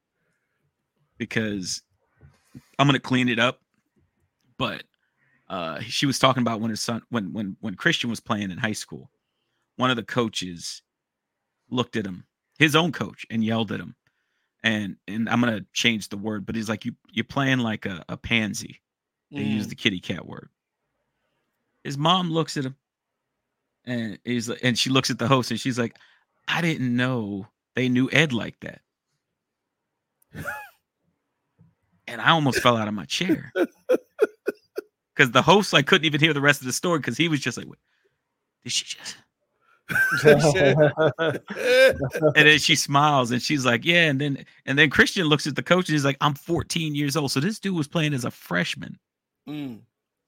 because 1.18 1.84
I'm 2.80 2.88
gonna 2.88 3.00
clean 3.00 3.30
it 3.30 3.40
up. 3.40 3.60
But 4.58 4.84
uh 5.50 5.82
she 5.82 6.06
was 6.06 6.18
talking 6.18 6.42
about 6.42 6.62
when 6.62 6.72
his 6.72 6.82
son 6.82 7.02
when 7.10 7.34
when 7.34 7.58
when 7.60 7.76
Christian 7.76 8.10
was 8.10 8.22
playing 8.22 8.52
in 8.52 8.58
high 8.58 8.72
school, 8.72 9.12
one 9.76 9.90
of 9.90 9.98
the 9.98 10.04
coaches 10.04 10.82
looked 11.70 11.98
at 11.98 12.06
him, 12.06 12.26
his 12.58 12.76
own 12.76 12.92
coach, 12.94 13.26
and 13.30 13.44
yelled 13.44 13.72
at 13.72 13.80
him 13.80 13.96
and 14.64 14.96
and 15.08 15.30
I'm 15.30 15.42
gonna 15.42 15.66
change 15.74 16.10
the 16.10 16.18
word, 16.18 16.46
but 16.46 16.56
he's 16.56 16.70
like 16.70 16.86
you 16.86 16.94
you're 17.12 17.24
playing 17.24 17.60
like 17.60 17.86
a, 17.86 18.04
a 18.10 18.18
pansy. 18.18 18.82
They 19.32 19.44
mm. 19.44 19.54
use 19.54 19.68
the 19.68 19.76
kitty 19.76 20.00
cat 20.00 20.26
word. 20.26 20.50
His 21.84 21.98
mom 21.98 22.32
looks 22.32 22.58
at 22.58 22.66
him 22.66 22.76
and 23.86 24.20
he's 24.24 24.50
like, 24.50 24.60
and 24.62 24.78
she 24.78 24.90
looks 24.90 25.10
at 25.10 25.18
the 25.20 25.28
host 25.28 25.52
and 25.52 25.60
she's 25.60 25.80
like, 25.80 25.96
I 26.48 26.62
didn't 26.62 26.96
know 26.96 27.48
they 27.76 27.90
knew 27.90 28.10
Ed 28.12 28.34
like 28.34 28.60
that. 28.62 28.82
and 32.08 32.22
I 32.22 32.30
almost 32.32 32.62
fell 32.62 32.78
out 32.78 32.88
of 32.88 32.94
my 32.94 33.06
chair 33.06 33.52
because 35.16 35.32
the 35.32 35.42
host 35.42 35.74
like 35.74 35.88
couldn't 35.88 36.06
even 36.06 36.20
hear 36.20 36.34
the 36.34 36.42
rest 36.42 36.62
of 36.62 36.68
the 36.68 36.74
story 36.74 37.00
because 37.00 37.18
he 37.18 37.28
was 37.28 37.40
just 37.40 37.58
like, 37.58 37.68
"Did 38.64 38.72
she 38.72 38.86
just?" 38.86 39.18
and 40.24 41.40
then 42.36 42.60
she 42.60 42.76
smiles 42.76 43.32
and 43.32 43.42
she's 43.42 43.66
like, 43.66 43.86
"Yeah." 43.86 44.10
And 44.10 44.20
then 44.20 44.46
and 44.66 44.78
then 44.78 44.90
Christian 44.90 45.26
looks 45.26 45.48
at 45.48 45.56
the 45.56 45.64
coach 45.64 45.88
and 45.90 45.94
he's 45.94 46.06
like, 46.06 46.18
"I'm 46.22 46.34
14 46.34 46.96
years 46.96 47.16
old." 47.16 47.32
So 47.32 47.40
this 47.40 47.60
dude 47.60 47.76
was 47.76 47.88
playing 47.88 48.14
as 48.14 48.26
a 48.26 48.32
freshman, 48.32 48.98
Mm. 49.48 49.80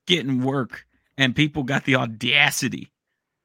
getting 0.07 0.43
work, 0.43 0.85
and 1.17 1.35
people 1.35 1.63
got 1.63 1.85
the 1.85 1.95
audacity 1.95 2.91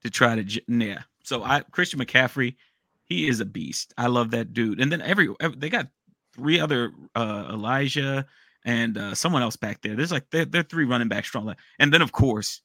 to 0.05 0.11
try 0.11 0.41
to 0.43 0.63
yeah. 0.69 1.03
So 1.25 1.43
I 1.45 1.61
Christian 1.71 2.01
McCaffrey, 2.01 2.57
he 3.05 3.29
is 3.29 3.41
a 3.41 3.45
beast. 3.45 3.93
I 3.99 4.07
love 4.07 4.31
that 4.33 4.53
dude. 4.53 4.81
And 4.81 4.91
then 4.91 5.03
every, 5.03 5.29
every- 5.41 5.59
they 5.59 5.69
got 5.69 5.89
three 6.35 6.61
other 6.61 6.93
uh 7.15 7.49
Elijah 7.51 8.27
and 8.65 8.97
uh 8.99 9.15
someone 9.15 9.43
else 9.43 9.57
back 9.57 9.83
there. 9.83 9.97
There's 9.97 10.13
like 10.13 10.27
they're, 10.31 10.45
they're 10.45 10.63
three 10.63 10.85
running 10.85 11.09
back 11.09 11.25
strong. 11.25 11.55
And 11.79 11.93
then 11.93 12.03
of 12.03 12.13
course, 12.13 12.61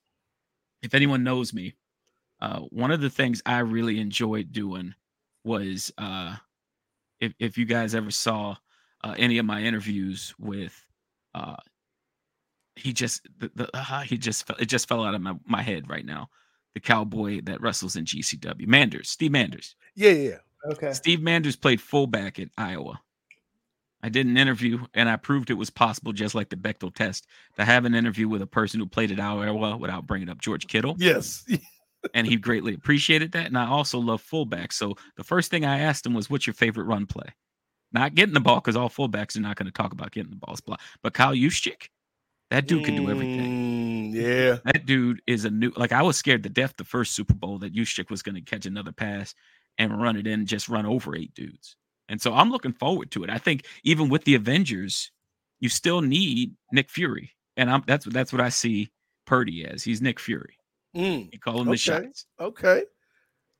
if 0.81 0.93
anyone 0.93 1.23
knows 1.23 1.53
me, 1.53 1.75
uh 2.43 2.59
one 2.59 2.91
of 2.91 3.01
the 3.01 3.09
things 3.09 3.41
I 3.45 3.59
really 3.59 3.99
enjoyed 3.99 4.51
doing 4.51 4.93
was 5.43 5.91
uh 5.97 6.35
if 7.19 7.33
if 7.39 7.57
you 7.57 7.65
guys 7.65 7.95
ever 7.95 8.11
saw 8.11 8.55
uh, 9.03 9.15
any 9.17 9.37
of 9.37 9.45
my 9.45 9.61
interviews 9.61 10.33
with 10.39 10.85
uh 11.33 11.55
he 12.75 12.93
just 12.93 13.27
the, 13.37 13.51
the 13.55 13.69
uh, 13.73 14.01
he 14.01 14.17
just 14.17 14.45
fell, 14.45 14.57
it 14.59 14.65
just 14.65 14.87
fell 14.87 15.03
out 15.03 15.15
of 15.15 15.21
my, 15.21 15.35
my 15.45 15.61
head 15.61 15.89
right 15.89 16.05
now. 16.05 16.29
The 16.73 16.79
cowboy 16.79 17.41
that 17.43 17.61
wrestles 17.61 17.95
in 17.95 18.05
GCW, 18.05 18.65
Manders, 18.67 19.09
Steve 19.09 19.31
Manders. 19.31 19.75
Yeah, 19.95 20.11
yeah. 20.11 20.37
Okay. 20.71 20.91
Steve 20.93 21.21
Manders 21.21 21.55
played 21.55 21.79
fullback 21.79 22.39
at 22.39 22.49
Iowa. 22.57 22.99
I 24.01 24.09
did 24.09 24.25
an 24.25 24.37
interview 24.37 24.79
and 24.93 25.07
I 25.07 25.15
proved 25.15 25.49
it 25.49 25.53
was 25.53 25.69
possible, 25.69 26.13
just 26.13 26.35
like 26.35 26.49
the 26.49 26.55
Bechdel 26.55 26.93
test, 26.93 27.27
to 27.57 27.63
have 27.63 27.85
an 27.85 27.95
interview 27.95 28.27
with 28.27 28.41
a 28.41 28.47
person 28.47 28.79
who 28.79 28.85
played 28.85 29.11
at 29.11 29.19
Iowa 29.19 29.77
without 29.77 30.07
bringing 30.07 30.29
up 30.29 30.41
George 30.41 30.67
Kittle. 30.67 30.95
Yes. 30.97 31.45
And 32.13 32.27
he 32.27 32.35
greatly 32.35 32.73
appreciated 32.73 33.31
that. 33.31 33.47
And 33.47 33.57
I 33.57 33.67
also 33.67 33.99
love 33.99 34.21
fullback. 34.21 34.71
So 34.73 34.95
the 35.15 35.23
first 35.23 35.49
thing 35.49 35.65
I 35.65 35.79
asked 35.79 36.05
him 36.05 36.13
was, 36.13 36.29
What's 36.29 36.47
your 36.47 36.53
favorite 36.53 36.85
run 36.85 37.05
play? 37.05 37.27
Not 37.91 38.15
getting 38.15 38.33
the 38.33 38.39
ball, 38.39 38.55
because 38.55 38.75
all 38.75 38.89
fullbacks 38.89 39.37
are 39.37 39.41
not 39.41 39.55
going 39.55 39.67
to 39.67 39.71
talk 39.71 39.93
about 39.93 40.11
getting 40.11 40.31
the 40.31 40.37
ball. 40.37 40.55
But 41.01 41.13
Kyle 41.13 41.33
Juszczyk, 41.33 41.89
that 42.49 42.67
dude 42.67 42.85
can 42.85 42.95
do 42.95 43.09
everything. 43.09 44.11
Mm, 44.11 44.13
yeah. 44.13 44.57
That 44.65 44.85
dude 44.85 45.21
is 45.27 45.45
a 45.45 45.49
new. 45.49 45.71
Like 45.75 45.91
I 45.91 46.01
was 46.01 46.17
scared 46.17 46.43
to 46.43 46.49
death 46.49 46.73
the 46.77 46.83
first 46.83 47.13
Super 47.13 47.33
Bowl 47.33 47.57
that 47.59 47.73
Juszczyk 47.73 48.09
was 48.09 48.21
going 48.21 48.35
to 48.35 48.41
catch 48.41 48.65
another 48.65 48.91
pass 48.91 49.33
and 49.77 50.01
run 50.01 50.17
it 50.17 50.27
in, 50.27 50.45
just 50.45 50.69
run 50.69 50.85
over 50.85 51.15
eight 51.15 51.33
dudes. 51.33 51.75
And 52.09 52.21
so 52.21 52.33
I'm 52.33 52.51
looking 52.51 52.73
forward 52.73 53.11
to 53.11 53.23
it. 53.23 53.29
I 53.29 53.37
think 53.37 53.65
even 53.83 54.09
with 54.09 54.23
the 54.25 54.35
Avengers, 54.35 55.11
you 55.59 55.69
still 55.69 56.01
need 56.01 56.55
Nick 56.71 56.89
Fury, 56.89 57.31
and 57.57 57.71
I'm 57.71 57.83
that's 57.87 58.05
that's 58.05 58.33
what 58.33 58.41
I 58.41 58.49
see 58.49 58.91
Purdy 59.25 59.65
as. 59.65 59.83
He's 59.83 60.01
Nick 60.01 60.19
Fury. 60.19 60.57
Mm, 60.95 61.29
You 61.33 61.39
call 61.39 61.59
him 61.61 61.65
the 61.65 61.71
Okay. 61.71 61.77
shots. 61.77 62.25
okay. 62.39 62.83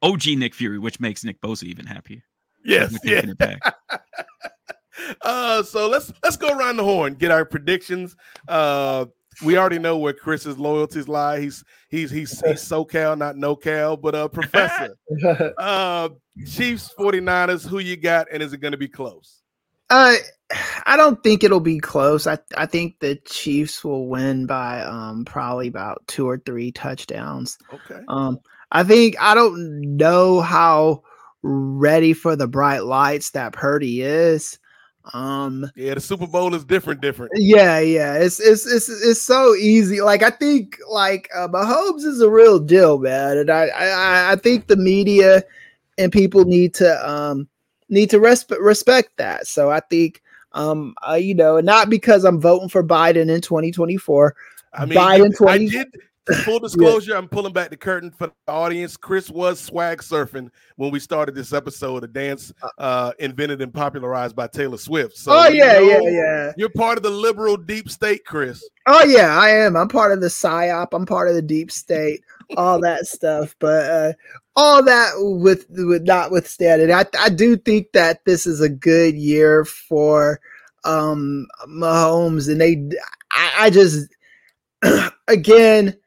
OG 0.02 0.36
Nick 0.38 0.54
Fury, 0.54 0.80
which 0.80 1.00
makes 1.00 1.24
Nick 1.24 1.40
Bosa 1.42 1.64
even 1.64 1.86
happier. 1.86 2.22
Yes. 2.66 2.92
We're 2.92 3.00
Yeah. 3.12 3.16
taking 3.16 3.30
it 3.32 3.38
back. 3.38 3.76
uh 5.24 5.64
so 5.64 5.88
let's 5.90 6.14
let's 6.24 6.38
go 6.38 6.50
around 6.56 6.78
the 6.78 6.84
horn 6.84 7.16
get 7.16 7.32
our 7.32 7.44
predictions 7.44 8.16
uh 8.48 9.04
we 9.44 9.58
already 9.58 9.80
know 9.80 9.98
where 9.98 10.14
chris's 10.14 10.60
loyalties 10.60 11.08
lie 11.08 11.40
he's 11.40 11.64
he's 11.90 12.12
he's, 12.12 12.40
he's 12.46 12.62
socal 12.62 13.18
not 13.18 13.36
no 13.36 13.56
cal 13.56 13.98
but 13.98 14.14
uh 14.14 14.28
professor 14.28 14.96
uh 15.58 16.10
chiefs 16.48 16.94
49ers 16.98 17.68
who 17.68 17.80
you 17.80 17.98
got 17.98 18.28
and 18.32 18.44
is 18.44 18.54
it 18.54 18.60
going 18.60 18.72
to 18.72 18.78
be 18.78 18.88
close 18.88 19.42
Uh, 19.90 20.16
I 20.86 20.98
don't 20.98 21.24
think 21.24 21.44
it'll 21.44 21.60
be 21.60 21.80
close. 21.80 22.28
I 22.28 22.38
I 22.58 22.66
think 22.66 23.00
the 23.00 23.16
Chiefs 23.26 23.84
will 23.84 24.08
win 24.08 24.46
by 24.46 24.82
um 24.82 25.26
probably 25.26 25.68
about 25.68 26.04
two 26.08 26.28
or 26.28 26.38
three 26.40 26.72
touchdowns. 26.72 27.58
okay 27.74 28.02
Um, 28.08 28.40
I 28.72 28.84
think 28.84 29.16
I 29.20 29.34
don't 29.36 29.98
know 29.98 30.42
how 30.42 31.04
ready 31.44 32.14
for 32.14 32.36
the 32.36 32.48
bright 32.48 32.86
lights 32.86 33.32
that 33.32 33.54
Purdy 33.54 34.02
is. 34.02 34.58
Um, 35.14 35.70
yeah 35.76 35.94
the 35.96 36.00
super 36.00 36.28
bowl 36.28 36.56
is 36.56 36.64
different 36.64 37.02
different 37.02 37.34
yeah, 37.36 37.80
yeah, 37.80 38.16
it's 38.16 38.40
it's 38.40 38.66
it's 38.66 38.90
it's 38.90 39.22
so 39.22 39.54
easy. 39.54 40.02
Like 40.02 40.24
I 40.24 40.30
think 40.30 40.78
like 40.90 41.30
uh, 41.36 41.50
Mahomes 41.50 42.06
is 42.06 42.22
a 42.22 42.30
real 42.30 42.58
deal, 42.58 43.00
man, 43.00 43.38
and 43.38 43.50
I 43.50 43.68
I 43.68 44.32
I 44.32 44.36
think 44.38 44.68
the 44.68 44.78
media 44.78 45.44
and 45.98 46.12
people 46.12 46.46
need 46.46 46.74
to 46.76 47.10
um 47.10 47.50
need 47.90 48.10
to 48.12 48.20
respect 48.20 48.62
respect 48.62 49.18
that. 49.18 49.46
So 49.46 49.70
I 49.70 49.82
think 49.82 50.23
um 50.54 50.94
uh, 51.08 51.14
you 51.16 51.34
know 51.36 51.60
not 51.60 51.90
because 51.90 52.24
I'm 52.24 52.40
voting 52.42 52.70
for 52.70 52.84
Biden 52.84 53.30
in 53.34 53.42
2024. 53.42 54.36
i 54.74 54.86
mean 54.86 54.98
Biden 54.98 55.18
you- 55.40 55.48
i 55.48 55.58
20 55.58 55.70
did 55.70 55.88
full 56.46 56.58
disclosure 56.68 57.16
i'm 57.18 57.28
pulling 57.28 57.52
back 57.52 57.70
the 57.70 57.76
curtain 57.78 58.10
for 58.10 58.28
the 58.28 58.34
audience 58.52 58.96
chris 58.96 59.30
was 59.30 59.60
swag 59.60 60.00
surfing 60.02 60.50
when 60.78 60.90
we 60.90 60.98
started 60.98 61.36
this 61.36 61.52
episode 61.52 62.02
a 62.04 62.08
dance 62.08 62.54
uh 62.78 63.12
invented 63.20 63.62
and 63.62 63.74
popularized 63.74 64.34
by 64.36 64.48
taylor 64.48 64.78
swift 64.78 65.18
so 65.18 65.32
oh 65.34 65.48
yeah, 65.50 65.80
yeah, 65.80 65.98
know- 65.98 66.08
yeah. 66.08 66.52
You're 66.56 66.70
part 66.70 66.98
of 66.98 67.04
the 67.04 67.10
liberal 67.10 67.58
deep 67.58 67.90
state, 67.90 68.24
Chris. 68.26 68.64
Oh 68.86 69.04
yeah, 69.06 69.38
I 69.38 69.50
am. 69.50 69.76
I'm 69.76 69.88
part 69.88 70.12
of 70.12 70.22
the 70.22 70.28
psyop. 70.28 70.90
I'm 70.94 71.06
part 71.06 71.28
of 71.30 71.36
the 71.36 71.42
deep 71.42 71.72
state. 71.72 72.22
All 72.58 72.80
that 72.82 73.06
stuff, 73.08 73.56
but 73.60 73.86
uh, 73.90 74.14
all 74.56 74.84
that 74.84 75.12
with 75.18 75.66
with 75.70 76.04
notwithstanding, 76.04 76.92
I 76.92 77.06
I 77.20 77.30
do 77.30 77.58
think 77.58 77.92
that 77.94 78.24
this 78.26 78.46
is 78.46 78.62
a 78.62 78.70
good 78.70 79.16
year 79.16 79.66
for 79.66 80.40
um 80.84 81.48
Mahomes, 81.68 82.50
and 82.50 82.62
they 82.62 82.98
I, 83.32 83.52
I 83.66 83.70
just 83.70 84.08
again, 85.28 85.98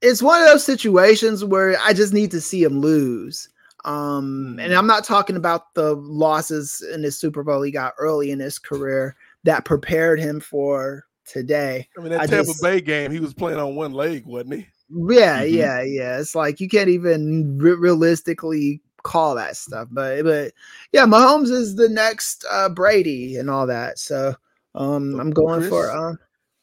it's 0.00 0.22
one 0.22 0.40
of 0.40 0.48
those 0.48 0.64
situations 0.64 1.44
where 1.44 1.76
I 1.80 1.92
just 1.92 2.12
need 2.12 2.30
to 2.32 2.40
see 2.40 2.62
him 2.62 2.80
lose. 2.80 3.48
Um, 3.84 4.58
and 4.60 4.72
I'm 4.72 4.86
not 4.86 5.02
talking 5.04 5.34
about 5.34 5.74
the 5.74 5.96
losses 5.96 6.86
in 6.94 7.02
his 7.02 7.18
Super 7.18 7.42
Bowl 7.42 7.62
he 7.62 7.72
got 7.72 7.94
early 7.98 8.30
in 8.30 8.38
his 8.38 8.58
career 8.58 9.16
that 9.42 9.64
prepared 9.64 10.20
him 10.20 10.38
for 10.38 11.04
today. 11.26 11.88
I 11.98 12.00
mean, 12.00 12.10
that 12.10 12.20
I 12.20 12.26
Tampa 12.26 12.46
just- 12.46 12.62
Bay 12.62 12.80
game, 12.80 13.10
he 13.10 13.18
was 13.18 13.34
playing 13.34 13.58
on 13.58 13.74
one 13.74 13.92
leg, 13.92 14.24
wasn't 14.24 14.54
he? 14.54 14.68
Yeah, 14.90 15.42
Mhm. 15.42 15.52
yeah, 15.52 15.82
yeah. 15.82 16.18
It's 16.18 16.34
like 16.34 16.60
you 16.60 16.68
can't 16.68 16.88
even 16.88 17.58
re- 17.58 17.72
realistically 17.74 18.80
call 19.04 19.34
that 19.36 19.56
stuff. 19.56 19.88
But 19.90 20.22
but 20.24 20.52
yeah, 20.92 21.04
Mahomes 21.06 21.50
is 21.50 21.74
the 21.76 21.88
next 21.88 22.44
uh, 22.50 22.68
Brady 22.68 23.36
and 23.36 23.48
all 23.50 23.66
that. 23.66 23.98
So 23.98 24.34
um, 24.74 25.18
I'm 25.20 25.30
going 25.30 25.62
for 25.68 25.84
Chris? 25.86 25.94
um, 25.96 26.18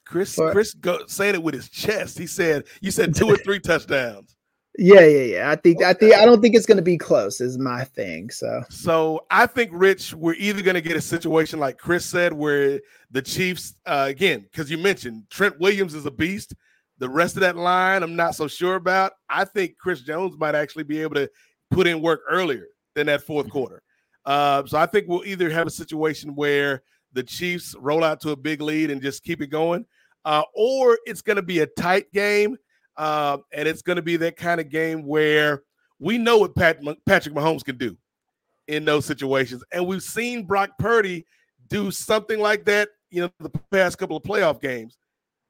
Chris, 0.05 0.35
But- 0.35 0.51
Chris, 0.53 0.73
go, 0.73 0.99
saying 1.07 1.35
it 1.35 1.43
with 1.43 1.53
his 1.53 1.69
chest. 1.69 2.17
He 2.17 2.25
said, 2.27 2.65
"You 2.81 2.91
said 2.91 3.15
two 3.15 3.27
or 3.27 3.35
three 3.45 3.59
touchdowns." 3.59 4.35
yeah, 4.77 5.01
yeah, 5.01 5.23
yeah. 5.23 5.51
I 5.51 5.55
think 5.57 5.83
I 5.83 5.93
think 5.93 6.13
I 6.15 6.23
don't 6.25 6.41
think 6.41 6.55
it's 6.55 6.65
going 6.65 6.77
to 6.77 6.83
be 6.83 6.97
close. 6.97 7.41
Is 7.41 7.57
my 7.57 7.83
thing. 7.83 8.29
So 8.29 8.63
So 8.69 9.25
I 9.29 9.45
think, 9.45 9.71
Rich, 9.73 10.13
we're 10.13 10.35
either 10.35 10.61
going 10.61 10.75
to 10.75 10.81
get 10.81 10.95
a 10.95 11.01
situation 11.01 11.59
like 11.59 11.77
Chris 11.77 12.05
said, 12.05 12.31
where 12.33 12.79
the 13.11 13.21
Chiefs, 13.21 13.73
uh, 13.85 14.05
again, 14.07 14.41
because 14.41 14.71
you 14.71 14.77
mentioned 14.77 15.23
Trent 15.29 15.59
Williams 15.59 15.93
is 15.95 16.05
a 16.05 16.11
beast. 16.11 16.53
The 16.99 17.09
rest 17.09 17.35
of 17.35 17.41
that 17.41 17.55
line, 17.55 18.03
I'm 18.03 18.15
not 18.15 18.35
so 18.35 18.47
sure 18.47 18.75
about. 18.75 19.13
I 19.29 19.45
think 19.45 19.77
Chris 19.77 20.01
Jones 20.01 20.35
might 20.37 20.53
actually 20.53 20.83
be 20.83 21.01
able 21.01 21.15
to 21.15 21.29
put 21.71 21.87
in 21.87 22.01
work 22.01 22.21
earlier 22.29 22.67
than 22.93 23.07
that 23.07 23.21
fourth 23.21 23.49
quarter. 23.49 23.81
Uh, 24.25 24.65
so 24.65 24.77
I 24.77 24.85
think 24.85 25.07
we'll 25.07 25.25
either 25.25 25.49
have 25.49 25.65
a 25.65 25.71
situation 25.71 26.35
where 26.35 26.83
the 27.13 27.23
Chiefs 27.23 27.73
roll 27.79 28.03
out 28.03 28.19
to 28.21 28.31
a 28.31 28.35
big 28.35 28.61
lead 28.61 28.91
and 28.91 29.01
just 29.01 29.23
keep 29.23 29.41
it 29.41 29.47
going, 29.47 29.85
uh, 30.25 30.43
or 30.53 30.99
it's 31.05 31.21
going 31.21 31.37
to 31.37 31.41
be 31.41 31.59
a 31.59 31.65
tight 31.65 32.11
game, 32.11 32.57
uh, 32.97 33.37
and 33.53 33.67
it's 33.67 33.81
going 33.81 33.95
to 33.95 34.01
be 34.01 34.17
that 34.17 34.35
kind 34.35 34.61
of 34.61 34.69
game 34.69 35.07
where 35.07 35.63
we 35.99 36.17
know 36.17 36.37
what 36.37 36.55
Pat, 36.55 36.79
Patrick 37.07 37.33
Mahomes 37.33 37.63
can 37.63 37.77
do 37.77 37.97
in 38.67 38.85
those 38.85 39.05
situations, 39.05 39.63
and 39.71 39.87
we've 39.87 40.03
seen 40.03 40.45
Brock 40.45 40.71
Purdy 40.77 41.25
do 41.67 41.89
something 41.89 42.39
like 42.39 42.65
that, 42.65 42.89
you 43.09 43.21
know, 43.21 43.31
the 43.39 43.49
past 43.71 43.97
couple 43.97 44.17
of 44.17 44.23
playoff 44.23 44.61
games. 44.61 44.98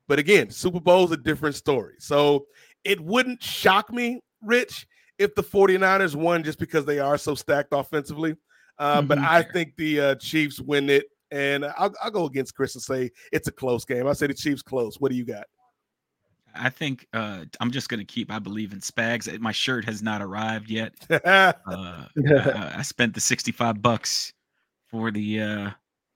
But 0.10 0.20
again, 0.20 0.50
Super 0.50 0.82
Bowl 0.82 1.06
is 1.06 1.12
a 1.12 1.18
different 1.18 1.56
story. 1.56 1.94
So 2.00 2.48
it 2.84 3.00
wouldn't 3.00 3.42
shock 3.42 3.94
me, 3.94 4.22
Rich, 4.42 4.88
if 5.20 5.36
the 5.36 5.44
49ers 5.44 6.16
won 6.16 6.44
just 6.44 6.60
because 6.60 6.84
they 6.84 7.00
are 7.00 7.18
so 7.18 7.36
stacked 7.36 7.70
offensively. 7.72 8.36
Uh, 8.78 9.02
But 9.04 9.20
Mhm. 9.20 9.26
I 9.28 9.44
think 9.44 9.76
the 9.78 10.02
uh, 10.02 10.16
Chiefs 10.16 10.60
win 10.60 10.90
it. 10.90 11.06
And 11.32 11.64
I'll, 11.64 11.94
I'll 12.02 12.10
go 12.10 12.26
against 12.26 12.56
Chris 12.56 12.74
and 12.74 12.82
say 12.82 13.12
it's 13.32 13.48
a 13.48 13.52
close 13.52 13.86
game. 13.86 14.08
I 14.08 14.14
say 14.14 14.26
the 14.26 14.34
Chiefs 14.34 14.64
close. 14.64 15.00
What 15.00 15.12
do 15.12 15.16
you 15.18 15.26
got? 15.26 15.46
I 16.56 16.72
think 16.72 17.06
uh, 17.14 17.46
I'm 17.60 17.70
just 17.70 17.88
gonna 17.90 18.04
keep. 18.04 18.32
I 18.34 18.40
believe 18.40 18.74
in 18.74 18.80
Spags. 18.80 19.40
My 19.40 19.52
shirt 19.52 19.86
has 19.86 20.02
not 20.02 20.24
arrived 20.24 20.72
yet. 20.72 20.94
Uh, 21.24 21.54
I, 21.68 22.74
I 22.78 22.82
spent 22.82 23.14
the 23.14 23.22
65 23.22 23.80
bucks 23.84 24.34
for 24.90 25.12
the 25.12 25.40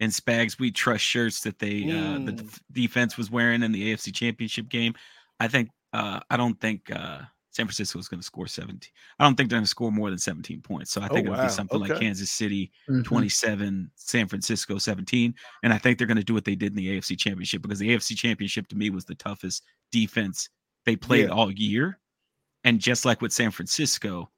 uh, 0.02 0.04
in 0.06 0.10
Spags 0.12 0.60
We 0.60 0.72
Trust 0.72 1.04
shirts 1.04 1.42
that 1.42 1.60
they 1.60 1.84
uh, 1.84 2.20
the 2.20 2.32
Mm. 2.34 2.38
def- 2.38 2.60
defense 2.72 3.18
was 3.18 3.30
wearing 3.32 3.64
in 3.64 3.72
the 3.72 3.92
AFC 3.94 4.12
Championship 4.14 4.70
game. 4.70 4.94
I 5.40 5.48
think 5.48 5.70
uh, 5.94 6.20
I 6.30 6.38
don't 6.38 6.60
think 6.60 6.90
uh, 6.92 7.22
San 7.52 7.68
Francisco 7.68 8.00
is 8.00 8.08
going 8.08 8.20
to 8.20 8.26
score 8.26 8.48
17. 8.48 8.92
I 9.20 9.24
don't 9.24 9.36
think 9.36 9.48
they're 9.50 9.58
going 9.58 9.64
to 9.64 9.70
score 9.70 9.92
more 9.92 10.10
than 10.10 10.18
17 10.18 10.62
points. 10.62 10.90
So 10.92 11.02
I 11.02 11.08
think 11.08 11.28
Oh, 11.28 11.34
it'll 11.34 11.42
wow. 11.44 11.48
be 11.48 11.54
something 11.54 11.80
like 11.80 12.00
Kansas 12.00 12.32
City 12.32 12.72
Mhm. 12.90 13.04
27, 13.04 13.92
San 13.96 14.28
Francisco 14.28 14.80
17. 14.80 15.36
And 15.62 15.72
I 15.72 15.78
think 15.78 15.98
they're 16.00 16.08
going 16.08 16.18
to 16.18 16.24
do 16.24 16.34
what 16.34 16.46
they 16.46 16.56
did 16.56 16.72
in 16.72 16.76
the 16.78 16.88
AFC 16.98 17.16
Championship 17.16 17.62
because 17.62 17.78
the 17.78 17.90
AFC 17.92 18.16
Championship 18.18 18.68
to 18.70 18.76
me 18.76 18.90
was 18.90 19.06
the 19.06 19.14
toughest 19.16 19.64
defense 19.92 20.50
they 20.86 20.96
played 20.96 21.26
Yeah. 21.28 21.34
all 21.34 21.52
year. 21.52 22.00
And 22.64 22.80
just 22.80 23.06
like 23.06 23.22
with 23.22 23.32
San 23.32 23.52
Francisco, 23.52 24.32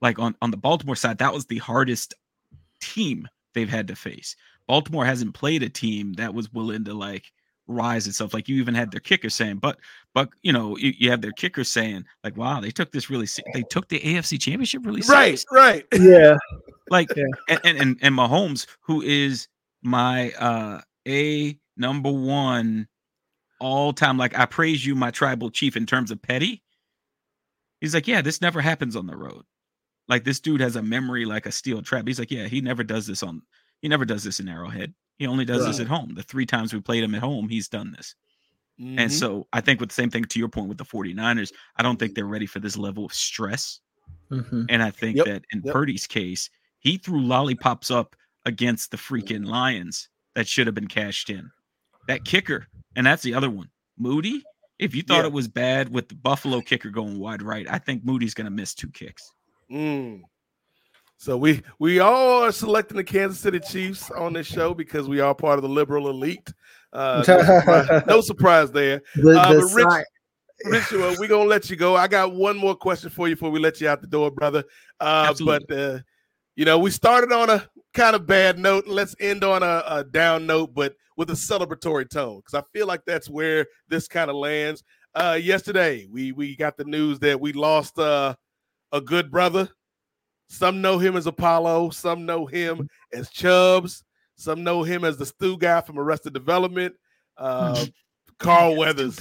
like 0.00 0.20
on, 0.20 0.36
on 0.40 0.52
the 0.52 0.56
Baltimore 0.56 0.94
side, 0.94 1.18
that 1.18 1.32
was 1.34 1.46
the 1.46 1.58
hardest 1.58 2.14
team 2.80 3.26
they've 3.54 3.68
had 3.68 3.88
to 3.88 3.96
face. 3.96 4.36
Baltimore 4.68 5.04
hasn't 5.04 5.34
played 5.34 5.62
a 5.62 5.68
team 5.68 6.12
that 6.14 6.34
was 6.34 6.52
willing 6.52 6.84
to 6.84 6.94
like 6.94 7.30
rise 7.68 8.06
itself. 8.06 8.32
Like 8.34 8.48
you 8.48 8.56
even 8.56 8.74
had 8.74 8.90
their 8.90 9.00
kicker 9.00 9.30
saying, 9.30 9.56
but 9.58 9.78
but 10.14 10.28
you 10.42 10.52
know, 10.52 10.76
you, 10.76 10.92
you 10.98 11.10
have 11.10 11.20
their 11.20 11.32
kicker 11.32 11.64
saying, 11.64 12.04
like, 12.24 12.36
wow, 12.36 12.60
they 12.60 12.70
took 12.70 12.92
this 12.92 13.10
really 13.10 13.26
se- 13.26 13.42
they 13.54 13.62
took 13.70 13.88
the 13.88 14.00
AFC 14.00 14.40
championship 14.40 14.84
really 14.84 15.02
Right, 15.08 15.38
serious. 15.38 15.46
right. 15.52 15.84
Yeah. 15.98 16.36
Like 16.90 17.08
Yeah. 17.16 17.24
and, 17.48 17.60
and 17.64 17.78
and 17.78 17.98
and 18.02 18.14
Mahomes, 18.14 18.66
who 18.80 19.02
is 19.02 19.48
my 19.82 20.30
uh 20.32 20.80
a 21.06 21.58
number 21.76 22.10
one 22.10 22.88
all 23.60 23.92
time, 23.92 24.18
like 24.18 24.36
I 24.38 24.46
praise 24.46 24.84
you, 24.84 24.94
my 24.94 25.10
tribal 25.10 25.50
chief, 25.50 25.76
in 25.76 25.86
terms 25.86 26.10
of 26.10 26.20
petty. 26.20 26.62
He's 27.80 27.94
like, 27.94 28.08
yeah, 28.08 28.22
this 28.22 28.40
never 28.40 28.60
happens 28.60 28.96
on 28.96 29.06
the 29.06 29.16
road. 29.16 29.42
Like 30.08 30.24
this 30.24 30.40
dude 30.40 30.60
has 30.60 30.76
a 30.76 30.82
memory 30.82 31.24
like 31.24 31.46
a 31.46 31.52
steel 31.52 31.82
trap. 31.82 32.06
He's 32.06 32.18
like, 32.18 32.30
yeah, 32.30 32.46
he 32.46 32.60
never 32.60 32.82
does 32.84 33.06
this 33.06 33.22
on. 33.22 33.42
He 33.86 33.88
never 33.88 34.04
does 34.04 34.24
this 34.24 34.40
in 34.40 34.48
Arrowhead. 34.48 34.92
He 35.16 35.28
only 35.28 35.44
does 35.44 35.64
this 35.64 35.78
at 35.78 35.86
home. 35.86 36.12
The 36.16 36.24
three 36.24 36.44
times 36.44 36.74
we 36.74 36.80
played 36.80 37.04
him 37.04 37.14
at 37.14 37.20
home, 37.20 37.48
he's 37.48 37.68
done 37.68 37.92
this. 37.92 38.16
Mhm. 38.80 38.98
And 38.98 39.12
so 39.12 39.46
I 39.52 39.60
think 39.60 39.78
with 39.78 39.90
the 39.90 39.94
same 39.94 40.10
thing 40.10 40.24
to 40.24 40.40
your 40.40 40.48
point 40.48 40.66
with 40.66 40.76
the 40.76 40.84
49ers, 40.84 41.52
I 41.76 41.84
don't 41.84 41.96
think 41.96 42.16
they're 42.16 42.26
ready 42.26 42.46
for 42.46 42.58
this 42.58 42.76
level 42.76 43.04
of 43.06 43.14
stress. 43.14 43.78
Mhm. 44.28 44.66
And 44.68 44.82
I 44.82 44.90
think 44.90 45.18
Yep, 45.18 45.26
that 45.26 45.44
in 45.52 45.62
yep. 45.64 45.72
Purdy's 45.72 46.04
case, 46.04 46.50
he 46.80 46.96
threw 46.98 47.24
lollipops 47.24 47.92
up 47.92 48.16
against 48.44 48.90
the 48.90 48.96
freaking 48.96 49.46
Lions 49.46 50.08
that 50.34 50.48
should 50.48 50.66
have 50.66 50.74
been 50.74 50.88
cashed 50.88 51.30
in. 51.30 51.48
That 52.08 52.24
kicker, 52.24 52.66
and 52.96 53.06
that's 53.06 53.22
the 53.22 53.34
other 53.34 53.50
one. 53.50 53.70
Moody, 53.96 54.42
if 54.80 54.96
you 54.96 55.02
thought 55.04 55.20
Yeah. 55.20 55.26
it 55.26 55.32
was 55.32 55.46
bad 55.46 55.90
with 55.90 56.08
the 56.08 56.16
Buffalo 56.16 56.60
kicker 56.60 56.90
going 56.90 57.20
wide 57.20 57.40
right, 57.40 57.70
I 57.70 57.78
think 57.78 58.04
Moody's 58.04 58.34
going 58.34 58.46
to 58.46 58.50
miss 58.50 58.74
two 58.74 58.90
kicks. 58.90 59.30
Mm. 59.70 60.22
So 61.18 61.36
we 61.36 61.62
we 61.78 62.00
all 62.00 62.44
are 62.44 62.52
selecting 62.52 62.96
the 62.96 63.04
Kansas 63.04 63.40
City 63.40 63.58
Chiefs 63.60 64.10
on 64.10 64.34
this 64.34 64.46
show 64.46 64.74
because 64.74 65.08
we 65.08 65.20
are 65.20 65.34
part 65.34 65.58
of 65.58 65.62
the 65.62 65.68
liberal 65.68 66.10
elite. 66.10 66.52
Uh, 66.92 67.24
no, 67.26 67.42
surprise, 67.42 68.02
no 68.06 68.20
surprise 68.20 68.70
there. 68.72 69.02
The, 69.14 69.40
Uh, 69.40 69.52
the 69.52 69.60
but 69.60 69.74
Rich- 69.74 70.04
si- 70.90 70.96
Rich, 70.96 71.18
we're 71.18 71.28
gonna 71.28 71.48
let 71.48 71.70
you 71.70 71.76
go. 71.76 71.96
I 71.96 72.06
got 72.06 72.34
one 72.34 72.56
more 72.56 72.74
question 72.74 73.10
for 73.10 73.28
you 73.28 73.34
before 73.34 73.50
we 73.50 73.58
let 73.60 73.80
you 73.80 73.88
out 73.88 74.00
the 74.00 74.06
door, 74.06 74.30
brother. 74.30 74.64
Uh, 75.00 75.34
but 75.44 75.70
uh, 75.70 75.98
you 76.54 76.64
know, 76.64 76.78
we 76.78 76.90
started 76.90 77.32
on 77.32 77.50
a 77.50 77.66
kind 77.94 78.14
of 78.14 78.26
bad 78.26 78.58
note. 78.58 78.86
Let's 78.86 79.14
end 79.18 79.42
on 79.42 79.62
a, 79.62 79.82
a 79.86 80.04
down 80.04 80.46
note, 80.46 80.74
but 80.74 80.94
with 81.16 81.30
a 81.30 81.34
celebratory 81.34 82.08
tone, 82.08 82.38
because 82.38 82.54
I 82.54 82.62
feel 82.72 82.86
like 82.86 83.04
that's 83.06 83.28
where 83.28 83.66
this 83.88 84.06
kind 84.06 84.30
of 84.30 84.36
lands. 84.36 84.82
Uh, 85.14 85.38
yesterday, 85.40 86.06
we 86.10 86.32
we 86.32 86.56
got 86.56 86.76
the 86.76 86.84
news 86.84 87.18
that 87.20 87.40
we 87.40 87.52
lost 87.54 87.98
uh, 87.98 88.34
a 88.92 89.00
good 89.00 89.30
brother. 89.30 89.68
Some 90.48 90.80
know 90.80 90.98
him 90.98 91.16
as 91.16 91.26
Apollo. 91.26 91.90
Some 91.90 92.24
know 92.26 92.46
him 92.46 92.88
as 93.12 93.30
Chubbs. 93.30 94.04
Some 94.36 94.62
know 94.62 94.82
him 94.82 95.04
as 95.04 95.16
the 95.16 95.26
stew 95.26 95.56
guy 95.58 95.80
from 95.80 95.98
Arrested 95.98 96.32
Development. 96.34 96.94
Uh, 97.36 97.84
Carl 98.38 98.76
Weathers. 98.76 99.18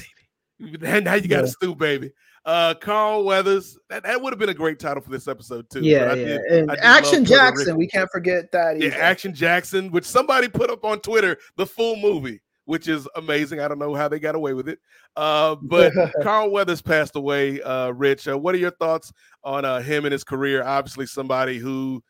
And 0.60 0.82
now 1.06 1.16
you 1.16 1.28
got 1.28 1.44
a 1.44 1.48
stew 1.48 1.76
baby. 1.76 2.12
Uh, 2.46 2.76
Carl 2.76 3.24
Weathers. 3.24 3.78
That, 3.90 4.04
that 4.04 4.22
would 4.22 4.32
have 4.32 4.40
been 4.40 4.50
a 4.50 4.54
great 4.54 4.78
title 4.80 5.02
for 5.02 5.10
this 5.10 5.28
episode 5.28 5.70
too. 5.70 5.82
yeah, 5.82 6.14
yeah. 6.14 6.14
did- 6.14 6.42
and 6.52 6.72
Action 6.80 7.26
Jackson, 7.26 7.76
we 7.76 7.88
can't 7.88 8.10
forget 8.12 8.52
that. 8.52 8.80
Yeah. 8.80 8.90
Action 8.90 9.34
Jackson, 9.34 9.90
which 9.92 10.06
somebody 10.06 10.48
put 10.48 10.70
up 10.70 10.86
on 10.86 11.00
Twitter, 11.00 11.38
the 11.58 11.66
full 11.66 11.96
movie, 11.96 12.42
which 12.66 12.88
is 12.88 13.08
amazing. 13.16 13.60
I 13.60 13.68
don't 13.68 13.80
know 13.80 13.96
how 13.96 14.08
they 14.08 14.20
got 14.20 14.36
away 14.36 14.54
with 14.54 14.68
it. 14.68 14.80
Uh, 15.16 15.56
but 15.62 15.94
Carl 16.22 16.52
Weathers 16.52 16.82
passed 16.82 17.16
away. 17.16 17.62
Uh, 17.62 17.92
Rich, 17.92 18.28
uh, 18.28 18.38
what 18.38 18.54
are 18.54 18.60
your 18.60 18.72
thoughts 18.72 19.14
on 19.44 19.66
uh, 19.66 19.80
him 19.82 20.06
and 20.06 20.12
his 20.12 20.24
career? 20.24 20.64
Obviously, 20.64 21.06
somebody 21.06 21.58
who 21.58 22.04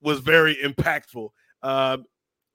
was 0.00 0.20
very 0.20 0.56
impactful. 0.56 1.28
Um, 1.62 2.04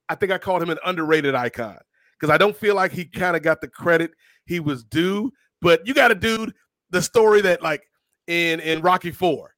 I 0.10 0.16
think 0.16 0.32
I 0.32 0.38
called 0.38 0.64
him 0.64 0.70
an 0.70 0.80
underrated 0.86 1.36
icon 1.36 1.78
because 2.18 2.34
I 2.34 2.38
don't 2.38 2.56
feel 2.56 2.76
like 2.76 2.92
he 2.92 3.06
kind 3.06 3.36
of 3.36 3.42
got 3.42 3.62
the 3.62 3.68
credit 3.68 4.12
he 4.46 4.60
was 4.60 4.84
due. 4.84 5.32
But 5.62 5.86
you 5.88 5.94
got 5.94 6.12
a 6.12 6.16
dude, 6.16 6.54
the 6.92 7.02
story 7.02 7.42
that 7.42 7.62
like 7.62 7.84
in 8.28 8.60
in 8.60 8.82
Rocky 8.82 9.12
Four, 9.12 9.56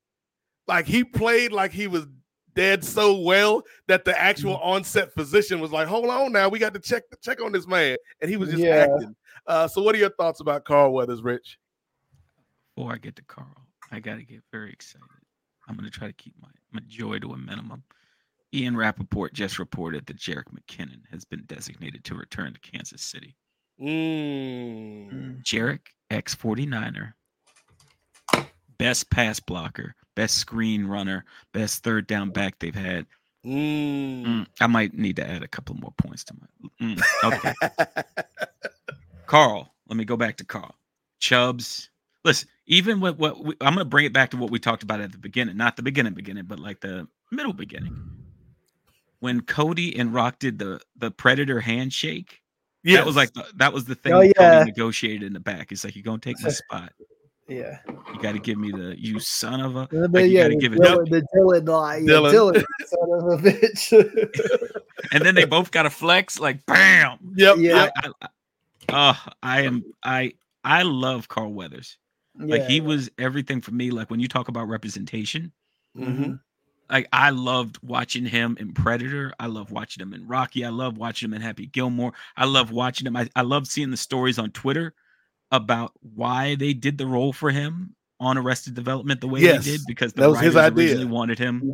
like 0.67 0.85
he 0.85 1.03
played 1.03 1.51
like 1.51 1.71
he 1.71 1.87
was 1.87 2.07
dead 2.55 2.83
so 2.83 3.19
well 3.19 3.63
that 3.87 4.05
the 4.05 4.19
actual 4.19 4.57
onset 4.57 5.13
physician 5.13 5.59
was 5.59 5.71
like, 5.71 5.87
"Hold 5.87 6.05
on, 6.09 6.31
now 6.31 6.49
we 6.49 6.59
got 6.59 6.73
to 6.73 6.79
check 6.79 7.03
check 7.21 7.41
on 7.41 7.51
this 7.51 7.67
man," 7.67 7.97
and 8.21 8.29
he 8.29 8.37
was 8.37 8.49
just 8.49 8.61
Yeah. 8.61 8.87
acting. 8.91 9.15
Uh, 9.47 9.67
so, 9.67 9.81
what 9.81 9.95
are 9.95 9.97
your 9.99 10.09
thoughts 10.11 10.39
about 10.39 10.65
Carl 10.65 10.91
Weathers, 10.93 11.21
Rich? 11.21 11.57
Before 12.75 12.93
I 12.93 12.97
get 12.97 13.15
to 13.17 13.23
Carl, 13.23 13.67
I 13.91 13.99
got 13.99 14.15
to 14.15 14.23
get 14.23 14.41
very 14.51 14.71
excited. 14.71 15.07
I'm 15.67 15.75
going 15.75 15.89
to 15.89 15.97
try 15.97 16.07
to 16.07 16.13
keep 16.13 16.33
my, 16.41 16.49
my 16.71 16.81
joy 16.87 17.19
to 17.19 17.33
a 17.33 17.37
minimum. 17.37 17.83
Ian 18.53 18.75
Rapoport 18.75 19.33
just 19.33 19.59
reported 19.59 20.05
that 20.07 20.17
Jerick 20.17 20.45
McKinnon 20.51 21.01
has 21.11 21.23
been 21.23 21.43
designated 21.45 22.03
to 22.05 22.15
return 22.15 22.53
to 22.53 22.59
Kansas 22.59 23.01
City. 23.03 23.35
Mm. 23.79 25.43
Jerick, 25.43 25.87
ex 26.09 26.35
49er, 26.35 27.13
best 28.77 29.09
pass 29.11 29.39
blocker, 29.39 29.95
best 30.19 30.37
screen 30.37 30.85
runner, 30.85 31.23
best 31.53 31.81
third 31.81 32.05
down 32.05 32.29
back 32.29 32.59
they've 32.59 32.75
had. 32.75 33.05
Mm. 33.45 34.25
Mm, 34.25 34.47
I 34.59 34.67
might 34.67 34.93
need 34.93 35.15
to 35.15 35.25
add 35.25 35.43
a 35.43 35.47
couple 35.47 35.75
more 35.75 35.93
points 35.97 36.25
to 36.25 36.33
my. 36.33 36.85
Mm, 36.85 37.01
okay. 37.23 37.53
Carl, 39.27 39.73
let 39.87 39.95
me 39.95 40.03
go 40.03 40.17
back 40.17 40.35
to 40.37 40.43
Carl. 40.43 40.75
Chubbs. 41.19 41.89
Listen, 42.25 42.49
even 42.67 42.99
with 42.99 43.17
what 43.17 43.41
we, 43.41 43.53
I'm 43.61 43.75
going 43.75 43.77
to 43.77 43.85
bring 43.85 44.03
it 44.03 44.11
back 44.11 44.31
to 44.31 44.37
what 44.37 44.51
we 44.51 44.59
talked 44.59 44.83
about 44.83 44.99
at 44.99 45.13
the 45.13 45.17
beginning, 45.17 45.55
not 45.55 45.77
the 45.77 45.83
beginning, 45.83 46.13
beginning, 46.15 46.43
but 46.43 46.59
like 46.59 46.81
the 46.81 47.07
middle 47.31 47.53
beginning. 47.53 47.97
When 49.21 49.39
Cody 49.39 49.97
and 49.97 50.13
Rock 50.13 50.39
did 50.39 50.59
the 50.59 50.81
the 50.97 51.11
Predator 51.11 51.61
handshake, 51.61 52.41
that 52.83 53.05
was 53.05 53.15
like 53.15 53.33
the, 53.33 53.45
that 53.55 53.71
was 53.71 53.85
the 53.85 53.95
thing 53.95 54.11
Oh, 54.11 54.19
yeah. 54.19 54.33
Cody 54.37 54.65
negotiated 54.65 55.23
in 55.23 55.31
the 55.31 55.39
back. 55.39 55.67
He's 55.69 55.85
like, 55.85 55.95
"You're 55.95 56.03
gonna 56.03 56.19
take 56.19 56.41
my 56.41 56.49
spot. 56.49 56.91
Yeah. 57.49 57.79
You 58.13 58.19
got 58.21 58.33
to 58.33 58.39
give 58.39 58.57
me 58.57 58.71
the 58.71 58.95
you 58.97 59.19
son 59.19 59.59
of 59.61 59.75
a." 59.75 59.87
But 59.91 60.11
Like, 60.11 60.25
you 60.25 60.31
yeah, 60.37 60.43
gotta 60.43 60.55
the 60.55 60.59
give 60.61 60.73
it 60.73 60.79
Dylan, 60.79 61.01
up. 61.01 61.09
the 61.09 61.25
Dylan 61.35 61.67
line. 61.67 62.05
Yeah, 62.07 62.13
Dylan. 62.13 62.33
Dylan. 62.53 62.63
son 62.85 63.33
of 63.33 63.45
a 63.45 63.49
bitch. 63.49 64.81
And 65.11 65.23
then 65.25 65.33
they 65.33 65.45
both 65.45 65.71
got 65.71 65.85
a 65.85 65.89
flex, 65.89 66.39
like 66.39 66.63
bam. 66.65 67.17
Yep. 67.35 67.57
Yeah. 67.59 67.89
I, 67.95 68.07
I, 68.07 68.11
I, 68.21 68.27
oh, 68.89 69.31
I 69.41 69.61
am 69.61 69.83
I 70.03 70.33
I 70.63 70.83
love 70.83 71.27
Carl 71.29 71.53
Weathers. 71.53 71.97
Like 72.37 72.63
he 72.65 72.77
Yeah. 72.77 72.83
was 72.83 73.09
everything 73.17 73.61
for 73.61 73.71
me. 73.71 73.91
Like 73.91 74.09
when 74.11 74.19
you 74.19 74.27
talk 74.27 74.49
about 74.49 74.67
representation, 74.67 75.51
Mhm. 75.97 76.39
like 76.89 77.07
I 77.13 77.29
loved 77.31 77.79
watching 77.81 78.25
him 78.25 78.57
in 78.59 78.73
Predator. 78.73 79.33
I 79.39 79.47
love 79.47 79.71
watching 79.71 80.01
him 80.03 80.13
in 80.13 80.27
Rocky. 80.27 80.63
I 80.65 80.69
love 80.69 80.97
watching 80.97 81.29
him 81.29 81.33
in 81.33 81.41
Happy 81.41 81.65
Gilmore. 81.67 82.11
I 82.37 82.45
love 82.45 82.71
watching 82.71 83.07
him. 83.07 83.15
I, 83.15 83.29
I 83.35 83.41
love 83.41 83.67
seeing 83.67 83.89
the 83.91 83.97
stories 83.97 84.37
on 84.37 84.51
Twitter 84.51 84.93
about 85.51 85.91
why 86.01 86.55
they 86.55 86.73
did 86.73 86.97
the 86.97 87.07
role 87.07 87.33
for 87.33 87.49
him 87.51 87.95
on 88.19 88.37
Arrested 88.37 88.73
Development 88.75 89.19
the 89.21 89.27
way 89.27 89.41
Yes, 89.41 89.65
they 89.65 89.71
did 89.71 89.81
because 89.87 90.13
the 90.13 90.21
that 90.21 90.29
was 90.29 90.39
his 90.39 90.55
writers 90.55 90.71
idea. 90.73 90.85
originally 90.85 91.05
wanted 91.11 91.39
him. 91.39 91.73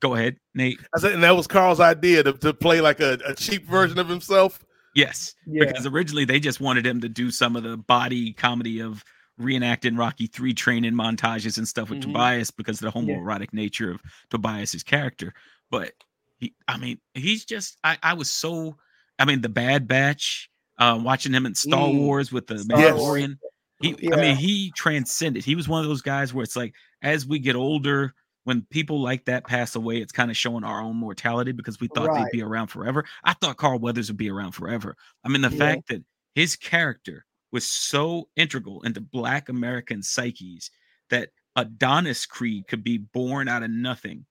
Go 0.00 0.14
ahead, 0.14 0.36
Nate. 0.54 0.78
I 0.94 1.00
said, 1.00 1.12
and 1.12 1.22
that 1.24 1.34
was 1.34 1.46
Carl's 1.46 1.80
idea 1.80 2.22
to, 2.22 2.32
to 2.34 2.52
play 2.52 2.80
like 2.80 3.00
a, 3.00 3.18
a 3.26 3.34
cheap 3.34 3.66
version 3.66 3.98
of 3.98 4.08
himself. 4.08 4.64
Yes, 4.94 5.34
Yeah. 5.46 5.64
because 5.66 5.86
originally 5.86 6.24
they 6.24 6.38
just 6.38 6.60
wanted 6.60 6.86
him 6.86 7.00
to 7.00 7.08
do 7.08 7.30
some 7.30 7.56
of 7.56 7.62
the 7.62 7.76
body 7.78 8.32
comedy 8.32 8.80
of 8.80 9.02
reenacting 9.40 9.98
Rocky 9.98 10.26
three 10.26 10.54
training 10.54 10.92
montages 10.94 11.58
and 11.58 11.66
stuff 11.68 11.90
with 11.90 11.98
Mhm. 12.00 12.02
Tobias 12.12 12.50
because 12.50 12.80
of 12.82 12.92
the 12.92 12.98
Yeah. 13.00 13.14
homoerotic 13.16 13.52
nature 13.52 13.90
of 13.90 14.00
Tobias's 14.30 14.82
character. 14.82 15.34
But 15.70 15.92
he, 16.38 16.54
I 16.68 16.76
mean, 16.78 16.98
he's 17.14 17.44
just 17.44 17.78
I, 17.84 17.98
I 18.02 18.14
was 18.14 18.30
so 18.30 18.76
I 19.18 19.24
mean, 19.24 19.40
the 19.40 19.48
Bad 19.48 19.88
Batch, 19.88 20.50
uh, 20.78 20.98
watching 21.02 21.32
him 21.32 21.46
in 21.46 21.54
Star 21.54 21.88
Mm. 21.88 21.98
Wars 21.98 22.32
with 22.32 22.46
the 22.46 22.58
Star. 22.58 22.78
Mandalorian. 22.78 23.38
He, 23.80 23.94
I 24.12 24.16
mean, 24.16 24.36
he 24.36 24.72
transcended. 24.74 25.44
He 25.44 25.54
was 25.54 25.68
one 25.68 25.82
of 25.82 25.88
those 25.88 26.00
guys 26.02 26.32
where 26.32 26.42
it's 26.42 26.56
like, 26.56 26.74
as 27.02 27.26
we 27.26 27.38
get 27.38 27.56
older, 27.56 28.14
when 28.44 28.62
people 28.70 29.02
like 29.02 29.24
that 29.26 29.46
pass 29.46 29.74
away, 29.76 29.98
it's 29.98 30.12
kind 30.12 30.30
of 30.30 30.36
showing 30.36 30.64
our 30.64 30.80
own 30.80 30.96
mortality 30.96 31.52
because 31.52 31.78
we 31.80 31.88
thought 31.88 32.08
Right. 32.08 32.24
they'd 32.32 32.38
be 32.38 32.42
around 32.42 32.68
forever. 32.68 33.04
I 33.24 33.34
thought 33.34 33.56
Carl 33.58 33.78
Weathers 33.78 34.08
would 34.08 34.16
be 34.16 34.30
around 34.30 34.52
forever. 34.52 34.96
I 35.24 35.28
mean, 35.28 35.42
the 35.42 35.50
Yeah. 35.50 35.58
fact 35.58 35.88
that 35.88 36.02
his 36.34 36.56
character 36.56 37.26
was 37.52 37.66
so 37.66 38.28
integral 38.36 38.82
into 38.82 39.00
Black 39.00 39.48
American 39.48 40.02
psyches 40.02 40.70
that 41.10 41.30
Adonis 41.54 42.24
Creed 42.24 42.66
could 42.68 42.84
be 42.84 42.98
born 42.98 43.48
out 43.48 43.62
of 43.62 43.70
nothing, 43.70 44.24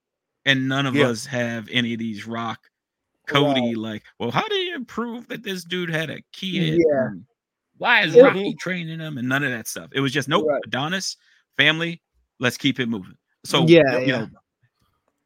and 0.45 0.67
none 0.67 0.85
of 0.85 0.95
Yeah. 0.95 1.07
us 1.09 1.25
have 1.25 1.67
any 1.71 1.93
of 1.93 1.99
these 1.99 2.25
rock 2.25 2.69
Cody 3.27 3.61
Right. 3.61 3.77
like. 3.77 4.03
Well, 4.19 4.31
how 4.31 4.47
do 4.47 4.55
you 4.55 4.83
prove 4.85 5.27
that 5.29 5.43
this 5.43 5.63
dude 5.63 5.89
had 5.89 6.09
a 6.09 6.21
kid? 6.31 6.81
Yeah. 6.87 7.09
Why 7.77 8.03
is. 8.03 8.15
Rocky 8.15 8.55
training 8.55 8.99
him 8.99 9.17
and 9.17 9.27
none 9.27 9.43
of 9.43 9.51
that 9.51 9.67
stuff? 9.67 9.89
It 9.93 9.99
was 9.99 10.11
just 10.13 10.27
nope, 10.27 10.45
Right. 10.47 10.61
Adonis, 10.65 11.17
family, 11.57 12.01
let's 12.39 12.57
keep 12.57 12.79
it 12.79 12.87
moving. 12.87 13.15
So 13.43 13.65
Yeah, 13.67 13.99
you 13.99 14.05
yeah. 14.07 14.19
know, 14.21 14.27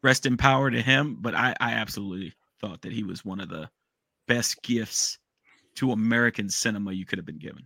rest 0.03 0.25
in 0.25 0.35
power 0.37 0.71
to 0.71 0.81
him. 0.81 1.17
But 1.19 1.35
I, 1.35 1.55
I 1.59 1.73
absolutely 1.73 2.33
thought 2.59 2.81
that 2.81 2.91
he 2.91 3.03
was 3.03 3.23
one 3.23 3.39
of 3.39 3.49
the 3.49 3.69
best 4.27 4.61
gifts 4.63 5.17
to 5.75 5.91
American 5.91 6.49
cinema 6.49 6.91
you 6.91 7.05
could 7.05 7.17
have 7.19 7.25
been 7.25 7.39
given. 7.39 7.65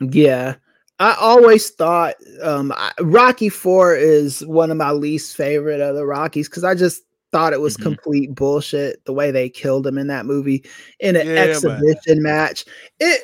Yeah. 0.00 0.56
I 1.00 1.14
always 1.20 1.70
thought 1.70 2.16
um 2.42 2.72
I- 2.76 2.92
Rocky 3.00 3.48
4 3.48 3.94
is 3.94 4.44
one 4.44 4.70
of 4.72 4.76
my 4.76 4.90
least 4.90 5.36
favorite 5.36 5.80
of 5.80 5.94
the 5.94 6.04
Rockies 6.04 6.48
cuz 6.48 6.64
I 6.64 6.74
just 6.74 7.02
thought 7.32 7.52
it 7.52 7.60
was 7.60 7.76
Mhm. 7.76 7.82
complete 7.82 8.34
bullshit 8.34 9.04
the 9.04 9.12
way 9.12 9.30
they 9.30 9.48
killed 9.48 9.86
him 9.86 9.98
in 9.98 10.06
that 10.08 10.26
movie 10.26 10.64
in 11.00 11.16
an 11.16 11.26
Yeah, 11.26 11.34
exhibition 11.34 12.22
match. 12.22 12.64
It 13.00 13.22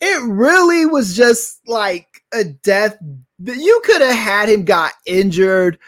it 0.00 0.22
really 0.24 0.84
was 0.86 1.16
just 1.16 1.60
like 1.66 2.06
a 2.32 2.44
death 2.44 2.96
you 3.42 3.80
could 3.84 4.02
have 4.02 4.14
had 4.16 4.48
him 4.48 4.64
got 4.64 4.92
injured 5.06 5.78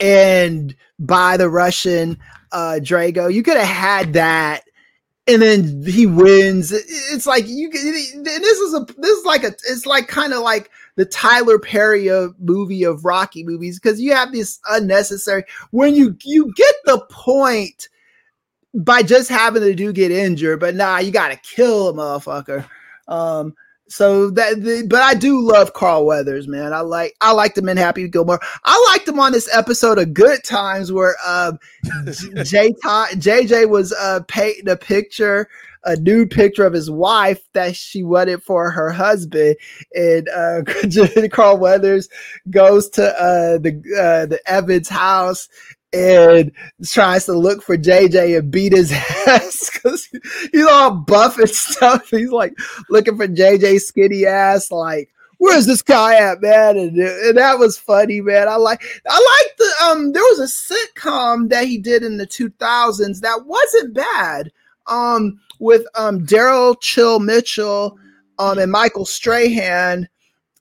and 0.00 0.74
by 0.98 1.36
the 1.36 1.48
Russian 1.48 2.18
uh 2.52 2.78
Drago. 2.82 3.32
You 3.32 3.42
could 3.42 3.56
have 3.56 3.66
had 3.66 4.12
that 4.14 4.62
and 5.26 5.40
then 5.40 5.84
he 5.86 6.06
wins. 6.06 6.72
It's 6.72 7.26
like 7.26 7.46
you. 7.46 7.70
and 7.72 8.26
This 8.26 8.58
is 8.58 8.74
a. 8.74 8.84
This 8.98 9.16
is 9.18 9.24
like 9.24 9.44
a. 9.44 9.52
It's 9.68 9.86
like 9.86 10.08
kind 10.08 10.32
of 10.32 10.40
like 10.40 10.68
the 10.96 11.04
Tyler 11.06 11.58
Perry 11.58 12.08
of 12.08 12.34
movie 12.38 12.84
of 12.84 13.04
Rocky 13.04 13.44
movies 13.44 13.78
because 13.78 14.00
you 14.00 14.12
have 14.12 14.32
this 14.32 14.60
unnecessary 14.68 15.44
when 15.70 15.94
you 15.94 16.16
you 16.22 16.52
get 16.54 16.74
the 16.84 17.04
point 17.10 17.88
by 18.74 19.02
just 19.02 19.28
having 19.28 19.62
the 19.62 19.74
dude 19.74 19.94
get 19.94 20.10
injured, 20.10 20.60
but 20.60 20.74
nah, 20.74 20.98
you 20.98 21.10
got 21.10 21.28
to 21.28 21.36
kill 21.36 21.88
a 21.88 21.94
motherfucker. 21.94 22.66
Um. 23.08 23.54
So 23.88 24.30
that, 24.30 24.62
the, 24.62 24.86
but 24.88 25.02
I 25.02 25.12
do 25.12 25.38
love 25.38 25.74
Carl 25.74 26.06
Weathers, 26.06 26.48
man. 26.48 26.72
I 26.72 26.80
like 26.80 27.14
I 27.20 27.32
liked 27.32 27.58
him 27.58 27.68
in 27.68 27.76
Happy 27.76 28.08
Gilmore. 28.08 28.40
I 28.64 28.88
liked 28.90 29.06
him 29.06 29.20
on 29.20 29.32
this 29.32 29.54
episode 29.54 29.98
of 29.98 30.14
Good 30.14 30.42
Times 30.44 30.90
where 30.90 31.14
um 31.26 31.58
J 32.42 32.72
JJ 32.72 33.68
was 33.68 33.92
uh 33.92 34.20
painting 34.28 34.70
a 34.70 34.76
picture, 34.76 35.46
a 35.84 35.96
nude 35.96 36.30
picture 36.30 36.64
of 36.64 36.72
his 36.72 36.90
wife 36.90 37.42
that 37.52 37.76
she 37.76 38.02
wanted 38.02 38.42
for 38.42 38.70
her 38.70 38.90
husband, 38.90 39.56
and 39.94 40.28
uh 40.28 40.62
Carl 41.30 41.58
Weathers 41.58 42.08
goes 42.50 42.88
to 42.90 43.04
uh 43.04 43.58
the 43.58 43.70
uh 43.98 44.26
the 44.26 44.40
Evans 44.46 44.88
house 44.88 45.48
and 45.92 46.50
tries 46.84 47.26
to 47.26 47.34
look 47.34 47.62
for 47.62 47.76
JJ 47.76 48.38
and 48.38 48.50
beat 48.50 48.72
his 48.72 48.92
ass 49.26 49.70
because 49.72 50.08
he's 50.50 50.66
all 50.66 50.92
buff 50.92 51.38
and 51.38 51.50
stuff. 51.50 52.08
He's 52.08 52.30
like 52.30 52.54
looking 52.88 53.16
for 53.16 53.28
JJ's 53.28 53.86
skinny 53.86 54.24
ass, 54.26 54.70
like 54.70 55.10
where's 55.42 55.66
this 55.66 55.82
guy 55.82 56.14
at, 56.14 56.40
man? 56.40 56.76
And, 56.76 56.96
and 56.96 57.36
that 57.36 57.58
was 57.58 57.76
funny, 57.76 58.20
man. 58.20 58.48
I 58.48 58.54
like 58.54 58.82
I 59.08 59.40
like 59.44 59.56
the 59.58 59.84
um 59.84 60.12
there 60.12 60.22
was 60.22 60.38
a 60.38 60.74
sitcom 60.74 61.48
that 61.50 61.66
he 61.66 61.78
did 61.78 62.04
in 62.04 62.16
the 62.16 62.26
2000s 62.26 63.20
that 63.20 63.44
wasn't 63.44 63.94
bad. 63.94 64.52
Um 64.86 65.40
with 65.62 65.86
um 65.94 66.26
Daryl 66.26 66.76
Chill 66.80 67.20
Mitchell 67.20 67.96
um 68.38 68.58
and 68.58 68.70
Michael 68.72 69.04
Strahan. 69.06 70.08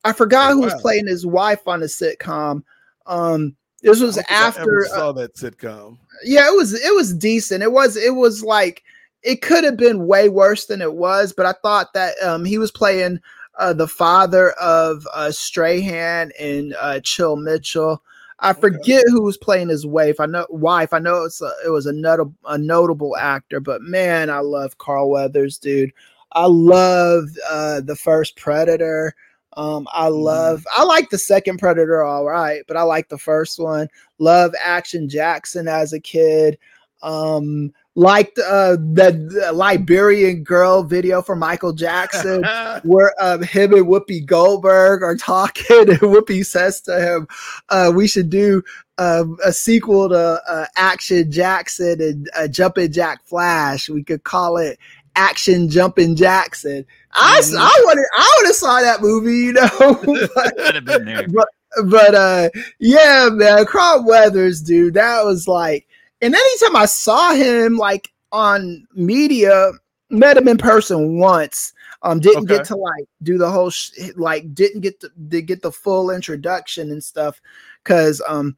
I 0.03 0.13
forgot 0.13 0.51
Oh, 0.51 0.55
who 0.55 0.61
was 0.61 0.73
wow. 0.73 0.79
playing 0.79 1.07
his 1.07 1.25
wife 1.25 1.67
on 1.67 1.79
the 1.81 1.87
sitcom. 1.87 2.63
Um 3.07 3.55
this 3.81 3.99
was 3.99 4.17
I 4.19 4.21
think 4.21 4.31
I 4.31 4.33
after 4.47 4.85
uh, 4.85 4.89
saw 4.89 5.11
that 5.13 5.35
sitcom. 5.35 5.97
yeah 6.23 6.47
it 6.47 6.55
was 6.55 6.73
it 6.73 6.93
was 6.93 7.13
decent 7.15 7.63
it 7.63 7.71
was 7.71 7.97
it 7.97 8.15
was 8.15 8.43
like 8.43 8.83
it 9.23 9.41
could 9.41 9.63
have 9.63 9.75
been 9.77 10.05
way 10.05 10.29
worse 10.29 10.65
than 10.65 10.81
it 10.81 10.93
was 10.93 11.33
but 11.33 11.45
i 11.47 11.53
thought 11.63 11.93
that 11.93 12.13
um 12.23 12.45
he 12.45 12.59
was 12.59 12.71
playing 12.71 13.19
uh 13.57 13.73
the 13.73 13.87
father 13.87 14.51
of 14.51 15.07
uh 15.15 15.31
strahan 15.31 16.31
and 16.39 16.75
uh 16.79 16.99
chill 16.99 17.35
mitchell 17.37 18.03
i 18.41 18.53
forget 18.53 19.03
who 19.07 19.21
was 19.21 19.37
playing 19.37 19.69
his 19.69 19.85
wife. 19.85 20.19
I 20.19 20.25
know 20.25 20.45
wife. 20.49 20.93
I 20.93 20.99
know 20.99 21.23
it's 21.23 21.41
a, 21.41 21.51
it 21.65 21.69
was 21.69 21.85
a 21.85 21.93
notable 21.93 22.35
a 22.45 22.57
notable 22.57 23.15
actor 23.17 23.59
but 23.59 23.81
man 23.81 24.29
i 24.29 24.39
love 24.39 24.77
carl 24.77 25.09
weathers 25.09 25.57
dude. 25.57 25.93
I 26.33 26.45
love 26.45 27.25
uh 27.49 27.81
the 27.81 27.95
first 27.95 28.37
predator. 28.37 29.13
Um 29.57 29.87
i 29.91 30.07
love 30.07 30.65
i 30.75 30.83
like 30.83 31.09
the 31.09 31.17
second 31.17 31.57
predator 31.57 32.03
all 32.03 32.25
right 32.25 32.63
but 32.67 32.77
i 32.77 32.83
like 32.83 33.09
the 33.09 33.17
first 33.17 33.59
one. 33.59 33.87
Love 34.17 34.53
action 34.63 35.07
jackson 35.09 35.67
as 35.67 35.93
a 35.93 35.99
kid. 35.99 36.57
Um 37.03 37.73
liked 37.95 38.39
uh 38.39 38.77
the, 38.93 39.11
the 39.43 39.51
liberian 39.51 40.43
girl 40.43 40.81
video 40.81 41.21
for 41.21 41.35
michael 41.35 41.73
jackson 41.73 42.41
where 42.83 43.13
um 43.19 43.43
him 43.43 43.73
and 43.73 43.85
whoopi 43.85 44.25
goldberg 44.25 45.03
are 45.03 45.17
talking 45.17 45.65
and 45.89 45.99
whoopi 45.99 46.45
says 46.45 46.79
to 46.79 46.97
him 47.01 47.27
uh 47.67 47.91
we 47.93 48.07
should 48.07 48.29
do 48.29 48.63
um, 48.97 49.35
a 49.43 49.51
sequel 49.51 50.07
to 50.09 50.39
uh, 50.47 50.65
action 50.77 51.31
jackson 51.31 51.99
and 52.01 52.29
uh, 52.35 52.47
jumping 52.47 52.91
jack 52.91 53.25
flash. 53.25 53.89
We 53.89 54.03
could 54.03 54.23
call 54.23 54.57
it 54.57 54.77
action 55.15 55.69
jumping 55.69 56.15
jackson. 56.15 56.85
I, 57.13 57.37
s- 57.39 57.51
I 57.57 57.81
wanted 57.85 58.05
i 58.15 58.35
would 58.37 58.45
have 58.47 58.55
saw 58.55 58.79
that 58.81 59.01
movie 59.01 59.37
you 59.37 59.53
know 59.53 60.29
but- 60.35 60.75
have 60.75 60.85
been 60.85 61.05
there. 61.05 61.27
but 61.85 62.13
uh 62.13 62.49
yeah 62.79 63.29
man 63.31 63.65
carl 63.65 64.05
weathers 64.05 64.61
dude 64.61 64.93
that 64.93 65.25
was 65.25 65.47
like 65.47 65.87
and 66.21 66.35
anytime 66.35 66.75
i 66.75 66.85
saw 66.85 67.33
him 67.33 67.77
like 67.77 68.11
on 68.31 68.85
media 68.93 69.71
met 70.09 70.37
him 70.37 70.47
in 70.47 70.57
person 70.57 71.17
once 71.17 71.73
um 72.03 72.19
didn't 72.19 72.43
Okay. 72.43 72.57
get 72.57 72.65
to 72.65 72.75
like 72.75 73.05
do 73.23 73.37
the 73.37 73.49
whole 73.49 73.69
sh- 73.69 73.91
like 74.15 74.53
didn't 74.53 74.81
get 74.81 74.99
to, 74.99 75.09
to 75.29 75.41
get 75.41 75.61
the 75.61 75.71
full 75.71 76.11
introduction 76.11 76.91
and 76.91 77.03
stuff 77.03 77.41
because 77.83 78.21
um 78.27 78.55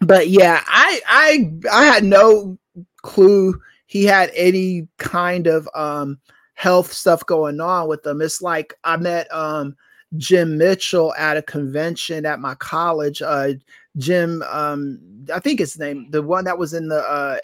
but 0.00 0.28
yeah 0.28 0.62
i 0.66 1.00
i 1.06 1.52
i 1.72 1.84
had 1.84 2.04
no 2.04 2.58
clue 3.02 3.60
he 3.86 4.04
had 4.04 4.30
any 4.34 4.86
kind 4.98 5.46
of 5.46 5.68
um 5.74 6.18
health 6.54 6.92
stuff 6.92 7.24
going 7.26 7.60
on 7.60 7.88
with 7.88 8.04
him 8.06 8.20
it's 8.20 8.42
like 8.42 8.74
i 8.84 8.96
met 8.96 9.32
um 9.32 9.76
Jim 10.16 10.56
Mitchell 10.56 11.12
at 11.14 11.36
a 11.36 11.42
convention 11.42 12.24
at 12.26 12.40
my 12.40 12.54
college. 12.54 13.22
Uh, 13.22 13.54
Jim, 13.98 14.42
um, 14.50 15.00
I 15.32 15.40
think 15.40 15.58
his 15.60 15.78
name, 15.78 16.10
the 16.10 16.22
one 16.22 16.44
that 16.44 16.58
was 16.58 16.74
in 16.74 16.88
the 16.88 17.00
uh, 17.00 17.38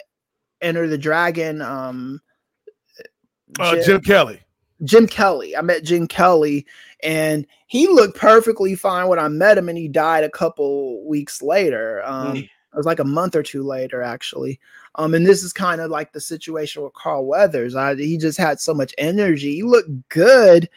Enter 0.61 0.87
the 0.87 0.97
Dragon. 0.97 1.61
Um, 1.61 2.21
Uh, 3.59 3.75
Jim- 3.75 3.83
Jim 3.85 4.01
Kelly. 4.01 4.39
Jim 4.83 5.07
Kelly. 5.07 5.55
I 5.55 5.61
met 5.61 5.83
Jim 5.83 6.07
Kelly, 6.07 6.65
and 7.01 7.45
he 7.67 7.87
looked 7.87 8.17
perfectly 8.17 8.75
fine 8.75 9.07
when 9.07 9.19
I 9.19 9.27
met 9.27 9.57
him, 9.57 9.69
and 9.69 9.77
he 9.77 9.87
died 9.87 10.23
a 10.23 10.29
couple 10.29 11.05
weeks 11.07 11.41
later. 11.41 12.01
Um, 12.05 12.33
Mm. 12.37 12.49
It 12.73 12.77
was 12.77 12.87
like 12.87 12.97
a 12.99 13.03
month 13.03 13.35
or 13.35 13.43
two 13.43 13.61
later, 13.61 14.01
actually. 14.01 14.59
Um, 14.95 15.13
and 15.13 15.27
this 15.27 15.43
is 15.43 15.53
kind 15.53 15.79
of 15.79 15.91
like 15.91 16.11
the 16.11 16.19
situation 16.19 16.81
with 16.81 16.93
Carl 16.93 17.27
Weathers. 17.27 17.75
I, 17.75 17.93
he 17.93 18.17
just 18.17 18.35
had 18.39 18.59
so 18.59 18.73
much 18.73 18.95
energy. 18.97 19.53
He 19.57 19.61
looked 19.63 19.91
good. 20.09 20.67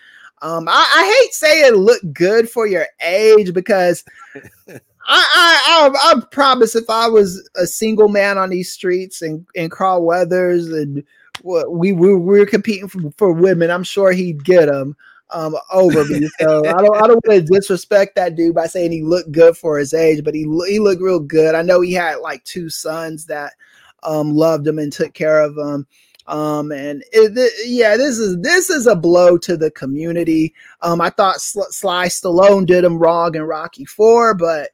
Um, 0.42 0.68
I, 0.68 0.72
I 0.94 1.20
hate 1.22 1.32
saying 1.32 1.72
look 1.72 2.02
good 2.12 2.50
for 2.50 2.66
your 2.66 2.86
age 3.00 3.54
because 3.54 4.04
I, 5.06 5.28
I, 5.34 6.12
I, 6.12 6.12
I 6.12 6.20
promise 6.30 6.74
if 6.74 6.90
I 6.90 7.08
was 7.08 7.48
a 7.56 7.66
single 7.66 8.08
man 8.08 8.38
on 8.38 8.50
these 8.50 8.72
streets 8.72 9.22
and, 9.22 9.46
and 9.54 9.70
Carl 9.70 10.04
Weathers 10.04 10.66
and 10.66 11.04
we, 11.42 11.92
we, 11.92 11.92
we 11.92 12.16
were 12.16 12.46
competing 12.46 12.88
for, 12.88 13.00
for 13.16 13.32
women, 13.32 13.70
I'm 13.70 13.84
sure 13.84 14.12
he'd 14.12 14.44
get 14.44 14.66
them 14.66 14.96
um, 15.30 15.56
over 15.72 16.04
me. 16.04 16.28
So 16.40 16.66
I 16.66 16.82
don't 16.82 16.96
I 16.96 17.06
don't 17.06 17.24
want 17.26 17.46
to 17.46 17.52
disrespect 17.52 18.14
that 18.16 18.36
dude 18.36 18.54
by 18.54 18.66
saying 18.66 18.92
he 18.92 19.02
looked 19.02 19.32
good 19.32 19.56
for 19.56 19.78
his 19.78 19.94
age, 19.94 20.22
but 20.22 20.34
he 20.34 20.42
he 20.68 20.78
looked 20.78 21.02
real 21.02 21.20
good. 21.20 21.54
I 21.54 21.62
know 21.62 21.80
he 21.80 21.92
had 21.92 22.16
like 22.16 22.44
two 22.44 22.68
sons 22.68 23.26
that 23.26 23.54
um, 24.02 24.34
loved 24.34 24.66
him 24.66 24.78
and 24.78 24.92
took 24.92 25.14
care 25.14 25.40
of 25.40 25.56
him. 25.56 25.86
Um, 26.26 26.72
and 26.72 27.04
it, 27.12 27.52
yeah, 27.66 27.96
this 27.96 28.18
is 28.18 28.38
this 28.40 28.68
is 28.68 28.86
a 28.86 28.96
blow 28.96 29.38
to 29.38 29.56
the 29.56 29.70
community. 29.70 30.54
Um, 30.82 31.00
I 31.00 31.10
thought 31.10 31.40
Sl- 31.40 31.70
Sly 31.70 32.06
Stallone 32.06 32.66
did 32.66 32.84
him 32.84 32.98
wrong 32.98 33.34
in 33.34 33.42
Rocky 33.42 33.84
Four, 33.84 34.34
but 34.34 34.70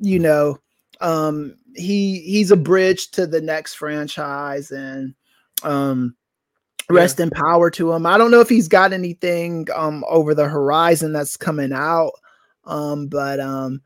you 0.00 0.18
know, 0.18 0.58
um, 1.00 1.56
he 1.76 2.20
he's 2.20 2.50
a 2.50 2.56
bridge 2.56 3.10
to 3.12 3.26
the 3.26 3.40
next 3.40 3.74
franchise, 3.74 4.70
and 4.70 5.14
um, 5.62 6.16
rest 6.90 7.20
in 7.20 7.30
power 7.30 7.70
to 7.70 7.92
him. 7.92 8.06
I 8.06 8.18
don't 8.18 8.30
know 8.30 8.40
if 8.40 8.48
he's 8.48 8.68
got 8.68 8.92
anything 8.92 9.68
um 9.74 10.04
over 10.08 10.34
the 10.34 10.48
horizon 10.48 11.12
that's 11.12 11.36
coming 11.36 11.72
out. 11.72 12.12
Um, 12.64 13.06
but 13.06 13.40
um 13.40 13.80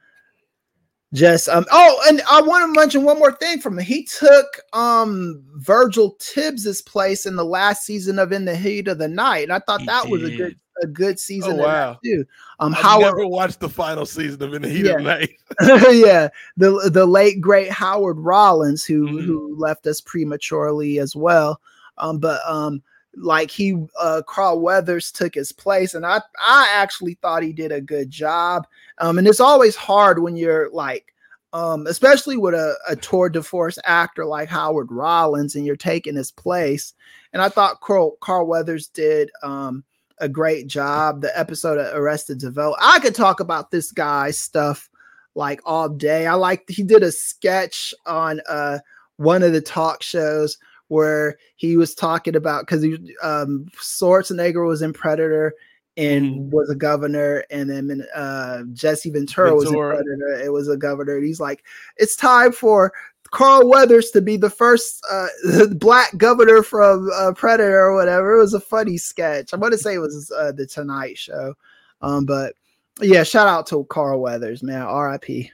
just 1.12 1.48
um 1.48 1.64
oh 1.70 2.02
and 2.08 2.20
I 2.28 2.42
want 2.42 2.64
to 2.74 2.80
mention 2.80 3.04
one 3.04 3.18
more 3.18 3.32
thing 3.32 3.60
from 3.60 3.78
him. 3.78 3.84
He 3.84 4.04
took 4.04 4.46
um 4.72 5.44
Virgil 5.56 6.16
Tibbs's 6.18 6.82
place 6.82 7.26
in 7.26 7.36
the 7.36 7.44
last 7.44 7.84
season 7.84 8.18
of 8.18 8.32
In 8.32 8.44
the 8.44 8.56
Heat 8.56 8.88
of 8.88 8.98
the 8.98 9.08
Night. 9.08 9.44
And 9.44 9.52
I 9.52 9.60
thought 9.60 9.80
He 9.80 9.86
that 9.86 10.08
was 10.08 10.24
a 10.24 10.30
good 10.30 10.48
did. 10.50 10.58
A 10.82 10.86
good 10.86 11.18
season 11.18 11.52
Oh, 11.52 11.56
wow. 11.56 11.98
too. 12.04 12.26
Um 12.60 12.74
I 12.74 12.78
Howard 12.78 13.16
never 13.16 13.26
watched 13.26 13.60
the 13.60 13.68
final 13.68 14.06
season 14.06 14.42
of 14.42 14.54
In 14.54 14.62
the 14.62 14.68
Heat 14.68 14.86
of 14.86 14.96
the 14.98 15.02
Night. 15.02 15.38
yeah, 15.92 16.28
the 16.56 16.90
the 16.92 17.06
late 17.06 17.40
great 17.40 17.70
Howard 17.70 18.18
Rollins, 18.18 18.84
who 18.84 19.08
Mhm. 19.08 19.24
who 19.24 19.54
left 19.58 19.86
us 19.86 20.00
prematurely 20.00 20.98
as 20.98 21.14
well. 21.14 21.60
Um, 21.98 22.18
but 22.18 22.40
um, 22.46 22.82
like 23.16 23.50
he 23.50 23.86
uh 24.00 24.22
Carl 24.26 24.58
Weathers 24.60 25.12
took 25.12 25.34
his 25.36 25.52
place 25.52 25.94
and 25.94 26.04
I 26.04 26.20
I 26.40 26.68
actually 26.74 27.14
thought 27.14 27.44
he 27.44 27.52
did 27.52 27.70
a 27.70 27.80
good 27.80 28.10
job. 28.10 28.66
Um 28.98 29.18
and 29.18 29.28
it's 29.28 29.38
always 29.40 29.76
hard 29.76 30.18
when 30.18 30.36
you're 30.36 30.68
like 30.70 31.14
um 31.52 31.86
especially 31.86 32.36
with 32.36 32.54
a, 32.54 32.74
a 32.88 32.96
tour 32.96 33.28
de 33.28 33.40
force 33.40 33.78
actor 33.84 34.24
like 34.24 34.48
Howard 34.48 34.90
Rollins 34.90 35.54
and 35.54 35.64
you're 35.64 35.76
taking 35.76 36.16
his 36.16 36.32
place. 36.32 36.94
And 37.32 37.40
I 37.40 37.48
thought 37.48 37.80
Carl 37.80 38.16
Carl 38.18 38.48
Weathers 38.48 38.88
did 38.88 39.30
um 39.44 39.84
a 40.18 40.28
great 40.28 40.66
job. 40.66 41.20
The 41.20 41.36
episode 41.38 41.78
of 41.78 41.94
Arrested 41.96 42.38
Development. 42.38 42.82
I 42.82 42.98
could 43.00 43.14
talk 43.14 43.40
about 43.40 43.70
this 43.70 43.92
guy's 43.92 44.38
stuff 44.38 44.88
like 45.34 45.60
all 45.64 45.88
day. 45.88 46.26
I 46.26 46.34
like 46.34 46.64
he 46.68 46.82
did 46.82 47.02
a 47.02 47.12
sketch 47.12 47.92
on 48.06 48.40
uh 48.48 48.78
one 49.16 49.42
of 49.42 49.52
the 49.52 49.60
talk 49.60 50.02
shows 50.02 50.58
where 50.88 51.36
he 51.56 51.76
was 51.76 51.94
talking 51.94 52.36
about 52.36 52.62
because 52.66 52.82
he 52.82 52.94
um 53.22 53.66
Schwarzenegger 53.76 54.66
was 54.66 54.82
in 54.82 54.92
Predator 54.92 55.54
and 55.96 56.24
Mhm. 56.26 56.50
was 56.50 56.68
a 56.70 56.74
governor, 56.74 57.44
and 57.50 57.70
then 57.70 58.04
uh 58.14 58.62
Jesse 58.72 59.10
Ventura, 59.10 59.54
was 59.54 59.64
in 59.64 59.70
Ventura. 59.70 59.96
Predator. 59.96 60.44
It 60.44 60.52
was 60.52 60.68
a 60.68 60.76
governor, 60.76 61.16
and 61.16 61.24
he's 61.24 61.40
like, 61.40 61.64
it's 61.96 62.16
time 62.16 62.52
for 62.52 62.92
Carl 63.34 63.68
Weathers 63.68 64.10
to 64.12 64.20
be 64.20 64.36
the 64.36 64.48
first 64.48 65.04
uh, 65.10 65.26
black 65.74 66.16
governor 66.16 66.62
from 66.62 67.10
uh, 67.12 67.32
Predator 67.32 67.80
or 67.80 67.94
whatever. 67.96 68.34
It 68.34 68.40
was 68.40 68.54
a 68.54 68.60
funny 68.60 68.96
sketch. 68.96 69.52
I'm 69.52 69.60
to 69.60 69.76
say 69.76 69.94
it 69.94 69.98
was 69.98 70.30
uh, 70.30 70.52
the 70.52 70.64
Tonight 70.66 71.18
Show, 71.18 71.54
um, 72.00 72.26
but 72.26 72.54
yeah, 73.00 73.24
shout 73.24 73.48
out 73.48 73.66
to 73.66 73.84
Carl 73.86 74.20
Weathers, 74.20 74.62
man. 74.62 74.82
R.I.P. 74.82 75.50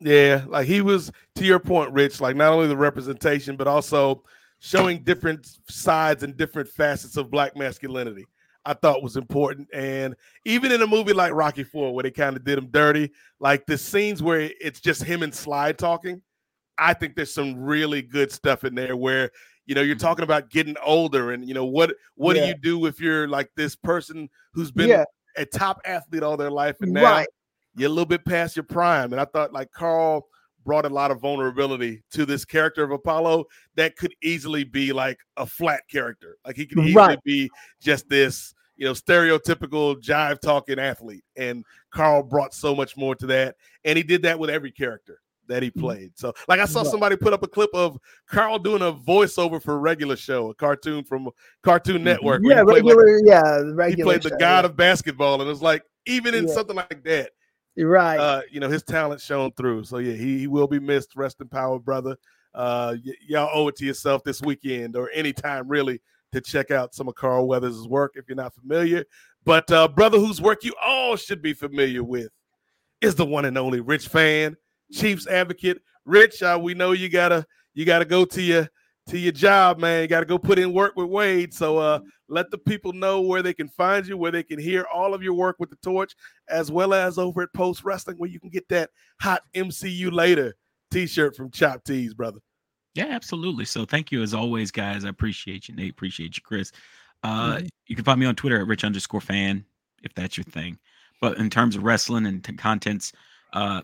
Yeah, 0.00 0.44
like 0.48 0.66
he 0.66 0.80
was 0.80 1.12
to 1.36 1.44
your 1.44 1.60
point, 1.60 1.92
Rich. 1.92 2.20
Like 2.20 2.34
not 2.34 2.52
only 2.52 2.66
the 2.66 2.76
representation, 2.76 3.54
but 3.54 3.68
also 3.68 4.24
showing 4.58 5.04
different 5.04 5.56
sides 5.68 6.24
and 6.24 6.36
different 6.36 6.68
facets 6.68 7.16
of 7.16 7.30
black 7.30 7.56
masculinity. 7.56 8.26
I 8.64 8.74
thought 8.74 9.04
was 9.04 9.16
important, 9.16 9.68
and 9.72 10.16
even 10.44 10.72
in 10.72 10.82
a 10.82 10.86
movie 10.86 11.12
like 11.12 11.32
Rocky 11.32 11.62
Four, 11.62 11.94
where 11.94 12.02
they 12.02 12.10
kind 12.10 12.36
of 12.36 12.44
did 12.44 12.58
him 12.58 12.66
dirty, 12.72 13.12
like 13.38 13.66
the 13.66 13.78
scenes 13.78 14.20
where 14.20 14.50
it's 14.60 14.80
just 14.80 15.04
him 15.04 15.22
and 15.22 15.34
Slide 15.34 15.78
talking, 15.78 16.20
I 16.80 16.94
think 16.94 17.14
there's 17.14 17.32
some 17.32 17.54
really 17.56 18.00
good 18.00 18.32
stuff 18.32 18.64
in 18.64 18.74
there 18.74 18.96
where 18.96 19.30
you 19.66 19.74
know 19.74 19.82
you're 19.82 19.94
mm-hmm. 19.94 20.06
talking 20.06 20.24
about 20.24 20.50
getting 20.50 20.76
older, 20.84 21.32
and 21.32 21.46
you 21.46 21.54
know 21.54 21.66
what 21.66 21.94
what 22.16 22.34
do 22.34 22.44
you 22.44 22.54
do 22.54 22.86
if 22.86 22.98
you're 23.00 23.28
like 23.28 23.50
this 23.54 23.76
person 23.76 24.28
who's 24.54 24.72
been 24.72 24.88
Yeah, 24.88 25.04
a 25.36 25.44
top 25.44 25.80
athlete 25.84 26.22
all 26.22 26.36
their 26.36 26.50
life, 26.50 26.76
and 26.80 26.92
now 26.92 27.02
right. 27.02 27.28
you're 27.76 27.86
a 27.86 27.90
little 27.90 28.06
bit 28.06 28.24
past 28.24 28.56
your 28.56 28.64
prime. 28.64 29.12
And 29.12 29.20
I 29.20 29.26
thought 29.26 29.52
like 29.52 29.70
Carl 29.70 30.26
brought 30.64 30.86
a 30.86 30.88
lot 30.88 31.10
of 31.10 31.20
vulnerability 31.20 32.02
to 32.12 32.26
this 32.26 32.44
character 32.44 32.82
of 32.82 32.90
Apollo 32.90 33.44
that 33.76 33.96
could 33.96 34.14
easily 34.22 34.64
be 34.64 34.92
like 34.92 35.18
a 35.36 35.46
flat 35.46 35.82
character. 35.90 36.36
Like 36.44 36.56
he 36.56 36.66
could 36.66 36.78
easily 36.78 36.94
Right. 36.94 37.22
be 37.24 37.50
just 37.80 38.08
this, 38.08 38.54
you 38.76 38.86
know, 38.86 38.92
stereotypical 38.92 40.00
jive 40.02 40.40
talking 40.40 40.78
athlete. 40.78 41.24
And 41.36 41.64
Carl 41.92 42.22
brought 42.22 42.54
so 42.54 42.74
much 42.74 42.96
more 42.96 43.14
to 43.16 43.26
that. 43.26 43.56
And 43.84 43.96
he 43.96 44.02
did 44.02 44.22
that 44.22 44.38
with 44.38 44.50
every 44.50 44.70
character 44.70 45.20
that 45.50 45.62
he 45.62 45.70
played. 45.70 46.12
So 46.16 46.32
like 46.48 46.60
I 46.60 46.64
saw 46.64 46.82
somebody 46.82 47.16
put 47.16 47.32
up 47.32 47.42
a 47.42 47.48
clip 47.48 47.70
of 47.74 47.98
Carl 48.26 48.58
doing 48.58 48.82
a 48.82 48.92
voiceover 48.92 49.62
for 49.62 49.74
a 49.74 49.78
regular 49.78 50.16
show, 50.16 50.50
a 50.50 50.54
cartoon 50.54 51.04
from 51.04 51.28
Cartoon 51.62 51.98
Mhm. 51.98 52.04
Network. 52.04 52.42
Yeah, 52.44 52.62
played, 52.64 52.84
like, 52.84 52.94
regular. 52.96 53.18
he 53.18 53.72
regular. 53.72 54.04
played 54.04 54.22
the 54.22 54.30
god 54.38 54.64
yeah. 54.64 54.70
of 54.70 54.76
basketball. 54.76 55.34
And 55.34 55.42
it 55.42 55.52
was 55.52 55.62
like, 55.62 55.82
even 56.06 56.34
in 56.34 56.48
Yeah. 56.48 56.54
something 56.54 56.76
like 56.76 57.02
that, 57.04 57.32
right. 57.76 58.18
uh, 58.18 58.42
you 58.50 58.60
know, 58.60 58.68
his 58.68 58.82
talent 58.82 59.20
shone 59.20 59.52
through. 59.56 59.84
So 59.84 59.98
yeah, 59.98 60.14
he, 60.14 60.38
he 60.38 60.46
will 60.46 60.66
be 60.68 60.78
missed. 60.80 61.14
Rest 61.16 61.40
in 61.40 61.48
power, 61.48 61.78
brother. 61.78 62.16
Uh, 62.54 62.96
y- 63.04 63.12
y'all 63.26 63.50
owe 63.52 63.68
it 63.68 63.76
to 63.76 63.84
yourself 63.84 64.24
this 64.24 64.40
weekend 64.42 64.96
or 64.96 65.10
anytime 65.12 65.68
really 65.68 66.00
to 66.32 66.40
check 66.40 66.70
out 66.70 66.94
some 66.94 67.08
of 67.08 67.14
Carl 67.16 67.46
Weathers' 67.46 67.86
work 67.88 68.12
if 68.16 68.24
you're 68.28 68.36
not 68.36 68.54
familiar. 68.54 69.04
But 69.44 69.70
uh, 69.72 69.88
brother, 69.88 70.18
whose 70.18 70.40
work 70.40 70.64
you 70.64 70.74
all 70.84 71.16
should 71.16 71.42
be 71.42 71.52
familiar 71.54 72.04
with 72.04 72.28
is 73.00 73.14
the 73.14 73.24
one 73.24 73.44
and 73.46 73.56
only 73.56 73.80
Rich 73.80 74.08
Fann, 74.08 74.56
Chiefs 74.92 75.26
advocate. 75.26 75.82
Rich, 76.04 76.42
uh, 76.42 76.58
we 76.60 76.74
know 76.74 76.92
you 76.92 77.08
gotta 77.08 77.46
you 77.74 77.84
gotta 77.84 78.04
go 78.04 78.24
to 78.24 78.42
your 78.42 78.68
to 79.08 79.18
your 79.18 79.32
job, 79.32 79.78
man. 79.78 80.02
You 80.02 80.08
gotta 80.08 80.26
go 80.26 80.38
put 80.38 80.58
in 80.58 80.72
work 80.72 80.94
with 80.96 81.08
Wade. 81.08 81.52
So 81.54 81.78
uh, 81.78 82.00
let 82.28 82.50
the 82.50 82.58
people 82.58 82.92
know 82.92 83.20
where 83.20 83.42
they 83.42 83.54
can 83.54 83.68
find 83.68 84.06
you, 84.06 84.16
where 84.16 84.30
they 84.30 84.42
can 84.42 84.58
hear 84.58 84.86
all 84.92 85.14
of 85.14 85.22
your 85.22 85.34
work 85.34 85.56
with 85.58 85.70
the 85.70 85.76
torch 85.82 86.14
as 86.48 86.70
well 86.70 86.94
as 86.94 87.18
over 87.18 87.42
at 87.42 87.52
Post 87.52 87.84
Wrestling, 87.84 88.16
where 88.18 88.30
you 88.30 88.40
can 88.40 88.50
get 88.50 88.68
that 88.68 88.90
hot 89.20 89.42
MCU 89.54 90.12
later 90.12 90.54
t-shirt 90.90 91.36
from 91.36 91.50
Chop 91.50 91.84
Tees, 91.84 92.14
brother. 92.14 92.40
Yeah, 92.94 93.06
absolutely. 93.06 93.64
So 93.64 93.84
thank 93.84 94.10
you 94.10 94.22
as 94.22 94.34
always, 94.34 94.72
guys. 94.72 95.04
I 95.04 95.08
appreciate 95.08 95.68
you, 95.68 95.76
Nate. 95.76 95.92
Appreciate 95.92 96.36
you, 96.36 96.42
Chris. 96.42 96.72
Uh, 97.22 97.56
Mhm. 97.58 97.68
You 97.86 97.96
can 97.96 98.04
find 98.04 98.18
me 98.18 98.26
on 98.26 98.34
Twitter 98.34 98.60
at 98.60 98.66
rich 98.66 98.82
underscore 98.82 99.20
fan 99.20 99.64
if 100.02 100.12
that's 100.14 100.36
your 100.36 100.44
thing. 100.44 100.78
But 101.20 101.36
in 101.38 101.50
terms 101.50 101.76
of 101.76 101.82
wrestling 101.84 102.26
and 102.26 102.42
t- 102.42 102.54
contents, 102.54 103.12
uh, 103.52 103.82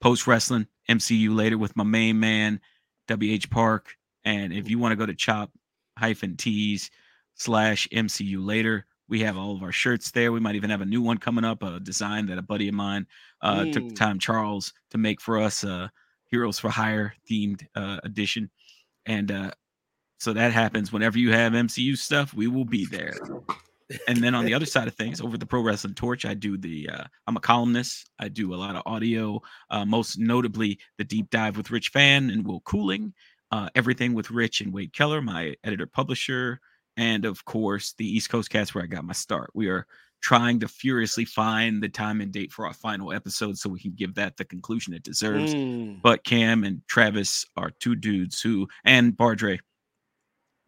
post 0.00 0.26
wrestling, 0.26 0.66
MCU 0.88 1.34
later 1.34 1.58
with 1.58 1.76
my 1.76 1.84
main 1.84 2.18
man, 2.20 2.60
WH 3.08 3.50
Park. 3.50 3.96
And 4.24 4.52
if 4.52 4.68
you 4.68 4.78
want 4.78 4.92
to 4.92 4.96
go 4.96 5.06
to 5.06 5.14
chop 5.14 5.50
hyphen 5.98 6.36
tees 6.36 6.90
slash 7.34 7.88
MCU 7.92 8.44
later, 8.44 8.86
we 9.08 9.20
have 9.20 9.36
all 9.38 9.56
of 9.56 9.62
our 9.62 9.72
shirts 9.72 10.10
there. 10.10 10.32
We 10.32 10.40
might 10.40 10.54
even 10.56 10.70
have 10.70 10.82
a 10.82 10.86
new 10.86 11.00
one 11.00 11.18
coming 11.18 11.44
up, 11.44 11.62
a 11.62 11.80
design 11.80 12.26
that 12.26 12.38
a 12.38 12.42
buddy 12.42 12.68
of 12.68 12.74
mine 12.74 13.06
uh, 13.40 13.64
took 13.66 13.88
the 13.88 13.94
Mm. 13.94 13.96
time, 13.96 14.18
Charles, 14.18 14.72
to 14.90 14.98
make 14.98 15.20
for 15.20 15.38
us, 15.38 15.64
uh, 15.64 15.88
Heroes 16.26 16.58
for 16.58 16.68
Hire 16.68 17.14
themed 17.30 17.66
uh, 17.74 18.00
edition. 18.04 18.50
And 19.06 19.32
uh, 19.32 19.50
so 20.18 20.34
that 20.34 20.52
happens 20.52 20.92
whenever 20.92 21.18
you 21.18 21.32
have 21.32 21.54
MCU 21.54 21.96
stuff, 21.96 22.34
we 22.34 22.48
will 22.48 22.66
be 22.66 22.84
there. 22.84 23.14
And 24.06 24.18
then 24.18 24.34
on 24.34 24.44
the 24.44 24.54
other 24.58 24.66
side 24.66 24.88
of 24.88 24.94
things, 24.94 25.20
over 25.20 25.38
the 25.38 25.46
Pro 25.46 25.60
Wrestling 25.62 25.94
Torch, 25.94 26.24
I 26.24 26.34
do 26.34 26.56
the 26.58 26.88
uh, 26.92 27.04
I'm 27.26 27.36
a 27.36 27.40
columnist. 27.40 28.10
I 28.18 28.28
do 28.28 28.54
a 28.54 28.56
lot 28.56 28.76
of 28.76 28.82
audio, 28.86 29.40
uh, 29.70 29.84
most 29.84 30.18
notably 30.18 30.78
the 30.98 31.04
deep 31.04 31.30
dive 31.30 31.56
with 31.56 31.70
Rich 31.70 31.88
Fann 31.90 32.30
and 32.30 32.46
Will 32.46 32.60
Cooling, 32.60 33.14
uh, 33.50 33.68
everything 33.74 34.14
with 34.14 34.30
Rich 34.30 34.60
and 34.60 34.72
Wade 34.72 34.92
Keller, 34.92 35.22
my 35.22 35.54
editor 35.64 35.86
publisher, 35.86 36.60
and 36.96 37.24
of 37.24 37.44
course 37.44 37.94
the 37.96 38.06
East 38.06 38.28
Coast 38.30 38.50
Cast 38.50 38.74
where 38.74 38.84
I 38.84 38.88
got 38.88 39.04
my 39.04 39.12
start. 39.14 39.50
We 39.54 39.68
are 39.68 39.86
trying 40.20 40.58
to 40.58 40.66
furiously 40.66 41.24
find 41.24 41.80
the 41.80 41.88
time 41.88 42.20
and 42.20 42.32
date 42.32 42.50
for 42.52 42.66
our 42.66 42.74
final 42.74 43.12
episode 43.12 43.56
so 43.56 43.70
we 43.70 43.78
can 43.78 43.92
give 43.92 44.16
that 44.16 44.36
the 44.36 44.44
conclusion 44.44 44.92
it 44.92 45.04
deserves 45.04 45.54
Mm. 45.54 46.02
but 46.02 46.24
Cam 46.24 46.64
and 46.64 46.82
Travis 46.88 47.46
are 47.56 47.70
two 47.78 47.94
dudes 47.94 48.40
who 48.42 48.66
and 48.84 49.16
Bardre 49.16 49.60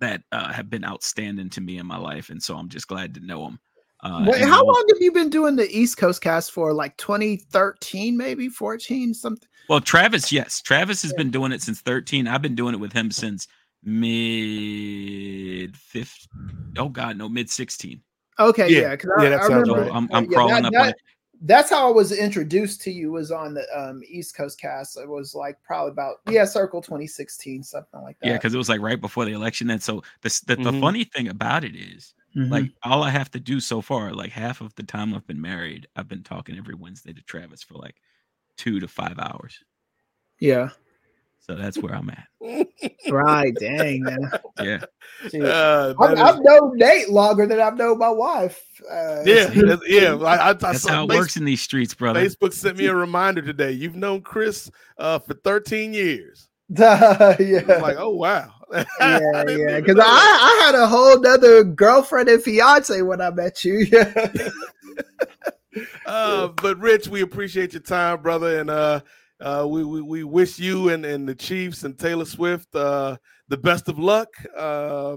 that 0.01 0.23
uh, 0.33 0.53
have 0.53 0.69
been 0.71 0.85
outstanding 0.85 1.49
to 1.51 1.61
me 1.61 1.79
in 1.79 1.87
my 1.87 1.97
life, 1.99 2.31
and 2.31 2.43
so 2.43 2.57
I'm 2.57 2.69
just 2.69 2.89
glad 2.89 3.15
to 3.15 3.21
know 3.21 3.45
them. 3.45 3.59
Uh, 4.03 4.25
Wait, 4.27 4.41
how 4.43 4.65
long 4.65 4.85
have 4.89 4.97
you 5.01 5.13
been 5.13 5.29
doing 5.29 5.57
the 5.57 5.69
East 5.71 5.99
Coast 5.99 6.23
cast 6.23 6.53
for? 6.53 6.73
Like 6.73 6.97
2013, 6.97 8.17
maybe 8.17 8.49
14, 8.49 9.13
something. 9.13 9.47
Well, 9.69 9.81
Travis, 9.81 10.33
yes, 10.33 10.61
Travis 10.63 11.03
has 11.03 11.13
been 11.13 11.31
doing 11.31 11.53
it 11.53 11.61
since 11.63 11.81
13. 11.83 12.27
I've 12.27 12.41
been 12.43 12.55
doing 12.55 12.75
it 12.75 12.81
with 12.81 12.93
him 12.95 13.11
since 13.11 13.47
mid 13.85 15.77
fifth. 15.77 16.27
Oh 16.79 16.89
God, 16.89 17.17
no, 17.19 17.29
mid 17.29 17.51
16. 17.51 18.01
Okay, 18.39 18.69
Yeah, 18.71 18.81
yeah, 18.81 18.97
yeah, 19.05 19.11
I, 19.19 19.29
that 19.31 19.41
I 19.41 19.49
sounds 19.49 19.69
So 19.69 19.75
remember. 19.75 19.81
right. 19.83 19.91
I'm, 19.95 20.05
uh, 20.05 20.17
I'm 20.17 20.25
yeah, 20.25 20.31
crawling 20.37 20.55
that- 20.63 20.65
up 20.67 20.73
that- 20.73 20.81
on 20.83 20.89
it. 20.89 20.95
That's 21.43 21.71
how 21.71 21.89
I 21.89 21.93
was 21.93 22.13
introduced 22.13 22.83
to 22.83 22.91
you. 22.91 23.11
Was 23.13 23.31
on 23.31 23.55
the 23.55 23.67
um, 23.79 24.03
East 24.07 24.37
Coast 24.37 24.61
cast. 24.61 24.99
It 24.99 25.09
was 25.09 25.35
like 25.35 25.57
probably 25.63 25.93
about 25.93 26.17
yeah, 26.29 26.45
Circle 26.45 26.83
2016, 26.83 27.63
something 27.63 28.03
like 28.03 28.19
that. 28.21 28.27
Yeah, 28.27 28.33
because 28.35 28.53
it 28.53 28.59
was 28.59 28.69
like 28.69 28.81
right 28.83 29.01
before 29.01 29.25
the 29.25 29.33
election, 29.33 29.71
and 29.71 29.83
so 29.83 30.03
the 30.21 30.29
the, 30.47 30.57
the 30.57 30.71
Mhm. 30.71 30.81
funny 30.81 31.05
thing 31.05 31.29
about 31.29 31.65
it 31.65 31.75
is, 31.75 32.15
Mhm. 32.37 32.51
like 32.51 32.71
all 32.83 33.03
I 33.03 33.11
have 33.11 33.31
to 33.31 33.41
do 33.41 33.59
so 33.59 33.81
far, 33.81 34.13
like 34.13 34.33
half 34.33 34.61
of 34.61 34.75
the 34.75 34.83
time 34.83 35.15
I've 35.15 35.27
been 35.27 35.41
married, 35.41 35.89
I've 35.97 36.09
been 36.09 36.23
talking 36.23 36.59
every 36.59 36.75
Wednesday 36.75 37.15
to 37.15 37.23
Travis 37.23 37.63
for 37.63 37.75
like 37.75 37.97
two 38.59 38.79
to 38.81 38.89
five 38.89 39.19
hours. 39.19 39.59
yeah, 40.41 40.71
So 41.41 41.55
that's 41.57 41.79
where 41.79 41.95
I'm 41.95 42.11
at. 42.11 42.27
right. 43.11 43.55
Dang 43.59 44.03
man. 44.03 44.31
Yeah. 44.61 44.81
Uh, 45.43 45.95
I've, 45.99 46.11
that 46.11 46.13
is- 46.13 46.21
I've 46.21 46.39
known 46.43 46.77
Nate 46.77 47.09
longer 47.11 47.47
than 47.47 47.61
I've 47.61 47.77
known 47.77 47.99
my 47.99 48.11
wife. 48.11 48.63
Uh, 48.89 49.23
yeah, 49.25 49.47
that's- 49.47 49.81
yeah. 49.89 50.15
I, 50.17 50.37
I, 50.37 50.49
I 50.51 50.53
That's 50.53 50.83
saw 50.83 50.91
how 50.93 51.05
it 51.05 51.09
Face- 51.09 51.19
works 51.19 51.37
in 51.37 51.45
these 51.45 51.61
streets, 51.63 51.95
brother. 51.95 52.21
Facebook 52.25 52.53
sent 52.53 52.77
me 52.79 52.87
a 52.87 52.95
reminder 52.95 53.43
today. 53.43 53.73
You've 53.73 53.97
known 53.97 54.21
Chris 54.23 54.71
uh, 54.99 55.19
for 55.19 55.35
13 55.35 55.93
years. 55.95 56.47
yeah. 56.69 57.37
I'm 57.69 57.83
like, 57.83 57.97
oh 57.99 58.11
wow. 58.15 58.53
yeah, 58.73 58.85
yeah. 59.49 59.81
Because 59.81 59.99
I, 59.99 60.05
I 60.05 60.63
had 60.65 60.75
a 60.77 60.87
whole 60.87 61.19
nother 61.21 61.65
girlfriend 61.65 62.29
and 62.29 62.41
fiance 62.43 63.03
when 63.03 63.21
I 63.21 63.31
met 63.31 63.65
you. 63.65 63.87
Yeah. 63.91 64.29
Uh, 66.05 66.49
but 66.49 66.77
Rich, 66.81 67.07
we 67.07 67.21
appreciate 67.21 67.73
your 67.75 67.83
time, 67.83 68.21
brother, 68.23 68.59
and 68.59 68.69
uh, 68.69 69.01
uh, 69.41 69.67
we, 69.69 69.85
we 69.85 70.03
we 70.03 70.25
wish 70.25 70.59
you 70.59 70.91
and, 70.91 71.05
and 71.05 71.29
the 71.29 71.35
Chiefs 71.35 71.85
and 71.85 71.99
Taylor 71.99 72.25
Swift 72.25 72.75
uh, 72.75 73.17
the 73.49 73.57
best 73.57 73.89
of 73.89 73.99
luck. 73.99 74.29
Uh, 74.57 75.17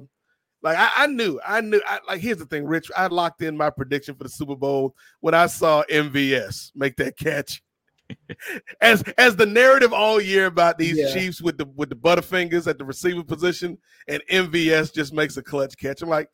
like 0.62 0.78
I, 0.78 0.90
I 0.96 1.08
knew, 1.08 1.40
I 1.46 1.60
knew. 1.62 1.82
I, 1.86 2.00
like 2.08 2.22
here's 2.22 2.38
the 2.38 2.46
thing, 2.46 2.66
Rich. 2.66 2.90
I 2.96 3.08
locked 3.08 3.42
in 3.42 3.58
my 3.58 3.70
prediction 3.70 4.16
for 4.16 4.24
the 4.24 4.30
Super 4.30 4.56
Bowl 4.56 4.96
when 5.20 5.34
I 5.34 5.48
saw 5.48 5.84
MVS 5.92 6.72
make 6.76 6.96
that 6.98 7.18
catch. 7.18 7.62
as 8.82 9.02
as 9.18 9.36
the 9.36 9.46
narrative 9.46 9.94
all 9.94 10.22
year 10.22 10.46
about 10.46 10.78
these 10.78 10.98
Yeah. 10.98 11.14
Chiefs 11.14 11.42
with 11.42 11.58
the 11.58 11.66
with 11.76 11.90
the 11.90 11.96
butterfingers 11.96 12.68
at 12.68 12.78
the 12.78 12.86
receiver 12.86 13.24
position, 13.24 13.78
and 14.08 14.22
MVS 14.30 14.94
just 14.94 15.14
makes 15.14 15.38
a 15.38 15.44
clutch 15.44 15.78
catch. 15.78 16.02
I'm 16.02 16.10
like, 16.10 16.30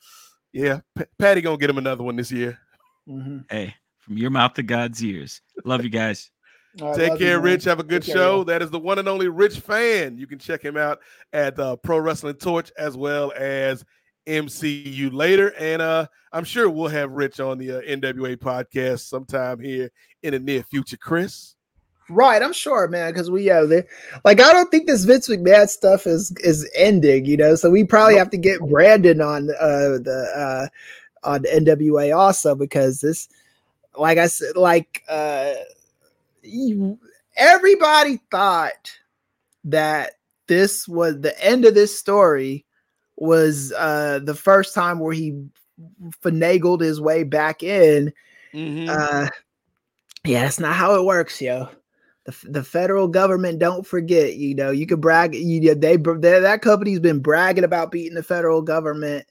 Yeah, 0.51 0.81
P- 0.97 1.05
Patty 1.17 1.41
gonna 1.41 1.57
get 1.57 1.69
him 1.69 1.77
another 1.77 2.03
one 2.03 2.15
this 2.15 2.31
year. 2.31 2.57
Mhm. 3.07 3.45
Hey, 3.49 3.73
from 3.99 4.17
your 4.17 4.29
mouth 4.29 4.53
to 4.55 4.63
God's 4.63 5.03
ears. 5.03 5.41
Love 5.63 5.83
you 5.83 5.89
guys. 5.89 6.29
Right, 6.81 6.95
Take 6.95 7.11
you, 7.13 7.17
care, 7.17 7.37
man. 7.37 7.45
Rich. 7.45 7.63
Have 7.65 7.79
a 7.79 7.83
good 7.83 8.03
Take 8.03 8.15
show. 8.15 8.35
y'all. 8.37 8.45
That 8.45 8.61
is 8.61 8.69
the 8.69 8.79
one 8.79 8.99
and 8.99 9.07
only 9.07 9.27
Rich 9.27 9.59
Fann. 9.59 10.17
You 10.17 10.27
can 10.27 10.39
check 10.39 10.63
him 10.63 10.77
out 10.77 10.99
at 11.33 11.59
uh, 11.59 11.75
Pro 11.77 11.99
Wrestling 11.99 12.35
Torch 12.35 12.71
as 12.77 12.95
well 12.95 13.31
as 13.35 13.83
MCU 14.27 15.11
later. 15.13 15.53
And 15.57 15.81
uh, 15.81 16.07
I'm 16.31 16.43
sure 16.43 16.69
we'll 16.69 16.89
have 16.89 17.11
Rich 17.11 17.39
on 17.39 17.57
the 17.57 17.77
uh, 17.77 17.81
NWA 17.81 18.37
podcast 18.37 19.01
sometime 19.07 19.59
here 19.59 19.91
in 20.23 20.33
the 20.33 20.39
near 20.39 20.63
future. 20.63 20.97
Chris, 20.97 21.55
Right, 22.09 22.41
I'm 22.41 22.53
sure, 22.53 22.87
man, 22.87 23.13
because 23.13 23.29
we 23.29 23.43
they, 23.43 23.83
like 24.25 24.41
I 24.41 24.51
don't 24.51 24.71
think 24.71 24.87
this 24.87 25.05
Vince 25.05 25.29
McMahon 25.29 25.69
stuff 25.69 26.07
is 26.07 26.33
is 26.43 26.67
ending, 26.75 27.25
you 27.25 27.37
know. 27.37 27.53
So 27.53 27.69
we 27.69 27.83
probably 27.83 28.15
have 28.17 28.31
to 28.31 28.37
get 28.37 28.59
Brandon 28.61 29.21
on 29.21 29.51
uh 29.51 29.99
the 30.01 30.31
uh 31.23 31.27
on 31.27 31.43
NWA 31.43 32.17
also 32.17 32.55
because 32.55 33.01
this, 33.01 33.29
like 33.95 34.17
I 34.17 34.25
said, 34.25 34.55
like 34.55 35.03
uh, 35.07 35.53
you, 35.53 35.63
everybody 37.35 38.19
thought 38.31 38.91
that 39.63 40.11
this 40.47 40.87
was 40.87 41.19
the 41.21 41.43
end 41.43 41.65
of 41.65 41.75
this 41.75 41.97
story 41.97 42.65
was 43.17 43.73
uh 43.73 44.19
the 44.23 44.33
first 44.33 44.73
time 44.73 44.99
where 44.99 45.13
he 45.13 45.45
finagled 46.23 46.81
his 46.81 47.01
way 47.01 47.23
back 47.23 47.63
in 47.63 48.13
Mm-hmm. 48.53 48.89
uh, 48.89 49.27
yeah, 50.25 50.41
that's 50.41 50.59
not 50.59 50.75
how 50.75 50.95
it 50.95 51.05
works, 51.05 51.41
yo. 51.41 51.69
The, 52.25 52.35
the 52.49 52.63
federal 52.63 53.07
government 53.07 53.59
don't 53.59 53.85
forget. 53.85 54.35
You 54.35 54.55
know, 54.55 54.71
you 54.71 54.85
can 54.85 54.99
brag. 54.99 55.35
You 55.35 55.75
they, 55.75 55.97
they 55.97 56.39
that 56.39 56.61
company's 56.61 56.99
been 56.99 57.19
bragging 57.19 57.63
about 57.63 57.91
beating 57.91 58.15
the 58.15 58.23
federal 58.23 58.61
government 58.61 59.25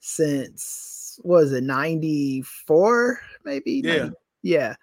since 0.00 1.18
what 1.22 1.42
was 1.42 1.52
it 1.52 1.64
ninety 1.64 2.42
four 2.42 3.20
maybe? 3.44 3.80
Yeah. 3.84 3.96
90 3.96 4.16
yeah. 4.42 4.74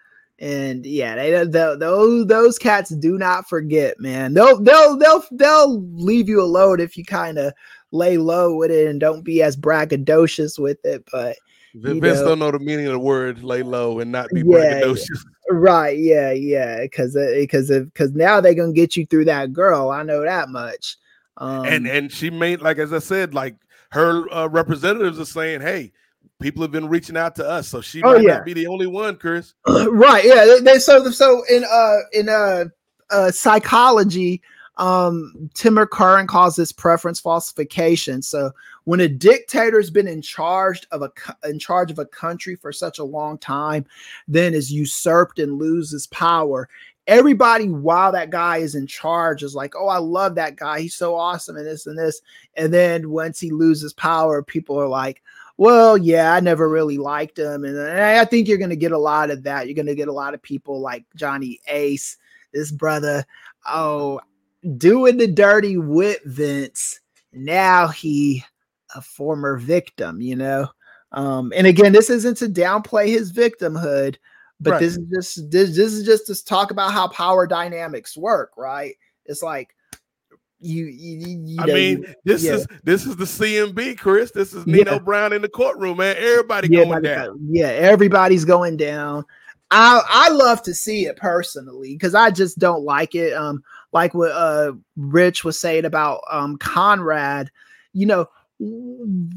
And 0.44 0.86
yeah, 0.86 1.16
they, 1.16 1.32
they 1.32 1.76
those 1.78 2.28
those 2.28 2.60
cats 2.60 2.90
do 2.90 3.18
not 3.18 3.48
forget, 3.48 3.98
man. 4.02 4.34
They'll 4.34 4.60
they'll 4.62 4.98
they'll 4.98 5.24
they'll 5.32 5.82
leave 5.94 6.28
you 6.28 6.42
alone 6.42 6.82
if 6.82 6.98
you 6.98 7.06
kind 7.06 7.38
of 7.38 7.54
lay 7.92 8.18
low 8.18 8.54
with 8.58 8.70
it 8.70 8.88
and 8.88 9.00
don't 9.00 9.22
be 9.22 9.42
as 9.42 9.56
braggadocious 9.56 10.60
with 10.60 10.84
it. 10.84 11.08
But 11.10 11.38
Vince 11.76 12.20
know. 12.20 12.26
don't 12.26 12.40
know 12.40 12.52
the 12.52 12.60
meaning 12.60 12.88
of 12.88 12.92
the 12.92 13.00
word 13.00 13.42
lay 13.42 13.64
low 13.64 14.00
and 14.00 14.12
not 14.12 14.28
be 14.34 14.42
Yeah, 14.42 14.82
braggadocious. 14.82 15.24
Right. 15.50 15.98
Yeah. 15.98 16.34
Yeah. 16.34 16.82
Because 16.82 17.14
because 17.14 17.70
because 17.70 18.12
now 18.12 18.42
they're 18.42 18.54
gonna 18.54 18.74
get 18.74 18.98
you 18.98 19.06
through 19.06 19.26
that 19.26 19.54
girl. 19.54 19.92
I 19.92 20.04
know 20.04 20.24
that 20.24 20.50
much. 20.50 20.98
Um, 21.38 21.66
and 21.66 21.88
and 21.88 22.12
she 22.12 22.30
made 22.30 22.62
like 22.62 22.80
as 22.80 22.92
I 22.92 23.00
said, 23.00 23.34
like 23.34 23.56
her 23.92 24.30
uh, 24.34 24.48
representatives 24.48 25.22
are 25.22 25.26
saying, 25.26 25.62
"Hey, 25.62 25.94
people 26.44 26.62
have 26.62 26.72
been 26.72 26.88
reaching 26.90 27.18
out 27.18 27.36
to 27.38 27.50
us, 27.50 27.68
so 27.68 27.82
she 27.82 28.04
Oh, 28.04 28.14
might 28.14 28.24
yeah. 28.24 28.36
not 28.36 28.46
be 28.46 28.54
the 28.54 28.68
only 28.68 28.86
one." 28.88 29.16
Chris, 29.16 29.54
right. 29.68 30.24
Yeah. 30.24 30.58
They, 30.62 30.78
so 30.78 31.10
so 31.10 31.44
in 31.50 31.64
uh 31.64 31.98
in 32.12 32.30
uh, 32.30 32.66
uh 33.10 33.32
psychology, 33.32 34.42
um 34.78 35.50
Timur 35.54 35.88
Kuran 35.88 36.28
calls 36.28 36.56
this 36.56 36.72
preference 36.72 37.20
falsification. 37.20 38.22
So 38.22 38.52
when 38.84 39.00
a 39.00 39.08
dictator's 39.08 39.90
been 39.90 40.08
in 40.08 40.22
charge 40.22 40.86
of 40.92 41.02
a 41.02 41.12
in 41.48 41.58
charge 41.60 41.90
of 41.90 42.00
a 42.00 42.06
country 42.06 42.56
for 42.56 42.72
such 42.72 43.00
a 43.00 43.04
long 43.04 43.38
time, 43.38 43.86
then 44.28 44.54
is 44.54 44.72
usurped 44.72 45.40
and 45.40 45.58
loses 45.58 46.08
power. 46.08 46.68
Everybody, 47.06 47.68
while 47.68 48.14
that 48.14 48.30
guy 48.30 48.58
is 48.58 48.76
in 48.76 48.88
charge, 48.88 49.44
is 49.44 49.54
like, 49.56 49.76
"Oh, 49.76 49.88
I 49.90 49.98
love 49.98 50.36
that 50.36 50.56
guy. 50.56 50.80
He's 50.82 50.96
so 50.96 51.16
awesome," 51.16 51.58
and 51.58 51.68
this 51.68 51.86
and 51.86 51.98
this. 52.00 52.22
And 52.56 52.74
then 52.74 53.10
once 53.10 53.42
he 53.42 53.52
loses 53.52 53.92
power, 53.92 54.42
people 54.42 54.80
are 54.80 54.88
like, 54.88 55.22
"Well, 55.64 55.98
yeah, 55.98 56.34
I 56.34 56.40
never 56.42 56.68
really 56.68 56.98
liked 56.98 57.40
him." 57.40 57.64
And 57.64 57.80
I 57.80 58.26
think 58.26 58.48
you're 58.48 58.58
going 58.58 58.70
to 58.70 58.76
get 58.76 58.92
a 58.92 58.98
lot 58.98 59.32
of 59.32 59.44
that. 59.44 59.66
You're 59.66 59.76
going 59.76 59.86
to 59.86 59.96
get 59.96 60.10
a 60.10 60.14
lot 60.14 60.34
of 60.34 60.42
people 60.42 60.82
like 60.82 61.06
Johnny 61.16 61.62
Ace, 61.68 62.18
this 62.54 62.72
brother. 62.72 63.26
Oh, 63.66 64.20
doing 64.78 65.18
the 65.18 65.28
dirty 65.28 65.78
with 65.78 66.22
Vince. 66.26 67.00
Now 67.32 67.88
he 67.88 68.44
a 68.96 69.02
former 69.02 69.58
victim, 69.58 70.22
you 70.22 70.36
know. 70.36 70.68
Um, 71.14 71.54
and 71.56 71.68
again, 71.68 71.94
this 71.94 72.10
isn't 72.10 72.38
to 72.38 72.48
downplay 72.48 73.08
his 73.08 73.32
victimhood, 73.32 74.18
but 74.60 74.72
Right. 74.72 74.80
this 74.80 74.98
is 74.98 75.08
just 75.14 75.52
this, 75.52 75.76
this 75.76 75.94
is 75.94 76.06
just 76.06 76.28
to 76.28 76.46
talk 76.46 76.72
about 76.72 76.92
how 76.92 77.08
power 77.08 77.48
dynamics 77.48 78.18
work, 78.18 78.52
right? 78.58 78.96
It's 79.26 79.44
like 79.44 79.76
you, 80.64 80.86
you, 80.86 81.42
you 81.46 81.58
I 81.62 81.66
know, 81.66 81.74
mean, 81.74 82.04
you- 82.04 82.14
this 82.24 82.44
yeah. 82.44 82.54
is 82.54 82.68
this 82.84 83.06
is 83.06 83.16
the 83.16 83.26
CMB, 83.26 83.98
Chris. 83.98 84.32
This 84.32 84.54
is 84.54 84.66
Yeah. 84.66 84.76
Nino 84.76 85.00
Brown 85.00 85.34
in 85.34 85.42
the 85.42 85.50
courtroom, 85.50 85.98
man. 85.98 86.16
Everybody 86.18 86.70
yeah, 86.70 86.84
going 86.86 87.02
down. 87.04 87.40
yeah, 87.50 87.68
everybody's 87.68 88.46
going 88.46 88.78
down. 88.78 89.26
I 89.72 90.02
I 90.08 90.30
love 90.30 90.62
to 90.64 90.74
see 90.74 91.06
it 91.06 91.18
personally 91.18 91.94
because 91.94 92.16
I 92.16 92.32
just 92.32 92.60
don't 92.60 92.84
like 92.84 93.16
it. 93.16 93.34
Um, 93.34 93.64
like 93.92 94.14
what 94.14 94.32
uh 94.32 94.74
Rich 94.96 95.44
was 95.44 95.60
saying 95.60 95.86
about 95.86 96.22
um 96.32 96.58
Conrad, 96.58 97.50
you 97.94 98.06
know, 98.06 98.28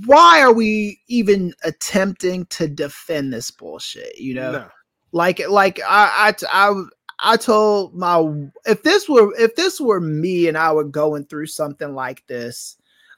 why 0.06 0.40
are 0.40 0.52
we 0.52 1.00
even 1.08 1.52
attempting 1.64 2.46
to 2.46 2.68
defend 2.68 3.32
this 3.32 3.50
bullshit? 3.50 4.18
You 4.18 4.34
know, 4.34 4.52
No. 4.52 4.68
like 5.12 5.40
like 5.48 5.80
I 5.86 6.34
I 6.52 6.82
I 7.20 7.36
told 7.36 7.94
my 7.94 8.18
if 8.66 8.82
this 8.82 9.08
were 9.08 9.34
if 9.38 9.54
this 9.56 9.80
were 9.80 10.00
me 10.00 10.48
and 10.48 10.56
I 10.56 10.72
were 10.72 10.84
going 10.84 11.24
through 11.24 11.46
something 11.46 11.94
like 11.94 12.26
this, 12.26 12.76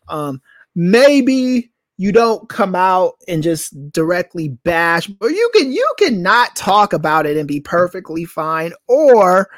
um, 0.08 0.40
maybe 0.74 1.70
you 1.96 2.12
don't 2.12 2.48
come 2.48 2.76
out 2.76 3.14
and 3.26 3.42
just 3.42 3.74
directly 3.90 4.50
bash, 4.50 5.08
but 5.08 5.28
you 5.28 5.50
can 5.54 5.72
you 5.72 5.92
can 5.98 6.22
not 6.22 6.54
talk 6.54 6.92
about 6.92 7.26
it 7.26 7.36
and 7.36 7.48
be 7.48 7.60
perfectly 7.60 8.24
fine, 8.24 8.72
or 8.86 9.50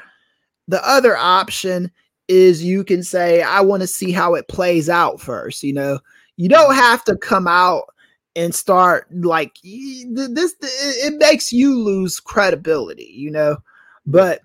the 0.67 0.85
other 0.87 1.15
option 1.15 1.91
is 2.27 2.63
you 2.63 2.83
can 2.83 3.03
say 3.03 3.41
I 3.41 3.61
want 3.61 3.81
to 3.81 3.87
see 3.87 4.11
how 4.11 4.33
it 4.33 4.47
plays 4.47 4.89
out 4.89 5.21
first. 5.21 5.63
You 5.63 5.73
know, 5.73 5.99
you 6.37 6.49
don't 6.49 6.73
have 6.73 7.03
to 7.05 7.15
come 7.15 7.47
out 7.47 7.83
and 8.35 8.55
start 8.55 9.07
like 9.13 9.57
this 9.63 10.55
it 10.61 11.13
makes 11.19 11.51
you 11.51 11.77
lose 11.77 12.19
credibility 12.19 13.11
you 13.13 13.29
know 13.29 13.57
but 14.05 14.41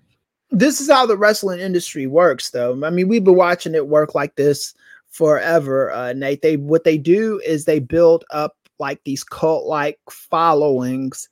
this 0.51 0.79
is 0.79 0.89
how 0.89 1.05
the 1.05 1.17
wrestling 1.17 1.59
industry 1.59 2.07
works 2.07 2.51
though. 2.51 2.83
I 2.83 2.89
mean 2.89 3.07
we've 3.07 3.23
been 3.23 3.35
watching 3.35 3.75
it 3.75 3.87
work 3.87 4.15
like 4.15 4.35
this 4.35 4.73
forever 5.09 5.91
uh 5.91 6.13
nate. 6.13 6.41
They 6.41 6.57
what 6.57 6.83
they 6.83 6.97
do 6.97 7.41
is 7.45 7.65
they 7.65 7.79
build 7.79 8.23
up 8.31 8.55
like 8.79 9.03
these 9.03 9.23
cult 9.23 9.65
like 9.65 9.99
followings 10.09 11.29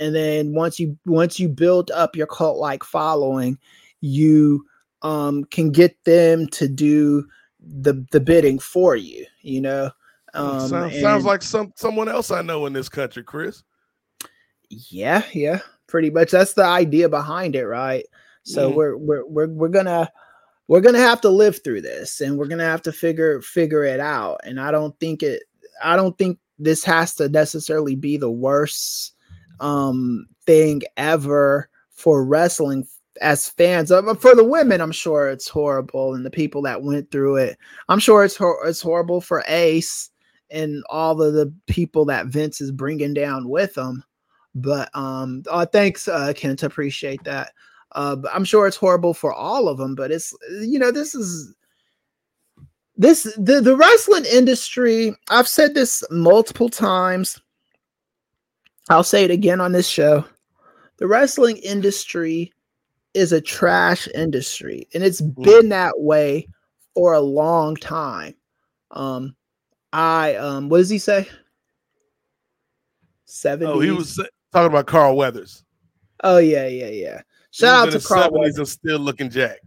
and 0.00 0.14
then 0.14 0.52
once 0.52 0.78
you 0.78 0.96
once 1.06 1.38
you 1.38 1.48
build 1.48 1.90
up 1.92 2.16
your 2.16 2.26
cult 2.26 2.58
like 2.58 2.82
following 2.82 3.58
you 4.00 4.64
um 5.02 5.44
can 5.44 5.70
get 5.70 5.96
them 6.04 6.46
to 6.48 6.68
do 6.68 7.24
the 7.60 8.04
the 8.10 8.20
bidding 8.20 8.58
for 8.58 8.96
you 8.96 9.24
you 9.42 9.60
know? 9.60 9.90
Um, 10.34 10.68
sounds, 10.68 11.00
sounds 11.00 11.24
like 11.24 11.42
some 11.42 11.72
someone 11.74 12.08
else 12.08 12.30
I 12.30 12.42
know 12.42 12.66
in 12.66 12.72
this 12.72 12.88
country, 12.88 13.24
Chris. 13.24 13.62
yeah 14.68 15.22
yeah 15.32 15.60
pretty 15.88 16.10
much 16.10 16.30
that's 16.30 16.52
the 16.52 16.64
idea 16.64 17.08
behind 17.08 17.56
it 17.56 17.66
right 17.66 18.04
so 18.44 18.70
Mhm. 18.70 18.74
we're, 18.76 18.96
we're 18.96 19.26
we're 19.26 19.48
we're 19.48 19.68
gonna 19.68 20.10
we're 20.68 20.80
gonna 20.82 20.98
have 20.98 21.20
to 21.22 21.28
live 21.30 21.62
through 21.64 21.80
this 21.80 22.20
and 22.20 22.38
we're 22.38 22.46
gonna 22.46 22.62
have 22.64 22.82
to 22.82 22.92
figure 22.92 23.40
figure 23.42 23.84
it 23.84 23.98
out 24.00 24.38
and 24.44 24.60
i 24.60 24.70
don't 24.70 24.98
think 25.00 25.22
it 25.22 25.42
i 25.82 25.96
don't 25.96 26.16
think 26.18 26.38
this 26.58 26.84
has 26.84 27.14
to 27.16 27.28
necessarily 27.28 27.96
be 27.96 28.16
the 28.16 28.30
worst 28.30 29.14
um 29.60 30.26
thing 30.46 30.82
ever 30.96 31.68
for 31.90 32.24
wrestling 32.24 32.86
as 33.20 33.48
fans 33.48 33.90
um, 33.90 34.14
for 34.16 34.34
the 34.36 34.44
women 34.44 34.80
i'm 34.80 34.92
sure 34.92 35.28
it's 35.28 35.48
horrible 35.48 36.14
and 36.14 36.24
the 36.24 36.30
people 36.30 36.62
that 36.62 36.82
went 36.82 37.10
through 37.10 37.36
it 37.36 37.58
i'm 37.88 37.98
sure 37.98 38.22
it's 38.24 38.36
hor- 38.36 38.64
it's 38.66 38.80
horrible 38.80 39.20
for 39.20 39.42
ace 39.48 40.10
and 40.50 40.82
all 40.88 41.20
of 41.20 41.32
the 41.34 41.52
people 41.66 42.04
that 42.04 42.26
vince 42.26 42.60
is 42.60 42.70
bringing 42.70 43.12
down 43.14 43.48
with 43.48 43.76
him 43.76 44.02
but 44.62 44.90
um 44.94 45.42
uh, 45.50 45.66
thanks 45.66 46.08
uh 46.08 46.32
kent 46.34 46.62
appreciate 46.62 47.22
that 47.24 47.52
uh 47.92 48.16
i'm 48.32 48.44
sure 48.44 48.66
it's 48.66 48.76
horrible 48.76 49.14
for 49.14 49.32
all 49.32 49.68
of 49.68 49.78
them 49.78 49.94
but 49.94 50.10
it's 50.10 50.34
you 50.60 50.78
know 50.78 50.90
this 50.90 51.14
is 51.14 51.54
this 52.96 53.22
the, 53.38 53.60
the 53.60 53.76
wrestling 53.76 54.24
industry 54.24 55.14
i've 55.30 55.48
said 55.48 55.74
this 55.74 56.02
multiple 56.10 56.68
times. 56.68 57.40
I'll 58.90 59.04
say 59.04 59.22
it 59.24 59.30
again 59.30 59.60
on 59.60 59.72
this 59.72 59.86
show. 59.86 60.24
The 60.96 61.06
wrestling 61.06 61.58
industry 61.58 62.52
is 63.12 63.32
a 63.32 63.40
trash 63.40 64.08
industry 64.14 64.88
and 64.94 65.02
it's 65.04 65.20
been 65.20 65.68
that 65.68 66.00
way 66.00 66.48
for 66.94 67.12
a 67.12 67.20
long 67.20 67.76
time. 67.76 68.34
Um 68.90 69.36
i 69.92 70.34
um 70.36 70.68
what 70.68 70.78
does 70.78 70.90
he 70.90 70.98
say? 70.98 71.28
70s 73.26 73.66
Oh, 73.66 73.80
he 73.80 73.90
was 73.90 74.14
sa- 74.16 74.24
talking 74.58 74.72
about 74.72 74.86
Carl 74.86 75.16
Weathers. 75.16 75.64
Oh 76.22 76.38
yeah, 76.38 76.66
yeah, 76.66 76.88
yeah. 76.88 77.20
Shout 77.50 77.88
out 77.88 77.92
to 77.92 78.06
Carl. 78.06 78.30
70s 78.30 78.32
Weathers. 78.32 78.58
and 78.58 78.68
still 78.68 78.98
looking 78.98 79.30
jacked. 79.30 79.60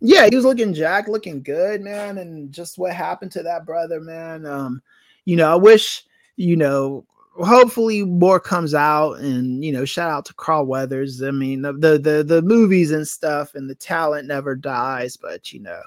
Yeah, 0.00 0.26
he 0.28 0.36
was 0.36 0.44
looking 0.44 0.74
jack, 0.74 1.08
looking 1.08 1.42
good, 1.42 1.80
man. 1.80 2.18
And 2.18 2.52
just 2.52 2.78
what 2.78 2.92
happened 2.92 3.32
to 3.32 3.42
that 3.44 3.64
brother, 3.64 4.00
man. 4.00 4.44
Um, 4.44 4.82
you 5.24 5.36
know, 5.36 5.50
I 5.50 5.56
wish, 5.56 6.04
you 6.36 6.56
know, 6.56 7.06
hopefully 7.42 8.04
more 8.04 8.38
comes 8.38 8.74
out 8.74 9.14
and 9.14 9.64
you 9.64 9.72
know 9.72 9.84
shout 9.84 10.08
out 10.08 10.24
to 10.24 10.32
carl 10.34 10.64
weathers 10.66 11.20
i 11.20 11.32
mean 11.32 11.62
the, 11.62 11.72
the 11.72 12.24
the 12.24 12.42
movies 12.42 12.92
and 12.92 13.08
stuff 13.08 13.56
and 13.56 13.68
the 13.68 13.74
talent 13.74 14.28
never 14.28 14.54
dies 14.54 15.16
but 15.16 15.52
you 15.52 15.58
know 15.58 15.80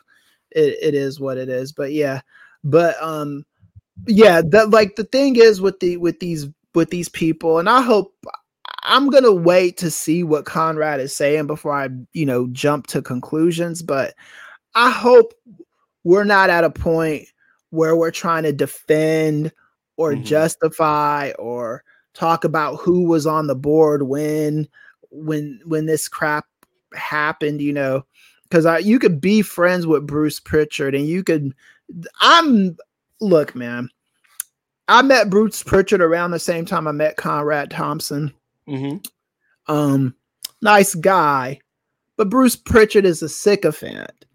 it, 0.52 0.76
it 0.82 0.94
is 0.94 1.22
what 1.22 1.38
it 1.38 1.48
is 1.48 1.72
but 1.72 1.94
yeah 1.94 2.20
but 2.66 3.02
um 3.02 3.46
yeah 4.08 4.42
the 4.42 4.68
like 4.68 4.98
the 4.98 5.06
thing 5.06 5.38
is 5.38 5.62
with 5.62 5.80
the 5.80 5.96
with 5.96 6.20
these 6.20 6.48
with 6.78 6.92
these 6.92 7.10
people 7.10 7.58
and 7.58 7.68
i 7.68 7.82
hope 7.82 8.16
i'm 8.84 9.10
gonna 9.10 9.34
wait 9.34 9.78
to 9.78 9.90
see 9.90 10.24
what 10.24 10.46
conrad 10.46 11.00
is 11.00 11.14
saying 11.14 11.48
before 11.48 11.74
i 11.74 11.90
you 12.14 12.26
know 12.26 12.48
jump 12.52 12.86
to 12.86 13.02
conclusions 13.02 13.82
but 13.82 14.14
i 14.76 14.92
hope 14.92 15.34
we're 16.04 16.24
not 16.24 16.52
at 16.52 16.64
a 16.64 16.70
point 16.70 17.28
where 17.72 17.96
we're 17.96 18.12
trying 18.12 18.44
to 18.44 18.54
defend 18.54 19.52
or 19.98 20.14
mm-hmm. 20.14 20.22
justify 20.22 21.32
or 21.40 21.84
talk 22.14 22.44
about 22.44 22.76
who 22.76 23.08
was 23.08 23.26
on 23.26 23.48
the 23.48 23.56
board 23.56 24.04
when 24.04 24.68
when 25.10 25.60
when 25.66 25.88
this 25.88 26.08
crap 26.08 26.46
happened 26.94 27.60
you 27.60 27.74
know 27.74 28.06
because 28.44 28.68
i 28.68 28.78
you 28.78 29.00
could 29.00 29.20
be 29.20 29.42
friends 29.42 29.88
with 29.88 30.06
bruce 30.06 30.40
prichard 30.40 30.94
and 30.94 31.08
you 31.08 31.24
could 31.24 31.56
i'm 32.22 32.78
look 33.20 33.56
man 33.56 33.90
i 34.88 35.02
met 35.02 35.30
bruce 35.30 35.64
prichard 35.64 36.02
around 36.02 36.32
the 36.32 36.40
same 36.40 36.66
time 36.66 36.88
i 36.88 36.92
met 36.92 37.18
conrad 37.18 37.70
thompson 37.72 38.34
mm-hmm. 38.68 38.98
um 39.74 40.14
nice 40.62 40.96
guy 40.96 41.60
but 42.16 42.30
bruce 42.30 42.56
prichard 42.56 43.06
is 43.06 43.22
a 43.22 43.30
sycophant 43.30 44.26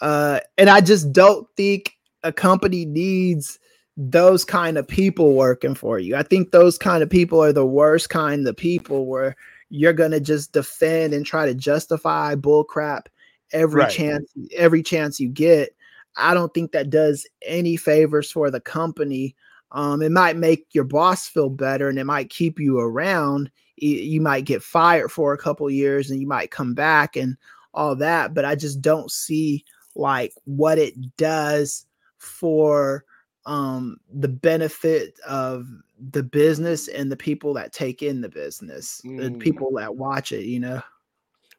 uh 0.00 0.40
and 0.58 0.68
i 0.70 0.80
just 0.80 1.12
don't 1.12 1.46
think 1.56 1.96
a 2.22 2.32
company 2.32 2.84
needs 2.84 3.58
those 3.96 4.44
kind 4.44 4.78
of 4.78 4.88
people 4.88 5.34
working 5.34 5.74
for 5.74 5.98
you. 5.98 6.16
I 6.16 6.22
think 6.22 6.50
those 6.50 6.78
kind 6.78 7.02
of 7.02 7.10
people 7.10 7.42
are 7.42 7.52
the 7.52 7.66
worst 7.66 8.08
kind 8.08 8.46
of 8.48 8.56
people 8.56 9.04
where 9.06 9.36
you're 9.68 9.92
gonna 9.92 10.20
just 10.20 10.52
defend 10.52 11.12
and 11.12 11.26
try 11.26 11.46
to 11.46 11.54
justify 11.54 12.34
bullcrap 12.34 13.06
every 13.52 13.82
right. 13.82 13.90
chance 13.90 14.32
every 14.56 14.82
chance 14.82 15.20
you 15.20 15.28
get. 15.28 15.74
I 16.16 16.34
don't 16.34 16.52
think 16.54 16.72
that 16.72 16.90
does 16.90 17.26
any 17.42 17.76
favors 17.76 18.32
for 18.32 18.50
the 18.50 18.60
company. 18.60 19.36
Um, 19.72 20.02
it 20.02 20.10
might 20.10 20.36
make 20.36 20.66
your 20.72 20.84
boss 20.84 21.28
feel 21.28 21.48
better 21.48 21.88
and 21.88 21.98
it 21.98 22.04
might 22.04 22.30
keep 22.30 22.58
you 22.58 22.78
around. 22.78 23.50
You 23.76 24.20
might 24.20 24.44
get 24.44 24.62
fired 24.62 25.10
for 25.10 25.32
a 25.32 25.38
couple 25.38 25.70
years 25.70 26.10
and 26.10 26.20
you 26.20 26.26
might 26.26 26.50
come 26.50 26.74
back 26.74 27.16
and 27.16 27.36
all 27.72 27.94
that, 27.96 28.34
but 28.34 28.44
I 28.44 28.54
just 28.56 28.82
don't 28.82 29.10
see 29.10 29.64
like 29.94 30.32
what 30.44 30.78
it 30.78 31.16
does 31.16 31.86
for 32.18 33.04
um 33.46 33.96
the 34.12 34.28
benefit 34.28 35.18
of 35.26 35.66
the 36.10 36.22
business 36.22 36.88
and 36.88 37.10
the 37.10 37.16
people 37.16 37.54
that 37.54 37.72
take 37.72 38.02
in 38.02 38.20
the 38.20 38.28
business 38.28 39.00
mm. 39.04 39.20
the 39.20 39.38
people 39.38 39.72
that 39.72 39.96
watch 39.96 40.30
it 40.30 40.44
you 40.44 40.60
know 40.60 40.82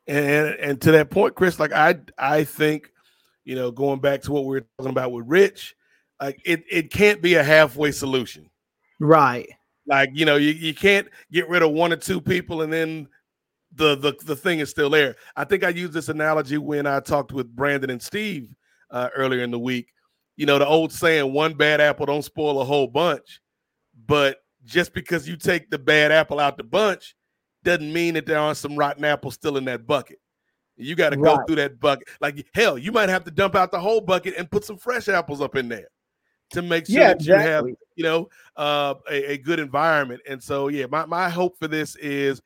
and 0.07 0.49
and 0.59 0.79
to 0.79 0.91
that 0.91 1.09
point 1.09 1.33
chris 1.33 1.59
like 1.59 1.73
i 1.73 1.95
i 2.19 2.43
think 2.43 2.91
you 3.45 3.55
know 3.55 3.71
going 3.71 3.99
back 3.99 4.21
to 4.21 4.31
what 4.31 4.45
we 4.45 4.57
are 4.57 4.65
talking 4.77 4.91
about 4.91 5.11
with 5.11 5.25
rich 5.27 5.75
like 6.21 6.39
it 6.45 6.63
it 6.69 6.91
can't 6.91 7.21
be 7.21 7.35
a 7.35 7.43
halfway 7.43 7.91
solution 7.91 8.49
right 8.99 9.49
like 9.87 10.09
you 10.13 10.25
know 10.25 10.35
you, 10.35 10.51
you 10.51 10.73
can't 10.73 11.07
get 11.31 11.49
rid 11.49 11.63
of 11.63 11.71
one 11.71 11.91
or 11.91 11.97
two 11.97 12.21
people 12.21 12.61
and 12.61 12.71
then 12.71 13.07
the 13.73 13.95
the 13.95 14.13
the 14.25 14.35
thing 14.35 14.59
is 14.59 14.69
still 14.69 14.89
there 14.89 15.15
i 15.35 15.43
think 15.43 15.63
i 15.63 15.69
used 15.69 15.93
this 15.93 16.09
analogy 16.09 16.57
when 16.57 16.85
i 16.85 16.99
talked 16.99 17.31
with 17.31 17.53
brandon 17.55 17.89
and 17.89 18.01
steve 18.01 18.53
uh, 18.91 19.09
earlier 19.15 19.41
in 19.41 19.51
the 19.51 19.59
week 19.59 19.87
you 20.41 20.47
know, 20.47 20.57
the 20.57 20.67
old 20.67 20.91
saying, 20.91 21.31
one 21.33 21.53
bad 21.53 21.79
apple 21.81 22.07
don't 22.07 22.23
spoil 22.23 22.61
a 22.61 22.65
whole 22.65 22.87
bunch. 22.87 23.41
But 24.07 24.37
just 24.65 24.91
because 24.91 25.27
you 25.27 25.37
take 25.37 25.69
the 25.69 25.77
bad 25.77 26.11
apple 26.11 26.39
out 26.39 26.57
the 26.57 26.63
bunch 26.63 27.15
doesn't 27.63 27.93
mean 27.93 28.15
that 28.15 28.25
there 28.25 28.39
aren't 28.39 28.57
some 28.57 28.75
rotten 28.75 29.05
apples 29.05 29.35
still 29.35 29.57
in 29.57 29.65
that 29.65 29.85
bucket. 29.85 30.17
You 30.77 30.95
got 30.95 31.11
to 31.11 31.19
right. 31.19 31.37
go 31.37 31.43
through 31.45 31.57
that 31.57 31.79
bucket. 31.79 32.07
Like 32.21 32.47
hell, 32.55 32.75
you 32.77 32.91
might 32.91 33.09
have 33.09 33.23
to 33.25 33.31
dump 33.31 33.55
out 33.55 33.71
the 33.71 33.79
whole 33.79 34.01
bucket 34.01 34.33
and 34.35 34.49
put 34.49 34.65
some 34.65 34.77
fresh 34.77 35.09
apples 35.09 35.41
up 35.41 35.55
in 35.55 35.69
there 35.69 35.89
to 36.51 36.61
make 36.61 36.87
sure 36.87 36.99
yeah, 36.99 37.13
that 37.13 37.25
you 37.25 37.33
have, 37.33 37.65
you 37.95 38.03
know, 38.03 38.29
uh, 38.57 38.95
a, 39.09 39.33
a, 39.33 39.37
good 39.37 39.59
environment. 39.59 40.21
And 40.27 40.41
so, 40.41 40.67
yeah, 40.67 40.85
my, 40.89 41.05
my 41.05 41.29
hope 41.29 41.57
for 41.57 41.67
this 41.67 41.95
is 41.97 42.41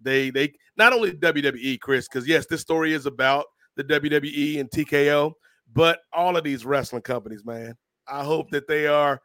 they 0.00 0.30
they 0.30 0.54
not 0.76 0.92
only 0.92 1.12
WWE, 1.12 1.80
Chris, 1.80 2.08
because 2.08 2.26
yes, 2.26 2.46
this 2.46 2.60
story 2.60 2.92
is 2.92 3.06
about 3.06 3.46
the 3.76 3.84
WWE 3.84 4.60
and 4.60 4.70
TKO, 4.70 5.32
but 5.72 6.00
all 6.12 6.36
of 6.36 6.44
these 6.44 6.64
wrestling 6.64 7.02
companies, 7.02 7.44
man, 7.44 7.74
I 8.08 8.24
hope 8.24 8.50
that 8.50 8.66
they 8.66 8.86
are 8.86 9.20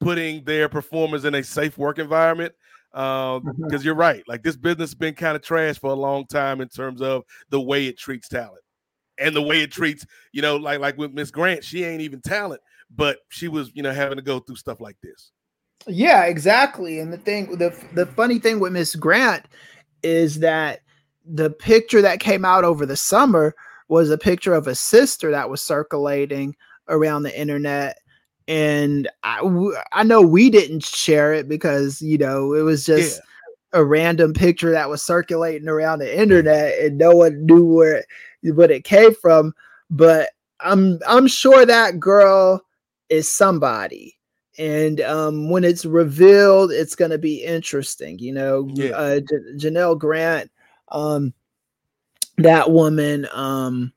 putting 0.00 0.44
their 0.44 0.68
performers 0.68 1.24
in 1.24 1.34
a 1.34 1.42
safe 1.42 1.78
work 1.78 1.98
environment. 1.98 2.52
Because 2.92 3.36
um, 3.38 3.42
mm-hmm. 3.42 3.76
you're 3.82 3.94
right, 3.94 4.22
like 4.28 4.42
this 4.42 4.56
business 4.56 4.90
has 4.90 4.94
been 4.94 5.14
kind 5.14 5.34
of 5.34 5.42
trash 5.42 5.78
for 5.78 5.90
a 5.90 5.96
long 5.96 6.26
time 6.26 6.60
in 6.60 6.68
terms 6.68 7.00
of 7.00 7.22
the 7.48 7.60
way 7.60 7.86
it 7.86 7.96
treats 7.96 8.28
talent 8.28 8.61
and 9.18 9.34
the 9.34 9.42
way 9.42 9.62
it 9.62 9.72
treats, 9.72 10.06
you 10.32 10.42
know, 10.42 10.56
like 10.56 10.80
like 10.80 10.96
with 10.96 11.12
Miss 11.12 11.30
Grant, 11.30 11.64
she 11.64 11.84
ain't 11.84 12.02
even 12.02 12.20
talent, 12.20 12.60
but 12.94 13.18
she 13.28 13.48
was, 13.48 13.70
you 13.74 13.82
know, 13.82 13.92
having 13.92 14.16
to 14.16 14.22
go 14.22 14.38
through 14.38 14.56
stuff 14.56 14.80
like 14.80 14.96
this. 15.02 15.32
Yeah, 15.86 16.24
exactly. 16.24 17.00
And 17.00 17.12
the 17.12 17.18
thing, 17.18 17.56
the 17.56 17.76
the 17.94 18.06
funny 18.06 18.38
thing 18.38 18.60
with 18.60 18.72
Miss 18.72 18.94
Grant 18.94 19.46
is 20.02 20.40
that 20.40 20.80
the 21.24 21.50
picture 21.50 22.02
that 22.02 22.20
came 22.20 22.44
out 22.44 22.64
over 22.64 22.86
the 22.86 22.96
summer 22.96 23.54
was 23.88 24.10
a 24.10 24.18
picture 24.18 24.54
of 24.54 24.66
a 24.66 24.74
sister 24.74 25.30
that 25.30 25.50
was 25.50 25.62
circulating 25.62 26.56
around 26.88 27.22
the 27.22 27.40
internet 27.40 27.98
and 28.48 29.08
I, 29.22 29.40
I 29.92 30.02
know 30.02 30.20
we 30.20 30.50
didn't 30.50 30.84
share 30.84 31.32
it 31.32 31.48
because 31.48 32.02
you 32.02 32.18
know 32.18 32.54
it 32.54 32.62
was 32.62 32.84
just 32.84 33.18
yeah. 33.18 33.24
A 33.72 33.84
random 33.84 34.34
picture 34.34 34.70
that 34.72 34.88
was 34.88 35.02
circulating 35.02 35.68
around 35.68 36.00
the 36.00 36.20
internet 36.20 36.78
and 36.78 36.98
no 36.98 37.12
one 37.12 37.46
knew 37.46 37.64
where 37.64 38.04
what 38.42 38.70
it 38.70 38.84
came 38.84 39.14
from 39.14 39.54
but 39.88 40.30
i'm 40.60 40.98
i'm 41.06 41.26
sure 41.26 41.64
that 41.64 42.00
girl 42.00 42.60
is 43.08 43.30
somebody 43.30 44.18
and 44.58 45.00
um, 45.00 45.48
when 45.48 45.64
it's 45.64 45.84
revealed 45.84 46.70
it's 46.70 46.94
going 46.94 47.10
to 47.10 47.18
be 47.18 47.44
interesting 47.44 48.18
you 48.18 48.32
know 48.32 48.68
yeah. 48.74 48.90
uh, 48.90 49.20
J- 49.20 49.68
janel 49.68 49.98
grant 49.98 50.50
um, 50.88 51.32
that 52.38 52.70
woman 52.70 53.28
um 53.32 53.92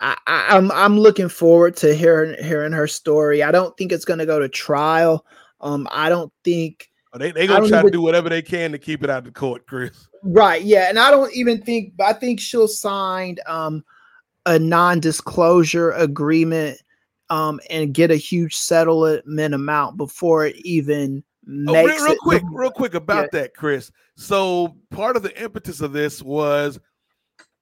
I, 0.00 0.16
am 0.26 0.70
I'm, 0.70 0.72
I'm 0.72 0.98
looking 0.98 1.28
forward 1.28 1.76
to 1.78 1.92
hearing 1.92 2.40
hearing 2.42 2.72
her 2.72 2.86
story. 2.86 3.42
I 3.42 3.50
don't 3.50 3.76
think 3.76 3.90
it's 3.90 4.04
gonna 4.04 4.26
go 4.26 4.38
to 4.38 4.48
trial. 4.48 5.26
Um, 5.60 5.88
I 5.90 6.08
don't 6.08 6.32
think 6.44 6.88
they 7.16 7.32
they 7.32 7.46
gonna 7.46 7.68
try 7.68 7.78
even, 7.78 7.90
to 7.90 7.96
do 7.96 8.02
whatever 8.02 8.28
they 8.28 8.42
can 8.42 8.72
to 8.72 8.78
keep 8.78 9.02
it 9.02 9.10
out 9.10 9.18
of 9.18 9.24
the 9.24 9.30
court, 9.30 9.66
Chris. 9.66 10.08
Right? 10.22 10.62
Yeah, 10.62 10.88
and 10.88 10.98
I 10.98 11.10
don't 11.10 11.32
even 11.34 11.62
think. 11.62 11.94
I 12.00 12.12
think 12.12 12.40
she'll 12.40 12.68
sign 12.68 13.36
um 13.46 13.84
a 14.46 14.58
non-disclosure 14.58 15.92
agreement 15.92 16.80
um 17.30 17.60
and 17.70 17.92
get 17.92 18.10
a 18.10 18.16
huge 18.16 18.56
settlement 18.56 19.54
amount 19.54 19.96
before 19.96 20.46
it 20.46 20.56
even 20.56 21.22
makes 21.44 21.70
oh, 21.70 21.86
real, 21.86 22.04
real 22.04 22.12
it. 22.12 22.18
quick, 22.18 22.42
real 22.52 22.70
quick 22.70 22.94
about 22.94 23.28
yeah. 23.32 23.40
that, 23.40 23.54
Chris. 23.54 23.90
So 24.16 24.76
part 24.90 25.16
of 25.16 25.22
the 25.22 25.42
impetus 25.42 25.80
of 25.80 25.92
this 25.92 26.22
was 26.22 26.78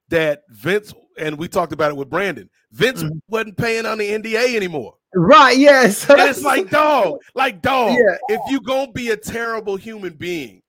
that 0.09 0.43
Vince 0.51 0.93
and 1.18 1.39
we 1.39 1.48
talked 1.48 1.73
about 1.73 1.90
it 1.90 1.97
with 1.97 2.10
Brandon. 2.10 2.51
Vince 2.73 3.02
mm-hmm. 3.02 3.18
wasn't 3.28 3.56
paying 3.56 3.86
on 3.86 3.98
the 3.98 4.10
NDA 4.10 4.56
anymore. 4.56 4.94
Right. 5.16 5.56
Yes. 5.56 6.09
and 6.10 6.20
it's 6.20 6.43
like 6.43 6.68
dog, 6.70 7.20
like 7.34 7.62
dog. 7.62 7.98
Yeah. 7.98 8.16
If 8.28 8.40
you 8.51 8.60
gonna 8.60 8.93
be 8.93 9.10
a 9.10 9.16
terrible 9.16 9.76
human 9.76 10.12
being, 10.12 10.60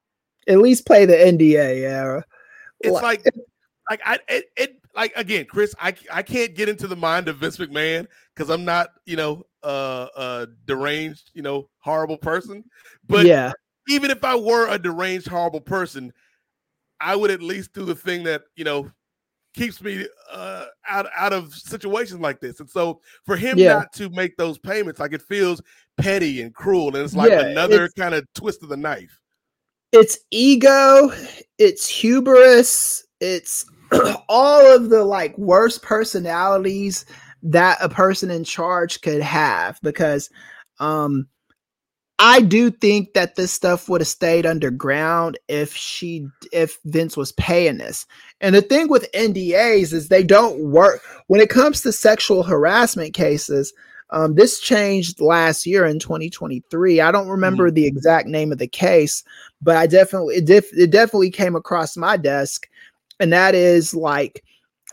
at 0.47 0.59
least 0.59 0.85
play 0.85 1.05
the 1.05 1.13
NDA. 1.13 1.81
Yeah. 1.81 2.21
It's 2.79 3.01
like, 3.01 3.25
like 3.89 3.99
I 4.05 4.19
it, 4.29 4.45
it 4.55 4.81
like 4.95 5.11
again, 5.17 5.45
Chris. 5.45 5.75
I 5.79 5.93
I 6.11 6.23
can't 6.23 6.55
get 6.55 6.69
into 6.69 6.87
the 6.87 6.95
mind 6.95 7.27
of 7.27 7.37
Vince 7.37 7.57
McMahon 7.57 8.07
because 8.33 8.49
I'm 8.49 8.63
not 8.63 8.91
you 9.05 9.17
know 9.17 9.43
uh 9.63 10.07
a 10.15 10.47
deranged 10.65 11.31
you 11.33 11.41
know 11.41 11.69
horrible 11.79 12.17
person. 12.17 12.63
But 13.05 13.25
yeah, 13.25 13.51
even 13.89 14.11
if 14.11 14.23
I 14.23 14.35
were 14.35 14.69
a 14.69 14.79
deranged 14.79 15.27
horrible 15.27 15.61
person, 15.61 16.13
I 17.01 17.17
would 17.17 17.31
at 17.31 17.41
least 17.41 17.73
do 17.73 17.83
the 17.83 17.95
thing 17.95 18.23
that 18.23 18.43
you 18.55 18.63
know 18.63 18.89
keeps 19.57 19.81
me 19.81 20.05
uh, 20.31 20.65
out 20.88 21.07
out 21.15 21.34
of 21.34 21.53
situations 21.53 22.21
like 22.21 22.39
this. 22.39 22.59
And 22.59 22.69
so 22.69 23.01
for 23.25 23.35
him 23.35 23.57
yeah. 23.57 23.73
not 23.73 23.93
to 23.93 24.09
make 24.09 24.38
those 24.38 24.57
payments, 24.57 24.99
like 24.99 25.13
it 25.13 25.21
feels 25.21 25.61
petty 25.97 26.41
and 26.41 26.53
cruel, 26.53 26.88
and 26.88 26.97
it's 26.97 27.15
like 27.15 27.31
yeah, 27.31 27.47
another 27.47 27.89
kind 27.97 28.13
of 28.13 28.25
twist 28.34 28.63
of 28.63 28.69
the 28.69 28.77
knife. 28.77 29.19
It's 29.91 30.19
ego, 30.31 31.11
it's 31.57 31.88
hubris, 31.88 33.05
it's 33.19 33.65
all 34.29 34.75
of 34.75 34.89
the 34.89 35.03
like 35.03 35.38
worst 35.38 35.81
personalities 35.81 37.05
that 37.43 37.77
a 37.81 37.89
person 37.89 38.29
in 38.29 38.43
charge 38.43 39.01
could 39.01 39.21
have 39.21 39.79
because 39.81 40.29
um 40.79 41.27
I 42.19 42.41
do 42.41 42.72
think 42.72 43.14
that 43.14 43.35
this 43.35 43.52
stuff 43.52 43.88
would 43.88 44.02
have 44.02 44.07
stayed 44.07 44.45
underground 44.45 45.38
if 45.48 45.76
she 45.76 46.27
if 46.52 46.80
Vince 46.85 47.15
was 47.15 47.31
paying 47.34 47.77
this. 47.77 48.07
And 48.41 48.56
the 48.56 48.61
thing 48.61 48.88
with 48.89 49.11
NDAs 49.11 49.94
is 49.94 50.07
they 50.07 50.23
don't 50.23 50.60
work 50.72 51.02
when 51.27 51.41
it 51.41 51.49
comes 51.49 51.81
to 51.81 51.91
sexual 51.91 52.41
harassment 52.41 53.14
cases. 53.14 53.72
Um, 54.10 54.35
this 54.35 54.60
changed 54.60 55.19
last 55.19 55.65
year 55.65 55.85
in 55.85 55.99
2023. 55.99 57.02
I 57.02 57.11
don't 57.11 57.27
remember 57.27 57.68
mm-hmm. 57.68 57.76
the 57.76 57.85
exact 57.85 58.27
name 58.27 58.52
of 58.52 58.57
the 58.57 58.68
case, 58.68 59.23
but 59.61 59.76
I 59.76 59.85
definitely 59.85 60.35
it, 60.35 60.45
def- 60.45 60.76
it 60.76 60.89
definitely 60.89 61.30
came 61.30 61.56
across 61.56 61.98
my 61.98 62.18
desk, 62.18 62.68
and 63.19 63.31
that 63.34 63.53
is 63.53 63.94
like 63.94 64.44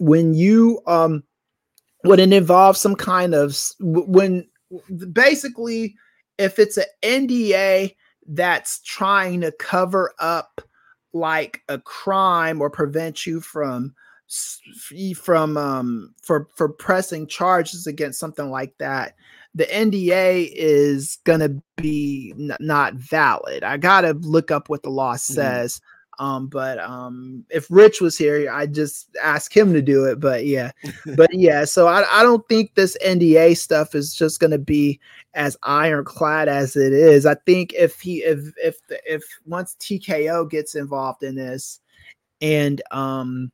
when 0.01 0.35
you 0.35 0.81
um 0.87 1.23
when 2.03 2.19
it 2.19 2.33
involves 2.33 2.81
some 2.81 2.97
kind 2.97 3.35
of 3.35 3.57
when 3.81 4.47
basically 5.13 5.95
if 6.39 6.59
it's 6.59 6.77
an 6.77 6.85
NDA 7.03 7.95
that's 8.27 8.81
trying 8.83 9.41
to 9.43 9.53
cover 9.53 10.15
up 10.19 10.61
like 11.13 11.63
a 11.69 11.79
crime 11.79 12.61
or 12.61 12.71
prevent 12.71 13.27
you 13.27 13.41
from 13.41 13.95
from 15.15 15.57
um 15.57 16.15
for 16.23 16.49
for 16.57 16.69
pressing 16.69 17.27
charges 17.27 17.87
against 17.87 18.19
something 18.19 18.51
like 18.51 18.77
that 18.79 19.15
the 19.55 19.65
nda 19.67 20.51
is 20.55 21.19
going 21.25 21.41
to 21.41 21.63
be 21.77 22.35
n- 22.37 22.57
not 22.59 22.95
valid 22.95 23.63
i 23.63 23.77
gotta 23.77 24.15
look 24.23 24.51
up 24.51 24.69
what 24.69 24.83
the 24.83 24.91
law 24.91 25.13
mm-hmm. 25.13 25.35
says 25.35 25.79
mm 25.79 25.83
um 26.19 26.47
but 26.47 26.79
um 26.79 27.45
if 27.51 27.67
rich 27.71 28.01
was 28.01 28.17
here 28.17 28.51
I'd 28.51 28.75
just 28.75 29.09
ask 29.23 29.55
him 29.55 29.73
to 29.73 29.83
do 29.83 30.05
it 30.05 30.21
but 30.21 30.47
yeah. 30.47 30.73
But 31.17 31.31
yeah 31.35 31.65
so 31.65 31.87
I, 31.87 32.05
I 32.11 32.23
don't 32.23 32.47
think 32.49 32.75
this 32.75 32.97
nda 33.05 33.57
stuff 33.57 33.95
is 33.95 34.15
just 34.15 34.41
going 34.41 34.51
to 34.51 34.59
be 34.59 35.01
as 35.35 35.57
ironclad 35.63 36.49
as 36.49 36.77
it 36.77 36.93
is. 36.93 37.27
I 37.27 37.35
think 37.35 37.73
if 37.73 38.01
he 38.01 38.23
if 38.23 38.53
if 38.63 38.77
if 38.89 39.25
once 39.47 39.77
tko 39.81 40.49
gets 40.49 40.75
involved 40.75 41.23
in 41.23 41.35
this 41.35 41.81
and 42.41 42.83
um 42.91 43.51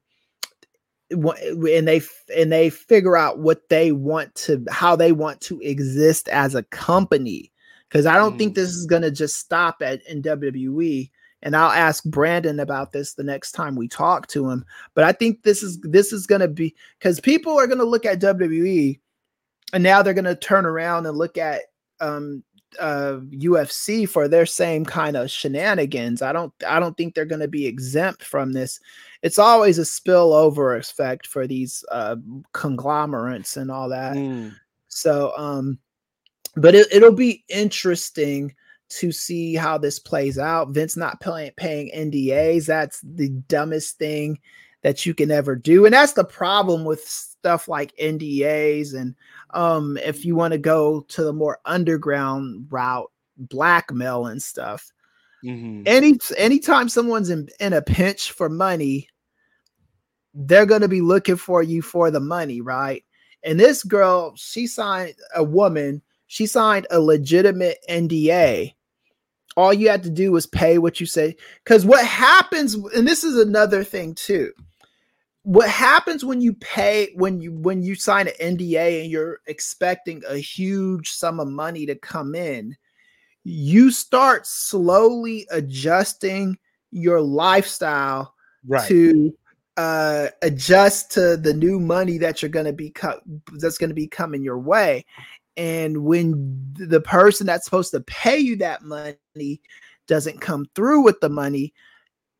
and 1.10 1.88
they 1.88 2.00
and 2.36 2.52
they 2.52 2.70
figure 2.70 3.16
out 3.16 3.38
what 3.38 3.68
they 3.68 3.92
want 3.92 4.34
to 4.34 4.64
how 4.70 4.94
they 4.94 5.12
want 5.12 5.40
to 5.40 5.60
exist 5.60 6.28
as 6.28 6.54
a 6.54 6.62
company 6.64 7.50
because 7.88 8.06
i 8.06 8.14
don't 8.16 8.34
mm. 8.34 8.38
think 8.38 8.54
this 8.54 8.70
is 8.70 8.86
going 8.86 9.02
to 9.02 9.10
just 9.10 9.36
stop 9.36 9.82
at 9.82 10.06
in 10.06 10.22
wwe 10.22 11.10
and 11.42 11.56
i'll 11.56 11.70
ask 11.70 12.04
brandon 12.04 12.60
about 12.60 12.92
this 12.92 13.14
the 13.14 13.22
next 13.22 13.52
time 13.52 13.76
we 13.76 13.88
talk 13.88 14.26
to 14.26 14.48
him 14.48 14.64
but 14.94 15.04
i 15.04 15.12
think 15.12 15.42
this 15.42 15.62
is 15.62 15.78
this 15.80 16.12
is 16.12 16.26
going 16.26 16.40
to 16.40 16.48
be 16.48 16.74
because 16.98 17.20
people 17.20 17.58
are 17.58 17.66
going 17.66 17.78
to 17.78 17.84
look 17.84 18.06
at 18.06 18.20
wwe 18.20 18.98
and 19.72 19.82
now 19.82 20.02
they're 20.02 20.14
going 20.14 20.24
to 20.24 20.34
turn 20.34 20.66
around 20.66 21.06
and 21.06 21.16
look 21.16 21.38
at 21.38 21.62
um 22.00 22.42
uh 22.78 23.18
UFC 23.30 24.08
for 24.08 24.28
their 24.28 24.46
same 24.46 24.84
kind 24.84 25.16
of 25.16 25.30
shenanigans. 25.30 26.22
I 26.22 26.32
don't 26.32 26.52
I 26.66 26.78
don't 26.78 26.96
think 26.96 27.14
they're 27.14 27.24
going 27.24 27.40
to 27.40 27.48
be 27.48 27.66
exempt 27.66 28.22
from 28.22 28.52
this. 28.52 28.78
It's 29.22 29.38
always 29.38 29.78
a 29.78 29.82
spillover 29.82 30.78
effect 30.78 31.26
for 31.26 31.46
these 31.46 31.84
uh 31.90 32.16
conglomerates 32.52 33.56
and 33.56 33.70
all 33.70 33.88
that. 33.88 34.16
Mm. 34.16 34.54
So 34.88 35.32
um 35.36 35.78
but 36.56 36.74
it, 36.74 36.86
it'll 36.92 37.12
be 37.12 37.44
interesting 37.48 38.54
to 38.90 39.12
see 39.12 39.54
how 39.54 39.78
this 39.78 39.98
plays 39.98 40.38
out. 40.38 40.70
Vince 40.70 40.96
not 40.96 41.20
paying 41.20 41.52
paying 41.56 41.90
NDAs, 41.94 42.66
that's 42.66 43.00
the 43.00 43.28
dumbest 43.48 43.98
thing 43.98 44.38
that 44.82 45.04
you 45.06 45.14
can 45.14 45.30
ever 45.30 45.54
do. 45.56 45.84
And 45.84 45.94
that's 45.94 46.14
the 46.14 46.24
problem 46.24 46.84
with 46.84 47.06
stuff 47.06 47.68
like 47.68 47.96
NDAs 47.96 48.94
and 48.94 49.14
um 49.52 49.96
if 49.96 50.24
you 50.24 50.36
want 50.36 50.52
to 50.52 50.58
go 50.58 51.00
to 51.08 51.24
the 51.24 51.32
more 51.32 51.58
underground 51.64 52.66
route, 52.70 53.10
blackmail 53.36 54.26
and 54.26 54.42
stuff. 54.42 54.92
Mm-hmm. 55.44 55.82
Any 55.86 56.18
anytime 56.36 56.88
someone's 56.88 57.30
in, 57.30 57.48
in 57.60 57.72
a 57.72 57.82
pinch 57.82 58.32
for 58.32 58.48
money, 58.48 59.08
they're 60.34 60.66
going 60.66 60.82
to 60.82 60.88
be 60.88 61.00
looking 61.00 61.36
for 61.36 61.62
you 61.62 61.82
for 61.82 62.10
the 62.10 62.20
money, 62.20 62.60
right? 62.60 63.04
And 63.42 63.58
this 63.58 63.82
girl, 63.82 64.34
she 64.36 64.66
signed 64.66 65.14
a 65.34 65.42
woman, 65.42 66.02
she 66.26 66.46
signed 66.46 66.86
a 66.90 67.00
legitimate 67.00 67.78
NDA. 67.88 68.74
All 69.56 69.74
you 69.74 69.88
had 69.88 70.02
to 70.04 70.10
do 70.10 70.32
was 70.32 70.46
pay 70.46 70.78
what 70.78 71.00
you 71.00 71.06
say. 71.06 71.36
Because 71.64 71.84
what 71.84 72.04
happens, 72.04 72.74
and 72.74 73.06
this 73.06 73.24
is 73.24 73.36
another 73.36 73.84
thing 73.84 74.14
too 74.14 74.52
what 75.42 75.68
happens 75.68 76.24
when 76.24 76.40
you 76.40 76.52
pay 76.54 77.10
when 77.14 77.40
you 77.40 77.52
when 77.52 77.82
you 77.82 77.94
sign 77.94 78.28
an 78.28 78.56
NDA 78.56 79.02
and 79.02 79.10
you're 79.10 79.40
expecting 79.46 80.22
a 80.28 80.36
huge 80.36 81.10
sum 81.10 81.40
of 81.40 81.48
money 81.48 81.86
to 81.86 81.94
come 81.94 82.34
in, 82.34 82.76
you 83.44 83.90
start 83.90 84.46
slowly 84.46 85.46
adjusting 85.50 86.58
your 86.90 87.20
lifestyle 87.20 88.34
right. 88.66 88.86
to 88.88 89.34
uh, 89.76 90.26
adjust 90.42 91.10
to 91.12 91.38
the 91.38 91.54
new 91.54 91.80
money 91.80 92.18
that 92.18 92.42
you're 92.42 92.50
going 92.50 92.66
to 92.66 92.72
be 92.72 92.90
cut 92.90 93.22
that's 93.54 93.78
going 93.78 93.90
to 93.90 93.94
be 93.94 94.08
coming 94.08 94.42
your 94.42 94.58
way. 94.58 95.06
And 95.56 96.04
when 96.04 96.72
the 96.74 97.00
person 97.00 97.46
that's 97.46 97.64
supposed 97.64 97.90
to 97.92 98.00
pay 98.00 98.38
you 98.38 98.56
that 98.56 98.82
money 98.82 99.60
doesn't 100.06 100.40
come 100.40 100.66
through 100.74 101.02
with 101.02 101.20
the 101.20 101.28
money, 101.28 101.74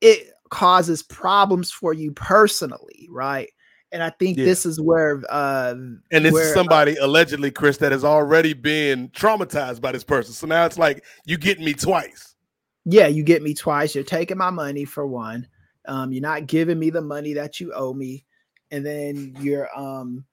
it 0.01 0.33
causes 0.51 1.03
problems 1.03 1.71
for 1.71 1.93
you 1.93 2.13
personally, 2.13 3.09
right? 3.11 3.49
And 3.93 4.03
I 4.03 4.11
think 4.11 4.39
yeah. 4.39 4.45
this 4.45 4.65
is 4.65 4.81
where 4.81 5.23
uh 5.29 5.75
and 6.13 6.25
this 6.25 6.33
where, 6.33 6.45
is 6.45 6.51
uh, 6.53 6.55
somebody 6.55 6.99
uh, 6.99 7.07
allegedly, 7.07 7.51
Chris, 7.51 7.77
that 7.79 7.93
has 7.93 8.05
already 8.05 8.53
been 8.53 9.09
traumatized 9.09 9.81
by 9.81 9.93
this 9.93 10.05
person. 10.05 10.33
So 10.33 10.47
now 10.47 10.65
it's 10.65 10.79
like 10.79 11.05
you 11.27 11.37
get 11.37 11.59
me 11.59 11.75
twice. 11.75 12.37
Yeah, 12.85 13.09
you 13.09 13.23
get 13.23 13.43
me 13.43 13.53
twice. 13.53 13.95
You're 13.95 14.05
taking 14.05 14.39
my 14.39 14.51
money 14.51 14.85
for 14.85 15.07
one. 15.07 15.47
Um, 15.87 16.13
you're 16.13 16.23
not 16.23 16.47
giving 16.47 16.79
me 16.79 16.91
the 16.91 17.03
money 17.03 17.35
that 17.35 17.61
you 17.61 17.73
owe 17.75 17.93
me, 17.93 18.25
and 18.71 18.87
then 18.87 19.37
you're 19.41 19.69
um 19.79 20.25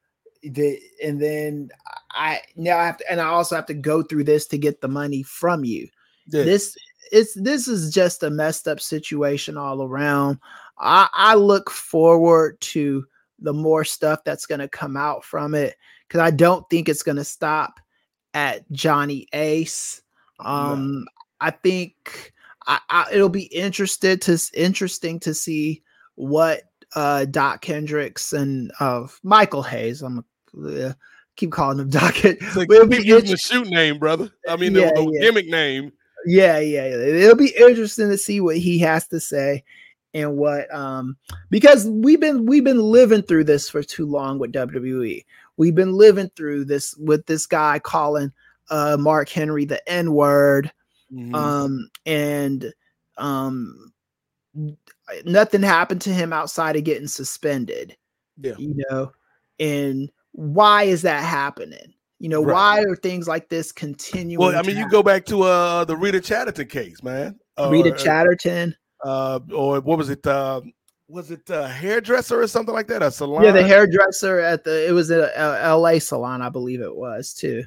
the 0.43 0.79
and 1.03 1.19
then 1.19 1.69
I 2.17 2.41
now 2.55 2.77
I 2.77 2.85
have 2.85 2.97
to 2.97 3.11
and 3.11 3.21
I 3.21 3.27
also 3.27 3.55
have 3.55 3.67
to 3.67 3.73
go 3.73 4.01
through 4.01 4.25
this 4.25 4.47
to 4.47 4.57
get 4.57 4.81
the 4.81 4.87
money 4.87 5.23
from 5.23 5.63
you. 5.63 5.87
Yeah. 6.27 6.43
This 6.43 6.75
it's 7.11 7.33
this 7.35 7.67
is 7.67 7.93
just 7.93 8.23
a 8.23 8.29
messed 8.29 8.67
up 8.67 8.81
situation 8.81 9.57
all 9.57 9.83
around. 9.83 10.39
I, 10.79 11.07
I 11.13 11.35
look 11.35 11.69
forward 11.69 12.59
to 12.61 13.05
the 13.39 13.53
more 13.53 13.83
stuff 13.83 14.19
that's 14.25 14.45
going 14.45 14.59
to 14.59 14.67
come 14.67 14.97
out 14.97 15.23
from 15.23 15.53
it 15.53 15.75
because 16.07 16.21
I 16.21 16.31
don't 16.31 16.67
think 16.69 16.89
it's 16.89 17.03
going 17.03 17.17
to 17.17 17.23
stop 17.23 17.79
at 18.33 18.69
Johnny 18.71 19.27
Ace. 19.33 20.01
Um, 20.39 21.05
I 21.39 21.51
think 21.51 22.33
I, 22.65 22.79
I, 22.89 23.05
it'll 23.13 23.29
be 23.29 23.45
interested 23.45 24.21
to 24.23 24.39
interesting 24.53 25.19
to 25.21 25.33
see 25.33 25.83
what 26.15 26.63
uh, 26.95 27.25
Doc 27.25 27.63
Hendrix 27.63 28.33
and 28.33 28.71
uh, 28.79 29.07
Michael 29.23 29.63
Hayes. 29.63 30.01
I'm 30.01 30.23
uh, 30.65 30.93
keep 31.37 31.51
calling 31.51 31.79
him 31.79 31.89
Doc. 31.89 32.23
Like, 32.23 32.69
it'll 32.69 32.87
be 32.87 32.97
using 32.97 33.31
the 33.31 33.37
shoot 33.37 33.67
name, 33.67 33.99
brother. 33.99 34.29
I 34.49 34.57
mean, 34.57 34.75
yeah, 34.75 34.91
the, 34.93 35.01
the 35.05 35.11
yeah. 35.13 35.21
gimmick 35.21 35.47
name 35.47 35.93
Yeah, 36.25 36.59
yeah, 36.59 36.87
yeah, 36.87 36.95
it'll 36.95 37.35
be 37.35 37.55
interesting 37.57 38.09
to 38.09 38.17
see 38.17 38.41
what 38.41 38.57
he 38.57 38.79
has 38.79 39.07
to 39.07 39.19
say 39.19 39.63
and 40.13 40.35
what 40.35 40.73
um 40.73 41.17
because 41.49 41.85
we've 41.85 42.19
been 42.19 42.45
we've 42.45 42.63
been 42.63 42.81
living 42.81 43.21
through 43.21 43.43
this 43.43 43.69
for 43.69 43.83
too 43.83 44.05
long 44.05 44.39
with 44.39 44.51
WWE. 44.51 45.23
We've 45.57 45.75
been 45.75 45.93
living 45.93 46.29
through 46.35 46.65
this 46.65 46.95
with 46.97 47.25
this 47.25 47.45
guy 47.45 47.79
calling 47.79 48.31
uh 48.69 48.97
Mark 48.99 49.29
Henry 49.29 49.65
the 49.65 49.87
N-word. 49.89 50.71
Mm-hmm. 51.13 51.35
Um 51.35 51.89
and 52.05 52.73
um 53.17 53.93
nothing 55.25 55.61
happened 55.61 56.01
to 56.01 56.13
him 56.13 56.33
outside 56.33 56.75
of 56.75 56.83
getting 56.83 57.07
suspended. 57.07 57.95
Yeah. 58.39 58.55
You 58.57 58.83
know, 58.89 59.11
and 59.59 60.11
why 60.37 60.83
is 60.83 61.01
that 61.01 61.23
happening? 61.23 61.93
You 62.19 62.29
know, 62.29 62.43
right. 62.43 62.53
why 62.53 62.83
are 62.83 62.95
things 62.95 63.27
like 63.27 63.49
this 63.49 63.71
continuing? 63.71 64.39
Well, 64.39 64.57
I 64.57 64.61
mean, 64.61 64.77
you 64.77 64.87
go 64.89 65.01
back 65.01 65.25
to 65.25 65.43
uh 65.43 65.83
the 65.83 65.97
Rita 65.97 66.21
Chatterton 66.21 66.67
case, 66.67 67.01
man. 67.01 67.39
Uh, 67.57 67.69
Rita 67.69 67.91
Chatterton. 67.91 68.75
Uh, 69.03 69.39
or 69.51 69.81
what 69.81 69.97
was 69.97 70.09
it? 70.09 70.25
Uh, 70.25 70.61
was 71.07 71.31
it 71.31 71.49
a 71.49 71.67
hairdresser 71.67 72.39
or 72.39 72.47
something 72.47 72.73
like 72.73 72.87
that? 72.87 73.01
A 73.01 73.09
salon? 73.09 73.43
Yeah, 73.43 73.51
the 73.51 73.63
hairdresser 73.63 74.39
at 74.39 74.63
the 74.63 74.87
it 74.87 74.91
was 74.91 75.09
a, 75.09 75.31
a 75.35 75.63
L.A. 75.63 75.99
salon, 75.99 76.43
I 76.43 76.49
believe 76.49 76.81
it 76.81 76.95
was 76.95 77.33
too. 77.33 77.63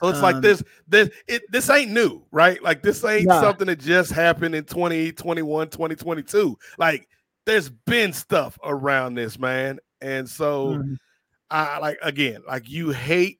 So 0.00 0.08
it's 0.08 0.18
um, 0.18 0.22
like 0.22 0.42
this, 0.42 0.62
this, 0.88 1.10
it, 1.28 1.42
this 1.50 1.70
ain't 1.70 1.92
new, 1.92 2.24
right? 2.30 2.62
Like 2.62 2.82
this 2.82 3.04
ain't 3.04 3.28
nah. 3.28 3.40
something 3.40 3.68
that 3.68 3.78
just 3.78 4.10
happened 4.10 4.54
in 4.54 4.64
2021, 4.64 5.68
2022. 5.68 6.58
Like 6.76 7.08
there's 7.46 7.70
been 7.70 8.12
stuff 8.12 8.58
around 8.64 9.14
this, 9.14 9.38
man. 9.38 9.78
And 10.00 10.28
so 10.28 10.74
mm-hmm. 10.74 10.94
I 11.52 11.78
like 11.78 11.98
again, 12.02 12.42
like 12.46 12.68
you 12.68 12.90
hate 12.90 13.38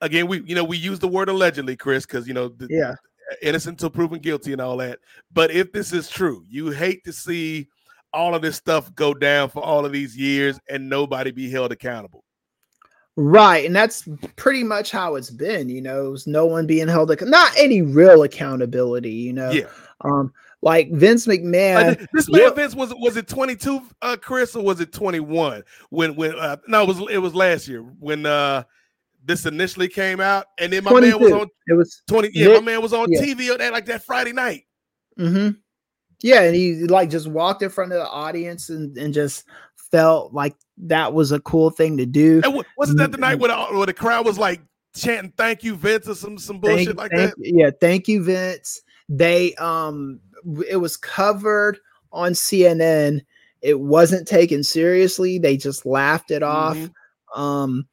again, 0.00 0.26
we 0.26 0.42
you 0.42 0.54
know 0.54 0.64
we 0.64 0.76
use 0.76 0.98
the 0.98 1.08
word 1.08 1.28
allegedly, 1.28 1.76
Chris, 1.76 2.06
because 2.06 2.26
you 2.28 2.34
know 2.34 2.48
the, 2.48 2.68
yeah, 2.70 2.94
innocent 3.42 3.74
until 3.74 3.90
proven 3.90 4.20
guilty 4.20 4.52
and 4.52 4.60
all 4.60 4.76
that. 4.78 4.98
But 5.32 5.50
if 5.50 5.72
this 5.72 5.92
is 5.92 6.08
true, 6.08 6.44
you 6.48 6.70
hate 6.70 7.04
to 7.04 7.12
see 7.12 7.68
all 8.12 8.34
of 8.34 8.42
this 8.42 8.56
stuff 8.56 8.94
go 8.94 9.12
down 9.12 9.50
for 9.50 9.62
all 9.62 9.84
of 9.84 9.92
these 9.92 10.16
years 10.16 10.58
and 10.70 10.88
nobody 10.88 11.30
be 11.30 11.50
held 11.50 11.72
accountable. 11.72 12.24
Right, 13.16 13.64
and 13.64 13.74
that's 13.74 14.06
pretty 14.36 14.62
much 14.62 14.90
how 14.90 15.16
it's 15.16 15.30
been. 15.30 15.68
You 15.68 15.80
know, 15.80 16.16
no 16.26 16.46
one 16.46 16.66
being 16.66 16.88
held 16.88 17.10
ac- 17.10 17.24
not 17.24 17.52
any 17.56 17.82
real 17.82 18.22
accountability. 18.22 19.10
You 19.10 19.32
know, 19.32 19.50
yeah. 19.50 19.68
Um, 20.02 20.32
like 20.66 20.90
Vince 20.90 21.26
McMahon. 21.28 22.04
This 22.12 22.28
man 22.28 22.52
Vince 22.56 22.74
was 22.74 22.92
was 22.96 23.16
it 23.16 23.28
22, 23.28 23.80
uh, 24.02 24.16
Chris, 24.20 24.56
or 24.56 24.64
was 24.64 24.80
it 24.80 24.92
21? 24.92 25.62
When 25.90 26.16
when 26.16 26.34
uh, 26.34 26.56
no, 26.66 26.82
it 26.82 26.88
was 26.88 27.00
it 27.08 27.18
was 27.18 27.36
last 27.36 27.68
year 27.68 27.82
when 28.00 28.26
uh 28.26 28.64
this 29.24 29.46
initially 29.46 29.86
came 29.88 30.20
out, 30.20 30.46
and 30.58 30.72
then 30.72 30.82
my 30.82 30.98
man 31.00 31.20
was 31.20 31.30
on 31.32 31.48
It 31.68 31.74
was 31.74 32.02
twenty. 32.08 32.30
Yeah, 32.34 32.48
Vic- 32.48 32.64
my 32.64 32.72
man 32.72 32.82
was 32.82 32.92
on 32.92 33.06
yeah. 33.12 33.20
TV 33.20 33.52
on 33.52 33.58
that 33.58 33.72
like 33.72 33.86
that 33.86 34.04
Friday 34.04 34.32
night. 34.32 34.64
hmm 35.16 35.50
Yeah, 36.20 36.42
and 36.42 36.54
he 36.56 36.84
like 36.84 37.10
just 37.10 37.28
walked 37.28 37.62
in 37.62 37.70
front 37.70 37.92
of 37.92 37.98
the 37.98 38.08
audience 38.08 38.68
and, 38.68 38.96
and 38.98 39.14
just 39.14 39.44
felt 39.92 40.32
like 40.34 40.56
that 40.78 41.12
was 41.12 41.30
a 41.30 41.38
cool 41.40 41.70
thing 41.70 41.96
to 41.96 42.06
do. 42.06 42.40
And 42.44 42.54
wa- 42.56 42.64
wasn't 42.76 42.98
that 42.98 43.12
the 43.12 43.18
night 43.18 43.38
where 43.38 43.50
the, 43.50 43.76
where 43.76 43.86
the 43.86 43.94
crowd 43.94 44.26
was 44.26 44.36
like 44.38 44.60
chanting 44.96 45.32
"Thank 45.36 45.62
you, 45.62 45.76
Vince" 45.76 46.08
or 46.08 46.14
some 46.16 46.38
some 46.38 46.58
bullshit 46.58 46.86
Thank- 46.86 46.98
like 46.98 47.10
thank- 47.12 47.30
that? 47.36 47.38
Yeah, 47.38 47.70
thank 47.80 48.08
you, 48.08 48.24
Vince. 48.24 48.82
They 49.08 49.54
um 49.54 50.18
it 50.68 50.76
was 50.76 50.96
covered 50.96 51.78
on 52.12 52.32
CNN. 52.32 53.24
It 53.62 53.80
wasn't 53.80 54.28
taken 54.28 54.62
seriously. 54.62 55.38
They 55.38 55.56
just 55.56 55.86
laughed 55.86 56.30
it 56.30 56.42
off. 56.42 56.76
Mhm. 56.76 56.90
Um 57.34 57.88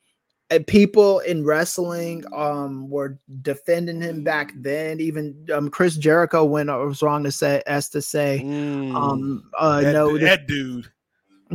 people 0.67 1.19
in 1.19 1.43
wrestling 1.43 2.23
um 2.35 2.87
were 2.89 3.17
defending 3.41 3.99
him 4.01 4.23
back 4.23 4.53
then. 4.57 4.99
Even 4.99 5.35
um 5.53 5.69
Chris 5.69 5.95
Jericho 5.95 6.43
went 6.45 6.69
I 6.69 6.77
was 6.77 7.01
wrong 7.01 7.23
to 7.23 7.31
say 7.31 7.63
as 7.65 7.89
to 7.89 8.01
say 8.01 8.41
Mm. 8.43 8.95
um 8.95 9.49
uh 9.57 9.81
that, 9.81 9.93
no 9.93 10.17
the- 10.17 10.25
that 10.25 10.47
dude. 10.47 10.87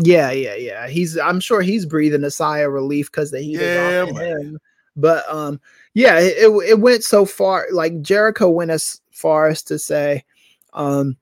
Yeah, 0.00 0.30
yeah, 0.30 0.54
yeah. 0.54 0.86
He's 0.88 1.16
I'm 1.18 1.40
sure 1.40 1.60
he's 1.60 1.86
breathing 1.86 2.24
a 2.24 2.30
sigh 2.30 2.58
of 2.60 2.72
relief 2.72 3.10
because 3.10 3.30
the 3.30 3.40
heat 3.40 3.60
Yeah, 3.60 4.02
is 4.02 4.14
off 4.14 4.20
him. 4.20 4.58
But 4.96 5.28
um, 5.32 5.60
yeah, 5.94 6.18
it, 6.18 6.36
it 6.38 6.70
it 6.70 6.80
went 6.80 7.04
so 7.04 7.24
far. 7.24 7.66
Like 7.72 8.00
Jericho 8.02 8.48
went 8.48 8.70
as 8.70 9.00
far 9.12 9.46
as 9.48 9.62
to 9.64 9.78
say, 9.78 10.24
um, 10.72 11.16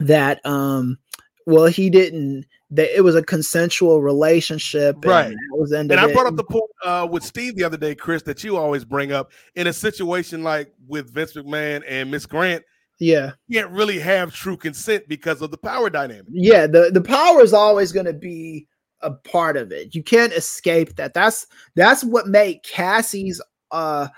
that 0.00 0.44
um, 0.44 0.98
well, 1.46 1.66
he 1.66 1.90
didn't. 1.90 2.46
That 2.70 2.96
it 2.96 3.02
was 3.02 3.14
a 3.14 3.22
consensual 3.22 4.02
relationship, 4.02 4.96
Right. 5.04 5.28
that 5.28 5.56
was 5.56 5.70
And 5.70 5.92
I 5.92 6.08
it. 6.08 6.12
brought 6.12 6.26
up 6.26 6.34
the 6.34 6.42
point 6.42 6.64
uh, 6.84 7.06
with 7.08 7.22
Steve 7.22 7.54
the 7.54 7.62
other 7.62 7.76
day, 7.76 7.94
Chris, 7.94 8.22
that 8.24 8.42
you 8.42 8.56
always 8.56 8.84
bring 8.84 9.12
up 9.12 9.30
in 9.54 9.68
a 9.68 9.72
situation 9.72 10.42
like 10.42 10.72
with 10.88 11.14
Vince 11.14 11.34
McMahon 11.34 11.84
and 11.86 12.10
Miss 12.10 12.26
Grant. 12.26 12.64
yeah, 12.98 13.32
You 13.46 13.60
can't 13.60 13.70
really 13.70 14.00
have 14.00 14.34
true 14.34 14.56
consent 14.56 15.04
because 15.06 15.42
of 15.42 15.52
the 15.52 15.58
power 15.58 15.88
dynamic. 15.90 16.26
yeah. 16.32 16.66
The 16.66 16.90
the 16.92 17.00
power 17.00 17.40
is 17.40 17.52
always 17.52 17.92
going 17.92 18.06
to 18.06 18.12
be 18.12 18.66
a 19.00 19.12
part 19.12 19.56
of 19.56 19.70
it. 19.70 19.94
You 19.94 20.02
can't 20.02 20.32
escape 20.32 20.96
that. 20.96 21.14
That's 21.14 21.46
that's 21.76 22.02
what 22.02 22.26
made 22.26 22.64
Cassie's 22.64 23.40
uh 23.70 24.08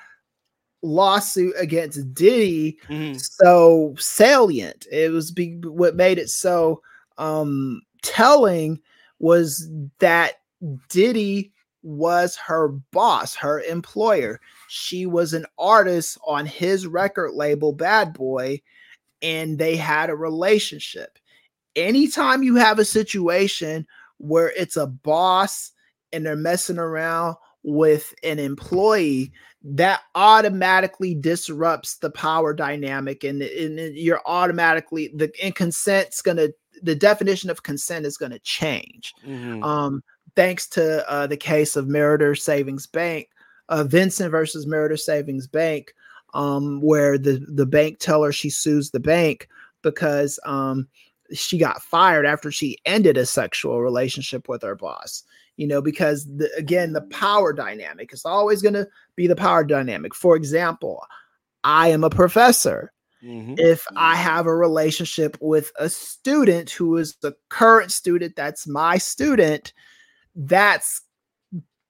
lawsuit 0.82 1.54
against 1.58 2.14
Diddy 2.14 2.78
Mhm. 2.88 3.20
so 3.20 3.94
salient. 3.98 4.86
It 4.92 5.10
was 5.10 5.30
be, 5.30 5.56
what 5.64 5.96
made 5.96 6.18
it 6.18 6.30
so 6.30 6.82
um 7.18 7.82
telling 8.02 8.80
was 9.18 9.68
that 9.98 10.34
Diddy 10.88 11.52
was 11.82 12.36
her 12.36 12.68
boss, 12.68 13.34
her 13.34 13.60
employer. 13.62 14.40
She 14.68 15.06
was 15.06 15.32
an 15.32 15.46
artist 15.58 16.18
on 16.26 16.46
his 16.46 16.86
record 16.86 17.32
label 17.32 17.72
Bad 17.72 18.12
Boy 18.12 18.60
and 19.22 19.58
they 19.58 19.76
had 19.76 20.10
a 20.10 20.14
relationship. 20.16 21.18
Anytime 21.76 22.42
you 22.42 22.54
have 22.56 22.78
a 22.78 22.84
situation 22.84 23.86
where 24.18 24.50
it's 24.56 24.76
a 24.76 24.86
boss 24.86 25.72
and 26.12 26.24
they're 26.26 26.36
messing 26.36 26.78
around 26.78 27.36
with 27.64 28.14
an 28.22 28.38
employee, 28.38 29.32
that 29.62 30.02
automatically 30.14 31.14
disrupts 31.14 31.96
the 31.96 32.10
power 32.10 32.54
dynamic 32.54 33.24
and, 33.24 33.42
and 33.42 33.78
you're 33.96 34.20
automatically 34.26 35.08
the 35.14 35.30
and 35.42 35.54
consent's 35.54 36.22
gonna 36.22 36.48
the 36.82 36.94
definition 36.94 37.50
of 37.50 37.64
consent 37.64 38.06
is 38.06 38.16
gonna 38.16 38.38
change 38.40 39.14
Mhm. 39.26 39.64
um 39.64 40.02
thanks 40.36 40.68
to 40.68 41.08
uh 41.10 41.26
the 41.26 41.36
case 41.36 41.74
of 41.74 41.86
Meritor 41.86 42.38
Savings 42.38 42.86
Bank 42.86 43.28
uh 43.68 43.82
Vinson 43.84 44.30
versus 44.30 44.64
Meritor 44.66 44.98
Savings 44.98 45.48
Bank 45.48 45.92
um 46.34 46.80
where 46.80 47.18
the 47.18 47.44
the 47.48 47.66
bank 47.66 47.98
teller 47.98 48.30
she 48.30 48.50
sues 48.50 48.90
the 48.92 49.00
bank 49.00 49.48
because 49.82 50.38
um 50.44 50.86
she 51.32 51.58
got 51.58 51.82
fired 51.82 52.24
after 52.26 52.52
she 52.52 52.78
ended 52.86 53.16
a 53.18 53.26
sexual 53.26 53.80
relationship 53.82 54.48
with 54.48 54.62
her 54.62 54.76
boss 54.76 55.24
you 55.58 55.66
know 55.66 55.82
because 55.82 56.24
the, 56.24 56.48
again 56.56 56.94
the 56.94 57.02
power 57.02 57.52
dynamic 57.52 58.12
is 58.14 58.24
always 58.24 58.62
going 58.62 58.72
to 58.74 58.88
be 59.16 59.26
the 59.26 59.36
power 59.36 59.62
dynamic 59.64 60.14
for 60.14 60.34
example 60.36 61.04
i 61.64 61.88
am 61.88 62.02
a 62.04 62.08
professor 62.10 62.90
Mhm. 63.22 63.58
if 63.58 63.84
i 63.96 64.14
have 64.14 64.46
a 64.46 64.54
relationship 64.56 65.36
with 65.40 65.72
a 65.80 65.88
student 65.90 66.70
who 66.70 66.96
is 66.96 67.16
the 67.16 67.34
current 67.48 67.90
student 67.90 68.36
that's 68.36 68.66
my 68.68 68.96
student 68.96 69.72
that's 70.36 71.02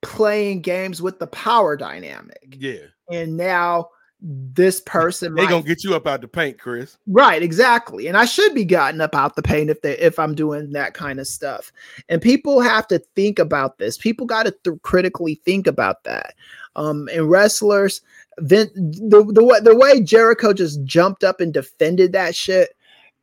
playing 0.00 0.62
games 0.62 1.02
with 1.02 1.18
the 1.18 1.26
power 1.26 1.76
dynamic 1.76 2.56
Yeah. 2.58 2.86
and 3.10 3.36
now 3.36 3.90
this 4.20 4.80
person 4.86 5.34
They 5.34 5.42
might 5.42 5.50
gonna 5.50 5.62
get 5.62 5.84
you 5.84 5.94
up 5.94 6.06
out 6.06 6.20
the 6.20 6.28
paint, 6.28 6.58
Chris. 6.58 6.98
Right, 7.06 7.42
exactly. 7.42 8.06
And 8.06 8.16
I 8.16 8.24
should 8.24 8.54
be 8.54 8.64
gotten 8.64 9.00
up 9.00 9.14
out 9.14 9.36
the 9.36 9.42
paint 9.42 9.70
if 9.70 9.80
they 9.82 9.96
if 9.98 10.18
I'm 10.18 10.34
doing 10.34 10.72
that 10.72 10.94
kind 10.94 11.20
of 11.20 11.26
stuff. 11.26 11.72
And 12.08 12.20
people 12.20 12.60
have 12.60 12.86
to 12.88 12.98
think 13.14 13.38
about 13.38 13.78
this. 13.78 13.96
People 13.96 14.26
got 14.26 14.44
to 14.44 14.54
th- 14.64 14.82
critically 14.82 15.36
think 15.44 15.66
about 15.66 16.04
that. 16.04 16.34
Um, 16.76 17.08
and 17.12 17.28
wrestlers, 17.28 18.00
then 18.36 18.70
the 18.74 19.24
the 19.32 19.44
way 19.44 19.60
the 19.60 19.76
way 19.76 20.00
Jericho 20.00 20.52
just 20.52 20.82
jumped 20.84 21.24
up 21.24 21.40
and 21.40 21.52
defended 21.52 22.12
that 22.12 22.36
shit, 22.36 22.70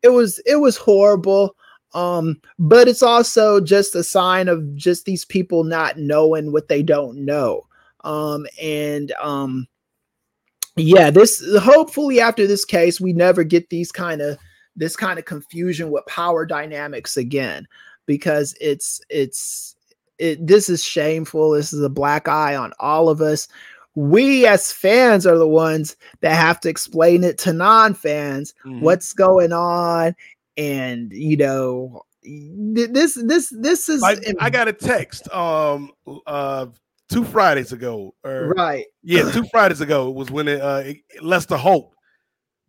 it 0.04 0.10
was 0.10 0.40
it 0.46 0.58
was 0.58 0.78
horrible. 0.78 1.56
Um, 1.94 2.42
but 2.60 2.90
it's 2.90 3.02
also 3.02 3.62
just 3.62 3.96
a 3.96 4.04
sign 4.04 4.50
of 4.50 4.76
just 4.76 5.06
these 5.06 5.24
people 5.24 5.64
not 5.64 5.98
knowing 5.98 6.52
what 6.52 6.68
they 6.68 6.84
don't 6.84 7.24
know. 7.24 7.66
Um, 8.04 8.46
and 8.62 9.14
um, 9.14 9.66
yeah 10.76 11.10
this 11.10 11.44
hopefully 11.60 12.20
after 12.20 12.46
this 12.48 12.66
case 12.66 13.00
we 13.00 13.14
never 13.14 13.44
get 13.44 13.70
these 13.70 13.92
kind 13.92 14.22
of 14.22 14.38
this 14.76 14.96
kind 14.96 15.18
of 15.18 15.26
confusion 15.26 15.90
with 15.90 16.06
power 16.06 16.46
dynamics 16.46 17.16
again 17.18 17.68
because 18.06 18.56
it's 18.60 19.02
it's 19.10 19.76
it 20.18 20.46
this 20.46 20.70
is 20.70 20.84
shameful 20.84 21.52
this 21.52 21.72
is 21.74 21.82
a 21.82 21.90
black 21.90 22.28
eye 22.28 22.56
on 22.56 22.74
all 22.80 23.10
of 23.10 23.22
us 23.22 23.48
we 23.96 24.46
as 24.46 24.72
fans 24.74 25.26
are 25.26 25.38
the 25.38 25.48
ones 25.48 25.96
that 26.20 26.36
have 26.36 26.60
to 26.60 26.70
explain 26.70 27.24
it 27.24 27.38
to 27.38 27.54
non-fans 27.54 28.54
Mhm. 28.66 28.82
what's 28.82 29.14
going 29.14 29.54
on 29.54 30.14
and 30.58 31.12
you 31.14 31.38
know 31.38 32.04
this 32.24 33.14
this 33.24 33.54
this 33.60 33.88
is 33.88 34.02
Like, 34.02 34.20
I 34.40 34.50
got 34.50 34.68
a 34.68 34.74
text 34.74 35.32
um 35.34 35.92
uh 36.26 36.68
two 37.10 37.24
Fridays 37.24 37.72
ago, 37.72 38.14
or 38.24 38.54
right 38.56 38.86
yeah, 39.04 39.30
two 39.32 39.46
Fridays 39.52 39.82
ago 39.82 40.10
was 40.10 40.32
when 40.32 40.48
it, 40.48 40.62
uh, 40.62 40.84
Lester 41.22 41.58
Holt 41.58 41.92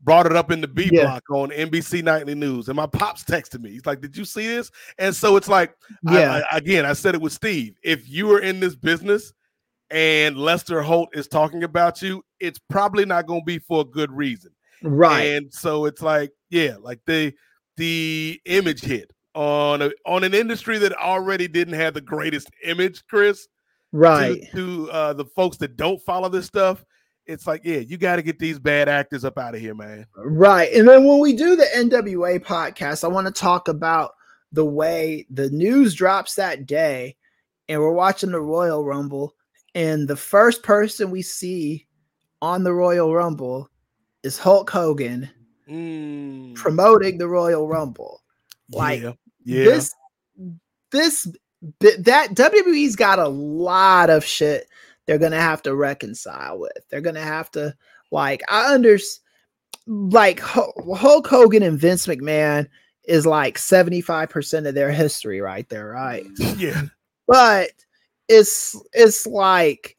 brought 0.03 0.27
it 0.27 0.37
up 0.37 0.51
in 0.51 0.61
the 0.61 0.69
B 0.69 0.89
Yeah. 0.93 1.05
block 1.05 1.23
on 1.31 1.51
NBC 1.51 2.03
Nightly 2.03 2.35
News, 2.35 2.69
and 2.69 2.77
my 2.77 2.87
pops 2.87 3.25
texted 3.25 3.61
me. 3.61 3.71
He's 3.71 3.87
like, 3.87 4.01
"Did 4.01 4.17
you 4.17 4.25
see 4.25 4.47
this?" 4.47 4.71
And 4.99 5.15
so 5.15 5.37
it's 5.37 5.49
like, 5.49 5.75
I- 6.07 6.19
yeah 6.19 6.43
I, 6.53 6.59
again, 6.59 6.85
I 6.85 6.93
said 6.93 7.15
it 7.15 7.21
with 7.21 7.33
Steve. 7.33 7.75
If 7.83 8.09
you 8.09 8.31
are 8.33 8.41
in 8.41 8.61
this 8.61 8.77
business 8.77 9.33
and 9.91 10.37
Lester 10.37 10.83
Holt 10.83 11.09
is 11.15 11.29
talking 11.29 11.63
about 11.65 12.03
you, 12.03 12.23
it's 12.41 12.59
probably 12.71 13.05
not 13.07 13.27
going 13.27 13.41
to 13.41 13.45
be 13.47 13.59
for 13.59 13.81
a 13.81 13.85
good 13.85 14.13
reason. 14.13 14.51
right 14.83 15.23
And 15.23 15.53
so 15.53 15.87
it's 15.87 16.03
like, 16.03 16.31
yeah, 16.51 16.77
like 16.81 17.01
the 17.07 17.33
the 17.79 18.41
image 18.47 18.83
hit 18.83 19.11
on 19.35 19.83
a, 19.83 19.91
on 20.07 20.25
an 20.25 20.33
industry 20.35 20.79
that 20.79 20.93
already 20.95 21.47
didn't 21.49 21.75
have 21.75 21.95
the 21.95 22.01
greatest 22.01 22.49
image, 22.65 23.03
Chris. 23.09 23.47
To- 23.93 23.99
right 23.99 24.43
To, 24.53 24.91
uh, 24.91 25.13
the 25.13 25.25
folks 25.25 25.57
that 25.59 25.77
don't 25.77 26.01
follow 26.03 26.29
this 26.29 26.47
stuff, 26.47 26.85
it's 27.27 27.47
like, 27.47 27.63
yeah, 27.65 27.79
you 27.79 27.97
got 27.97 28.17
to 28.17 28.23
get 28.23 28.39
these 28.39 28.59
bad 28.59 28.89
actors 28.89 29.25
up 29.25 29.37
out 29.39 29.55
of 29.55 29.61
here, 29.61 29.75
man. 29.75 30.07
Right. 30.17 30.73
And 30.73 30.87
then 30.89 31.05
when 31.05 31.19
we 31.19 31.33
do 31.33 31.57
the 31.57 31.67
NWA 31.75 32.39
podcast, 32.39 33.03
I 33.03 33.09
want 33.09 33.27
to 33.27 33.33
talk 33.33 33.67
about 33.69 34.13
the 34.53 34.65
way 34.65 35.27
the 35.31 35.51
news 35.51 35.95
drops 35.95 36.35
that 36.37 36.67
day 36.67 37.17
and 37.69 37.81
we're 37.81 37.91
watching 37.93 38.31
the 38.31 38.41
Royal 38.41 38.85
Rumble 38.85 39.35
and 39.75 40.07
the 40.07 40.17
first 40.17 40.63
person 40.63 41.11
we 41.11 41.21
see 41.23 41.87
on 42.41 42.63
the 42.63 42.73
Royal 42.73 43.13
Rumble 43.13 43.69
is 44.23 44.39
Hulk 44.39 44.71
Hogan 44.71 45.29
Mm, 45.69 46.55
promoting 46.55 47.19
the 47.19 47.27
Royal 47.27 47.67
Rumble. 47.67 48.23
like, 48.71 49.03
yeah, 49.03 49.13
yeah. 49.45 49.65
This 49.65 49.93
this 50.93 51.27
that 51.81 52.31
WWE's 52.35 52.97
got 52.97 53.19
a 53.19 53.29
lot 53.29 54.11
of 54.11 54.25
shit 54.25 54.69
they're 55.07 55.19
to 55.33 55.41
have 55.41 55.63
to 55.63 55.75
reconcile 55.75 56.59
with. 56.59 56.79
They're 56.91 57.01
to 57.15 57.21
have 57.21 57.51
to 57.53 57.75
like 58.11 58.43
I 58.49 58.73
understand 58.75 59.23
like 59.87 60.41
Hulk 60.41 61.27
Hogan 61.27 61.63
and 61.63 61.79
Vince 61.79 62.07
McMahon 62.07 62.67
is 63.05 63.25
like 63.25 63.57
75% 63.57 64.67
of 64.67 64.75
their 64.75 64.91
history 64.91 65.41
right 65.41 65.69
there, 65.69 65.89
right? 65.89 66.27
yeah. 66.57 66.83
But 67.29 67.71
it's 68.29 68.77
it's 68.93 69.27
like 69.27 69.97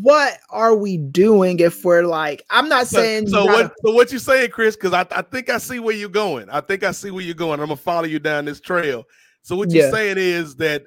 what 0.00 0.38
are 0.50 0.74
we 0.74 0.96
doing 0.96 1.60
if 1.60 1.84
we're 1.84 2.02
like 2.02 2.44
I'm 2.50 2.68
not 2.68 2.86
So, 2.88 2.98
saying 2.98 3.28
so 3.28 3.46
gotta- 3.46 3.64
what? 3.64 3.72
So 3.84 3.92
what 3.92 4.12
you 4.12 4.18
saying, 4.18 4.50
Chris? 4.50 4.74
Because 4.76 4.92
I, 4.92 5.06
I 5.10 5.22
think 5.22 5.48
I 5.48 5.58
see 5.58 5.78
where 5.78 5.94
you're 5.94 6.08
going. 6.08 6.48
I 6.50 6.60
think 6.60 6.82
I 6.82 6.90
see 6.92 7.10
where 7.10 7.24
you're 7.24 7.34
going. 7.34 7.60
I'm 7.60 7.66
gonna 7.66 7.76
follow 7.76 8.04
you 8.06 8.18
down 8.18 8.44
this 8.44 8.60
trail. 8.60 9.04
So 9.42 9.56
what 9.56 9.70
you're 9.70 9.90
saying 9.90 10.18
is 10.18 10.56
that 10.56 10.84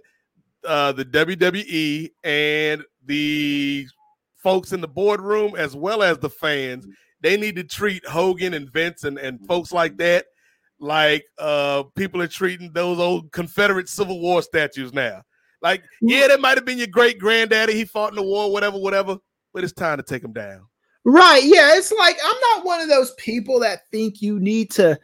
uh, 0.66 0.92
the 0.92 1.06
WWE 1.06 2.12
and 2.24 2.84
the 3.06 3.88
folks 4.38 4.72
in 4.74 4.82
the 4.82 4.88
boardroom 4.88 5.56
as 5.56 5.76
well 5.76 6.04
as 6.04 6.18
the 6.20 6.30
fans, 6.30 6.88
they 7.22 7.38
need 7.38 7.56
to 7.56 7.64
treat 7.64 8.06
Hogan 8.06 8.54
and 8.54 8.72
Vince 8.72 9.04
and, 9.04 9.18
and 9.18 9.46
folks 9.48 9.72
like 9.72 9.98
that 9.98 10.26
like 10.84 11.24
uh 11.38 11.84
people 11.96 12.22
are 12.22 12.28
treating 12.28 12.72
those 12.74 13.00
old 13.00 13.32
Confederate 13.32 13.88
Civil 13.88 14.20
War 14.20 14.42
statues 14.42 14.94
now. 14.94 15.24
Like, 15.62 15.84
yeah, 16.02 16.28
that 16.28 16.42
might 16.42 16.58
have 16.58 16.66
been 16.66 16.78
your 16.78 16.88
great 16.88 17.18
granddaddy. 17.18 17.74
He 17.74 17.86
fought 17.86 18.10
in 18.10 18.18
the 18.18 18.24
war, 18.24 18.52
whatever, 18.52 18.78
whatever. 18.78 19.18
But 19.54 19.64
it's 19.64 19.72
time 19.72 19.96
to 19.98 20.04
take 20.04 20.22
him 20.22 20.34
down. 20.34 20.66
Right. 21.06 21.44
Yeah. 21.44 21.78
It's 21.78 21.92
like 21.92 22.18
I'm 22.24 22.40
not 22.42 22.66
one 22.66 22.82
of 22.82 22.90
those 22.90 23.14
people 23.14 23.60
that 23.62 23.88
think 23.92 24.22
you 24.22 24.40
need 24.40 24.72
to 24.72 25.00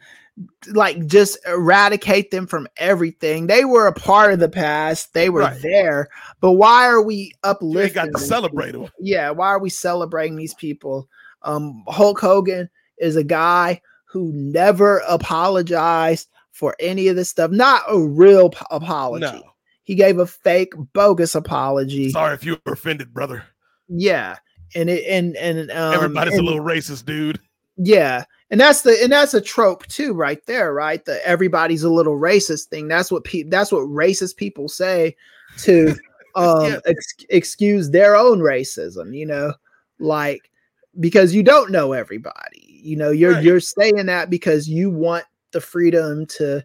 like 0.72 1.06
just 1.06 1.38
eradicate 1.46 2.30
them 2.30 2.46
from 2.46 2.66
everything. 2.78 3.46
They 3.46 3.64
were 3.64 3.86
a 3.86 3.92
part 3.92 4.32
of 4.32 4.38
the 4.38 4.48
past. 4.48 5.12
They 5.14 5.28
were 5.30 5.40
Right. 5.40 5.62
there. 5.62 6.08
But 6.40 6.52
why 6.52 6.86
are 6.86 7.02
we 7.02 7.32
uplifting? 7.42 7.82
ain't 8.02 8.12
got 8.12 8.18
to 8.18 8.24
celebrate 8.24 8.72
them. 8.72 8.88
Yeah. 8.98 9.30
Why 9.30 9.48
are 9.48 9.58
we 9.58 9.70
celebrating 9.70 10.36
these 10.36 10.54
people? 10.54 11.08
Um, 11.42 11.84
Hulk 11.88 12.20
Hogan 12.20 12.68
is 12.98 13.16
a 13.16 13.24
guy 13.24 13.80
who 14.04 14.30
never 14.34 15.02
apologized 15.08 16.28
for 16.52 16.74
any 16.80 17.08
of 17.08 17.16
this 17.16 17.30
stuff. 17.30 17.50
Not 17.50 17.82
a 17.88 17.98
real 17.98 18.50
p- 18.50 18.58
apology. 18.70 19.24
No. 19.24 19.42
He 19.84 19.94
gave 19.94 20.18
a 20.18 20.26
fake, 20.26 20.72
bogus 20.92 21.34
apology. 21.34 22.10
Sorry 22.10 22.34
if 22.34 22.44
you 22.44 22.58
were 22.66 22.72
offended, 22.72 23.12
brother. 23.12 23.44
Yeah. 23.88 24.36
And 24.74 24.88
it 24.88 25.04
and 25.08 25.36
and 25.36 25.70
um, 25.70 25.94
Everybody's 25.94 26.38
a 26.38 26.42
little 26.42 26.60
racist, 26.64 27.04
dude. 27.04 27.40
yeah. 27.76 28.24
And 28.50 28.60
that's 28.60 28.82
the 28.82 28.98
and 29.02 29.12
that's 29.12 29.34
a 29.34 29.40
trope 29.40 29.86
too, 29.86 30.12
right 30.12 30.44
there, 30.46 30.74
right? 30.74 31.04
The 31.04 31.24
everybody's 31.26 31.84
a 31.84 31.90
little 31.90 32.18
racist 32.18 32.66
thing. 32.66 32.88
That's 32.88 33.10
what 33.12 33.24
people 33.24 33.50
that's 33.50 33.70
what 33.70 33.82
racist 33.82 34.36
people 34.36 34.68
say 34.68 35.16
to 35.58 35.94
um 36.34 36.64
Yeah. 36.72 36.78
ex- 36.86 37.14
excuse 37.28 37.90
their 37.90 38.16
own 38.16 38.40
racism, 38.40 39.16
you 39.16 39.26
know, 39.26 39.52
like 40.00 40.50
because 40.98 41.32
you 41.34 41.42
don't 41.44 41.70
know 41.70 41.92
everybody. 41.92 42.66
You 42.82 42.96
know, 42.96 43.10
you're 43.10 43.34
Right. 43.34 43.44
you're 43.44 43.60
saying 43.60 44.06
that 44.06 44.30
because 44.30 44.68
you 44.68 44.90
want 44.90 45.24
the 45.52 45.60
freedom 45.60 46.26
to 46.26 46.64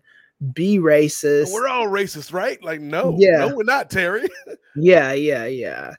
be 0.53 0.80
racist. 0.80 1.53
We're 1.53 1.68
all 1.68 1.88
racist, 1.88 2.34
right? 2.34 2.62
Like, 2.64 2.82
no, 2.82 3.16
Yeah. 3.20 3.45
no, 3.48 3.56
we're 3.56 3.64
not, 3.64 3.90
Terry. 3.91 4.28
yeah 4.76 5.14
yeah 5.14 5.45
yeah 5.45 5.94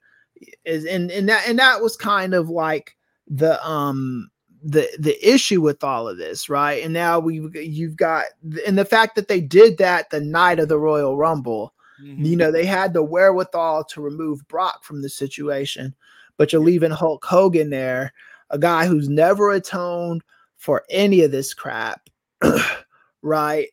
is 0.65 0.85
and 0.85 1.11
and 1.11 1.29
that 1.29 1.49
and 1.49 1.59
that 1.59 1.81
was 1.81 1.97
kind 1.97 2.35
of 2.35 2.51
like 2.51 2.95
the 3.29 3.65
um 3.67 4.29
the 4.69 4.89
the 4.99 5.17
issue 5.27 5.61
with 5.61 5.85
all 5.85 6.09
of 6.09 6.19
this 6.19 6.49
right? 6.49 6.83
And 6.83 6.93
now 6.93 7.19
we 7.21 7.41
you've 7.55 7.97
got 7.97 8.25
and 8.67 8.77
the 8.77 8.85
fact 8.85 9.15
that 9.15 9.29
they 9.29 9.41
did 9.41 9.79
that 9.79 10.11
the 10.11 10.21
night 10.21 10.59
of 10.59 10.69
the 10.69 10.79
royal 10.79 11.17
rumble 11.17 11.73
Mm-hmm. 12.03 12.25
you 12.27 12.37
know 12.37 12.53
they 12.53 12.67
had 12.67 12.93
the 12.93 13.03
wherewithal 13.03 13.85
to 13.85 14.03
remove 14.03 14.47
brock 14.49 14.85
from 14.85 15.01
the 15.01 15.09
situation 15.09 15.95
but 16.37 16.53
you're 16.53 16.61
leaving 16.61 16.91
hulk 16.91 17.25
hogan 17.25 17.71
there 17.71 18.13
a 18.51 18.59
guy 18.59 18.87
who's 18.87 19.09
never 19.09 19.51
atoned 19.51 20.21
for 20.59 20.85
any 20.91 21.23
of 21.23 21.31
this 21.31 21.55
crap 21.55 22.11
right? 23.23 23.69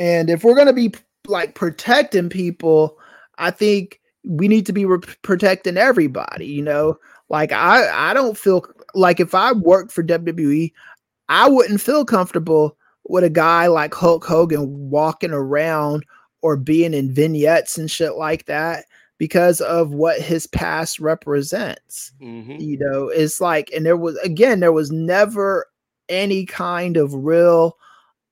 And 0.00 0.28
if 0.28 0.42
we're 0.42 0.56
going 0.56 0.66
to 0.66 0.72
be 0.72 0.92
like 1.28 1.54
protecting 1.54 2.30
people 2.30 2.98
i 3.38 3.52
think 3.52 4.00
we 4.24 4.48
need 4.48 4.66
to 4.66 4.72
be 4.72 4.84
re- 4.84 4.98
protecting 5.22 5.76
everybody 5.76 6.46
you 6.46 6.62
know? 6.62 6.98
Like 7.28 7.52
i 7.52 8.10
i 8.10 8.12
don't 8.12 8.36
feel 8.36 8.64
like 8.94 9.20
if 9.20 9.34
i 9.34 9.52
worked 9.52 9.92
for 9.92 10.02
wwe 10.02 10.72
i 11.28 11.48
wouldn't 11.48 11.80
feel 11.80 12.04
comfortable 12.04 12.76
with 13.04 13.24
a 13.24 13.30
guy 13.30 13.66
like 13.66 13.94
hulk 13.94 14.24
hogan 14.24 14.90
walking 14.90 15.32
around 15.32 16.04
or 16.42 16.56
being 16.56 16.94
in 16.94 17.12
vignettes 17.12 17.76
and 17.78 17.90
shit 17.90 18.14
like 18.16 18.46
that 18.46 18.84
because 19.18 19.60
of 19.60 19.90
what 19.92 20.20
his 20.20 20.46
past 20.46 20.98
represents 21.00 22.12
Mhm. 22.22 22.60
you 22.60 22.78
know 22.78 23.08
it's 23.08 23.40
like 23.40 23.70
and 23.74 23.84
there 23.84 23.96
was 23.96 24.16
again 24.18 24.60
there 24.60 24.72
was 24.72 24.90
never 24.90 25.66
any 26.08 26.44
kind 26.46 26.96
of 26.96 27.14
real 27.14 27.76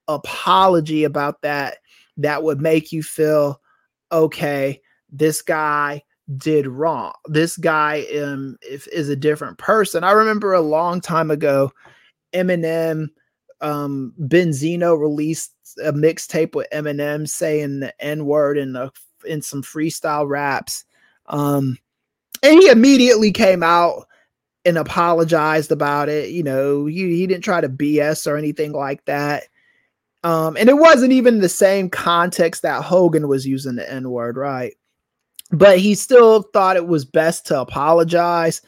apology 0.09 1.05
about 1.05 1.43
that 1.43 1.79
that 2.17 2.43
would 2.43 2.61
make 2.61 2.91
you 2.93 3.03
feel 3.03 3.61
okay 4.11 4.81
this 5.11 5.43
guy 5.43 6.03
did 6.37 6.67
wrong 6.67 7.13
this 7.27 7.57
guy 7.57 8.05
um 8.21 8.57
if, 8.63 8.87
is 8.89 9.09
a 9.09 9.17
different 9.17 9.57
person 9.59 10.05
i 10.05 10.11
remember 10.13 10.53
a 10.53 10.61
long 10.61 11.01
time 11.01 11.31
ago 11.31 11.71
eminem 12.35 13.09
um 13.61 14.13
benzino 14.21 14.99
released 14.99 15.53
a 15.85 15.93
mixtape 15.93 16.55
with 16.55 16.69
eminem 16.71 17.29
saying 17.29 17.81
the 17.81 18.05
n-word 18.05 18.59
in 18.59 18.73
the 18.73 18.91
in 19.27 19.41
some 19.41 19.63
freestyle 19.63 20.29
raps 20.29 20.85
um 21.27 21.79
and 22.43 22.61
he 22.61 22.69
immediately 22.69 23.33
came 23.33 23.63
out 23.63 24.07
and 24.65 24.77
apologized 24.77 25.73
about 25.73 26.09
it. 26.09 26.31
You 26.31 26.43
know, 26.43 26.87
he, 26.87 27.17
he 27.17 27.27
didn't 27.27 27.45
try 27.45 27.61
to 27.61 27.69
BS 27.69 28.27
or 28.27 28.37
anything 28.37 28.73
like 28.73 29.05
that. 29.07 29.45
Um, 30.25 30.57
and 30.57 30.69
it 30.69 30.77
wasn't 30.77 31.13
even 31.13 31.39
the 31.41 31.49
same 31.49 31.89
context 31.89 32.63
that 32.63 32.83
Hogan 32.83 33.29
was 33.29 33.47
using 33.47 33.77
the 33.77 33.91
N 33.91 34.11
word, 34.11 34.37
right? 34.37 34.75
But 35.51 35.79
he 35.79 35.95
still 35.95 36.43
thought 36.53 36.77
it 36.77 36.87
was 36.89 37.05
best 37.05 37.47
to 37.47 37.61
apologize. 37.61 38.61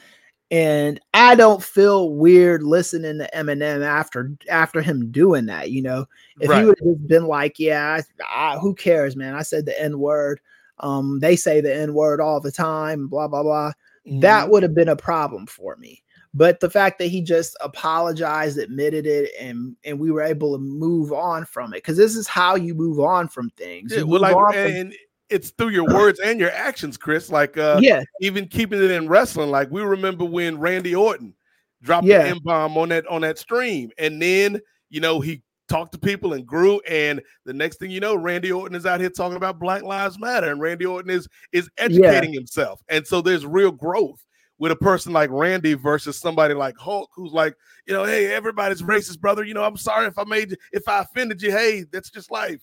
And 0.52 0.98
I 1.15 1.36
don't 1.36 1.62
feel 1.62 2.15
weird 2.15 2.62
listening 2.65 3.19
to 3.19 3.31
Eminem 3.35 3.85
after 3.85 4.32
after 4.48 4.82
him 4.82 5.12
doing 5.12 5.47
that. 5.47 5.70
You 5.70 5.82
know, 5.82 6.07
if 6.40 6.51
Right. 6.51 6.61
he 6.61 6.65
would 6.65 6.78
have 6.81 6.89
just 6.97 7.07
been 7.07 7.27
like, 7.27 7.59
"Yeah, 7.61 8.01
I, 8.28 8.55
I, 8.55 8.59
who 8.59 8.74
cares, 8.74 9.15
man? 9.15 9.35
I 9.35 9.43
said 9.43 9.65
the 9.66 9.81
N 9.81 10.01
word. 10.01 10.40
Um, 10.81 11.20
they 11.20 11.36
say 11.36 11.61
the 11.61 11.73
N 11.73 11.94
word 11.94 12.20
all 12.20 12.40
the 12.40 12.51
time. 12.52 13.07
Blah 13.09 13.28
blah 13.28 13.43
blah." 13.43 13.73
that 14.20 14.47
Mhm. 14.47 14.51
would 14.51 14.62
have 14.65 14.74
been 14.74 14.89
a 14.89 14.97
problem 14.97 15.47
for 15.47 15.77
me. 15.77 16.02
But 16.35 16.59
the 16.61 16.70
fact 16.70 16.98
that 16.98 17.09
he 17.09 17.20
just 17.23 17.57
apologized, 17.61 18.59
admitted 18.59 19.07
it, 19.07 19.31
and 19.39 19.77
and 19.85 20.01
we 20.01 20.11
were 20.11 20.23
able 20.23 20.55
to 20.55 20.59
move 20.59 21.12
on 21.12 21.44
from 21.44 21.73
it, 21.74 21.77
because 21.78 21.97
this 21.98 22.16
is 22.16 22.27
how 22.27 22.57
you 22.57 22.74
move 22.74 22.98
on 22.98 23.28
from 23.28 23.51
things. 23.51 23.93
Yeah, 23.94 24.02
well, 24.02 24.20
like, 24.23 24.35
on 24.35 24.52
from- 24.52 24.73
and 24.73 24.94
it's 25.31 25.51
through 25.51 25.70
your 25.70 25.86
words 25.86 26.20
and 26.20 26.39
your 26.40 26.51
actions, 26.51 26.97
Chris. 26.97 27.31
Like, 27.31 27.57
uh, 27.57 27.78
yeah, 27.82 28.02
even 28.20 28.47
keeping 28.47 28.82
it 28.82 28.90
in 28.90 29.09
wrestling. 29.09 29.51
Like, 29.51 29.70
we 29.70 29.82
remember 29.82 30.24
when 30.24 30.59
Randy 30.59 30.94
Orton 30.94 31.35
dropped 31.82 32.07
Yeah. 32.07 32.24
the 32.24 32.28
M 32.28 32.39
bomb 32.44 32.77
on 32.77 32.90
that 32.90 33.07
on 33.07 33.23
that 33.23 33.39
stream, 33.39 33.90
and 33.98 34.20
then 34.20 34.61
you 34.90 35.01
know 35.01 35.20
he 35.20 35.43
talked 35.69 35.93
to 35.93 35.98
people 35.98 36.32
and 36.32 36.44
grew. 36.47 36.81
And 36.81 37.23
the 37.44 37.52
next 37.55 37.78
thing 37.78 37.90
you 37.90 38.01
know, 38.01 38.16
Randy 38.16 38.51
Orton 38.52 38.77
is 38.77 38.86
out 38.86 39.01
here 39.01 39.09
talking 39.09 39.36
about 39.36 39.59
Black 39.61 39.82
Lives 39.82 40.19
Matter, 40.19 40.51
and 40.51 40.61
Randy 40.61 40.85
Orton 40.85 41.11
is 41.11 41.28
is 41.52 41.70
educating 41.78 42.32
himself. 42.32 42.82
And 42.89 43.07
so 43.07 43.20
there's 43.20 43.47
real 43.47 43.70
growth 43.70 44.24
with 44.59 44.73
a 44.73 44.77
person 44.77 45.12
like 45.12 45.31
Randy 45.31 45.73
versus 45.73 46.19
somebody 46.19 46.52
like 46.52 46.77
Hulk, 46.77 47.09
who's 47.15 47.32
like, 47.32 47.55
you 47.86 47.94
know, 47.94 48.05
hey, 48.05 48.31
everybody's 48.35 48.82
racist, 48.82 49.19
brother. 49.19 49.43
You 49.43 49.55
know, 49.55 49.62
I'm 49.65 49.77
sorry 49.78 50.07
if 50.07 50.19
I 50.19 50.24
made 50.24 50.51
you, 50.51 50.57
if 50.73 50.86
I 50.86 51.01
offended 51.01 51.40
you. 51.40 51.51
Hey, 51.51 51.85
that's 51.90 52.11
just 52.11 52.31
life. 52.31 52.61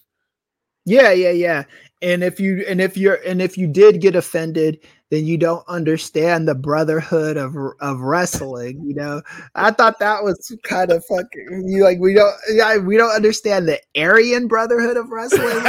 Yeah, 0.87 1.11
yeah, 1.11 1.31
yeah. 1.31 1.63
And 2.01 2.23
if 2.23 2.39
you 2.39 2.63
and 2.67 2.79
if 2.79 2.95
you're 2.95 3.19
and 3.25 3.41
if 3.41 3.57
you 3.57 3.67
did 3.67 3.99
get 3.99 4.15
offended, 4.15 4.79
then 5.09 5.25
you 5.25 5.37
don't 5.37 5.67
understand 5.67 6.47
the 6.47 6.55
brotherhood 6.55 7.35
of 7.35 7.55
of 7.81 7.99
wrestling. 7.99 8.81
You 8.85 8.95
know, 8.95 9.21
I 9.55 9.71
thought 9.71 9.99
that 9.99 10.23
was 10.23 10.55
kind 10.63 10.91
of 10.91 11.03
fucking 11.05 11.67
you 11.67 11.83
like 11.83 11.99
we 11.99 12.13
don't 12.13 12.33
yeah, 12.53 12.77
we 12.77 12.95
don't 12.95 13.13
understand 13.13 13.67
the 13.67 13.81
Aryan 13.97 14.47
brotherhood 14.47 14.95
of 14.95 15.09
wrestling. 15.09 15.61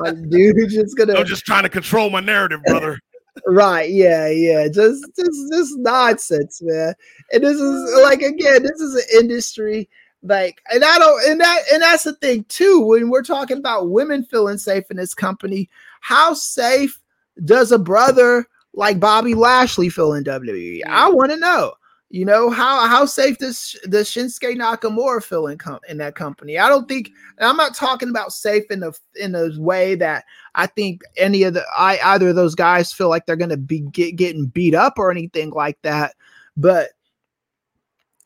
Like, 0.00 0.14
dude, 0.30 0.68
just 0.68 0.96
gonna 0.96 1.14
I'm 1.14 1.26
just 1.26 1.46
trying 1.46 1.62
to 1.62 1.68
control 1.68 2.10
my 2.10 2.20
narrative, 2.20 2.60
brother. 2.66 2.98
Right. 3.46 3.88
Yeah. 3.88 4.28
Yeah. 4.28 4.66
Just, 4.66 5.04
just, 5.14 5.52
just 5.52 5.78
nonsense, 5.78 6.60
man. 6.60 6.92
And 7.32 7.44
this 7.44 7.56
is 7.56 8.00
like 8.02 8.20
again, 8.20 8.64
this 8.64 8.80
is 8.80 8.96
an 8.96 9.20
industry 9.20 9.88
like, 10.22 10.62
and 10.72 10.84
I 10.84 10.98
don't, 10.98 11.30
and 11.30 11.40
that, 11.40 11.62
and 11.72 11.82
that's 11.82 12.04
the 12.04 12.14
thing 12.14 12.44
too. 12.48 12.80
When 12.80 13.10
we're 13.10 13.22
talking 13.22 13.58
about 13.58 13.90
women 13.90 14.24
feeling 14.24 14.58
safe 14.58 14.90
in 14.90 14.96
this 14.96 15.14
company, 15.14 15.68
how 16.00 16.34
safe 16.34 17.00
does 17.44 17.72
a 17.72 17.78
brother 17.78 18.46
like 18.74 19.00
Bobby 19.00 19.34
Lashley 19.34 19.88
feel 19.88 20.14
in 20.14 20.24
WWE? 20.24 20.82
I 20.86 21.10
mm. 21.10 21.14
want 21.14 21.30
to 21.30 21.36
know. 21.36 21.74
You 22.10 22.24
know 22.24 22.48
how 22.48 22.86
how 22.88 23.04
safe 23.04 23.36
does 23.36 23.78
does 23.90 24.08
Shinsuke 24.08 24.56
Nakamura 24.56 25.22
feel 25.22 25.46
in 25.46 25.58
com- 25.58 25.80
in 25.90 25.98
that 25.98 26.14
company? 26.14 26.58
I 26.58 26.66
don't 26.66 26.88
think. 26.88 27.10
And 27.36 27.46
I'm 27.46 27.58
not 27.58 27.74
talking 27.74 28.08
about 28.08 28.32
safe 28.32 28.64
in 28.70 28.80
the 28.80 28.98
in 29.16 29.34
a 29.34 29.50
way 29.60 29.94
that 29.96 30.24
I 30.54 30.68
think 30.68 31.02
any 31.18 31.42
of 31.42 31.52
the 31.52 31.66
I 31.76 31.98
either 32.02 32.30
of 32.30 32.36
those 32.36 32.54
guys 32.54 32.94
feel 32.94 33.10
like 33.10 33.26
they're 33.26 33.36
going 33.36 33.50
to 33.50 33.58
be 33.58 33.80
get, 33.80 34.16
getting 34.16 34.46
beat 34.46 34.74
up 34.74 34.94
or 34.96 35.10
anything 35.10 35.50
like 35.50 35.76
that. 35.82 36.14
But 36.56 36.92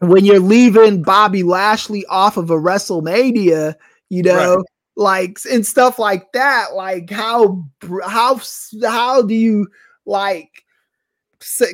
when 0.03 0.25
you're 0.25 0.41
leaving 0.41 1.03
Bobby 1.03 1.43
Lashley 1.43 2.05
off 2.07 2.37
of 2.37 2.51
a 2.51 2.57
WrestleMania, 2.57 3.75
you 4.09 4.23
know, 4.23 4.57
Right. 4.57 4.65
like 4.97 5.39
and 5.51 5.67
stuff 5.67 5.99
like 5.99 6.33
that, 6.33 6.75
like 6.75 7.11
how 7.11 7.65
how 8.07 8.41
how 8.83 9.23
do 9.23 9.35
you 9.35 9.69
like 10.07 10.65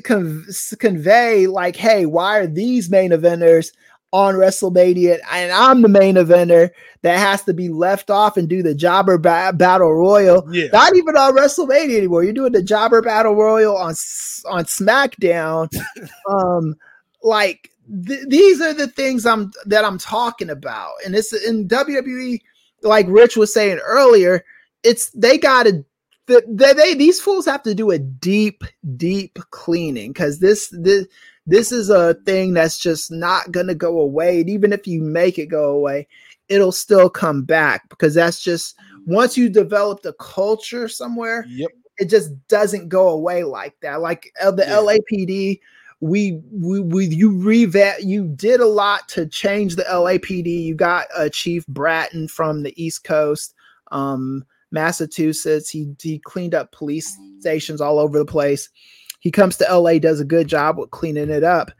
con- 0.04 0.46
convey 0.78 1.46
like, 1.46 1.76
hey, 1.76 2.06
why 2.06 2.38
are 2.38 2.46
these 2.46 2.90
main 2.90 3.10
eventers 3.10 3.72
on 4.10 4.34
WrestleMania, 4.34 5.18
and 5.30 5.52
I'm 5.52 5.82
the 5.82 5.88
main 5.88 6.14
eventer 6.14 6.70
that 7.02 7.18
has 7.18 7.42
to 7.44 7.52
be 7.52 7.68
left 7.68 8.08
off 8.10 8.38
and 8.38 8.48
do 8.48 8.62
the 8.62 8.74
Jobber 8.74 9.18
ba- 9.18 9.52
Battle 9.54 9.92
Royal. 9.92 10.46
Yeah. 10.50 10.68
Not 10.72 10.96
even 10.96 11.14
on 11.14 11.36
WrestleMania 11.36 11.98
anymore. 11.98 12.24
You're 12.24 12.32
doing 12.32 12.52
the 12.52 12.62
Jobber 12.62 13.02
Battle 13.02 13.34
Royal 13.34 13.76
on 13.76 13.90
on 14.46 14.64
SmackDown. 14.64 15.68
um, 16.30 16.74
like 17.22 17.70
th- 18.06 18.28
these 18.28 18.60
are 18.60 18.74
the 18.74 18.88
things 18.88 19.26
I'm 19.26 19.50
that 19.66 19.84
I'm 19.84 19.98
talking 19.98 20.50
about, 20.50 20.92
and 21.04 21.14
it's 21.14 21.32
in 21.32 21.68
WWE. 21.68 22.40
Like 22.82 23.06
Rich 23.08 23.36
was 23.36 23.52
saying 23.52 23.78
earlier, 23.84 24.44
it's 24.84 25.10
they 25.10 25.36
got 25.38 25.64
to 25.64 25.84
they, 26.26 26.72
they 26.74 26.94
these 26.94 27.20
fools 27.20 27.46
have 27.46 27.62
to 27.64 27.74
do 27.74 27.90
a 27.90 27.98
deep, 27.98 28.62
deep 28.96 29.38
cleaning 29.50 30.12
because 30.12 30.38
this 30.38 30.68
this 30.72 31.06
this 31.46 31.72
is 31.72 31.90
a 31.90 32.14
thing 32.26 32.52
that's 32.54 32.78
just 32.78 33.10
not 33.10 33.50
gonna 33.50 33.74
go 33.74 34.00
away. 34.00 34.40
And 34.40 34.50
even 34.50 34.72
if 34.72 34.86
you 34.86 35.02
make 35.02 35.38
it 35.38 35.46
go 35.46 35.70
away, 35.70 36.06
it'll 36.48 36.72
still 36.72 37.08
come 37.10 37.42
back 37.42 37.88
because 37.88 38.14
that's 38.14 38.40
just 38.40 38.76
once 39.06 39.36
you 39.38 39.48
develop 39.48 40.02
the 40.02 40.12
culture 40.14 40.86
somewhere, 40.88 41.46
Yep. 41.48 41.70
it 41.96 42.04
just 42.10 42.30
doesn't 42.48 42.88
go 42.90 43.08
away 43.08 43.42
like 43.42 43.74
that. 43.80 44.00
Like 44.02 44.30
uh, 44.40 44.50
the 44.50 44.64
Yeah. 44.64 44.76
LAPD, 44.76 45.60
we 46.00 46.40
we 46.52 46.80
we 46.80 47.06
you 47.06 47.30
revamp 47.36 47.98
you 48.02 48.28
did 48.28 48.60
a 48.60 48.66
lot 48.66 49.08
to 49.08 49.26
change 49.26 49.76
the 49.76 49.84
LAPD. 49.84 50.64
You 50.64 50.74
got 50.74 51.06
uh, 51.16 51.28
Chief 51.28 51.66
Bratton 51.66 52.28
from 52.28 52.62
the 52.62 52.72
East 52.82 53.02
Coast, 53.04 53.54
um, 53.90 54.44
Massachusetts. 54.70 55.68
He 55.68 55.92
he 56.00 56.18
cleaned 56.20 56.54
up 56.54 56.70
police 56.72 57.16
stations 57.40 57.80
all 57.80 57.98
over 57.98 58.18
the 58.18 58.24
place. 58.24 58.68
He 59.20 59.30
comes 59.32 59.56
to 59.56 59.66
LA, 59.76 59.98
does 59.98 60.20
a 60.20 60.24
good 60.24 60.46
job 60.46 60.78
with 60.78 60.90
cleaning 60.92 61.30
it 61.30 61.42
up. 61.42 61.72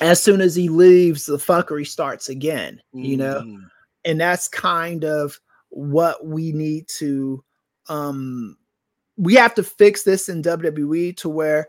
As 0.00 0.20
soon 0.22 0.40
as 0.40 0.56
he 0.56 0.68
leaves, 0.68 1.26
the 1.26 1.36
fuckery 1.36 1.86
starts 1.86 2.28
again. 2.28 2.82
You 2.92 3.16
know, 3.16 3.42
Mhm. 3.42 3.70
and 4.04 4.20
that's 4.20 4.48
kind 4.48 5.04
of 5.04 5.38
what 5.68 6.26
we 6.26 6.52
need 6.52 6.88
to 6.88 7.42
um 7.88 8.56
we 9.18 9.34
have 9.34 9.54
to 9.54 9.62
fix 9.62 10.02
this 10.02 10.28
in 10.28 10.42
WWE 10.42 11.16
to 11.16 11.28
where 11.28 11.68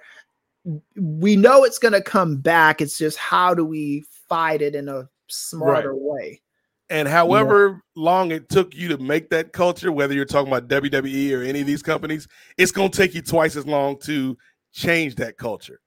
we 0.95 1.35
know 1.35 1.63
it's 1.63 1.79
going 1.79 1.93
to 1.93 2.01
come 2.01 2.37
back 2.37 2.81
it's 2.81 2.97
just 2.97 3.17
how 3.17 3.53
do 3.53 3.63
we 3.65 4.03
fight 4.27 4.61
it 4.61 4.75
in 4.75 4.89
a 4.89 5.07
smarter 5.27 5.95
way 5.95 6.41
And 6.89 7.07
however 7.07 7.81
long 7.95 8.31
it 8.31 8.47
took 8.49 8.73
you 8.73 8.87
to 8.89 8.97
make 8.97 9.29
that 9.29 9.51
culture, 9.51 9.91
whether 9.91 10.13
you're 10.13 10.25
talking 10.25 10.47
about 10.53 10.69
WWE 10.69 11.33
or 11.37 11.43
any 11.43 11.59
of 11.61 11.67
these 11.67 11.83
companies, 11.83 12.27
it's 12.57 12.71
going 12.71 12.91
to 12.91 12.97
take 12.97 13.13
you 13.13 13.21
twice 13.21 13.55
as 13.57 13.65
long 13.65 13.97
to 14.01 14.37
change 14.73 15.15
that 15.15 15.37
culture. 15.37 15.79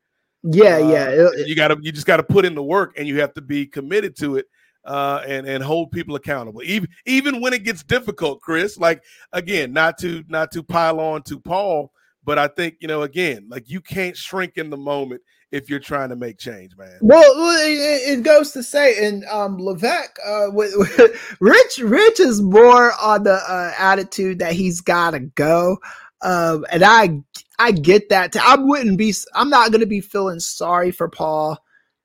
yeah 0.43 0.77
Uh, 0.77 0.91
yeah 0.93 1.09
it- 1.11 1.49
you 1.49 1.55
got 1.55 1.69
to 1.69 1.79
you 1.81 1.93
just 1.93 2.07
got 2.07 2.19
to 2.19 2.23
put 2.23 2.45
in 2.45 2.55
the 2.55 2.63
work, 2.63 2.95
and 2.99 3.07
you 3.09 3.21
have 3.21 3.33
to 3.35 3.41
be 3.43 3.67
committed 3.67 4.17
to 4.19 4.37
it, 4.37 4.47
uh, 4.85 5.23
and 5.27 5.47
and 5.47 5.63
hold 5.65 5.91
people 5.91 6.17
accountable, 6.17 6.63
even 6.65 6.89
even 7.07 7.41
when 7.41 7.53
it 7.53 7.65
gets 7.65 7.83
difficult. 7.83 8.41
Chris, 8.41 8.77
like 8.79 9.03
again, 9.33 9.73
not 9.73 9.97
to 9.99 10.23
not 10.29 10.51
to 10.53 10.63
pile 10.63 11.01
on 11.01 11.23
to 11.25 11.39
Paul, 11.41 11.93
but 12.25 12.39
I 12.39 12.49
think 12.49 12.77
you 12.81 12.89
know 12.89 13.03
again, 13.03 13.47
like 13.49 13.69
you 13.69 13.81
can't 13.81 14.17
shrink 14.17 14.57
in 14.57 14.71
the 14.71 14.77
moment 14.77 15.23
if 15.53 15.69
you're 15.69 15.81
trying 15.81 16.11
to 16.11 16.17
make 16.17 16.39
change, 16.39 16.77
man. 16.77 16.97
well 17.01 17.23
it, 17.37 18.23
goes 18.23 18.53
to 18.53 18.63
say 18.63 19.07
and 19.07 19.25
um 19.25 19.59
Levesque 19.59 20.17
uh 20.25 20.47
with, 20.53 20.73
with- 20.77 21.37
Rich 21.41 21.79
Rich 21.79 22.21
is 22.21 22.41
more 22.41 22.93
on 23.01 23.25
the 23.25 23.35
uh, 23.35 23.73
attitude 23.79 24.39
that 24.39 24.53
he's 24.53 24.81
got 24.81 25.11
to 25.11 25.21
go 25.21 25.79
um 26.23 26.65
and 26.71 26.85
I 26.85 27.21
I 27.61 27.73
get 27.73 28.09
that. 28.09 28.35
I 28.37 28.57
wouldn't 28.57 28.97
be. 28.97 29.15
I'm 29.35 29.51
not 29.51 29.71
going 29.71 29.81
to 29.81 29.87
be 29.87 30.01
feeling 30.01 30.41
sorry 30.41 30.91
for 30.91 31.09
Paul 31.09 31.63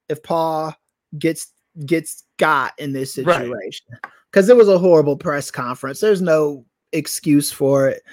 if 0.09 0.21
Paul 0.21 0.75
gets 1.17 1.51
gets 1.85 2.25
got 2.37 2.73
in 2.77 2.91
this 2.91 3.13
situation 3.13 3.87
because 4.29 4.49
it 4.49 4.57
was 4.57 4.67
a 4.67 4.77
horrible 4.77 5.15
press 5.15 5.49
conference. 5.49 6.01
There's 6.01 6.21
no 6.21 6.65
excuse 6.91 7.53
for 7.53 7.87
it. 7.87 8.03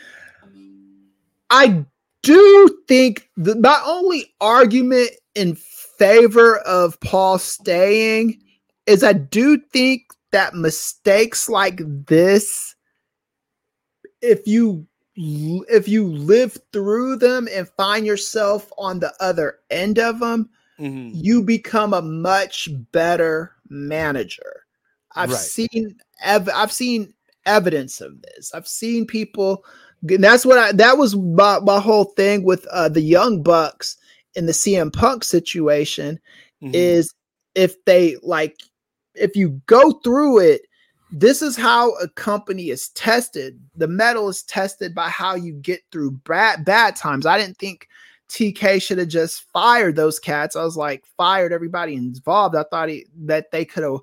I 1.50 1.84
do 2.22 2.78
think 2.88 3.28
the 3.36 3.56
my 3.56 3.82
only 3.86 4.32
argument 4.40 5.10
in 5.34 5.56
favor 5.56 6.58
of 6.58 6.98
Paul 7.00 7.38
staying 7.38 8.40
is 8.86 9.04
I 9.04 9.12
do 9.12 9.58
think 9.72 10.02
that 10.32 10.54
mistakes 10.54 11.48
like 11.48 11.80
this, 12.06 12.74
if 14.22 14.46
you 14.46 14.86
if 15.14 15.86
you 15.88 16.06
live 16.06 16.56
through 16.72 17.16
them 17.16 17.46
and 17.52 17.68
find 17.76 18.06
yourself 18.06 18.72
on 18.78 18.98
the 18.98 19.12
other 19.20 19.58
end 19.70 19.98
of 19.98 20.20
them, 20.20 20.48
Mhm. 20.78 21.10
you 21.14 21.42
become 21.42 21.92
a 21.92 22.00
much 22.00 22.68
better 22.92 23.52
manager. 23.68 24.64
I've 25.14 25.30
Right. 25.30 25.38
seen 25.38 26.00
ev- 26.22 26.48
I've 26.54 26.72
seen 26.72 27.12
evidence 27.44 28.00
of 28.00 28.22
this. 28.22 28.54
I've 28.54 28.66
seen 28.68 29.06
people 29.06 29.64
and 30.08 30.22
that's 30.24 30.44
what 30.44 30.58
I 30.58 30.72
that 30.72 30.98
was 30.98 31.16
my, 31.16 31.60
my 31.60 31.80
whole 31.80 32.04
thing 32.16 32.44
with 32.44 32.66
uh 32.66 32.88
the 32.88 33.00
young 33.00 33.42
bucks 33.42 33.96
in 34.34 34.46
the 34.46 34.52
CM 34.52 34.92
Punk 34.92 35.24
situation 35.24 36.18
Mhm. 36.62 36.70
is 36.74 37.12
if 37.54 37.84
they 37.84 38.16
like 38.22 38.56
if 39.14 39.36
you 39.36 39.60
go 39.66 39.92
through 40.04 40.38
it 40.38 40.62
this 41.12 41.42
is 41.42 41.56
how 41.58 41.92
a 41.96 42.08
company 42.08 42.70
is 42.70 42.88
tested. 42.90 43.60
The 43.76 43.86
metal 43.86 44.30
is 44.30 44.42
tested 44.44 44.94
by 44.94 45.10
how 45.10 45.34
you 45.34 45.52
get 45.52 45.82
through 45.92 46.12
bad 46.12 46.64
bad 46.64 46.96
times. 46.96 47.26
I 47.26 47.36
didn't 47.38 47.58
think 47.58 47.86
tk 48.30 48.80
should 48.80 48.96
have 48.96 49.08
just 49.08 49.42
fired 49.52 49.94
those 49.94 50.18
cats. 50.18 50.56
I 50.56 50.64
was 50.64 50.76
like 50.78 51.04
fired 51.18 51.52
everybody 51.52 51.94
involved. 51.94 52.56
I 52.56 52.64
thought 52.70 52.88
he, 52.88 53.04
that 53.26 53.50
they 53.50 53.66
could 53.66 53.82
have 53.82 53.98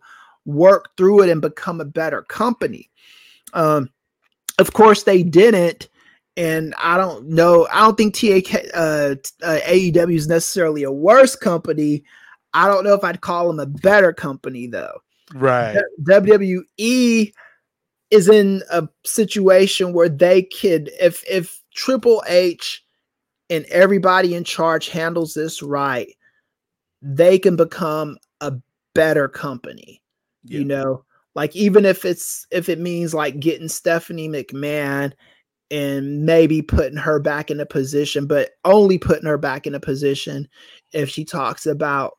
worked 0.45 0.97
through 0.97 1.23
it 1.23 1.29
and 1.29 1.41
become 1.41 1.81
a 1.81 1.85
better 1.85 2.21
company. 2.21 2.91
Um 3.53 3.89
of 4.59 4.73
course 4.73 5.01
they 5.03 5.23
didn't 5.23 5.88
and 6.39 6.73
i 6.77 6.97
don't 6.97 7.27
know 7.27 7.67
i 7.71 7.79
don't 7.79 7.97
think 7.97 8.13
tak 8.13 8.53
uh, 8.73 9.15
uh 9.43 9.59
aew 9.67 10.15
is 10.15 10.27
necessarily 10.27 10.83
a 10.83 10.91
worse 10.91 11.35
company 11.35 12.03
I 12.53 12.67
don't 12.67 12.83
know 12.83 12.93
if 12.93 13.03
I'd 13.03 13.21
call 13.21 13.47
them 13.47 13.59
a 13.59 13.65
better 13.65 14.13
company 14.13 14.67
though. 14.67 14.99
right. 15.33 15.77
WWE 16.03 17.31
is 18.11 18.27
in 18.27 18.63
a 18.71 18.87
situation 19.05 19.93
where 19.93 20.09
they 20.09 20.43
could 20.43 20.89
if 20.99 21.23
if 21.29 21.61
Triple 21.75 22.23
H 22.27 22.83
and 23.49 23.65
everybody 23.65 24.33
in 24.33 24.43
charge 24.43 24.89
handles 24.89 25.33
this 25.33 25.61
right, 25.61 26.09
they 27.01 27.37
can 27.37 27.55
become 27.55 28.17
a 28.41 28.53
better 28.95 29.27
company. 29.27 30.01
Yeah. 30.43 30.59
You 30.59 30.65
know, 30.65 31.05
like 31.35 31.55
even 31.55 31.85
if 31.85 32.03
it's 32.03 32.47
if 32.49 32.67
it 32.67 32.79
means 32.79 33.13
like 33.13 33.39
getting 33.39 33.69
Stephanie 33.69 34.29
McMahon 34.29 35.13
and 35.71 36.25
maybe 36.25 36.61
putting 36.61 36.97
her 36.97 37.19
back 37.19 37.51
in 37.51 37.59
a 37.59 37.65
position, 37.65 38.25
but 38.27 38.51
only 38.65 38.97
putting 38.97 39.27
her 39.27 39.37
back 39.37 39.67
in 39.67 39.75
a 39.75 39.79
position 39.79 40.47
if 40.93 41.09
she 41.09 41.23
talks 41.25 41.65
about 41.65 42.13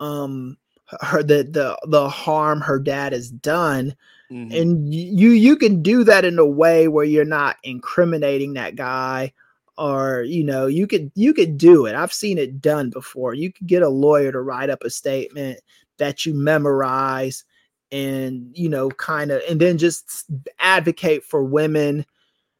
um 0.00 0.56
her 1.00 1.22
the 1.22 1.44
the 1.44 1.78
the 1.88 2.08
harm 2.08 2.60
her 2.60 2.78
dad 2.78 3.12
has 3.12 3.30
done. 3.30 3.94
Mhm. 4.30 4.60
and 4.60 4.94
you 4.94 5.30
you 5.30 5.56
can 5.56 5.82
do 5.82 6.04
that 6.04 6.24
in 6.24 6.38
a 6.38 6.46
way 6.46 6.88
where 6.88 7.04
you're 7.04 7.24
not 7.24 7.56
incriminating 7.64 8.54
that 8.54 8.76
guy 8.76 9.32
or 9.78 10.22
you 10.22 10.44
know 10.44 10.66
you 10.66 10.86
could 10.86 11.10
you 11.14 11.32
could 11.34 11.56
do 11.58 11.86
it. 11.86 11.94
I've 11.94 12.12
seen 12.12 12.38
it 12.38 12.60
done 12.60 12.90
before. 12.90 13.34
You 13.34 13.52
could 13.52 13.66
get 13.66 13.82
a 13.82 13.88
lawyer 13.88 14.30
to 14.32 14.40
write 14.42 14.70
up 14.70 14.82
a 14.84 14.90
statement 14.90 15.60
that 15.98 16.24
you 16.26 16.34
memorize 16.34 17.44
and 17.92 18.50
you 18.56 18.68
know 18.68 18.88
kind 18.90 19.30
of 19.30 19.42
and 19.48 19.60
then 19.60 19.78
just 19.78 20.26
advocate 20.58 21.24
for 21.24 21.42
women 21.42 22.04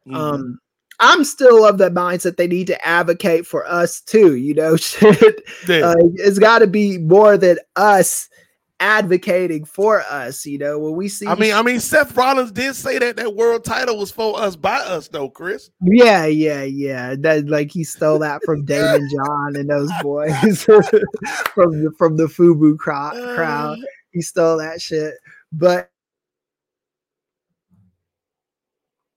Mhm. 0.08 0.14
um 0.16 0.58
i'm 0.98 1.24
still 1.24 1.64
of 1.64 1.78
the 1.78 1.90
mindset 1.90 2.36
they 2.36 2.46
need 2.46 2.66
to 2.66 2.86
advocate 2.86 3.46
for 3.46 3.66
us 3.66 4.00
too 4.00 4.34
you 4.36 4.54
know 4.54 4.76
shit. 4.76 5.40
Uh, 5.68 5.94
it's 6.14 6.38
got 6.38 6.60
to 6.60 6.66
be 6.66 6.98
more 6.98 7.36
than 7.36 7.58
us 7.76 8.28
advocating 8.82 9.62
for 9.64 10.00
us 10.08 10.46
you 10.46 10.56
know 10.56 10.78
when 10.78 10.96
we 10.96 11.06
see 11.06 11.26
I 11.26 11.34
mean, 11.34 11.52
I 11.52 11.60
mean, 11.60 11.80
Seth 11.80 12.16
Rollins 12.16 12.50
did 12.50 12.74
say 12.74 12.98
that 12.98 13.16
that 13.16 13.34
world 13.36 13.62
title 13.62 13.98
was 13.98 14.10
for 14.10 14.40
us 14.40 14.56
by 14.56 14.76
us, 14.78 15.06
though, 15.08 15.28
Chris. 15.28 15.68
yeah 15.82 16.24
yeah 16.24 16.62
yeah. 16.62 17.14
That 17.18 17.46
like 17.46 17.70
he 17.70 17.84
stole 17.84 18.18
that 18.20 18.40
from 18.42 18.64
daymond 18.64 19.06
john 19.10 19.56
and 19.56 19.68
those 19.68 19.90
boys 20.02 20.62
from 20.64 21.82
the 21.84 21.92
from 21.98 22.16
the 22.16 22.24
fubu 22.24 22.78
crowd 22.78 23.12
crowd. 23.36 23.78
He 24.12 24.22
stole 24.22 24.56
that 24.58 24.80
shit. 24.80 25.14
But 25.52 25.90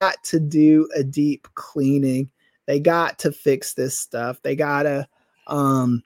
got 0.04 0.22
to 0.24 0.40
do 0.40 0.88
a 0.94 1.02
deep 1.02 1.48
cleaning. 1.54 2.30
They 2.66 2.80
got 2.80 3.18
to 3.20 3.32
fix 3.32 3.74
this 3.74 3.98
stuff. 3.98 4.40
They 4.42 4.56
gotta 4.56 5.08
um 5.46 6.02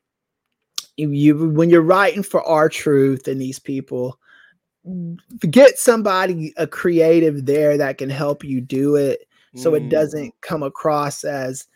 you, 0.96 1.10
you 1.10 1.48
when 1.50 1.70
you're 1.70 1.82
writing 1.82 2.22
for 2.22 2.42
our 2.42 2.68
truth 2.68 3.28
and 3.28 3.40
these 3.40 3.58
people 3.58 4.18
get 5.50 5.78
somebody 5.78 6.52
a 6.56 6.66
creative 6.66 7.46
there 7.46 7.76
that 7.76 7.98
can 7.98 8.10
help 8.10 8.42
you 8.42 8.60
do 8.60 8.96
it 8.96 9.26
so 9.54 9.74
it 9.74 9.82
Mm. 9.84 9.90
doesn't 9.90 10.34
come 10.40 10.62
across 10.62 11.24
as 11.24 11.66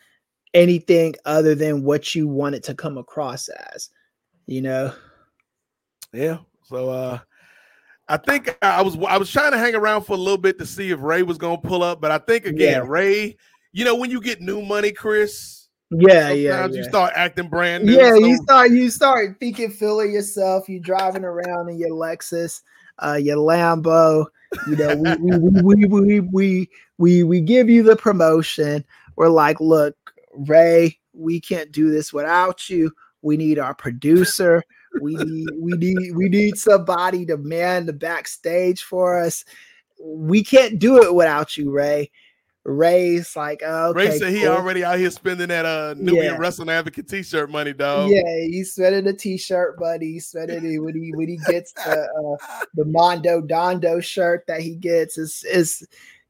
anything 0.54 1.14
other 1.24 1.54
than 1.54 1.82
what 1.82 2.14
you 2.14 2.28
want 2.28 2.54
it 2.54 2.62
to 2.64 2.74
come 2.74 2.98
across 2.98 3.48
as 3.48 3.90
you 4.46 4.60
know? 4.62 4.92
Yeah, 6.12 6.38
So 6.64 6.90
uh 6.90 7.18
I 8.08 8.16
think 8.16 8.56
I 8.62 8.82
was 8.82 8.96
I 9.08 9.16
was 9.16 9.30
trying 9.30 9.52
to 9.52 9.58
hang 9.58 9.74
around 9.74 10.02
for 10.02 10.14
a 10.14 10.16
little 10.16 10.38
bit 10.38 10.58
to 10.58 10.66
see 10.66 10.90
if 10.90 11.00
Ray 11.00 11.22
was 11.22 11.38
gonna 11.38 11.58
pull 11.58 11.82
up, 11.82 12.00
but 12.00 12.10
I 12.10 12.18
think 12.18 12.44
again, 12.46 12.82
Yeah. 12.82 12.88
Ray, 12.88 13.36
you 13.72 13.84
know, 13.84 13.94
when 13.94 14.10
you 14.10 14.20
get 14.20 14.40
new 14.40 14.60
money, 14.60 14.92
Chris, 14.92 15.68
Yeah, 15.90 16.30
yeah, 16.30 16.66
yeah. 16.66 16.66
you 16.66 16.84
start 16.84 17.12
acting 17.14 17.48
brand 17.48 17.84
new. 17.84 17.92
yeah, 17.92 18.10
so- 18.10 18.18
you 18.26 18.36
start 18.38 18.70
you 18.70 18.90
start 18.90 19.36
thinking 19.40 19.70
feeling 19.70 20.12
yourself. 20.12 20.68
You 20.68 20.80
driving 20.80 21.24
around 21.24 21.68
in 21.70 21.78
your 21.78 21.90
Lexus, 21.90 22.60
uh, 22.98 23.18
your 23.20 23.36
Lambo. 23.36 24.26
You 24.68 24.76
know, 24.76 24.96
we 24.96 25.16
we, 25.16 25.38
we, 25.38 25.86
we, 25.86 25.86
we 25.86 26.20
we 26.20 26.70
we 26.98 27.22
we 27.22 27.40
give 27.40 27.70
you 27.70 27.82
the 27.82 27.96
promotion. 27.96 28.84
We're 29.16 29.28
like, 29.28 29.60
look, 29.60 29.94
Ray, 30.34 30.98
we 31.14 31.40
can't 31.40 31.72
do 31.72 31.90
this 31.90 32.12
without 32.12 32.68
you. 32.68 32.90
We 33.22 33.36
need 33.36 33.58
our 33.58 33.74
producer. 33.74 34.62
We 35.00 35.14
need 35.16 35.48
we 35.58 35.72
need 35.72 36.14
we 36.14 36.28
need 36.28 36.58
somebody 36.58 37.26
to 37.26 37.36
man 37.36 37.86
the 37.86 37.92
backstage 37.92 38.82
for 38.82 39.18
us. 39.18 39.44
We 40.00 40.44
can't 40.44 40.78
do 40.78 41.02
it 41.02 41.14
without 41.14 41.56
you, 41.56 41.70
Ray. 41.70 42.10
Ray's 42.64 43.34
like, 43.34 43.62
oh, 43.64 43.88
okay, 43.90 44.10
Ray 44.10 44.18
said 44.18 44.32
he 44.32 44.42
cool. 44.42 44.50
already 44.50 44.84
out 44.84 44.98
here 44.98 45.10
spending 45.10 45.48
that 45.48 45.64
uh 45.64 45.94
Nubian 45.98 46.34
Yeah. 46.34 46.38
Wrestling 46.38 46.68
Advocate 46.68 47.08
t-shirt 47.08 47.50
money, 47.50 47.72
dog. 47.72 48.10
Yeah, 48.12 48.36
he's 48.44 48.74
sweating 48.74 49.06
a 49.08 49.12
t-shirt, 49.12 49.78
buddy. 49.78 50.12
He's 50.12 50.28
sweating 50.28 50.64
it 50.64 50.78
when 50.78 50.94
he 50.94 51.12
when 51.12 51.28
he 51.28 51.38
gets 51.38 51.72
the 51.72 51.90
uh, 51.90 52.36
the 52.74 52.84
Mondo 52.84 53.40
Dondo 53.40 54.02
shirt 54.02 54.44
that 54.46 54.60
he 54.60 54.76
gets 54.76 55.18
is 55.18 55.44
is 55.50 55.86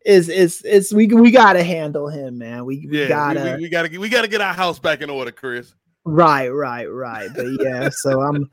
is 0.07 0.29
is 0.29 0.63
is 0.63 0.93
we 0.93 1.07
we 1.07 1.31
gotta 1.31 1.63
handle 1.63 2.09
him, 2.09 2.39
man. 2.39 2.65
We, 2.65 2.87
we 2.91 2.99
Yeah, 2.99 3.09
gotta 3.09 3.41
we, 3.43 3.51
we, 3.53 3.63
we 3.63 3.69
gotta 3.69 4.01
we 4.01 4.09
gotta 4.09 4.29
get 4.29 4.41
our 4.41 4.55
house 4.55 4.79
back 4.79 5.03
in 5.03 5.11
order, 5.11 5.33
Chris. 5.33 5.75
Right, 6.05 6.49
right, 6.49 6.87
right. 6.87 7.29
But 7.35 7.47
yeah, 7.61 7.89
so 7.93 8.21
I'm 8.23 8.51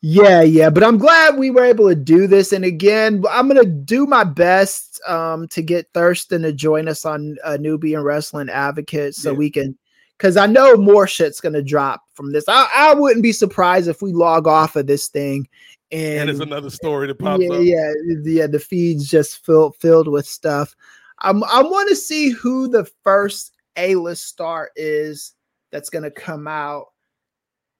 yeah, 0.00 0.42
yeah. 0.42 0.70
But 0.70 0.84
I'm 0.84 0.98
glad 0.98 1.36
we 1.38 1.50
were 1.50 1.64
able 1.64 1.88
to 1.88 1.94
do 1.96 2.26
this. 2.26 2.52
And 2.52 2.64
again, 2.64 3.24
I'm 3.30 3.48
gonna 3.48 3.64
do 3.64 4.06
my 4.06 4.24
best 4.24 5.00
um 5.06 5.48
to 5.48 5.62
get 5.62 5.88
Thurston 5.92 6.42
to 6.42 6.52
join 6.52 6.88
us 6.88 7.04
on 7.04 7.36
uh, 7.44 7.56
Nubian 7.60 8.02
Wrestling 8.02 8.48
Advocate 8.48 9.14
so 9.14 9.32
Yeah. 9.32 9.38
we 9.38 9.50
can 9.50 9.76
because 10.16 10.36
I 10.36 10.46
know 10.46 10.76
more 10.76 11.06
shit's 11.06 11.40
gonna 11.40 11.62
drop 11.62 12.02
from 12.14 12.32
this. 12.32 12.44
I, 12.48 12.68
I 12.74 12.94
wouldn't 12.94 13.22
be 13.22 13.32
surprised 13.32 13.88
if 13.88 14.02
we 14.02 14.12
log 14.12 14.46
off 14.46 14.76
of 14.76 14.86
this 14.86 15.08
thing 15.08 15.48
And 15.90 16.22
and, 16.22 16.30
it's 16.30 16.40
another 16.40 16.70
story 16.70 17.06
that 17.08 17.18
pops 17.18 17.42
yeah, 17.42 17.50
up. 17.54 17.60
yeah, 17.62 17.92
yeah. 18.24 18.46
The 18.46 18.58
feeds 18.60 19.08
just 19.08 19.44
filled 19.44 19.76
filled 19.76 20.08
with 20.08 20.26
stuff. 20.26 20.76
I'm, 21.20 21.42
I 21.44 21.62
want 21.62 21.88
to 21.88 21.96
see 21.96 22.30
who 22.30 22.68
the 22.68 22.84
first 23.02 23.52
A 23.76 23.96
list 23.96 24.26
star 24.26 24.70
is 24.76 25.34
that's 25.70 25.90
gonna 25.90 26.10
come 26.10 26.46
out 26.46 26.86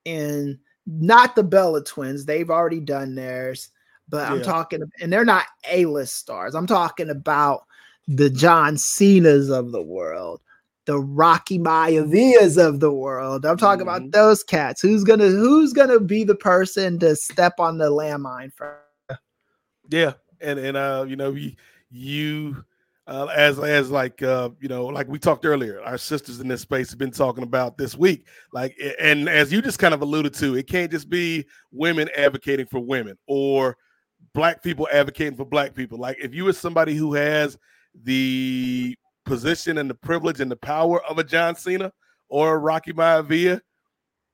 in 0.04 0.58
not 0.86 1.36
the 1.36 1.42
Bella 1.42 1.82
twins. 1.84 2.24
They've 2.24 2.50
already 2.50 2.80
done 2.80 3.14
theirs, 3.14 3.70
but 4.08 4.28
I'm 4.28 4.40
talking, 4.42 4.82
and 5.00 5.12
they're 5.12 5.24
not 5.24 5.46
A 5.70 5.84
list 5.86 6.16
stars. 6.16 6.54
I'm 6.54 6.66
talking 6.66 7.10
about 7.10 7.64
the 8.06 8.30
John 8.30 8.78
Cena's 8.78 9.50
of 9.50 9.70
the 9.72 9.82
world, 9.82 10.40
the 10.86 10.98
Rocky 10.98 11.58
Maivias 11.58 12.56
of 12.56 12.80
the 12.80 12.92
world. 12.92 13.44
I'm 13.44 13.58
talking 13.58 13.84
Mhm. 13.84 13.90
about 13.90 14.10
those 14.12 14.42
cats. 14.42 14.80
Who's 14.80 15.04
gonna 15.04 15.28
Who's 15.28 15.74
gonna 15.74 16.00
be 16.00 16.24
the 16.24 16.34
person 16.34 16.98
to 17.00 17.14
step 17.16 17.54
on 17.58 17.76
the 17.76 17.90
landmine 17.90 18.52
first? 18.54 19.20
Yeah, 19.90 20.14
and 20.40 20.58
and 20.58 20.76
uh, 20.76 21.04
you 21.06 21.16
know, 21.16 21.32
you 21.32 21.52
you 21.90 22.64
uh, 23.08 23.24
as 23.34 23.58
as 23.58 23.90
like 23.90 24.22
uh, 24.22 24.50
you 24.60 24.68
know, 24.68 24.84
like 24.84 25.08
we 25.08 25.18
talked 25.18 25.46
earlier, 25.46 25.80
our 25.80 25.96
sisters 25.96 26.40
in 26.40 26.48
this 26.48 26.60
space 26.60 26.90
have 26.90 26.98
been 26.98 27.10
talking 27.10 27.42
about 27.42 27.78
this 27.78 27.96
week. 27.96 28.26
Like, 28.52 28.78
and 29.00 29.30
as 29.30 29.50
you 29.50 29.62
just 29.62 29.78
kind 29.78 29.94
of 29.94 30.02
alluded 30.02 30.34
to, 30.34 30.56
it 30.56 30.66
can't 30.66 30.92
just 30.92 31.08
be 31.08 31.46
women 31.72 32.10
advocating 32.14 32.66
for 32.66 32.80
women 32.80 33.16
or 33.26 33.78
black 34.34 34.62
people 34.62 34.86
advocating 34.92 35.36
for 35.36 35.46
black 35.46 35.74
people. 35.74 35.98
Like, 35.98 36.18
if 36.20 36.34
you 36.34 36.46
are 36.48 36.52
somebody 36.52 36.94
who 36.94 37.14
has 37.14 37.56
the 38.04 38.94
position 39.24 39.78
and 39.78 39.88
the 39.88 39.94
privilege 39.94 40.40
and 40.40 40.50
the 40.50 40.56
power 40.56 41.02
of 41.06 41.18
a 41.18 41.24
John 41.24 41.56
Cena 41.56 41.90
or 42.28 42.54
a 42.54 42.58
Rocky 42.58 42.92
Maivia, 42.92 43.62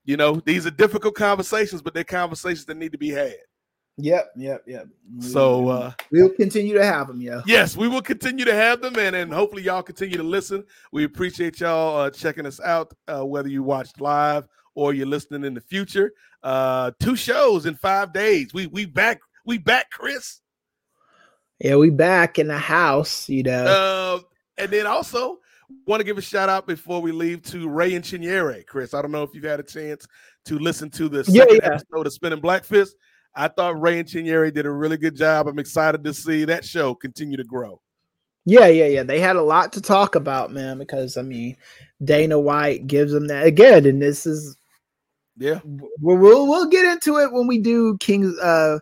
you 0.04 0.16
know, 0.16 0.42
these 0.44 0.66
are 0.66 0.72
difficult 0.72 1.14
conversations, 1.14 1.80
but 1.80 1.94
they're 1.94 2.02
conversations 2.02 2.66
that 2.66 2.76
need 2.76 2.90
to 2.92 2.98
be 2.98 3.10
had. 3.10 3.36
Yep, 3.96 4.32
yep, 4.36 4.62
yep. 4.66 4.88
So. 5.20 5.68
uh 5.68 5.92
we'll 6.10 6.30
continue 6.30 6.74
to 6.74 6.84
have 6.84 7.06
them, 7.06 7.20
yeah. 7.20 7.42
Yes, 7.46 7.76
we 7.76 7.86
will 7.88 8.02
continue 8.02 8.44
to 8.44 8.54
have 8.54 8.80
them, 8.82 8.98
and, 8.98 9.14
and 9.14 9.32
hopefully 9.32 9.62
y'all 9.62 9.82
continue 9.82 10.16
to 10.16 10.22
listen. 10.24 10.64
We 10.90 11.04
appreciate 11.04 11.60
y'all 11.60 11.96
uh, 12.00 12.10
checking 12.10 12.44
us 12.46 12.60
out, 12.60 12.92
uh, 13.06 13.24
whether 13.24 13.48
you 13.48 13.62
watched 13.62 14.00
live 14.00 14.48
or 14.74 14.94
you're 14.94 15.06
listening 15.06 15.44
in 15.44 15.54
the 15.54 15.60
future. 15.60 16.12
Uh, 16.42 16.90
two 17.00 17.14
shows 17.16 17.66
in 17.66 17.74
five 17.76 18.12
days. 18.12 18.52
We 18.52 18.66
we 18.66 18.84
back. 18.84 19.20
We 19.46 19.58
back, 19.58 19.90
Chris. 19.90 20.40
Yeah, 21.60 21.76
we 21.76 21.90
back 21.90 22.38
in 22.38 22.48
the 22.48 22.58
house, 22.58 23.28
you 23.28 23.42
know. 23.44 23.64
Uh, 23.64 24.20
and 24.58 24.70
then 24.70 24.86
also 24.86 25.38
want 25.86 26.00
to 26.00 26.04
give 26.04 26.18
a 26.18 26.22
shout 26.22 26.48
out 26.48 26.66
before 26.66 27.00
we 27.00 27.12
leave 27.12 27.42
to 27.42 27.68
Ray 27.68 27.94
and 27.94 28.04
Chinyere. 28.04 28.66
Chris, 28.66 28.92
I 28.92 29.02
don't 29.02 29.12
know 29.12 29.22
if 29.22 29.34
you've 29.34 29.44
had 29.44 29.60
a 29.60 29.64
chance 29.64 30.06
to 30.46 30.58
listen 30.58 30.90
to 30.90 31.08
the 31.08 31.24
Yeah, 31.28 31.42
second 31.44 31.60
yeah. 31.62 31.74
episode 31.74 32.06
of 32.06 32.12
Spinning 32.12 32.40
Black 32.40 32.64
Fist. 32.64 32.96
I 33.36 33.48
thought 33.48 33.80
Ray 33.80 33.98
and 33.98 34.08
Chinyere 34.08 34.52
did 34.52 34.66
a 34.66 34.70
really 34.70 34.96
good 34.96 35.16
job. 35.16 35.48
I'm 35.48 35.58
excited 35.58 36.04
to 36.04 36.14
see 36.14 36.44
that 36.44 36.64
show 36.64 36.94
continue 36.94 37.36
to 37.36 37.44
grow. 37.44 37.80
Yeah, 38.44 38.66
yeah, 38.66 38.86
yeah. 38.86 39.02
They 39.02 39.20
had 39.20 39.36
a 39.36 39.42
lot 39.42 39.72
to 39.72 39.80
talk 39.80 40.14
about, 40.14 40.52
man, 40.52 40.78
because 40.78 41.16
I 41.16 41.22
mean, 41.22 41.56
Dana 42.04 42.38
White 42.38 42.86
gives 42.86 43.12
them 43.12 43.26
that 43.28 43.46
again, 43.46 43.86
and 43.86 44.00
this 44.02 44.26
is 44.26 44.56
Yeah. 45.36 45.60
we'll 45.64 46.16
we'll, 46.18 46.46
we'll 46.46 46.68
get 46.68 46.84
into 46.84 47.18
it 47.18 47.32
when 47.32 47.46
we 47.46 47.58
do 47.58 47.96
Kings 47.98 48.38
uh 48.40 48.78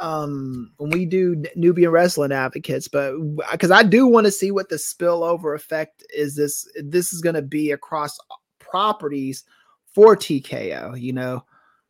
um 0.00 0.72
when 0.78 0.90
we 0.90 1.04
do 1.04 1.42
Nubian 1.56 1.90
wrestling 1.90 2.32
advocates, 2.32 2.88
but 2.88 3.12
because 3.50 3.70
I 3.72 3.82
do 3.82 4.06
want 4.06 4.26
to 4.26 4.30
see 4.32 4.50
what 4.52 4.68
the 4.68 4.76
spillover 4.76 5.54
effect 5.56 6.04
is 6.14 6.36
this 6.36 6.66
this 6.76 7.12
is 7.12 7.20
going 7.20 7.34
to 7.34 7.42
be 7.42 7.72
across 7.72 8.16
properties 8.60 9.44
for 9.92 10.16
TKO, 10.16 10.98
you 11.00 11.12
know. 11.12 11.44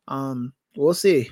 Um 0.07 0.53
we'll 0.75 0.93
see. 0.95 1.29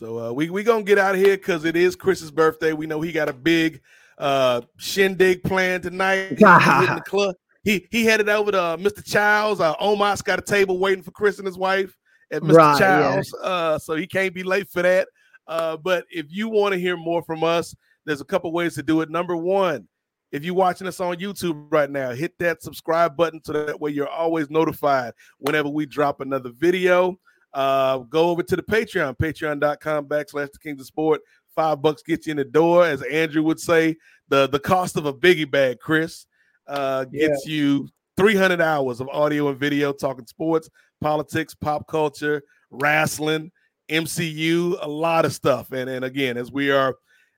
So 0.00 0.18
uh, 0.18 0.32
we 0.32 0.48
we 0.48 0.62
gonna 0.62 0.82
get 0.82 0.96
out 0.96 1.14
of 1.14 1.20
here 1.20 1.36
because 1.36 1.66
it 1.66 1.76
is 1.76 1.94
Chris's 1.94 2.30
birthday. 2.30 2.72
We 2.72 2.86
know 2.86 3.02
he 3.02 3.12
got 3.12 3.28
a 3.28 3.34
big 3.34 3.82
uh, 4.16 4.62
shindig 4.78 5.44
planned 5.44 5.82
tonight. 5.82 6.30
He, 6.38 6.46
he 6.46 6.94
the 6.94 7.02
club. 7.06 7.34
He 7.64 7.86
he 7.90 8.06
headed 8.06 8.30
over 8.30 8.50
to 8.50 8.62
uh, 8.62 8.76
Mr. 8.78 9.04
Childs. 9.04 9.60
Uh, 9.60 9.74
Omar's 9.78 10.22
got 10.22 10.38
a 10.38 10.42
table 10.42 10.78
waiting 10.78 11.02
for 11.02 11.10
Chris 11.10 11.36
and 11.36 11.44
his 11.44 11.58
wife 11.58 11.94
at 12.32 12.40
Mr. 12.40 12.54
Right, 12.54 12.80
yeah. 12.80 13.12
Childs. 13.12 13.34
Uh, 13.42 13.78
so 13.78 13.94
he 13.94 14.06
can't 14.06 14.32
be 14.32 14.42
late 14.42 14.70
for 14.70 14.80
that. 14.80 15.06
Uh, 15.46 15.76
but 15.76 16.06
if 16.10 16.24
you 16.30 16.48
want 16.48 16.72
to 16.72 16.80
hear 16.80 16.96
more 16.96 17.22
from 17.22 17.44
us, 17.44 17.74
there's 18.06 18.22
a 18.22 18.24
couple 18.24 18.50
ways 18.52 18.76
to 18.76 18.82
do 18.82 19.02
it. 19.02 19.10
Number 19.10 19.36
one, 19.36 19.86
if 20.32 20.46
you're 20.46 20.54
watching 20.54 20.86
us 20.86 20.98
on 21.00 21.16
YouTube 21.16 21.66
right 21.70 21.90
now, 21.90 22.12
hit 22.12 22.38
that 22.38 22.62
subscribe 22.62 23.18
button 23.18 23.42
so 23.44 23.52
that 23.52 23.78
way 23.78 23.90
you're 23.90 24.08
always 24.08 24.48
notified 24.48 25.12
whenever 25.40 25.68
we 25.68 25.84
drop 25.84 26.22
another 26.22 26.52
video 26.56 27.18
uh 27.52 27.98
go 27.98 28.30
over 28.30 28.42
to 28.42 28.56
the 28.56 28.62
patreon 28.62 29.16
patreon.com 29.16 30.06
backslash 30.06 30.52
the 30.52 30.58
kings 30.58 30.80
of 30.80 30.86
sport. 30.86 31.20
Five 31.54 31.82
bucks 31.82 32.02
gets 32.02 32.26
you 32.26 32.32
in 32.32 32.36
the 32.36 32.44
door 32.44 32.86
as 32.86 33.02
andrew 33.02 33.42
would 33.42 33.60
say. 33.60 33.96
The 34.28 34.48
the 34.48 34.60
cost 34.60 34.96
of 34.96 35.06
a 35.06 35.12
biggie 35.12 35.50
bag 35.50 35.80
chris 35.80 36.26
uh 36.66 37.04
gets 37.04 37.46
you 37.46 37.88
300 38.16 38.60
hours 38.60 39.00
of 39.00 39.08
audio 39.08 39.48
and 39.48 39.58
video 39.58 39.92
talking 39.92 40.26
sports 40.26 40.68
politics 41.00 41.54
pop 41.54 41.86
culture 41.88 42.42
wrestling 42.70 43.50
mcu 43.88 44.76
a 44.80 44.88
lot 44.88 45.24
of 45.24 45.32
stuff. 45.32 45.72
And 45.72 45.90
and 45.90 46.04
again 46.04 46.36
as 46.36 46.52
we 46.52 46.70
are 46.70 46.94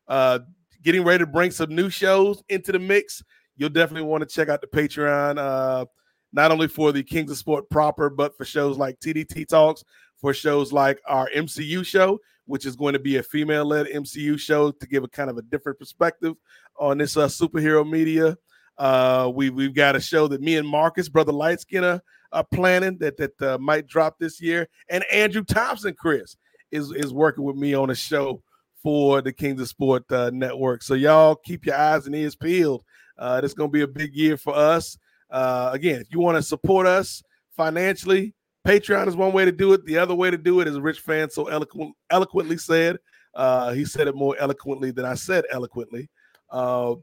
uh 0.08 0.40
getting 0.82 1.04
ready 1.04 1.24
to 1.24 1.26
bring 1.26 1.50
some 1.50 1.74
new 1.74 1.88
shows 1.88 2.42
into 2.48 2.72
the 2.72 2.78
mix 2.78 3.22
you'll 3.56 3.70
definitely 3.70 4.08
want 4.08 4.28
to 4.28 4.34
check 4.34 4.48
out 4.48 4.60
the 4.60 4.66
patreon 4.66 5.38
uh 5.38 5.86
not 6.32 6.50
only 6.50 6.68
for 6.68 6.92
the 6.92 7.02
Kings 7.02 7.30
of 7.30 7.36
Sport 7.36 7.68
proper, 7.70 8.08
but 8.10 8.36
for 8.36 8.44
shows 8.44 8.78
like 8.78 8.98
TDT 9.00 9.46
Talks, 9.48 9.84
for 10.16 10.32
shows 10.32 10.72
like 10.72 11.00
our 11.06 11.28
MCU 11.34 11.84
show, 11.84 12.18
which 12.46 12.64
is 12.64 12.76
going 12.76 12.94
to 12.94 12.98
be 12.98 13.16
a 13.16 13.22
female 13.22 13.64
led 13.64 13.86
MCU 13.86 14.38
show 14.38 14.70
to 14.70 14.86
give 14.86 15.04
a 15.04 15.08
kind 15.08 15.28
of 15.28 15.36
a 15.36 15.42
different 15.42 15.78
perspective 15.78 16.34
on 16.78 16.98
this 16.98 17.16
uh, 17.16 17.26
superhero 17.26 17.88
media. 17.88 18.36
Uh, 18.78 19.30
we, 19.34 19.50
we've 19.50 19.74
got 19.74 19.96
a 19.96 20.00
show 20.00 20.26
that 20.28 20.40
me 20.40 20.56
and 20.56 20.66
Marcus, 20.66 21.08
Brother 21.08 21.32
Lightskin, 21.32 22.00
are 22.32 22.44
planning 22.52 22.96
that, 22.98 23.16
that 23.18 23.42
uh, 23.42 23.58
might 23.58 23.86
drop 23.86 24.18
this 24.18 24.40
year. 24.40 24.68
And 24.88 25.04
Andrew 25.12 25.44
Thompson, 25.44 25.94
Chris, 25.94 26.36
is, 26.70 26.90
is 26.92 27.12
working 27.12 27.44
with 27.44 27.56
me 27.56 27.74
on 27.74 27.90
a 27.90 27.94
show 27.94 28.42
for 28.82 29.20
the 29.20 29.32
Kings 29.32 29.60
of 29.60 29.68
Sport 29.68 30.10
uh, 30.10 30.30
network. 30.32 30.82
So, 30.82 30.94
y'all 30.94 31.36
keep 31.36 31.66
your 31.66 31.76
eyes 31.76 32.06
and 32.06 32.14
ears 32.14 32.34
peeled. 32.34 32.82
Uh, 33.18 33.40
this 33.40 33.50
is 33.50 33.54
going 33.54 33.70
to 33.70 33.72
be 33.72 33.82
a 33.82 33.88
big 33.88 34.14
year 34.14 34.36
for 34.36 34.54
us. 34.54 34.96
Uh, 35.32 35.70
again, 35.72 36.00
if 36.00 36.06
you 36.12 36.20
want 36.20 36.36
to 36.36 36.42
support 36.42 36.86
us 36.86 37.22
financially, 37.56 38.34
Patreon 38.66 39.08
is 39.08 39.16
one 39.16 39.32
way 39.32 39.44
to 39.44 39.50
do 39.50 39.72
it. 39.72 39.84
The 39.86 39.98
other 39.98 40.14
way 40.14 40.30
to 40.30 40.38
do 40.38 40.60
it 40.60 40.68
is 40.68 40.78
Rich 40.78 41.00
Fann 41.00 41.30
so 41.30 41.48
eloquent, 41.48 41.96
eloquently 42.10 42.58
said. 42.58 42.98
Uh, 43.34 43.72
he 43.72 43.84
said 43.84 44.06
it 44.08 44.14
more 44.14 44.36
eloquently 44.38 44.90
than 44.92 45.04
I 45.06 45.14
said 45.14 45.44
eloquently. 45.50 46.08
Uh, 46.50 46.94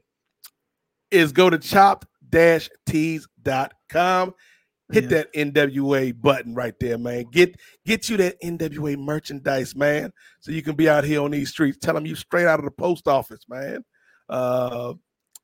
is 1.10 1.32
go 1.32 1.50
to 1.50 1.58
chopped-tees.com. 1.58 4.34
hit 4.92 5.04
Yeah. 5.04 5.10
that 5.10 5.32
NWA 5.34 6.12
button 6.12 6.54
right 6.54 6.74
there, 6.80 6.98
man. 6.98 7.24
Get 7.30 7.56
get 7.84 8.08
you 8.08 8.16
that 8.18 8.40
NWA 8.42 8.96
merchandise, 8.96 9.74
man, 9.76 10.12
so 10.40 10.50
you 10.52 10.62
can 10.62 10.74
be 10.76 10.88
out 10.88 11.04
here 11.04 11.20
on 11.22 11.30
these 11.32 11.50
streets. 11.50 11.78
Tell 11.78 11.94
them 11.94 12.06
you 12.06 12.14
straight 12.16 12.46
out 12.46 12.58
of 12.58 12.64
the 12.64 12.70
post 12.72 13.06
office, 13.06 13.44
man. 13.48 13.84
Uh, 14.28 14.94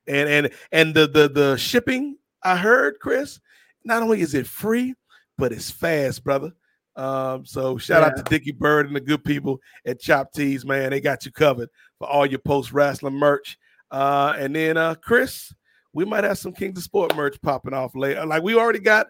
and 0.09 0.29
and 0.29 0.51
and 0.73 0.95
the 0.95 1.07
the 1.07 1.29
the 1.29 1.57
shipping 1.57 2.17
I 2.47 2.57
heard, 2.57 3.01
Chris. 3.01 3.41
Not 3.85 4.03
only 4.03 4.21
is 4.21 4.35
it 4.35 4.47
free, 4.47 4.95
but 5.37 5.53
it's 5.53 5.71
fast, 5.71 6.23
brother. 6.25 6.53
Um, 6.95 7.45
so 7.45 7.77
shout 7.77 8.03
out 8.03 8.17
to 8.17 8.23
Dickie 8.23 8.53
Bird 8.53 8.87
and 8.87 8.97
the 8.97 9.01
good 9.01 9.23
people 9.23 9.59
at 9.85 10.01
Chop 10.01 10.33
Tees, 10.33 10.65
man. 10.65 10.91
They 10.91 11.01
got 11.01 11.27
you 11.27 11.33
covered 11.33 11.69
for 11.99 12.09
all 12.09 12.25
your 12.25 12.39
post 12.39 12.73
wrestling 12.73 13.15
merch. 13.15 13.59
Uh, 13.91 14.35
and 14.39 14.55
then 14.57 14.77
uh, 14.77 14.95
Chris, 14.95 15.53
we 15.93 16.05
might 16.05 16.25
have 16.25 16.39
some 16.39 16.53
Kings 16.53 16.79
of 16.79 16.85
Sport 16.85 17.17
merch 17.17 17.37
popping 17.43 17.75
off 17.75 17.95
later. 17.95 18.25
Like 18.25 18.43
we 18.43 18.55
already 18.55 18.79
got 18.79 19.09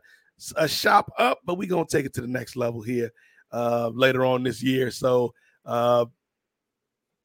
a 0.57 0.67
shop 0.67 1.11
up, 1.19 1.41
but 1.45 1.59
we're 1.59 1.69
gonna 1.69 1.87
take 1.89 2.07
it 2.07 2.15
to 2.15 2.21
the 2.21 2.27
next 2.27 2.57
level 2.57 2.83
here 2.83 3.11
uh 3.53 3.91
later 3.95 4.25
on 4.25 4.43
this 4.43 4.63
year. 4.63 4.91
So 4.91 5.33
uh 5.65 6.07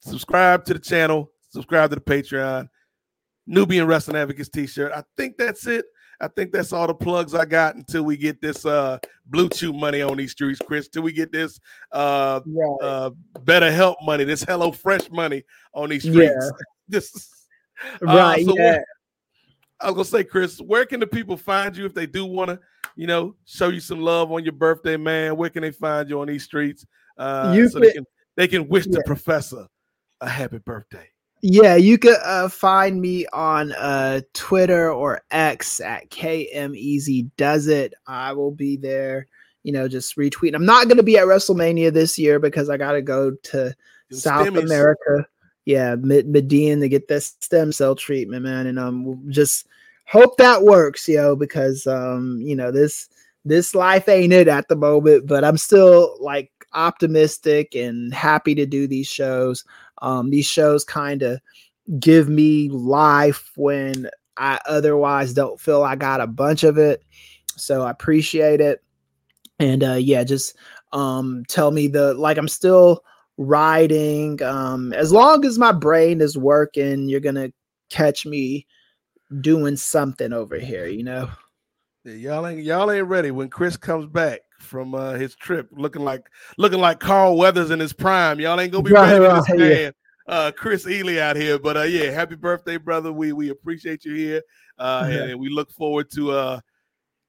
subscribe 0.00 0.64
to 0.66 0.74
the 0.74 0.80
channel, 0.80 1.30
subscribe 1.50 1.90
to 1.90 1.96
the 1.96 2.02
Patreon, 2.02 2.68
Nubian 3.46 3.86
Wrestling 3.86 4.16
Advocates 4.16 4.48
t-shirt. 4.48 4.92
I 4.92 5.02
think 5.16 5.36
that's 5.36 5.66
it. 5.66 5.84
I 6.22 6.28
think 6.28 6.52
that's 6.52 6.72
all 6.72 6.86
the 6.86 6.94
plugs 6.94 7.34
I 7.34 7.44
got 7.44 7.74
until 7.74 8.04
we 8.04 8.16
get 8.16 8.40
this 8.40 8.64
uh 8.64 8.98
BlueChew 9.30 9.78
money 9.78 10.02
on 10.02 10.16
these 10.16 10.30
streets, 10.30 10.60
Chris. 10.64 10.88
Till 10.88 11.02
we 11.02 11.12
get 11.12 11.32
this 11.32 11.58
uh 11.90 12.40
Right. 12.46 12.78
uh 12.80 13.10
BetterHelp 13.40 13.96
money, 14.04 14.22
this 14.24 14.44
HelloFresh 14.44 15.10
money 15.10 15.42
on 15.74 15.90
these 15.90 16.02
streets. 16.02 16.32
Yeah. 16.44 16.50
This 16.88 17.30
uh, 18.02 18.06
right. 18.06 18.44
so 18.44 18.54
yeah. 18.56 18.72
what- 18.76 18.84
I 19.80 19.86
was 19.86 19.94
gonna 19.94 20.04
say, 20.04 20.24
Chris, 20.24 20.60
where 20.60 20.84
can 20.86 21.00
the 21.00 21.06
people 21.08 21.36
find 21.36 21.76
you 21.76 21.84
if 21.86 21.94
they 21.94 22.06
do 22.06 22.24
want 22.24 22.50
to, 22.50 22.60
you 22.94 23.06
know, 23.08 23.34
show 23.46 23.68
you 23.68 23.80
some 23.80 24.00
love 24.00 24.30
on 24.30 24.44
your 24.44 24.52
birthday, 24.52 24.96
man? 24.96 25.36
Where 25.36 25.50
can 25.50 25.62
they 25.62 25.72
find 25.72 26.08
you 26.08 26.20
on 26.20 26.28
these 26.28 26.44
streets? 26.44 26.86
Uh, 27.18 27.52
You 27.56 27.68
so 27.68 27.80
they 27.80 27.86
can- 27.86 28.04
can 28.04 28.06
they 28.36 28.46
can 28.48 28.68
wish 28.68 28.86
the 28.86 29.02
professor 29.06 29.66
a 30.20 30.28
happy 30.28 30.58
birthday. 30.58 31.08
Yeah, 31.44 31.74
you 31.74 31.98
could 31.98 32.18
uh, 32.24 32.48
find 32.48 33.00
me 33.00 33.26
on 33.32 33.72
uh, 33.72 34.20
Twitter 34.32 34.92
or 34.92 35.22
X 35.32 35.80
at 35.80 36.08
KM 36.08 36.76
Easy 36.76 37.24
Does 37.36 37.66
It. 37.66 37.94
I 38.06 38.32
will 38.32 38.52
be 38.52 38.76
there, 38.76 39.26
you 39.64 39.72
know, 39.72 39.88
just 39.88 40.16
retweeting. 40.16 40.54
I'm 40.54 40.64
not 40.64 40.86
going 40.86 40.98
to 40.98 41.02
be 41.02 41.18
at 41.18 41.26
WrestleMania 41.26 41.92
this 41.92 42.16
year 42.16 42.38
because 42.38 42.70
I 42.70 42.76
got 42.76 42.92
to 42.92 43.02
go 43.02 43.32
to 43.32 43.56
Them 43.56 43.74
South 44.12 44.46
stimmies. 44.46 44.62
America. 44.62 45.26
Yeah, 45.64 45.96
Mid- 45.96 46.28
Medellin 46.28 46.80
to 46.80 46.88
get 46.88 47.08
this 47.08 47.34
stem 47.40 47.72
cell 47.72 47.96
treatment, 47.96 48.44
man, 48.44 48.68
and 48.68 48.78
um, 48.78 49.24
just 49.28 49.66
hope 50.06 50.36
that 50.36 50.62
works, 50.62 51.08
yo, 51.08 51.34
because 51.34 51.88
um, 51.88 52.38
you 52.40 52.54
know 52.54 52.70
this 52.70 53.08
this 53.44 53.74
life 53.74 54.08
ain't 54.08 54.32
it 54.32 54.46
at 54.46 54.68
the 54.68 54.76
moment, 54.76 55.26
but 55.26 55.42
I'm 55.42 55.56
still 55.56 56.16
like 56.20 56.52
optimistic 56.74 57.74
and 57.74 58.14
happy 58.14 58.54
to 58.54 58.66
do 58.66 58.86
these 58.86 59.08
shows. 59.08 59.64
Um, 60.02 60.30
these 60.30 60.46
shows 60.46 60.84
kind 60.84 61.22
of 61.22 61.40
give 61.98 62.28
me 62.28 62.68
life 62.68 63.50
when 63.56 64.08
I 64.36 64.60
otherwise 64.66 65.32
don't 65.32 65.60
feel 65.60 65.82
I 65.82 65.96
got 65.96 66.20
a 66.20 66.26
bunch 66.26 66.64
of 66.64 66.78
it. 66.78 67.02
So 67.56 67.82
I 67.82 67.90
appreciate 67.90 68.60
it. 68.60 68.82
And 69.58 69.84
uh 69.84 69.94
yeah, 69.94 70.24
just 70.24 70.56
um 70.92 71.44
tell 71.48 71.70
me 71.70 71.88
the 71.88 72.14
like 72.14 72.38
I'm 72.38 72.48
still 72.48 73.02
riding. 73.36 74.42
Um 74.42 74.92
as 74.92 75.12
long 75.12 75.44
as 75.44 75.58
my 75.58 75.72
brain 75.72 76.20
is 76.20 76.36
working, 76.36 77.08
you're 77.08 77.20
gonna 77.20 77.52
catch 77.90 78.26
me 78.26 78.66
doing 79.40 79.76
something 79.76 80.32
over 80.32 80.58
here, 80.58 80.86
you 80.86 81.04
know. 81.04 81.30
Yeah, 82.04 82.14
y'all 82.14 82.46
ain't 82.46 82.62
y'all 82.62 82.90
ain't 82.90 83.06
ready 83.06 83.30
when 83.30 83.48
Chris 83.48 83.76
comes 83.76 84.06
back 84.06 84.40
from 84.62 84.94
uh, 84.94 85.12
his 85.12 85.34
trip, 85.36 85.68
looking 85.72 86.02
like 86.02 86.26
looking 86.58 86.80
like 86.80 87.00
Carl 87.00 87.36
Weathers 87.36 87.70
in 87.70 87.80
his 87.80 87.92
prime. 87.92 88.40
Y'all 88.40 88.58
ain't 88.60 88.72
gonna 88.72 88.82
be 88.84 88.92
Right, 88.92 89.18
ready 89.18 89.24
for 89.24 89.34
this 89.54 89.60
right, 89.60 89.80
yeah. 90.28 90.34
uh, 90.34 90.50
Chris 90.52 90.86
Ely 90.86 91.18
out 91.18 91.36
here. 91.36 91.58
But 91.58 91.76
uh, 91.76 91.82
yeah, 91.82 92.10
happy 92.10 92.36
birthday, 92.36 92.76
brother. 92.78 93.12
We 93.12 93.32
we 93.32 93.50
appreciate 93.50 94.04
you 94.04 94.14
here, 94.14 94.42
uh, 94.78 95.06
Yeah. 95.08 95.14
and, 95.22 95.30
and 95.32 95.40
we 95.40 95.48
look 95.50 95.70
forward 95.70 96.10
to 96.12 96.30
uh 96.32 96.60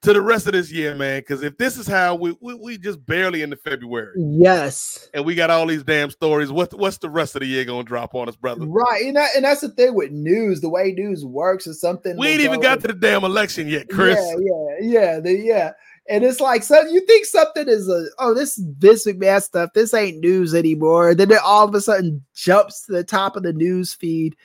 to 0.04 0.12
the 0.12 0.22
rest 0.22 0.48
of 0.48 0.52
this 0.52 0.70
year, 0.70 0.94
man. 0.96 1.22
Because 1.22 1.44
if 1.44 1.58
this 1.58 1.78
is 1.78 1.88
how 1.88 2.16
we, 2.16 2.36
we 2.42 2.54
we 2.56 2.78
just 2.78 3.06
barely 3.06 3.42
into 3.42 3.56
February, 3.56 4.12
Yes. 4.18 5.08
and 5.14 5.24
we 5.24 5.34
got 5.34 5.50
all 5.50 5.66
these 5.66 5.84
damn 5.84 6.10
stories, 6.12 6.52
what 6.52 6.74
what's 6.78 6.98
the 6.98 7.10
rest 7.10 7.36
of 7.36 7.40
the 7.40 7.46
year 7.46 7.64
gonna 7.64 7.84
drop 7.86 8.14
on 8.14 8.28
us, 8.28 8.36
brother? 8.36 8.66
Right. 8.66 9.04
And 9.06 9.16
that, 9.16 9.30
and 9.36 9.46
that's 9.46 9.62
the 9.62 9.70
thing 9.70 9.94
with 9.96 10.12
news, 10.12 10.60
the 10.60 10.68
way 10.68 10.92
news 10.92 11.24
works 11.26 11.68
is 11.68 11.80
something 11.80 12.18
We 12.18 12.28
ain't 12.28 12.42
even 12.42 12.58
go- 12.60 12.64
got 12.64 12.82
to 12.82 12.88
the 12.88 12.94
damn 12.94 13.24
election 13.24 13.68
yet, 13.70 13.88
Chris. 13.90 14.20
Yeah, 14.20 14.36
yeah, 14.42 14.76
yeah, 14.82 15.20
the, 15.22 15.34
yeah. 15.38 15.72
And 16.10 16.24
it's 16.24 16.42
like 16.42 16.64
so 16.64 16.82
you 16.88 17.06
think 17.06 17.26
something 17.26 17.68
is 17.70 17.88
a 17.88 18.08
oh 18.20 18.34
this 18.34 18.58
Vince 18.58 19.06
McMahon 19.08 19.42
stuff 19.42 19.70
this 19.74 19.94
ain't 19.94 20.20
news 20.20 20.54
anymore. 20.54 21.16
Then 21.16 21.32
it 21.32 21.40
all 21.44 21.68
of 21.68 21.74
a 21.76 21.80
sudden 21.82 22.24
jumps 22.36 22.86
to 22.86 22.92
the 22.92 23.04
top 23.06 23.36
of 23.38 23.44
the 23.44 23.54
news 23.54 23.94
feed. 23.94 24.36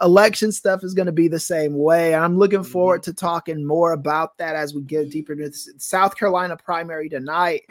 Election 0.00 0.52
stuff 0.52 0.84
is 0.84 0.94
going 0.94 1.06
to 1.06 1.12
be 1.12 1.26
the 1.26 1.40
same 1.40 1.74
way. 1.76 2.14
I'm 2.14 2.38
looking 2.38 2.60
Mm-hmm. 2.60 2.70
forward 2.70 3.02
to 3.02 3.12
talking 3.12 3.66
more 3.66 3.92
about 3.94 4.38
that 4.38 4.54
as 4.54 4.72
we 4.74 4.82
get 4.82 5.10
deeper 5.10 5.32
into 5.32 5.46
this 5.48 5.68
South 5.78 6.16
Carolina 6.16 6.56
primary 6.56 7.08
tonight. 7.08 7.62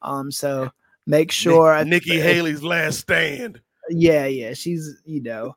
Um, 0.00 0.30
so 0.30 0.70
make 1.06 1.30
sure 1.30 1.76
Nick- 1.84 2.06
Nikki 2.06 2.18
Haley's 2.22 2.62
last 2.62 3.00
stand. 3.00 3.60
yeah, 3.90 4.24
yeah, 4.24 4.54
she's 4.54 5.02
you 5.04 5.20
know 5.22 5.54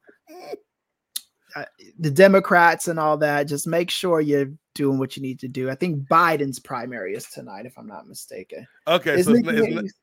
uh, 1.56 1.64
the 1.98 2.12
Democrats 2.12 2.90
and 2.90 3.00
all 3.00 3.18
that. 3.20 3.44
Just 3.46 3.66
make 3.68 3.90
sure 3.90 4.20
you're 4.20 4.52
doing 4.78 4.98
what 5.00 5.18
you 5.18 5.24
need 5.24 5.40
to 5.40 5.48
do. 5.48 5.70
I 5.70 5.76
think 5.76 6.08
Biden's 6.08 6.60
primary 6.60 7.16
is 7.16 7.26
tonight, 7.26 7.66
if 7.66 7.78
I'm 7.78 7.88
not 7.88 8.08
mistaken. 8.08 8.66
Okay, 8.88 9.20
Is 9.20 9.26
so 9.26 9.34
it's, 9.34 9.44
not, 9.44 9.56
it's, 9.56 9.76
not, 9.76 9.84
it's 9.84 9.94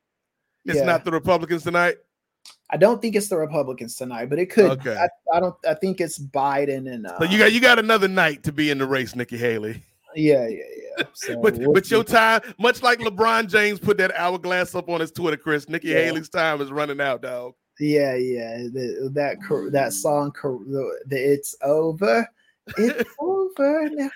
Yeah. 0.65 0.85
not 0.85 1.05
the 1.05 1.13
Republicans 1.13 1.63
tonight. 1.63 1.97
I 2.71 2.77
don't 2.77 3.01
think 3.01 3.15
it's 3.15 3.29
the 3.29 3.39
Republicans 3.39 3.97
tonight, 3.97 4.29
but 4.29 4.39
it 4.39 4.51
could. 4.51 4.73
Okay. 4.73 4.97
I, 4.97 5.09
I 5.37 5.41
don't. 5.41 5.55
I 5.67 5.75
think 5.75 6.01
it's 6.01 6.19
Biden 6.19 6.93
and. 6.93 7.07
Uh, 7.07 7.19
So 7.19 7.25
you 7.25 7.39
got 7.39 7.53
you 7.53 7.61
got 7.61 7.79
another 7.79 8.09
night 8.09 8.43
to 8.43 8.53
be 8.53 8.71
in 8.71 8.79
the 8.79 8.87
race, 8.87 9.15
Nikki 9.15 9.39
Haley. 9.39 9.83
Yeah, 10.15 10.47
yeah, 10.49 10.63
yeah. 10.99 11.05
So 11.15 11.41
But 11.41 11.57
we'll 11.57 11.73
but 11.73 11.91
your 11.91 12.05
time, 12.05 12.41
much 12.59 12.83
like 12.83 12.99
LeBron 12.99 13.49
James 13.49 13.79
put 13.81 13.97
that 13.99 14.13
hourglass 14.15 14.75
up 14.75 14.89
on 14.89 15.01
his 15.01 15.11
Twitter, 15.11 15.37
Chris, 15.37 15.69
Nikki 15.69 15.89
Yeah. 15.89 16.05
Haley's 16.05 16.29
time 16.29 16.61
is 16.61 16.71
running 16.71 17.01
out, 17.01 17.23
dog. 17.23 17.55
Yeah, 17.81 18.15
yeah. 18.15 18.59
The, 18.73 19.11
that 19.15 19.37
that 19.73 19.93
song, 19.93 20.33
the, 20.43 20.99
the 21.07 21.17
"It's 21.17 21.57
Over, 21.63 22.29
It's 22.77 23.11
Over 23.19 23.89
now." 23.91 24.11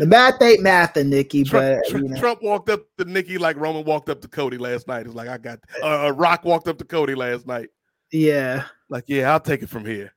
The 0.00 0.06
math 0.06 0.40
ain't 0.40 0.62
math, 0.62 0.96
and 0.96 1.10
Nikki, 1.10 1.44
Trump, 1.44 1.66
but 1.82 1.90
Trump, 1.90 2.04
you 2.04 2.08
know. 2.08 2.18
Trump 2.18 2.42
walked 2.42 2.70
up 2.70 2.80
to 2.96 3.04
Nikki 3.04 3.36
like 3.36 3.56
Roman 3.56 3.84
walked 3.84 4.08
up 4.08 4.22
to 4.22 4.28
Cody 4.28 4.56
last 4.56 4.88
night. 4.88 5.04
It's 5.04 5.14
like 5.14 5.28
I 5.28 5.36
got 5.36 5.58
uh, 5.82 6.06
uh, 6.06 6.10
Rock 6.12 6.42
walked 6.46 6.68
up 6.68 6.78
to 6.78 6.84
Cody 6.86 7.14
last 7.14 7.46
night. 7.46 7.68
yeah, 8.10 8.64
Like, 8.88 9.04
yeah, 9.08 9.30
I'll 9.30 9.40
take 9.40 9.62
it 9.62 9.68
from 9.68 9.84
here. 9.84 10.14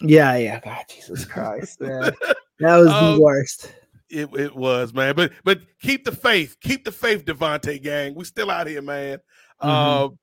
yeah, 0.00 0.36
yeah. 0.36 0.60
God, 0.60 0.84
Jesus 0.88 1.24
Christ, 1.24 1.80
man. 1.80 2.12
that 2.60 2.76
was 2.76 2.92
Um, 2.92 3.14
the 3.16 3.20
worst. 3.20 3.74
It, 4.08 4.28
it 4.38 4.54
was, 4.54 4.94
man. 4.94 5.16
But 5.16 5.32
but 5.42 5.62
keep 5.80 6.04
the 6.04 6.12
faith. 6.12 6.56
Keep 6.60 6.84
the 6.84 6.92
faith, 6.92 7.24
Devontae 7.24 7.82
gang. 7.82 8.14
We 8.14 8.22
still 8.24 8.52
out 8.52 8.68
here, 8.68 8.82
man. 8.82 9.18
Uh, 9.58 10.06
Mhm. 10.08 10.18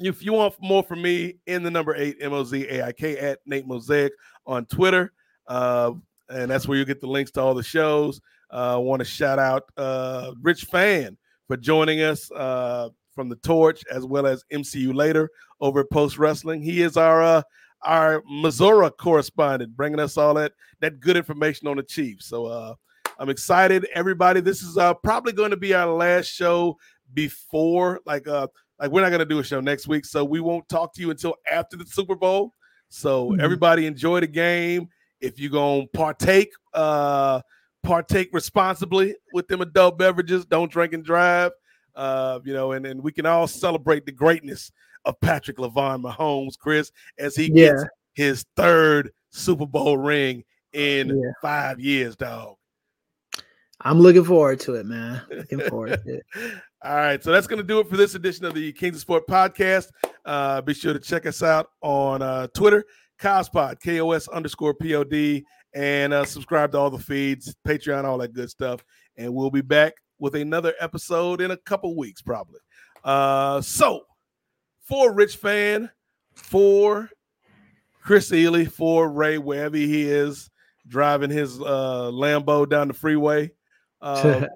if 0.00 0.22
you 0.22 0.34
want 0.34 0.54
more 0.60 0.82
from 0.82 1.00
me, 1.00 1.38
in 1.46 1.62
the 1.62 1.70
number 1.70 1.94
eight 1.96 2.18
M 2.20 2.34
O 2.34 2.44
Z 2.44 2.66
A 2.68 2.84
I 2.84 2.92
K 2.92 3.16
at 3.16 3.38
Nate 3.46 3.66
Mosaic 3.66 4.12
on 4.46 4.66
Twitter. 4.66 5.14
Uh, 5.46 5.92
and 6.28 6.50
that's 6.50 6.66
where 6.66 6.78
you 6.78 6.84
get 6.84 7.00
the 7.00 7.06
links 7.06 7.30
to 7.32 7.40
all 7.40 7.54
the 7.54 7.62
shows. 7.62 8.20
Uh, 8.52 8.74
I 8.74 8.76
want 8.76 9.00
to 9.00 9.04
shout 9.04 9.38
out 9.38 9.64
uh, 9.76 10.32
Rich 10.42 10.64
Fann 10.64 11.16
for 11.48 11.56
joining 11.56 12.02
us 12.02 12.30
uh, 12.32 12.88
from 13.14 13.28
the 13.28 13.36
Torch 13.36 13.82
as 13.90 14.04
well 14.04 14.26
as 14.26 14.44
MCU 14.52 14.94
later 14.94 15.30
over 15.60 15.80
at 15.80 15.90
Post 15.90 16.18
Wrestling. 16.18 16.62
He 16.62 16.82
is 16.82 16.96
our 16.96 17.22
uh, 17.22 17.42
our 17.82 18.22
Missouri 18.28 18.90
correspondent, 18.92 19.76
bringing 19.76 20.00
us 20.00 20.16
all 20.16 20.34
that 20.34 20.52
that 20.80 21.00
good 21.00 21.16
information 21.16 21.68
on 21.68 21.76
the 21.76 21.82
Chiefs. 21.82 22.26
So 22.26 22.46
uh, 22.46 22.74
I'm 23.18 23.28
excited, 23.28 23.86
everybody. 23.94 24.40
This 24.40 24.62
is 24.62 24.76
uh, 24.78 24.94
probably 24.94 25.32
going 25.32 25.50
to 25.50 25.56
be 25.56 25.74
our 25.74 25.86
last 25.92 26.26
show 26.26 26.76
before, 27.12 28.00
like, 28.06 28.26
uh, 28.26 28.48
like 28.80 28.90
we're 28.90 29.02
not 29.02 29.10
going 29.10 29.20
to 29.20 29.24
do 29.24 29.38
a 29.38 29.44
show 29.44 29.60
next 29.60 29.86
week, 29.86 30.04
so 30.04 30.24
we 30.24 30.40
won't 30.40 30.68
talk 30.68 30.92
to 30.94 31.00
you 31.00 31.10
until 31.10 31.34
after 31.50 31.76
the 31.76 31.84
Super 31.86 32.16
Bowl. 32.16 32.54
So 32.88 33.30
Mhm. 33.30 33.40
everybody 33.40 33.86
enjoy 33.86 34.20
the 34.20 34.26
game. 34.26 34.88
If 35.24 35.38
you're 35.40 35.50
gonna 35.50 35.86
partake, 35.88 36.50
uh, 36.74 37.40
partake 37.82 38.28
responsibly 38.32 39.14
with 39.32 39.48
them 39.48 39.60
adult 39.60 39.98
beverages. 39.98 40.44
Don't 40.44 40.70
drink 40.70 40.92
and 40.92 41.04
drive. 41.04 41.52
Uh, 41.94 42.40
you 42.44 42.52
know, 42.52 42.72
and, 42.72 42.84
and 42.86 43.02
we 43.02 43.12
can 43.12 43.24
all 43.26 43.46
celebrate 43.46 44.04
the 44.04 44.12
greatness 44.12 44.70
of 45.04 45.20
Patrick 45.20 45.58
Lavon 45.58 46.02
Mahomes, 46.02 46.58
Chris, 46.58 46.90
as 47.18 47.36
he 47.36 47.50
Yeah. 47.52 47.68
gets 47.70 47.84
his 48.14 48.46
third 48.56 49.10
Super 49.30 49.66
Bowl 49.66 49.96
ring 49.98 50.44
in 50.72 51.08
Yeah. 51.08 51.30
five 51.40 51.78
years, 51.80 52.16
dog. 52.16 52.56
I'm 53.80 54.00
looking 54.00 54.24
forward 54.24 54.60
to 54.60 54.74
it, 54.74 54.86
man. 54.86 55.20
Looking 55.30 55.60
forward 55.60 56.00
to 56.04 56.14
it. 56.16 56.24
All 56.84 56.94
right, 56.96 57.22
so 57.22 57.32
that's 57.32 57.46
going 57.46 57.60
to 57.60 57.66
do 57.66 57.80
it 57.80 57.88
for 57.88 57.96
this 57.96 58.14
edition 58.14 58.44
of 58.44 58.54
the 58.54 58.72
Kings 58.72 58.96
of 58.96 59.00
Sport 59.02 59.26
podcast. 59.26 59.88
Uh, 60.24 60.60
be 60.62 60.74
sure 60.74 60.92
to 60.92 60.98
check 60.98 61.26
us 61.26 61.42
out 61.42 61.70
on 61.80 62.22
uh, 62.22 62.46
Twitter, 62.48 62.84
Cospod, 63.24 63.80
K 63.80 64.00
O 64.02 64.10
S 64.10 64.28
underscore 64.28 64.74
P 64.74 64.94
O 64.94 65.02
D, 65.02 65.46
and 65.74 66.12
uh, 66.12 66.26
subscribe 66.26 66.72
to 66.72 66.78
all 66.78 66.90
the 66.90 66.98
feeds, 66.98 67.56
Patreon, 67.66 68.04
all 68.04 68.18
that 68.18 68.34
good 68.34 68.50
stuff. 68.50 68.84
And 69.16 69.32
we'll 69.32 69.50
be 69.50 69.62
back 69.62 69.94
with 70.18 70.34
another 70.34 70.74
episode 70.78 71.40
in 71.40 71.50
a 71.50 71.56
couple 71.56 71.96
weeks, 71.96 72.20
probably. 72.20 72.60
Uh, 73.02 73.62
so 73.62 74.02
for 74.82 75.14
Rich 75.14 75.36
Fann, 75.36 75.90
for 76.34 77.08
Chris 78.02 78.30
Ely, 78.30 78.66
for 78.66 79.08
Ray, 79.08 79.38
wherever 79.38 79.76
he 79.76 80.02
is, 80.02 80.50
driving 80.86 81.30
his 81.30 81.58
uh, 81.58 82.10
Lambo 82.12 82.68
down 82.68 82.88
the 82.88 82.94
freeway. 82.94 83.50
Um, 84.02 84.46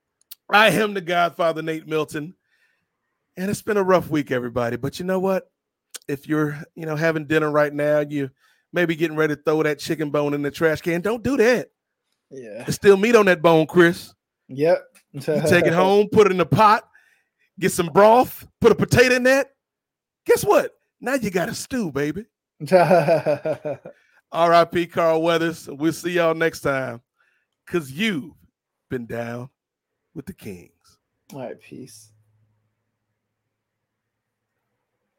I 0.50 0.68
am 0.70 0.94
the 0.94 1.02
Godfather, 1.02 1.60
Nate 1.60 1.86
Milton, 1.86 2.34
and 3.36 3.50
it's 3.50 3.62
been 3.62 3.76
a 3.76 3.82
rough 3.82 4.08
week, 4.08 4.30
everybody. 4.30 4.78
But 4.78 4.98
you 4.98 5.04
know 5.04 5.20
what? 5.20 5.50
If 6.08 6.28
you're, 6.28 6.58
you 6.74 6.86
know, 6.86 6.96
having 6.96 7.26
dinner 7.26 7.50
right 7.50 7.72
now, 7.72 8.00
you 8.00 8.30
maybe 8.72 8.96
getting 8.96 9.16
ready 9.16 9.36
to 9.36 9.42
throw 9.42 9.62
that 9.62 9.78
chicken 9.78 10.10
bone 10.10 10.34
in 10.34 10.42
the 10.42 10.50
trash 10.50 10.80
can. 10.80 11.00
Don't 11.00 11.22
do 11.22 11.36
that. 11.36 11.70
Yeah. 12.30 12.58
There's 12.58 12.74
still 12.74 12.96
meat 12.96 13.16
on 13.16 13.26
that 13.26 13.40
bone, 13.40 13.66
Chris. 13.66 14.12
Yep. 14.48 14.82
You 15.12 15.20
take 15.20 15.66
it 15.66 15.72
home, 15.74 16.08
put 16.10 16.26
it 16.26 16.32
in 16.32 16.38
the 16.38 16.46
pot, 16.46 16.88
get 17.58 17.72
some 17.72 17.86
broth, 17.86 18.46
put 18.60 18.72
a 18.72 18.74
potato 18.74 19.14
in 19.14 19.22
that. 19.24 19.50
Guess 20.26 20.44
what? 20.44 20.72
Now 21.00 21.14
you 21.14 21.30
got 21.30 21.48
a 21.48 21.54
stew, 21.54 21.92
baby. 21.92 22.26
R.I.P. 24.32 24.86
Carl 24.86 25.22
Weathers. 25.22 25.68
We'll 25.70 25.92
see 25.92 26.12
y'all 26.12 26.34
next 26.34 26.60
time. 26.60 27.00
Cause 27.66 27.90
you've 27.90 28.32
been 28.90 29.06
down 29.06 29.48
with 30.14 30.26
the 30.26 30.34
Kings. 30.34 30.70
All 31.32 31.40
right, 31.40 31.60
peace. 31.60 32.12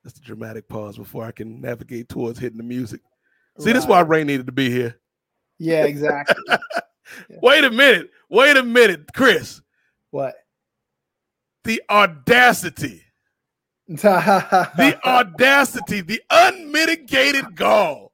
That's 0.05 0.19
a 0.19 0.21
dramatic 0.21 0.69
pause 0.69 0.97
before 0.99 1.25
I 1.25 1.31
can 1.31 1.59
navigate 1.59 2.09
towards 2.09 2.37
hitting 2.37 2.59
the 2.59 2.63
music. 2.63 3.01
See, 3.59 3.71
this 3.71 3.83
is 3.83 3.89
why 3.89 4.01
Ray 4.01 4.23
needed 4.23 4.45
to 4.45 4.51
be 4.51 4.69
here. 4.69 4.99
Yeah, 5.59 5.85
exactly. 5.85 6.35
Yeah. 7.29 7.37
Wait 7.43 7.63
a 7.63 7.69
minute. 7.69 8.09
Wait 8.31 8.57
a 8.57 8.63
minute, 8.63 9.13
Chris. 9.13 9.61
what? 10.09 10.33
The 11.63 11.83
audacity, 11.87 13.03
the 13.87 14.99
audacity, 15.05 16.01
the 16.01 16.19
unmitigated 16.31 17.55
gall 17.55 18.11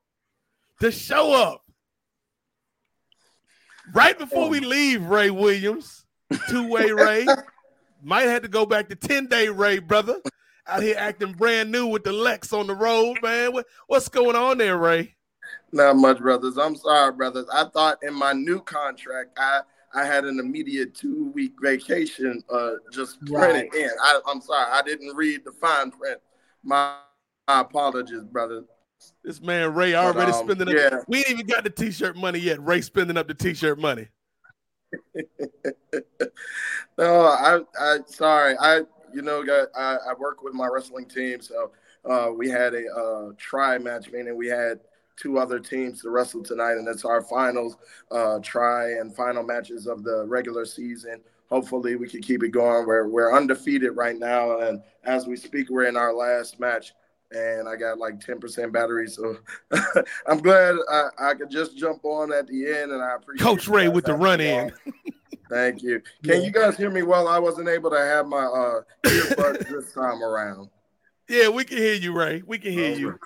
to 0.82 0.92
show 0.92 1.34
up 1.34 1.64
right 3.94 4.20
before 4.20 4.50
we 4.50 4.60
leave 4.60 5.06
Ray 5.06 5.30
Williams, 5.30 6.04
two 6.50 6.68
way 6.68 6.92
Ray. 6.92 7.26
Might 8.04 8.24
have 8.24 8.42
to 8.42 8.50
go 8.50 8.66
back 8.66 8.90
to 8.90 8.96
10 8.96 9.28
day 9.28 9.48
Ray, 9.48 9.80
brother. 9.80 10.18
Out 10.68 10.84
here 10.84 10.96
acting 10.98 11.34
brand 11.34 11.72
new 11.72 11.88
with 11.88 12.04
the 12.04 12.12
Lex 12.12 12.54
on 12.54 12.68
the 12.68 12.76
road, 12.76 13.18
man. 13.24 13.52
What, 13.52 13.66
what's 13.88 14.08
going 14.10 14.36
on 14.36 14.58
there, 14.58 14.78
Ray? 14.78 15.16
Not 15.72 15.96
much, 15.98 16.20
brothers. 16.20 16.58
I'm 16.58 16.76
sorry, 16.76 17.12
brothers. 17.14 17.48
I 17.52 17.66
thought 17.66 17.98
in 18.04 18.14
my 18.14 18.34
new 18.34 18.62
contract, 18.62 19.38
I 19.38 19.62
I 19.94 20.06
had 20.06 20.24
an 20.24 20.40
immediate 20.40 20.96
two 20.96 21.32
week 21.34 21.54
vacation 21.62 22.42
uh 22.50 22.74
just 22.94 23.20
printed 23.26 23.70
Right. 23.74 23.74
in. 23.74 23.90
I, 24.02 24.20
I'm 24.28 24.40
sorry, 24.42 24.72
I 24.72 24.82
didn't 24.84 25.16
read 25.16 25.42
the 25.44 25.52
fine 25.52 25.92
print. 25.92 26.20
My, 26.64 26.96
my 27.48 27.62
apologies, 27.62 28.24
brother. 28.24 28.64
This 29.24 29.42
man 29.42 29.74
Ray 29.74 29.96
already 29.96 30.32
um, 30.32 30.46
spending. 30.46 30.70
yeah. 30.70 30.90
Up, 30.98 31.04
we 31.08 31.20
ain't 31.20 31.32
even 31.32 31.48
got 31.48 31.64
the 31.64 31.70
t-shirt 31.72 32.16
money 32.16 32.40
yet. 32.40 32.64
Ray 32.64 32.82
spending 32.82 33.18
up 33.18 33.28
the 33.28 33.34
t-shirt 33.34 33.80
money. 33.80 34.08
No, 36.98 37.22
I 37.26 37.62
I 37.80 37.98
sorry. 38.06 38.56
I 38.60 38.82
you 39.14 39.22
know 39.22 39.44
got, 39.44 39.70
I, 39.76 39.98
I 40.10 40.14
work 40.18 40.44
with 40.44 40.54
my 40.54 40.68
wrestling 40.68 41.06
team, 41.06 41.42
so 41.42 41.72
uh, 42.06 42.30
we 42.36 42.50
had 42.50 42.74
a 42.74 42.88
uh, 42.92 43.32
try 43.38 43.78
match, 43.78 44.12
meaning 44.12 44.36
we 44.36 44.48
had 44.48 44.80
two 45.18 45.38
other 45.38 45.60
teams 45.60 46.02
to 46.02 46.10
wrestle 46.10 46.44
tonight, 46.44 46.74
and 46.74 46.88
it's 46.88 47.06
our 47.06 47.22
finals 47.22 47.78
uh, 48.12 48.40
try 48.40 48.94
and 48.94 49.16
final 49.16 49.44
matches 49.44 49.88
of 49.88 50.04
the 50.04 50.26
regular 50.28 50.66
season. 50.66 51.22
Hopefully, 51.50 51.96
we 51.96 52.08
can 52.08 52.22
keep 52.22 52.44
it 52.44 52.50
going. 52.50 52.88
We're 52.88 53.08
we're 53.08 53.36
undefeated 53.36 53.96
right 53.96 54.18
now, 54.18 54.60
and 54.60 54.82
as 55.04 55.28
we 55.28 55.36
speak, 55.36 55.70
we're 55.70 55.86
in 55.86 55.98
our 55.98 56.14
last 56.14 56.60
match. 56.60 56.94
And 57.34 57.70
I 57.70 57.78
got 57.78 57.98
like 57.98 58.20
10% 58.20 58.74
battery, 58.74 59.08
so 59.08 59.38
I'm 60.28 60.40
glad 60.40 60.76
I, 60.92 61.08
I 61.18 61.34
could 61.34 61.50
just 61.50 61.78
jump 61.78 62.04
on 62.04 62.34
at 62.34 62.46
the 62.48 62.68
end, 62.68 62.92
and 62.92 63.02
I 63.02 63.16
appreciate 63.16 63.46
Coach 63.46 63.70
Ray 63.70 63.88
with 63.88 64.04
the 64.04 64.14
run 64.14 64.42
in. 64.42 64.74
on. 65.52 65.58
Thank 65.58 65.84
you. 65.84 66.02
Can 66.24 66.44
you 66.44 66.52
guys 66.52 66.78
hear 66.78 66.90
me 66.90 67.04
well? 67.04 67.28
I 67.28 67.40
wasn't 67.40 67.68
able 67.68 67.90
to 67.92 68.00
have 68.00 68.28
my 68.28 68.44
uh, 68.44 68.82
earbuds 69.04 69.70
this 69.70 69.94
time 69.94 70.24
around. 70.24 70.70
Yeah, 71.30 71.50
we 71.50 71.64
can 71.64 71.78
hear 71.78 71.94
you, 71.94 72.14
Ray. 72.14 72.44
We 72.46 72.58
can 72.58 72.74
hear 72.74 72.94
you. 72.94 73.20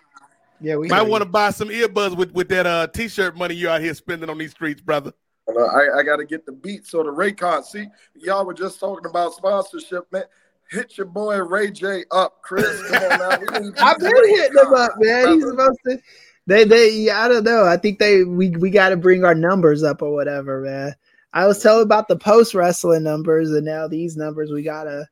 Yeah, 0.61 0.77
we 0.77 0.88
Might 0.88 1.02
want 1.02 1.22
to 1.22 1.30
buy 1.30 1.52
some 1.52 1.69
earbuds 1.69 2.15
with, 2.15 2.31
with 2.31 2.49
that 2.49 2.65
uh 2.65 2.88
t-shirt 2.88 3.35
money 3.35 3.56
you're 3.56 3.72
out 3.72 3.81
here 3.81 3.93
spending 3.93 4.30
on 4.30 4.38
these 4.38 4.52
streets, 4.52 4.81
brother. 4.81 5.11
Uh, 5.47 5.61
I, 5.61 5.99
I 5.99 6.03
got 6.03 6.18
to 6.18 6.26
get 6.26 6.45
the 6.45 6.52
beat 6.52 6.88
so 6.88 7.03
the 7.03 7.10
Raycon. 7.10 7.64
See, 7.64 7.88
y'all 8.15 8.45
were 8.45 8.53
just 8.53 8.80
talking 8.80 9.06
about 9.06 9.34
sponsorship, 9.34 10.11
man. 10.11 10.23
Hit 10.72 10.97
your 10.97 11.06
boy 11.07 11.38
Ray 11.38 11.72
J 11.72 12.06
up, 12.11 12.41
Chris. 12.41 12.81
Come 12.89 13.03
on 13.03 13.19
now. 13.19 13.30
I've 13.80 13.99
been 13.99 14.11
hitting 14.30 14.57
him 14.57 14.73
up, 14.73 14.91
man. 14.97 15.34
He's 15.34 15.43
brother. 15.43 15.73
supposed 15.76 15.80
to. 15.85 15.99
They, 16.47 16.64
they. 16.64 17.10
I 17.10 17.27
don't 17.27 17.43
know. 17.43 17.65
I 17.65 17.77
think 17.77 17.99
they. 17.99 18.23
We, 18.23 18.49
we 18.49 18.69
got 18.72 18.89
to 18.89 18.97
bring 18.97 19.23
our 19.23 19.35
numbers 19.35 19.84
up 19.84 20.02
or 20.02 20.14
whatever, 20.14 20.61
man. 20.61 20.95
I 21.35 21.45
was 21.45 21.61
telling 21.61 21.83
about 21.83 22.07
the 22.07 22.15
post 22.15 22.55
wrestling 22.55 23.03
numbers, 23.03 23.51
and 23.51 23.65
now 23.65 23.87
these 23.87 24.15
numbers 24.15 24.51
we 24.51 24.63
gotta 24.63 25.07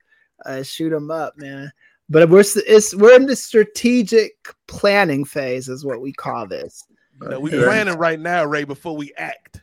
uh, 0.45 0.63
shoot 0.63 0.89
them 0.89 1.11
up, 1.11 1.37
man. 1.37 1.71
But 2.09 2.29
we're 2.29 2.43
it's 2.67 2.95
we're 2.95 3.15
in 3.15 3.25
the 3.25 3.35
strategic 3.35 4.33
planning 4.67 5.25
phase, 5.25 5.67
is 5.69 5.85
what 5.85 6.01
we 6.01 6.13
call 6.13 6.47
this. 6.47 6.85
You 7.21 7.29
know, 7.29 7.39
we 7.39 7.51
Yeah. 7.51 7.65
planning 7.65 7.97
right 7.97 8.19
now, 8.19 8.45
Ray, 8.45 8.63
before 8.63 8.95
we 8.95 9.13
act. 9.17 9.61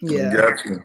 Yeah, 0.00 0.34
Gotcha. 0.34 0.84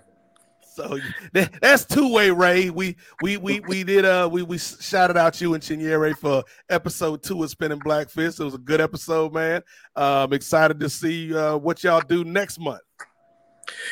So 0.76 0.99
that, 1.34 1.53
that's 1.61 1.86
two 1.86 2.11
way, 2.11 2.32
Ray. 2.32 2.69
We 2.69 2.98
we 3.22 3.38
we 3.38 3.61
we 3.61 3.84
did 3.84 4.03
uh 4.03 4.27
we 4.30 4.44
we 4.44 4.57
shouted 4.57 5.15
out 5.18 5.40
you 5.40 5.53
and 5.53 5.64
Chinyere 5.64 6.18
for 6.18 6.44
episode 6.69 7.23
two 7.23 7.44
of 7.44 7.49
Spinning 7.49 7.80
Black 7.80 8.10
Fist. 8.10 8.40
It 8.40 8.44
was 8.44 8.56
a 8.56 8.57
good 8.60 8.82
episode, 8.82 9.34
man. 9.34 9.61
Um, 9.95 10.34
excited 10.34 10.80
to 10.82 10.90
see 10.90 11.34
uh, 11.34 11.56
what 11.57 11.84
y'all 11.84 12.02
do 12.02 12.26
next 12.26 12.60
month. 12.60 12.82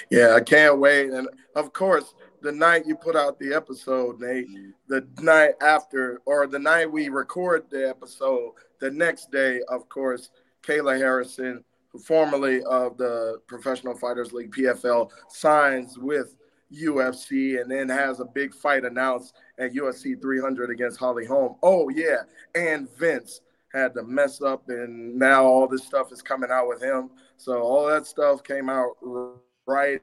Yeah, 0.10 0.34
I 0.36 0.41
can't 0.41 0.80
wait. 0.80 1.12
And 1.12 1.28
of 1.56 1.74
course, 1.74 2.14
the 2.41 2.52
night 2.52 2.86
you 2.86 2.95
put 2.95 3.16
out 3.16 3.40
the 3.40 3.54
episode, 3.54 4.20
Nate, 4.20 4.48
the 4.88 5.08
night 5.22 5.54
after, 5.62 6.22
or 6.26 6.45
the 6.48 6.60
night 6.60 6.91
we 6.91 7.10
record 7.10 7.66
the 7.70 7.88
episode, 7.88 8.52
the 8.80 8.91
next 8.91 9.32
day, 9.32 9.62
of 9.70 9.88
course, 9.90 10.30
Kayla 10.62 10.98
Harrison, 10.98 11.64
formerly 12.06 12.64
of 12.64 12.98
the 12.98 13.40
Professional 13.48 13.95
Fighters 13.95 14.34
League 14.34 14.52
PFL, 14.52 15.10
signs 15.30 15.98
with 15.98 16.36
UFC 16.74 17.62
and 17.62 17.70
then 17.70 17.88
has 17.88 18.20
a 18.20 18.26
big 18.26 18.54
fight 18.54 18.84
announced 18.84 19.36
at 19.60 19.74
UFC 19.74 20.20
300 20.22 20.70
against 20.72 21.00
Holly 21.00 21.26
Holm. 21.26 21.56
Oh, 21.62 21.90
yeah. 21.90 22.24
And 22.56 22.90
Vince 22.98 23.41
had 23.74 23.94
to 23.95 24.04
mess 24.04 24.41
up, 24.41 24.70
and 24.70 25.16
now 25.16 25.44
all 25.44 25.68
this 25.68 25.84
stuff 25.84 26.12
is 26.12 26.22
coming 26.22 26.52
out 26.52 26.68
with 26.68 26.82
him. 26.82 27.10
So 27.38 27.62
all 27.62 27.88
that 27.88 28.06
stuff 28.06 28.44
came 28.44 28.70
out 28.70 28.95
right 29.65 29.99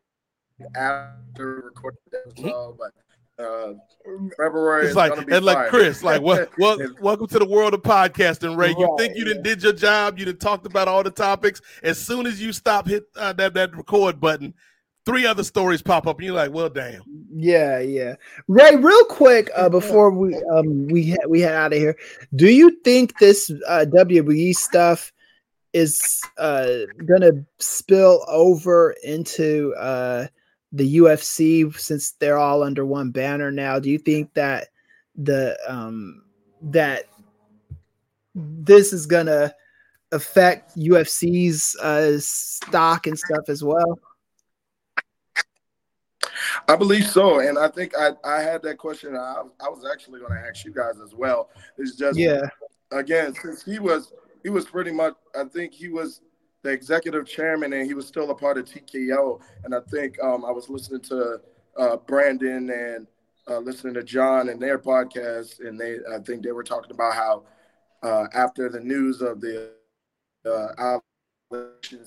after 0.77 1.63
recording 1.65 1.99
the 2.11 2.19
episode, 2.27 2.77
but 2.79 3.45
uh, 3.45 3.73
February 4.37 4.83
It's 4.83 4.91
is 4.91 4.97
like 4.97 5.17
and 5.31 5.45
like 5.45 5.57
fire. 5.57 5.69
Chris, 5.71 6.03
like 6.03 6.21
what? 6.23 6.51
Well, 6.59 6.81
It's- 6.81 7.01
welcome 7.01 7.27
to 7.29 7.39
the 7.39 7.47
world 7.49 7.75
of 7.75 7.83
podcasting, 7.83 8.57
Ray. 8.57 8.71
You 8.77 8.85
Right, 8.87 8.99
think 8.99 9.17
you 9.17 9.25
done 9.25 9.43
did 9.43 9.63
your 9.63 9.73
job? 9.73 10.19
You 10.19 10.27
done 10.27 10.37
talked 10.37 10.67
about 10.67 10.89
all 10.89 11.03
the 11.03 11.11
topics. 11.11 11.61
As 11.83 11.99
soon 11.99 12.27
as 12.27 12.41
you 12.41 12.53
stop, 12.53 12.87
hit 12.87 13.05
uh, 13.17 13.33
that 13.35 13.55
that 13.55 13.75
record 13.77 14.21
button. 14.21 14.55
Three 15.07 15.25
other 15.25 15.43
stories 15.43 15.81
pop 15.81 16.07
up, 16.07 16.19
and 16.19 16.27
you're 16.27 16.35
like, 16.35 16.53
"Well, 16.53 16.69
damn." 16.69 17.01
yeah, 17.35 17.79
yeah. 17.79 18.17
Ray, 18.49 18.77
real 18.77 19.05
quick, 19.07 19.51
uh, 19.57 19.71
before 19.71 20.11
we 20.11 20.35
um 20.55 20.87
we 20.89 21.11
ha- 21.13 21.27
we 21.27 21.41
head 21.41 21.55
out 21.55 21.73
of 21.73 21.79
here, 21.79 21.97
do 22.37 22.49
you 22.53 22.79
think 22.85 23.19
this 23.19 23.51
uh, 23.67 23.87
WWE 23.89 24.55
stuff 24.55 25.11
is 25.73 26.21
uh 26.39 26.79
gonna 27.05 27.45
spill 27.59 28.25
over 28.29 28.95
into 29.05 29.75
uh 29.79 30.27
the 30.73 30.97
UFC 30.97 31.77
since 31.79 32.13
they're 32.13 32.39
all 32.39 32.63
under 32.63 32.85
one 32.85 33.11
banner 33.11 33.51
now? 33.51 33.79
Do 33.79 33.91
you 33.91 33.99
think 33.99 34.35
that 34.35 34.69
the 35.17 35.59
um 35.69 36.23
that 36.63 37.05
this 38.35 38.93
is 38.93 39.07
gonna 39.07 39.53
affect 40.13 40.77
UFC's 40.77 41.77
uh 41.77 42.19
stock 42.19 43.07
and 43.07 43.19
stuff 43.19 43.49
as 43.49 43.63
well? 43.63 43.99
I 46.69 46.77
believe 46.77 47.07
so, 47.07 47.41
and 47.41 47.59
I 47.59 47.69
think 47.69 47.93
I, 47.97 48.11
I 48.25 48.41
had 48.41 48.63
that 48.63 48.79
question. 48.79 49.17
I, 49.17 49.43
I 49.61 49.69
was 49.69 49.85
actually 49.91 50.21
going 50.21 50.33
to 50.33 50.49
ask 50.49 50.65
you 50.65 50.73
guys 50.73 51.01
as 51.03 51.15
well. 51.15 51.51
It's 51.77 51.97
just 51.97 52.19
Yeah, 52.19 52.43
again 52.91 53.35
since 53.35 53.65
he 53.65 53.79
was 53.79 54.13
he 54.43 54.51
was 54.51 54.65
pretty 54.65 54.93
much 54.93 55.15
I 55.35 55.45
think 55.45 55.73
he 55.73 55.89
was 55.89 56.21
the 56.63 56.71
executive 56.71 57.27
chairman 57.27 57.73
and 57.73 57.87
he 57.87 57.95
was 57.95 58.07
still 58.07 58.31
a 58.31 58.35
part 58.35 58.59
of 58.59 58.67
TKO. 58.67 59.41
And 59.65 59.75
I 59.75 59.81
think 59.91 60.23
um, 60.23 60.45
I 60.45 60.51
was 60.51 60.69
listening 60.69 61.01
to 61.03 61.41
uh, 61.77 61.97
Brandon 61.97 62.71
and 62.71 63.07
uh, 63.49 63.59
listening 63.59 63.95
to 63.95 64.03
John 64.03 64.49
and 64.49 64.61
their 64.61 64.79
podcast, 64.79 65.67
and 65.67 65.81
they 65.81 65.97
I 66.13 66.19
think 66.19 66.43
they 66.43 66.53
were 66.53 66.63
talking 66.63 66.93
about 66.93 67.15
how 67.15 67.45
uh, 68.03 68.27
after 68.35 68.69
the 68.69 68.81
news 68.81 69.23
of 69.23 69.41
the 69.41 69.73
uh, 70.45 70.99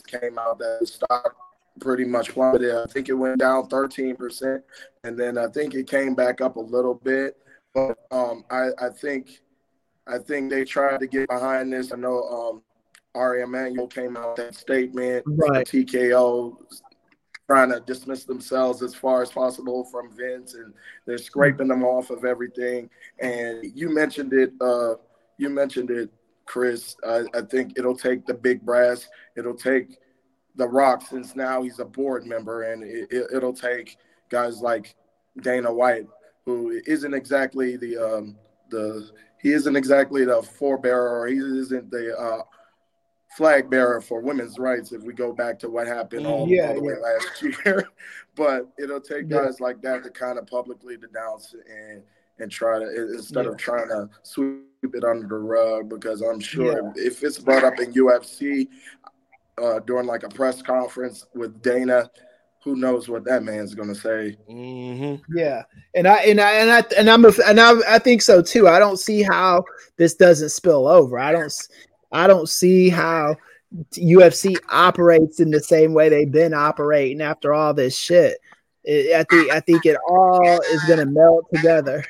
came 0.07 0.39
out 0.39 0.57
that 0.59 0.77
the 0.79 0.87
stock 0.87 1.35
pretty 1.79 2.05
much 2.05 2.29
plummeted. 2.29 2.75
I 2.75 2.85
think 2.85 3.09
it 3.09 3.13
went 3.13 3.39
down 3.39 3.67
13%, 3.67 4.61
and 5.03 5.19
then 5.19 5.37
I 5.37 5.47
think 5.47 5.73
it 5.73 5.87
came 5.87 6.15
back 6.15 6.39
up 6.39 6.55
a 6.55 6.61
little 6.61 6.95
bit. 6.95 7.37
But 7.73 7.97
um, 8.11 8.45
I, 8.51 8.69
I 8.79 8.89
think 8.89 9.41
I 10.07 10.17
think 10.17 10.49
they 10.49 10.65
tried 10.65 10.99
to 10.99 11.07
get 11.07 11.29
behind 11.29 11.71
this. 11.71 11.93
I 11.93 11.95
know 11.95 12.23
um, 12.23 12.61
Ari 13.15 13.43
Emanuel 13.43 13.87
came 13.87 14.17
out 14.17 14.37
with 14.37 14.47
that 14.47 14.55
statement. 14.55 15.23
Right. 15.25 15.65
TKO 15.65 16.57
trying 17.47 17.69
to 17.69 17.81
dismiss 17.81 18.23
themselves 18.23 18.81
as 18.81 18.95
far 18.95 19.21
as 19.21 19.31
possible 19.31 19.85
from 19.85 20.15
Vince, 20.15 20.55
and 20.55 20.73
they're 21.05 21.17
scraping 21.17 21.67
them 21.67 21.83
off 21.83 22.09
of 22.09 22.25
everything. 22.25 22.89
And 23.19 23.63
you 23.75 23.93
mentioned 23.93 24.33
it. 24.33 24.53
Uh, 24.61 24.95
you 25.37 25.49
mentioned 25.49 25.89
it, 25.91 26.09
Chris. 26.45 26.95
I, 27.05 27.23
I 27.33 27.41
think 27.41 27.77
it'll 27.77 27.97
take 27.97 28.25
the 28.25 28.33
big 28.33 28.61
brass. 28.61 29.07
It'll 29.35 29.55
take 29.55 29.97
the 30.55 30.67
Rock, 30.67 31.01
since 31.07 31.35
now 31.35 31.63
he's 31.63 31.79
a 31.79 31.85
board 31.85 32.25
member, 32.25 32.71
and 32.71 32.83
it, 32.83 33.07
it, 33.11 33.27
it'll 33.33 33.53
take 33.53 33.97
guys 34.29 34.61
like 34.61 34.95
Dana 35.41 35.73
White, 35.73 36.07
who 36.45 36.81
isn't 36.85 37.13
exactly 37.13 37.75
the 37.75 37.97
um, 37.97 38.35
the 38.69 39.09
he 39.43 39.51
isn't 39.51 39.75
exactly 39.75 40.23
the 40.25 40.41
forebearer, 40.41 41.11
or 41.11 41.27
he 41.27 41.35
isn't 41.37 41.91
the 41.91 42.17
uh, 42.17 42.41
flag 43.37 43.69
bearer 43.69 43.99
for 44.01 44.21
women's 44.21 44.57
rights. 44.57 44.91
If 44.93 45.03
we 45.03 45.13
go 45.13 45.33
back 45.33 45.59
to 45.59 45.69
what 45.69 45.85
happened 45.85 46.25
all, 46.25 46.47
Yeah, 46.47 46.69
all 46.69 46.75
the 46.75 46.81
way 46.81 46.93
last 46.95 47.41
year, 47.65 47.87
but 48.35 48.69
it'll 48.79 49.01
take 49.01 49.25
Yeah. 49.29 49.43
guys 49.43 49.59
like 49.59 49.81
that 49.81 50.03
to 50.03 50.09
kind 50.09 50.39
of 50.39 50.47
publicly 50.47 50.97
denounce 50.97 51.53
it 51.53 51.65
and 51.69 52.01
and 52.39 52.49
try 52.49 52.79
to 52.79 53.13
instead 53.13 53.45
Yeah. 53.45 53.51
of 53.51 53.57
trying 53.57 53.89
to 53.89 54.09
sweep 54.23 54.63
it 54.95 55.03
under 55.03 55.27
the 55.27 55.35
rug 55.35 55.87
because 55.87 56.21
I'm 56.21 56.39
sure 56.39 56.91
if 56.95 57.23
it's 57.23 57.37
brought 57.37 57.63
up 57.63 57.79
in 57.79 57.93
UFC 57.93 58.69
uh, 59.61 59.79
during 59.81 60.07
like 60.07 60.23
a 60.23 60.29
press 60.29 60.61
conference 60.63 61.27
with 61.35 61.61
Dana, 61.61 62.09
who 62.63 62.75
knows 62.75 63.09
what 63.09 63.25
that 63.25 63.43
man's 63.43 63.75
gonna 63.75 63.95
say? 63.95 64.37
hmm 64.47 65.15
Yeah, 65.35 65.63
and 65.95 66.07
I 66.07 66.15
and 66.23 66.39
I 66.39 66.51
and 66.53 66.71
I 66.71 66.83
and 66.97 67.09
I'm 67.09 67.25
a, 67.25 67.31
and 67.45 67.59
I, 67.59 67.95
I 67.95 67.99
think 67.99 68.21
so 68.21 68.41
too. 68.41 68.67
I 68.67 68.79
don't 68.79 68.99
see 68.99 69.21
how 69.21 69.65
this 69.97 70.15
doesn't 70.15 70.49
spill 70.49 70.87
over. 70.87 71.19
I 71.19 71.31
don't 71.31 71.53
I 72.11 72.27
don't 72.27 72.47
see 72.47 72.89
how 72.89 73.35
UFC 73.93 74.55
operates 74.69 75.39
in 75.39 75.49
the 75.51 75.59
same 75.59 75.93
way 75.93 76.09
they've 76.09 76.31
been 76.31 76.53
operating 76.53 77.21
after 77.21 77.53
all 77.53 77.73
this 77.73 77.97
shit. 77.97 78.37
It, 78.83 79.15
I 79.15 79.23
think 79.23 79.51
I 79.51 79.59
think 79.59 79.85
it 79.85 79.97
all 80.07 80.61
is 80.61 80.83
gonna 80.87 81.05
meld 81.05 81.45
together. 81.53 82.05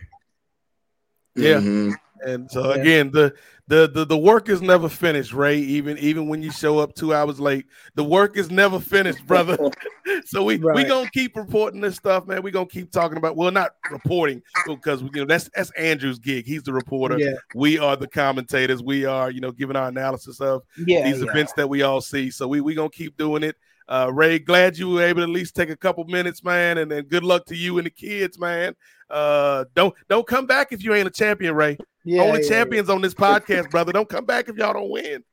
Yeah. 1.36 1.60
Mhm. 1.60 1.94
And 2.26 2.50
so 2.50 2.72
again, 2.72 3.12
the, 3.12 3.34
the 3.68 3.90
the 3.90 4.06
the 4.06 4.18
work 4.18 4.50
is 4.50 4.62
never 4.62 4.90
finished, 4.90 5.34
Ray. 5.34 5.58
Even 5.58 5.98
even 6.00 6.28
when 6.28 6.44
you 6.44 6.52
show 6.52 6.80
up 6.80 6.96
two 6.96 7.14
hours 7.14 7.40
late, 7.40 7.66
the 7.96 8.04
work 8.04 8.38
is 8.38 8.52
never 8.52 8.80
finished, 8.80 9.26
brother. 9.26 9.58
so 10.26 10.44
we 10.44 10.58
we 10.58 10.84
gonna 10.84 11.10
keep 11.12 11.36
reporting 11.36 11.80
this 11.80 11.96
stuff, 11.96 12.28
man. 12.28 12.44
We 12.44 12.52
gonna 12.52 12.66
keep 12.66 12.92
talking 12.92 13.18
about. 13.18 13.38
Well, 13.38 13.52
not 13.52 13.76
reporting 13.90 14.42
because 14.68 15.02
you 15.02 15.10
know 15.14 15.26
that's 15.26 15.50
that's 15.56 15.72
Andrew's 15.72 16.20
gig. 16.20 16.46
He's 16.46 16.64
the 16.64 16.74
reporter. 16.74 17.18
Yeah, 17.18 17.36
We 17.56 17.80
are 17.80 17.96
the 17.96 18.08
commentators. 18.08 18.84
We 18.84 19.06
are 19.06 19.32
you 19.32 19.40
know 19.40 19.52
giving 19.52 19.78
our 19.78 19.88
analysis 19.88 20.42
of 20.42 20.64
yeah, 20.86 21.10
these 21.10 21.22
yeah. 21.22 21.30
events 21.30 21.54
that 21.54 21.70
we 21.70 21.84
all 21.84 22.02
see. 22.02 22.32
So 22.32 22.48
we 22.48 22.60
we 22.60 22.76
gonna 22.76 22.90
keep 22.90 23.18
doing 23.18 23.44
it. 23.44 23.56
Uh, 23.88 24.10
Ray, 24.14 24.40
glad 24.40 24.78
you 24.78 24.90
were 24.90 25.04
able 25.04 25.20
to 25.20 25.24
at 25.24 25.30
least 25.30 25.56
take 25.56 25.70
a 25.70 25.76
couple 25.76 26.04
minutes, 26.06 26.44
man, 26.44 26.78
and 26.78 26.90
then 26.90 27.04
good 27.04 27.24
luck 27.24 27.46
to 27.48 27.56
you 27.56 27.78
and 27.78 27.86
the 27.86 27.92
kids, 27.92 28.40
man. 28.40 28.76
Uh, 29.14 29.66
don't 29.76 29.94
don't 30.10 30.26
come 30.26 30.48
back 30.48 30.72
if 30.72 30.84
you 30.84 30.92
ain't 30.96 31.08
a 31.08 31.12
champion, 31.12 31.54
Ray. 31.54 31.78
yeah, 32.04 32.24
Only 32.24 32.42
yeah, 32.42 32.50
champions 32.50 32.90
on 32.90 33.00
this 33.00 33.14
podcast, 33.14 33.70
brother. 33.70 33.94
Don't 33.94 34.10
come 34.10 34.26
back 34.26 34.50
if 34.50 34.58
y'all 34.58 34.74
don't 34.74 34.90
win. 34.90 35.24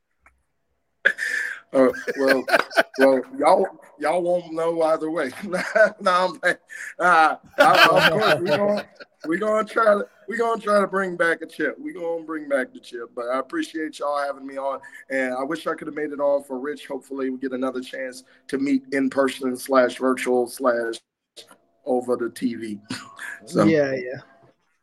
Uh, 1.73 1.87
well, 2.17 2.43
well, 2.99 3.21
y'all 3.39 3.65
y'all 3.97 4.21
won't 4.21 4.53
know 4.53 4.83
either 4.83 5.09
way. 5.09 5.31
no, 5.43 6.11
I'm 6.11 6.39
like, 6.43 6.61
uh, 6.99 7.37
of 7.57 8.11
course 8.11 8.39
we 8.39 8.47
gonna 8.49 8.85
we 9.27 9.37
gonna 9.39 9.67
try 9.67 9.85
to 9.85 10.05
we 10.27 10.37
gonna 10.37 10.61
try 10.61 10.79
to 10.79 10.87
bring 10.87 11.15
back 11.15 11.41
a 11.41 11.47
chip. 11.47 11.75
We 11.79 11.91
gonna 11.91 12.23
bring 12.23 12.47
back 12.47 12.73
the 12.73 12.79
chip. 12.79 13.09
But 13.15 13.29
I 13.29 13.39
appreciate 13.39 13.97
y'all 13.97 14.19
having 14.19 14.45
me 14.45 14.57
on, 14.57 14.79
and 15.09 15.33
I 15.33 15.43
wish 15.43 15.65
I 15.65 15.73
could 15.73 15.87
have 15.87 15.95
made 15.95 16.11
it 16.11 16.19
on 16.19 16.43
for 16.43 16.59
Rich. 16.59 16.85
Hopefully, 16.85 17.31
we 17.31 17.39
get 17.39 17.53
another 17.53 17.81
chance 17.81 18.25
to 18.49 18.59
meet 18.59 18.83
in 18.91 19.09
person 19.09 19.57
slash 19.57 19.97
virtual 19.97 20.47
slash 20.47 20.99
over 21.85 22.15
the 22.15 22.25
TV. 22.25 22.79
So 23.45 23.63
yeah, 23.63 23.93
yeah. 23.93 24.19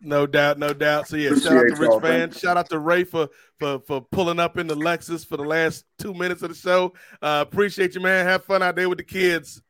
No 0.00 0.26
doubt, 0.26 0.58
no 0.58 0.72
doubt. 0.72 1.08
So 1.08 1.16
yeah, 1.16 1.30
shout 1.30 1.52
out 1.56 1.60
to 1.60 1.74
Rich 1.74 1.78
y'all. 1.80 2.00
Fann. 2.00 2.20
Thank 2.30 2.34
you. 2.34 2.40
Shout 2.40 2.56
out 2.56 2.68
to 2.70 2.78
Ray 2.78 3.04
for 3.04 3.28
for 3.58 3.80
for 3.80 4.00
pulling 4.00 4.38
up 4.38 4.56
in 4.56 4.66
the 4.66 4.76
Lexus 4.76 5.26
for 5.26 5.36
the 5.36 5.44
last 5.44 5.84
two 5.98 6.14
minutes 6.14 6.42
of 6.42 6.50
the 6.50 6.54
show. 6.54 6.92
Uh, 7.20 7.44
appreciate 7.46 7.94
you, 7.94 8.00
man. 8.00 8.24
Have 8.26 8.44
fun 8.44 8.62
out 8.62 8.76
there 8.76 8.88
with 8.88 8.98
the 8.98 9.04
kids. 9.04 9.60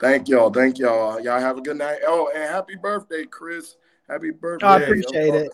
thank 0.00 0.28
y'all, 0.28 0.50
thank 0.50 0.78
y'all. 0.78 1.20
Y'all 1.20 1.40
have 1.40 1.58
a 1.58 1.60
good 1.62 1.76
night. 1.78 1.98
Oh, 2.06 2.30
and 2.34 2.44
happy 2.44 2.74
birthday, 2.76 3.24
Chris. 3.24 3.76
Happy 4.08 4.30
birthday. 4.30 4.66
I 4.66 4.80
appreciate 4.80 5.28
Of- 5.28 5.34
it. 5.42 5.52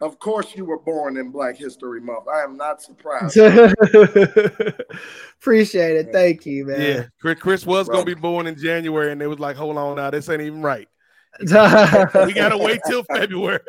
Of 0.00 0.18
course, 0.18 0.56
you 0.56 0.64
were 0.64 0.78
born 0.78 1.18
in 1.18 1.30
Black 1.30 1.58
History 1.58 2.00
Month. 2.00 2.24
I 2.32 2.42
am 2.42 2.56
not 2.56 2.80
surprised. 2.80 3.36
appreciate 5.38 5.96
it. 5.96 6.08
Thank 6.10 6.46
you, 6.46 6.64
man. 6.64 6.80
Yeah, 6.80 7.04
Chris, 7.20 7.38
Chris 7.38 7.66
was 7.66 7.88
gonna 7.88 8.06
be 8.06 8.14
born 8.14 8.46
in 8.46 8.56
January, 8.56 9.12
and 9.12 9.20
they 9.20 9.26
was 9.26 9.38
like, 9.38 9.56
"Hold 9.56 9.76
on, 9.76 9.96
now 9.96 10.10
this 10.10 10.30
ain't 10.30 10.40
even 10.40 10.62
right. 10.62 10.88
We 11.40 12.32
gotta 12.32 12.56
wait 12.56 12.80
till 12.86 13.04
February." 13.04 13.60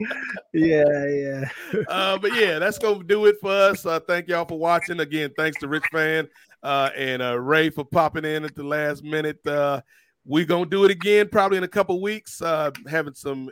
yeah, 0.52 1.06
yeah. 1.06 1.48
uh, 1.88 2.18
but 2.18 2.34
yeah, 2.34 2.58
that's 2.58 2.78
gonna 2.78 3.02
do 3.02 3.24
it 3.24 3.36
for 3.40 3.50
us. 3.50 3.86
Uh, 3.86 4.00
thank 4.00 4.28
y'all 4.28 4.44
for 4.44 4.58
watching. 4.58 5.00
Again, 5.00 5.30
thanks 5.38 5.58
to 5.60 5.68
Rich 5.68 5.84
Fann 5.90 6.28
uh, 6.62 6.90
and 6.96 7.22
uh, 7.22 7.40
Ray 7.40 7.70
for 7.70 7.84
popping 7.84 8.26
in 8.26 8.44
at 8.44 8.54
the 8.54 8.62
last 8.62 9.02
minute. 9.02 9.44
Uh, 9.46 9.80
we 10.26 10.44
gonna 10.44 10.66
do 10.66 10.84
it 10.84 10.90
again 10.90 11.30
probably 11.30 11.56
in 11.56 11.64
a 11.64 11.68
couple 11.68 11.98
weeks. 12.02 12.42
Uh, 12.42 12.72
having 12.86 13.14
some 13.14 13.48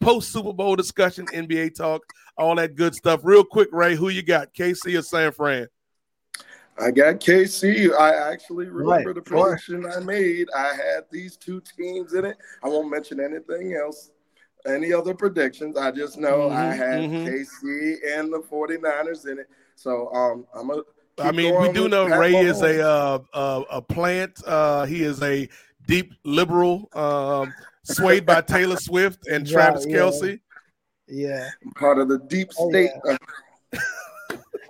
post 0.00 0.32
Super 0.32 0.52
Bowl 0.52 0.76
discussion, 0.76 1.26
NBA 1.26 1.76
talk, 1.76 2.02
all 2.36 2.54
that 2.56 2.74
good 2.74 2.94
stuff. 2.94 3.20
Real 3.22 3.44
quick, 3.44 3.68
Ray, 3.72 3.94
who 3.94 4.08
you 4.08 4.22
got, 4.22 4.52
KC 4.54 4.98
or 4.98 5.02
San 5.02 5.32
Fran? 5.32 5.68
I 6.78 6.90
got 6.90 7.20
KC. 7.20 7.92
I 7.92 8.32
actually 8.32 8.66
remember 8.66 9.12
Right, 9.12 9.14
the 9.14 9.22
prediction 9.22 9.84
I 9.86 10.00
made. 10.00 10.48
I 10.56 10.68
had 10.74 11.04
these 11.10 11.36
two 11.36 11.60
teams 11.76 12.14
in 12.14 12.24
it. 12.24 12.38
I 12.64 12.68
won't 12.68 12.90
mention 12.90 13.20
anything 13.20 13.74
else, 13.74 14.12
any 14.66 14.92
other 14.92 15.12
predictions. 15.14 15.76
I 15.76 15.90
just 15.90 16.16
know 16.16 16.48
I 16.48 16.72
Mhm, 16.72 16.76
had 16.76 17.00
mhm. 17.10 17.26
KC 17.26 17.96
and 18.18 18.32
the 18.32 18.40
49ers 18.50 19.26
in 19.30 19.38
it. 19.40 19.48
So 19.74 20.10
um, 20.14 20.46
I'm 20.54 20.70
a. 20.70 20.82
I 21.22 21.32
mean, 21.32 21.60
we 21.60 21.68
do 21.68 21.88
know 21.88 22.06
Ray 22.06 22.32
is 22.34 22.62
a 22.62 22.80
uh, 22.82 23.18
uh, 23.34 23.62
a 23.70 23.82
plant. 23.82 24.42
Uh, 24.46 24.86
he 24.86 25.02
is 25.02 25.22
a 25.22 25.48
deep 25.86 26.14
liberal, 26.24 26.88
um, 26.94 27.52
swayed 27.90 28.26
by 28.26 28.40
Taylor 28.40 28.76
Swift 28.76 29.26
and 29.28 29.46
Yeah, 29.46 29.52
Travis 29.52 29.86
yeah. 29.88 29.96
Kelce. 29.96 30.40
Yeah. 31.08 31.48
part 31.76 31.98
of 31.98 32.08
the 32.08 32.18
deep 32.28 32.50
Oh, 32.58 32.68
state. 32.70 32.90
yeah. 33.04 33.16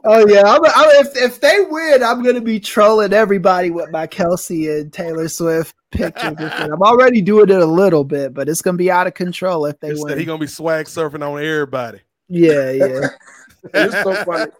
Oh 0.03 0.27
yeah. 0.27 0.43
I'm, 0.47 0.61
I'm, 0.65 1.05
if 1.05 1.15
if 1.17 1.41
they 1.41 1.59
win, 1.69 2.03
I'm 2.03 2.23
gonna 2.23 2.41
be 2.41 2.59
trolling 2.59 3.13
everybody 3.13 3.71
with 3.71 3.91
my 3.91 4.07
Kelce 4.07 4.81
and 4.81 4.91
Taylor 4.91 5.29
Swift 5.29 5.75
pictures. 5.93 6.37
I'm 6.39 6.81
already 6.83 7.21
doing 7.21 7.51
it 7.51 7.61
a 7.61 7.67
little 7.67 8.05
bit, 8.05 8.33
but 8.33 8.49
it's 8.49 8.63
gonna 8.63 8.79
be 8.79 8.91
out 8.91 9.07
of 9.07 9.13
control 9.15 9.67
if 9.67 9.79
they 9.81 9.91
He 9.91 9.97
said 9.97 10.05
win. 10.05 10.19
he 10.19 10.25
gonna 10.25 10.39
be 10.39 10.47
swag 10.47 10.87
surfing 10.87 11.23
on 11.23 11.43
everybody. 11.43 12.01
yeah, 12.29 12.71
yeah. 12.71 13.09
it's 13.75 14.03
so 14.03 14.15
funny. 14.25 14.51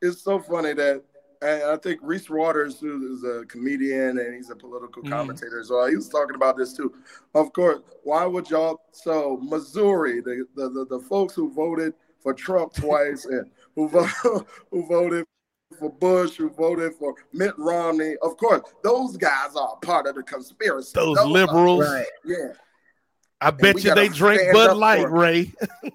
It's 0.00 0.22
so 0.24 0.40
funny 0.40 0.72
that 0.72 1.04
and 1.42 1.62
I 1.64 1.76
think 1.76 2.00
Reese 2.02 2.30
Waters, 2.30 2.78
who 2.80 3.12
is 3.14 3.24
a 3.24 3.44
comedian 3.46 4.18
and 4.18 4.34
he's 4.34 4.50
a 4.50 4.56
political 4.56 5.02
Mhm. 5.02 5.10
commentator 5.10 5.60
as 5.60 5.70
well, 5.70 5.86
he 5.86 5.96
was 5.96 6.08
talking 6.08 6.34
about 6.36 6.56
this 6.56 6.72
too. 6.72 6.92
Of 7.34 7.52
course, 7.52 7.80
why 8.04 8.24
would 8.26 8.48
y'all? 8.50 8.80
So 8.92 9.38
Missouri, 9.42 10.20
the 10.20 10.46
the, 10.54 10.68
the, 10.70 10.86
the 10.86 11.00
folks 11.00 11.34
who 11.34 11.50
voted 11.52 11.94
for 12.20 12.32
Trump 12.32 12.72
twice 12.74 13.24
and 13.24 13.50
who 13.74 13.88
vo- 13.88 14.04
who 14.70 14.86
voted 14.86 15.26
for 15.78 15.90
Bush, 15.90 16.36
who 16.36 16.50
voted 16.50 16.94
for 16.94 17.14
Mitt 17.32 17.54
Romney, 17.58 18.14
of 18.22 18.36
course, 18.36 18.60
those 18.84 19.16
guys 19.16 19.56
are 19.56 19.76
part 19.82 20.06
of 20.06 20.14
the 20.14 20.22
conspiracy. 20.22 20.92
Those 20.94 21.16
are- 21.18 21.26
liberals. 21.26 21.88
Right. 21.88 22.06
yeah. 22.24 22.52
I 23.42 23.50
bet 23.50 23.82
you 23.82 23.94
they 23.94 24.08
drink 24.08 24.40
Bud 24.52 24.76
Light, 24.76 25.02
for. 25.02 25.10
Ray. 25.10 25.52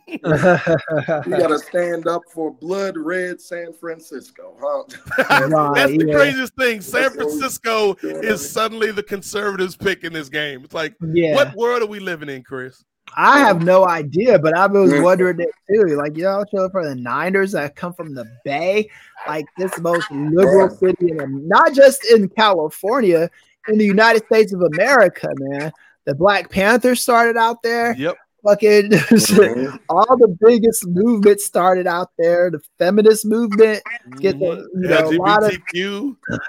You 0.08 0.20
got 0.20 1.48
to 1.48 1.60
stand 1.60 2.08
up 2.08 2.24
for 2.34 2.52
blood 2.52 2.98
red 2.98 3.40
San 3.40 3.72
Francisco, 3.74 4.56
huh? 4.62 4.84
That's 5.74 5.92
the 5.98 6.06
yeah. 6.08 6.14
craziest 6.14 6.56
thing. 6.56 6.82
San 6.82 7.04
That's 7.04 7.16
Francisco 7.16 7.96
is 8.02 8.48
suddenly 8.48 8.92
the 8.92 9.04
conservatives 9.04 9.78
pick 9.78 10.04
in 10.04 10.12
this 10.12 10.28
game. 10.28 10.64
It's 10.64 10.74
like, 10.74 10.96
yeah. 11.02 11.36
what 11.36 11.56
world 11.56 11.82
are 11.84 11.88
we 11.88 12.00
living 12.00 12.30
in, 12.30 12.44
Chris? 12.44 12.84
I 13.16 13.40
have 13.40 13.64
no 13.64 13.88
idea, 13.88 14.38
but 14.38 14.56
I 14.56 14.68
was 14.68 14.94
wondering 15.02 15.40
it 15.40 15.50
too. 15.70 15.96
Like, 15.96 16.18
y'all 16.18 16.46
show 16.54 16.68
for 16.70 16.88
the 16.88 16.96
Niners 16.96 17.54
that 17.54 17.78
come 17.78 17.94
from 17.94 18.14
the 18.14 18.26
Bay, 18.44 18.90
like 19.28 19.46
this 19.58 19.80
most 19.80 20.12
liberal 20.12 20.70
city, 20.70 21.12
in, 21.12 21.48
not 21.48 21.74
just 21.74 22.04
in 22.12 22.28
California, 22.28 23.30
in 23.70 23.78
the 23.78 23.86
United 23.86 24.26
States 24.26 24.54
of 24.54 24.62
America, 24.62 25.30
man. 25.38 25.72
The 26.08 26.16
Black 26.16 26.50
Panthers 26.50 27.02
started 27.04 27.38
out 27.38 27.62
there. 27.62 27.94
Yep. 27.98 28.16
Fucking 28.44 28.92
Mhm. 28.92 29.80
all 29.90 30.18
the 30.18 30.36
biggest 30.40 30.88
movements 30.88 31.46
started 31.46 31.86
out 31.86 32.12
there. 32.18 32.50
The 32.50 32.62
feminist 32.80 33.26
movement, 33.26 33.84
get 34.20 34.40
the 34.40 34.46
Mhm. 34.46 34.64
you 34.76 34.88
know 34.90 35.10
a 35.10 35.12
lot 35.18 35.44
of 35.44 35.52
yeah. 35.74 36.02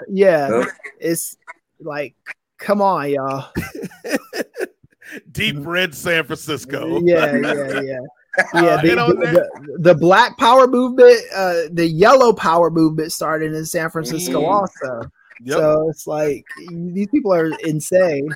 Yeah. 0.09 0.63
It's 0.99 1.35
Like, 1.81 2.15
come 2.57 2.81
on, 2.81 3.09
y'all. 3.09 3.51
Deep 5.31 5.57
red 5.59 5.93
San 5.95 6.23
Francisco. 6.23 7.01
Yeah, 7.03 7.35
yeah, 7.35 7.81
yeah. 7.81 7.99
Yeah, 8.53 8.81
the, 8.81 8.87
the, 8.95 9.49
the, 9.65 9.77
the 9.79 9.95
black 9.95 10.37
power 10.37 10.67
movement, 10.67 11.19
uh, 11.35 11.63
the 11.71 11.85
yellow 11.87 12.31
power 12.31 12.69
movement 12.69 13.11
started 13.11 13.53
in 13.53 13.65
San 13.65 13.89
Francisco 13.89 14.41
Mm. 14.41 14.47
also. 14.47 15.09
Yep. 15.43 15.57
So 15.57 15.89
it's 15.89 16.05
like 16.05 16.45
these 16.69 17.07
people 17.07 17.33
are 17.33 17.47
insane. 17.65 18.29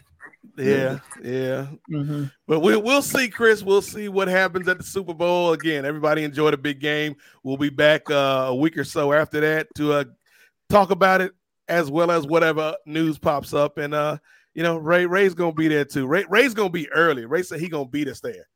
Yeah, 0.57 0.99
yeah. 1.23 1.67
Mhm. 1.91 2.31
But 2.47 2.59
we, 2.59 2.75
we'll 2.77 3.01
see, 3.01 3.27
Chris. 3.30 3.63
We'll 3.63 3.81
see 3.81 4.07
what 4.09 4.27
happens 4.27 4.67
at 4.67 4.77
the 4.77 4.83
Super 4.83 5.13
Bowl. 5.13 5.53
Again, 5.53 5.85
everybody 5.85 6.23
enjoyed 6.23 6.53
a 6.53 6.57
big 6.57 6.80
game. 6.80 7.15
We'll 7.43 7.57
be 7.57 7.69
back 7.69 8.09
uh, 8.11 8.45
a 8.49 8.55
week 8.55 8.77
or 8.77 8.83
so 8.83 9.13
after 9.13 9.39
that 9.41 9.67
to 9.75 9.93
uh, 9.93 10.03
talk 10.69 10.91
about 10.91 11.22
it 11.22 11.33
as 11.67 11.89
well 11.89 12.11
as 12.11 12.27
whatever 12.27 12.75
news 12.85 13.17
pops 13.17 13.53
up. 13.53 13.77
And 13.77 13.93
uh, 13.93 14.17
you 14.53 14.63
know, 14.63 14.77
Ray 14.77 15.05
Ray's 15.05 15.33
gonna 15.33 15.53
be 15.53 15.67
there 15.67 15.85
too. 15.85 16.05
Ray 16.07 16.25
Ray's 16.30 16.53
gonna 16.53 16.69
be 16.69 16.89
early. 16.91 17.25
Ray 17.25 17.43
said 17.43 17.59
he 17.59 17.69
gonna 17.69 17.85
beat 17.88 18.07
us 18.07 18.19
there. 18.19 18.47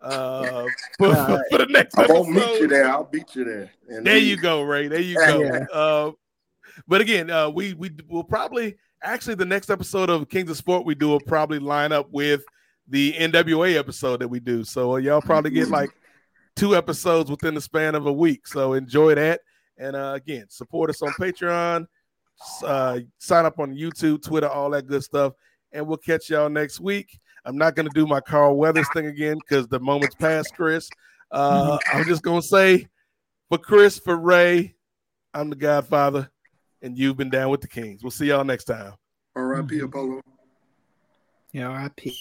Uh, 0.00 0.66
for, 0.98 1.06
All 1.08 1.12
right. 1.12 1.40
for 1.50 1.58
the 1.58 1.66
next 1.66 1.96
I 1.98 2.06
won't 2.06 2.30
meet 2.30 2.60
you 2.60 2.66
there. 2.68 2.88
I'll 2.88 3.04
beat 3.04 3.34
you 3.36 3.44
there. 3.44 3.70
And 3.88 4.06
There 4.06 4.16
you 4.16 4.36
go, 4.36 4.62
Ray. 4.62 4.88
There 4.88 5.00
you 5.00 5.16
Yeah. 5.20 5.26
go. 5.32 5.42
Yeah. 5.42 5.64
Uh, 5.72 6.10
but 6.88 7.00
again, 7.00 7.30
uh, 7.30 7.50
we 7.50 7.74
we 7.74 7.90
will 8.08 8.24
probably 8.24 8.76
actually 9.02 9.34
the 9.34 9.44
next 9.44 9.70
episode 9.70 10.10
of 10.10 10.28
Kings 10.28 10.50
of 10.50 10.56
Sport 10.56 10.86
we 10.86 10.94
do 10.94 11.08
will 11.08 11.20
probably 11.20 11.58
line 11.58 11.92
up 11.92 12.08
with 12.10 12.42
the 12.88 13.12
NWA 13.14 13.76
episode 13.76 14.20
that 14.20 14.28
we 14.28 14.40
do. 14.40 14.64
So 14.64 14.94
uh, 14.94 14.96
y'all 14.96 15.20
probably 15.20 15.50
get 15.50 15.68
like 15.70 15.90
two 16.56 16.76
episodes 16.76 17.30
within 17.30 17.54
the 17.54 17.60
span 17.60 17.94
of 17.94 18.06
a 18.06 18.12
week. 18.12 18.46
So 18.46 18.74
enjoy 18.74 19.14
that. 19.14 19.40
And 19.78 19.96
uh, 19.96 20.12
again, 20.14 20.46
support 20.48 20.90
us 20.90 21.02
on 21.02 21.10
Patreon, 21.12 21.86
uh, 22.64 23.00
sign 23.18 23.44
up 23.44 23.58
on 23.58 23.74
YouTube, 23.74 24.22
Twitter, 24.22 24.48
all 24.48 24.70
that 24.70 24.86
good 24.86 25.02
stuff. 25.02 25.32
And 25.72 25.86
we'll 25.86 25.96
catch 25.96 26.28
y'all 26.28 26.50
next 26.50 26.80
week. 26.80 27.18
I'm 27.44 27.56
not 27.56 27.74
going 27.74 27.88
to 27.88 27.94
do 27.94 28.06
my 28.06 28.20
Carl 28.20 28.56
Weathers 28.56 28.86
thing 28.92 29.06
again 29.06 29.38
because 29.38 29.66
the 29.66 29.80
moment's 29.80 30.14
past, 30.14 30.54
Chris. 30.54 30.88
Uh, 31.30 31.78
I'm 31.92 32.04
just 32.04 32.22
going 32.22 32.42
to 32.42 32.46
say 32.46 32.86
for 33.48 33.58
Chris, 33.58 33.98
for 33.98 34.16
Ray, 34.16 34.74
I'm 35.34 35.50
the 35.50 35.56
Godfather, 35.56 36.30
and 36.82 36.98
you've 36.98 37.16
been 37.16 37.30
down 37.30 37.50
with 37.50 37.60
the 37.60 37.68
Kings. 37.68 38.02
We'll 38.02 38.10
see 38.10 38.26
y'all 38.26 38.44
next 38.44 38.64
time. 38.64 38.94
R.I.P. 39.34 39.76
Mm-hmm. 39.76 39.84
Apollo. 39.86 40.20
Yeah, 41.52 41.68
R.I.P. 41.68 42.14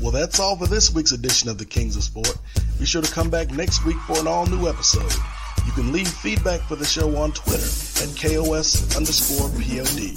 Well, 0.00 0.10
that's 0.10 0.40
all 0.40 0.56
for 0.56 0.66
this 0.66 0.92
week's 0.92 1.12
edition 1.12 1.48
of 1.48 1.58
the 1.58 1.64
Kings 1.64 1.96
of 1.96 2.02
Sport. 2.02 2.36
Be 2.78 2.86
sure 2.86 3.02
to 3.02 3.12
come 3.12 3.30
back 3.30 3.50
next 3.52 3.84
week 3.84 3.96
for 3.98 4.18
an 4.18 4.26
all 4.26 4.46
new 4.46 4.68
episode. 4.68 5.12
You 5.64 5.70
can 5.72 5.92
leave 5.92 6.08
feedback 6.08 6.60
for 6.62 6.74
the 6.74 6.84
show 6.84 7.16
on 7.16 7.30
Twitter 7.32 7.64
at 8.02 8.16
KOS 8.16 8.96
underscore 8.96 9.48
POD 9.50 10.10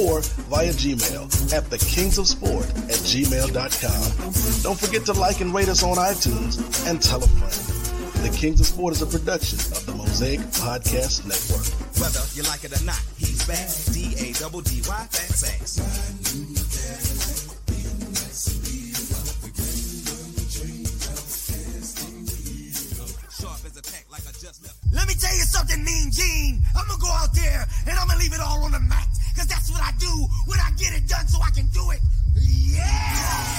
or 0.00 0.22
via 0.48 0.72
Gmail 0.72 1.52
at 1.52 1.68
the 1.68 1.76
Kings 1.78 2.16
of 2.16 2.26
Sport 2.26 2.66
at 2.70 3.00
gmail.com. 3.04 4.62
Don't 4.62 4.80
forget 4.80 5.04
to 5.06 5.12
like 5.12 5.40
and 5.40 5.52
rate 5.54 5.68
us 5.68 5.82
on 5.82 5.96
iTunes 5.96 6.88
and 6.88 7.02
tell 7.02 7.22
a 7.22 7.26
friend. 7.28 7.77
The 8.22 8.30
Kings 8.36 8.60
of 8.60 8.66
Sport 8.66 8.94
is 8.94 9.02
a 9.02 9.06
production 9.06 9.58
of 9.72 9.86
the 9.86 9.94
Mosaic 9.94 10.40
Podcast 10.58 11.22
Network. 11.22 11.66
Whether 12.02 12.20
you 12.34 12.42
like 12.50 12.64
it 12.64 12.74
or 12.74 12.84
not, 12.84 13.00
he's 13.16 13.46
back. 13.46 13.70
D 13.94 14.14
A 14.18 14.32
double 14.34 14.60
D 14.60 14.82
Y, 14.86 15.06
fat 15.10 15.30
sex. 15.30 15.78
Sharp 23.38 23.64
as 23.64 23.76
a 23.76 23.82
tack, 23.82 24.06
like 24.10 24.26
I 24.26 24.32
just 24.34 24.62
left. 24.66 24.76
Let 24.92 25.06
me 25.06 25.14
tell 25.14 25.34
you 25.34 25.46
something, 25.46 25.82
Mean 25.84 26.10
Gene. 26.10 26.62
I'm 26.76 26.86
gonna 26.88 27.00
go 27.00 27.10
out 27.10 27.32
there 27.34 27.66
and 27.86 27.98
I'm 27.98 28.08
gonna 28.08 28.18
leave 28.18 28.34
it 28.34 28.40
all 28.40 28.64
on 28.64 28.72
the 28.72 28.80
mat. 28.80 29.08
Cause 29.36 29.46
that's 29.46 29.70
what 29.70 29.80
I 29.80 29.92
do 29.98 30.10
when 30.46 30.58
I 30.58 30.70
get 30.76 30.92
it 30.92 31.06
done 31.08 31.26
so 31.28 31.40
I 31.40 31.50
can 31.50 31.66
do 31.66 31.90
it. 31.92 32.00
Yeah! 32.34 33.58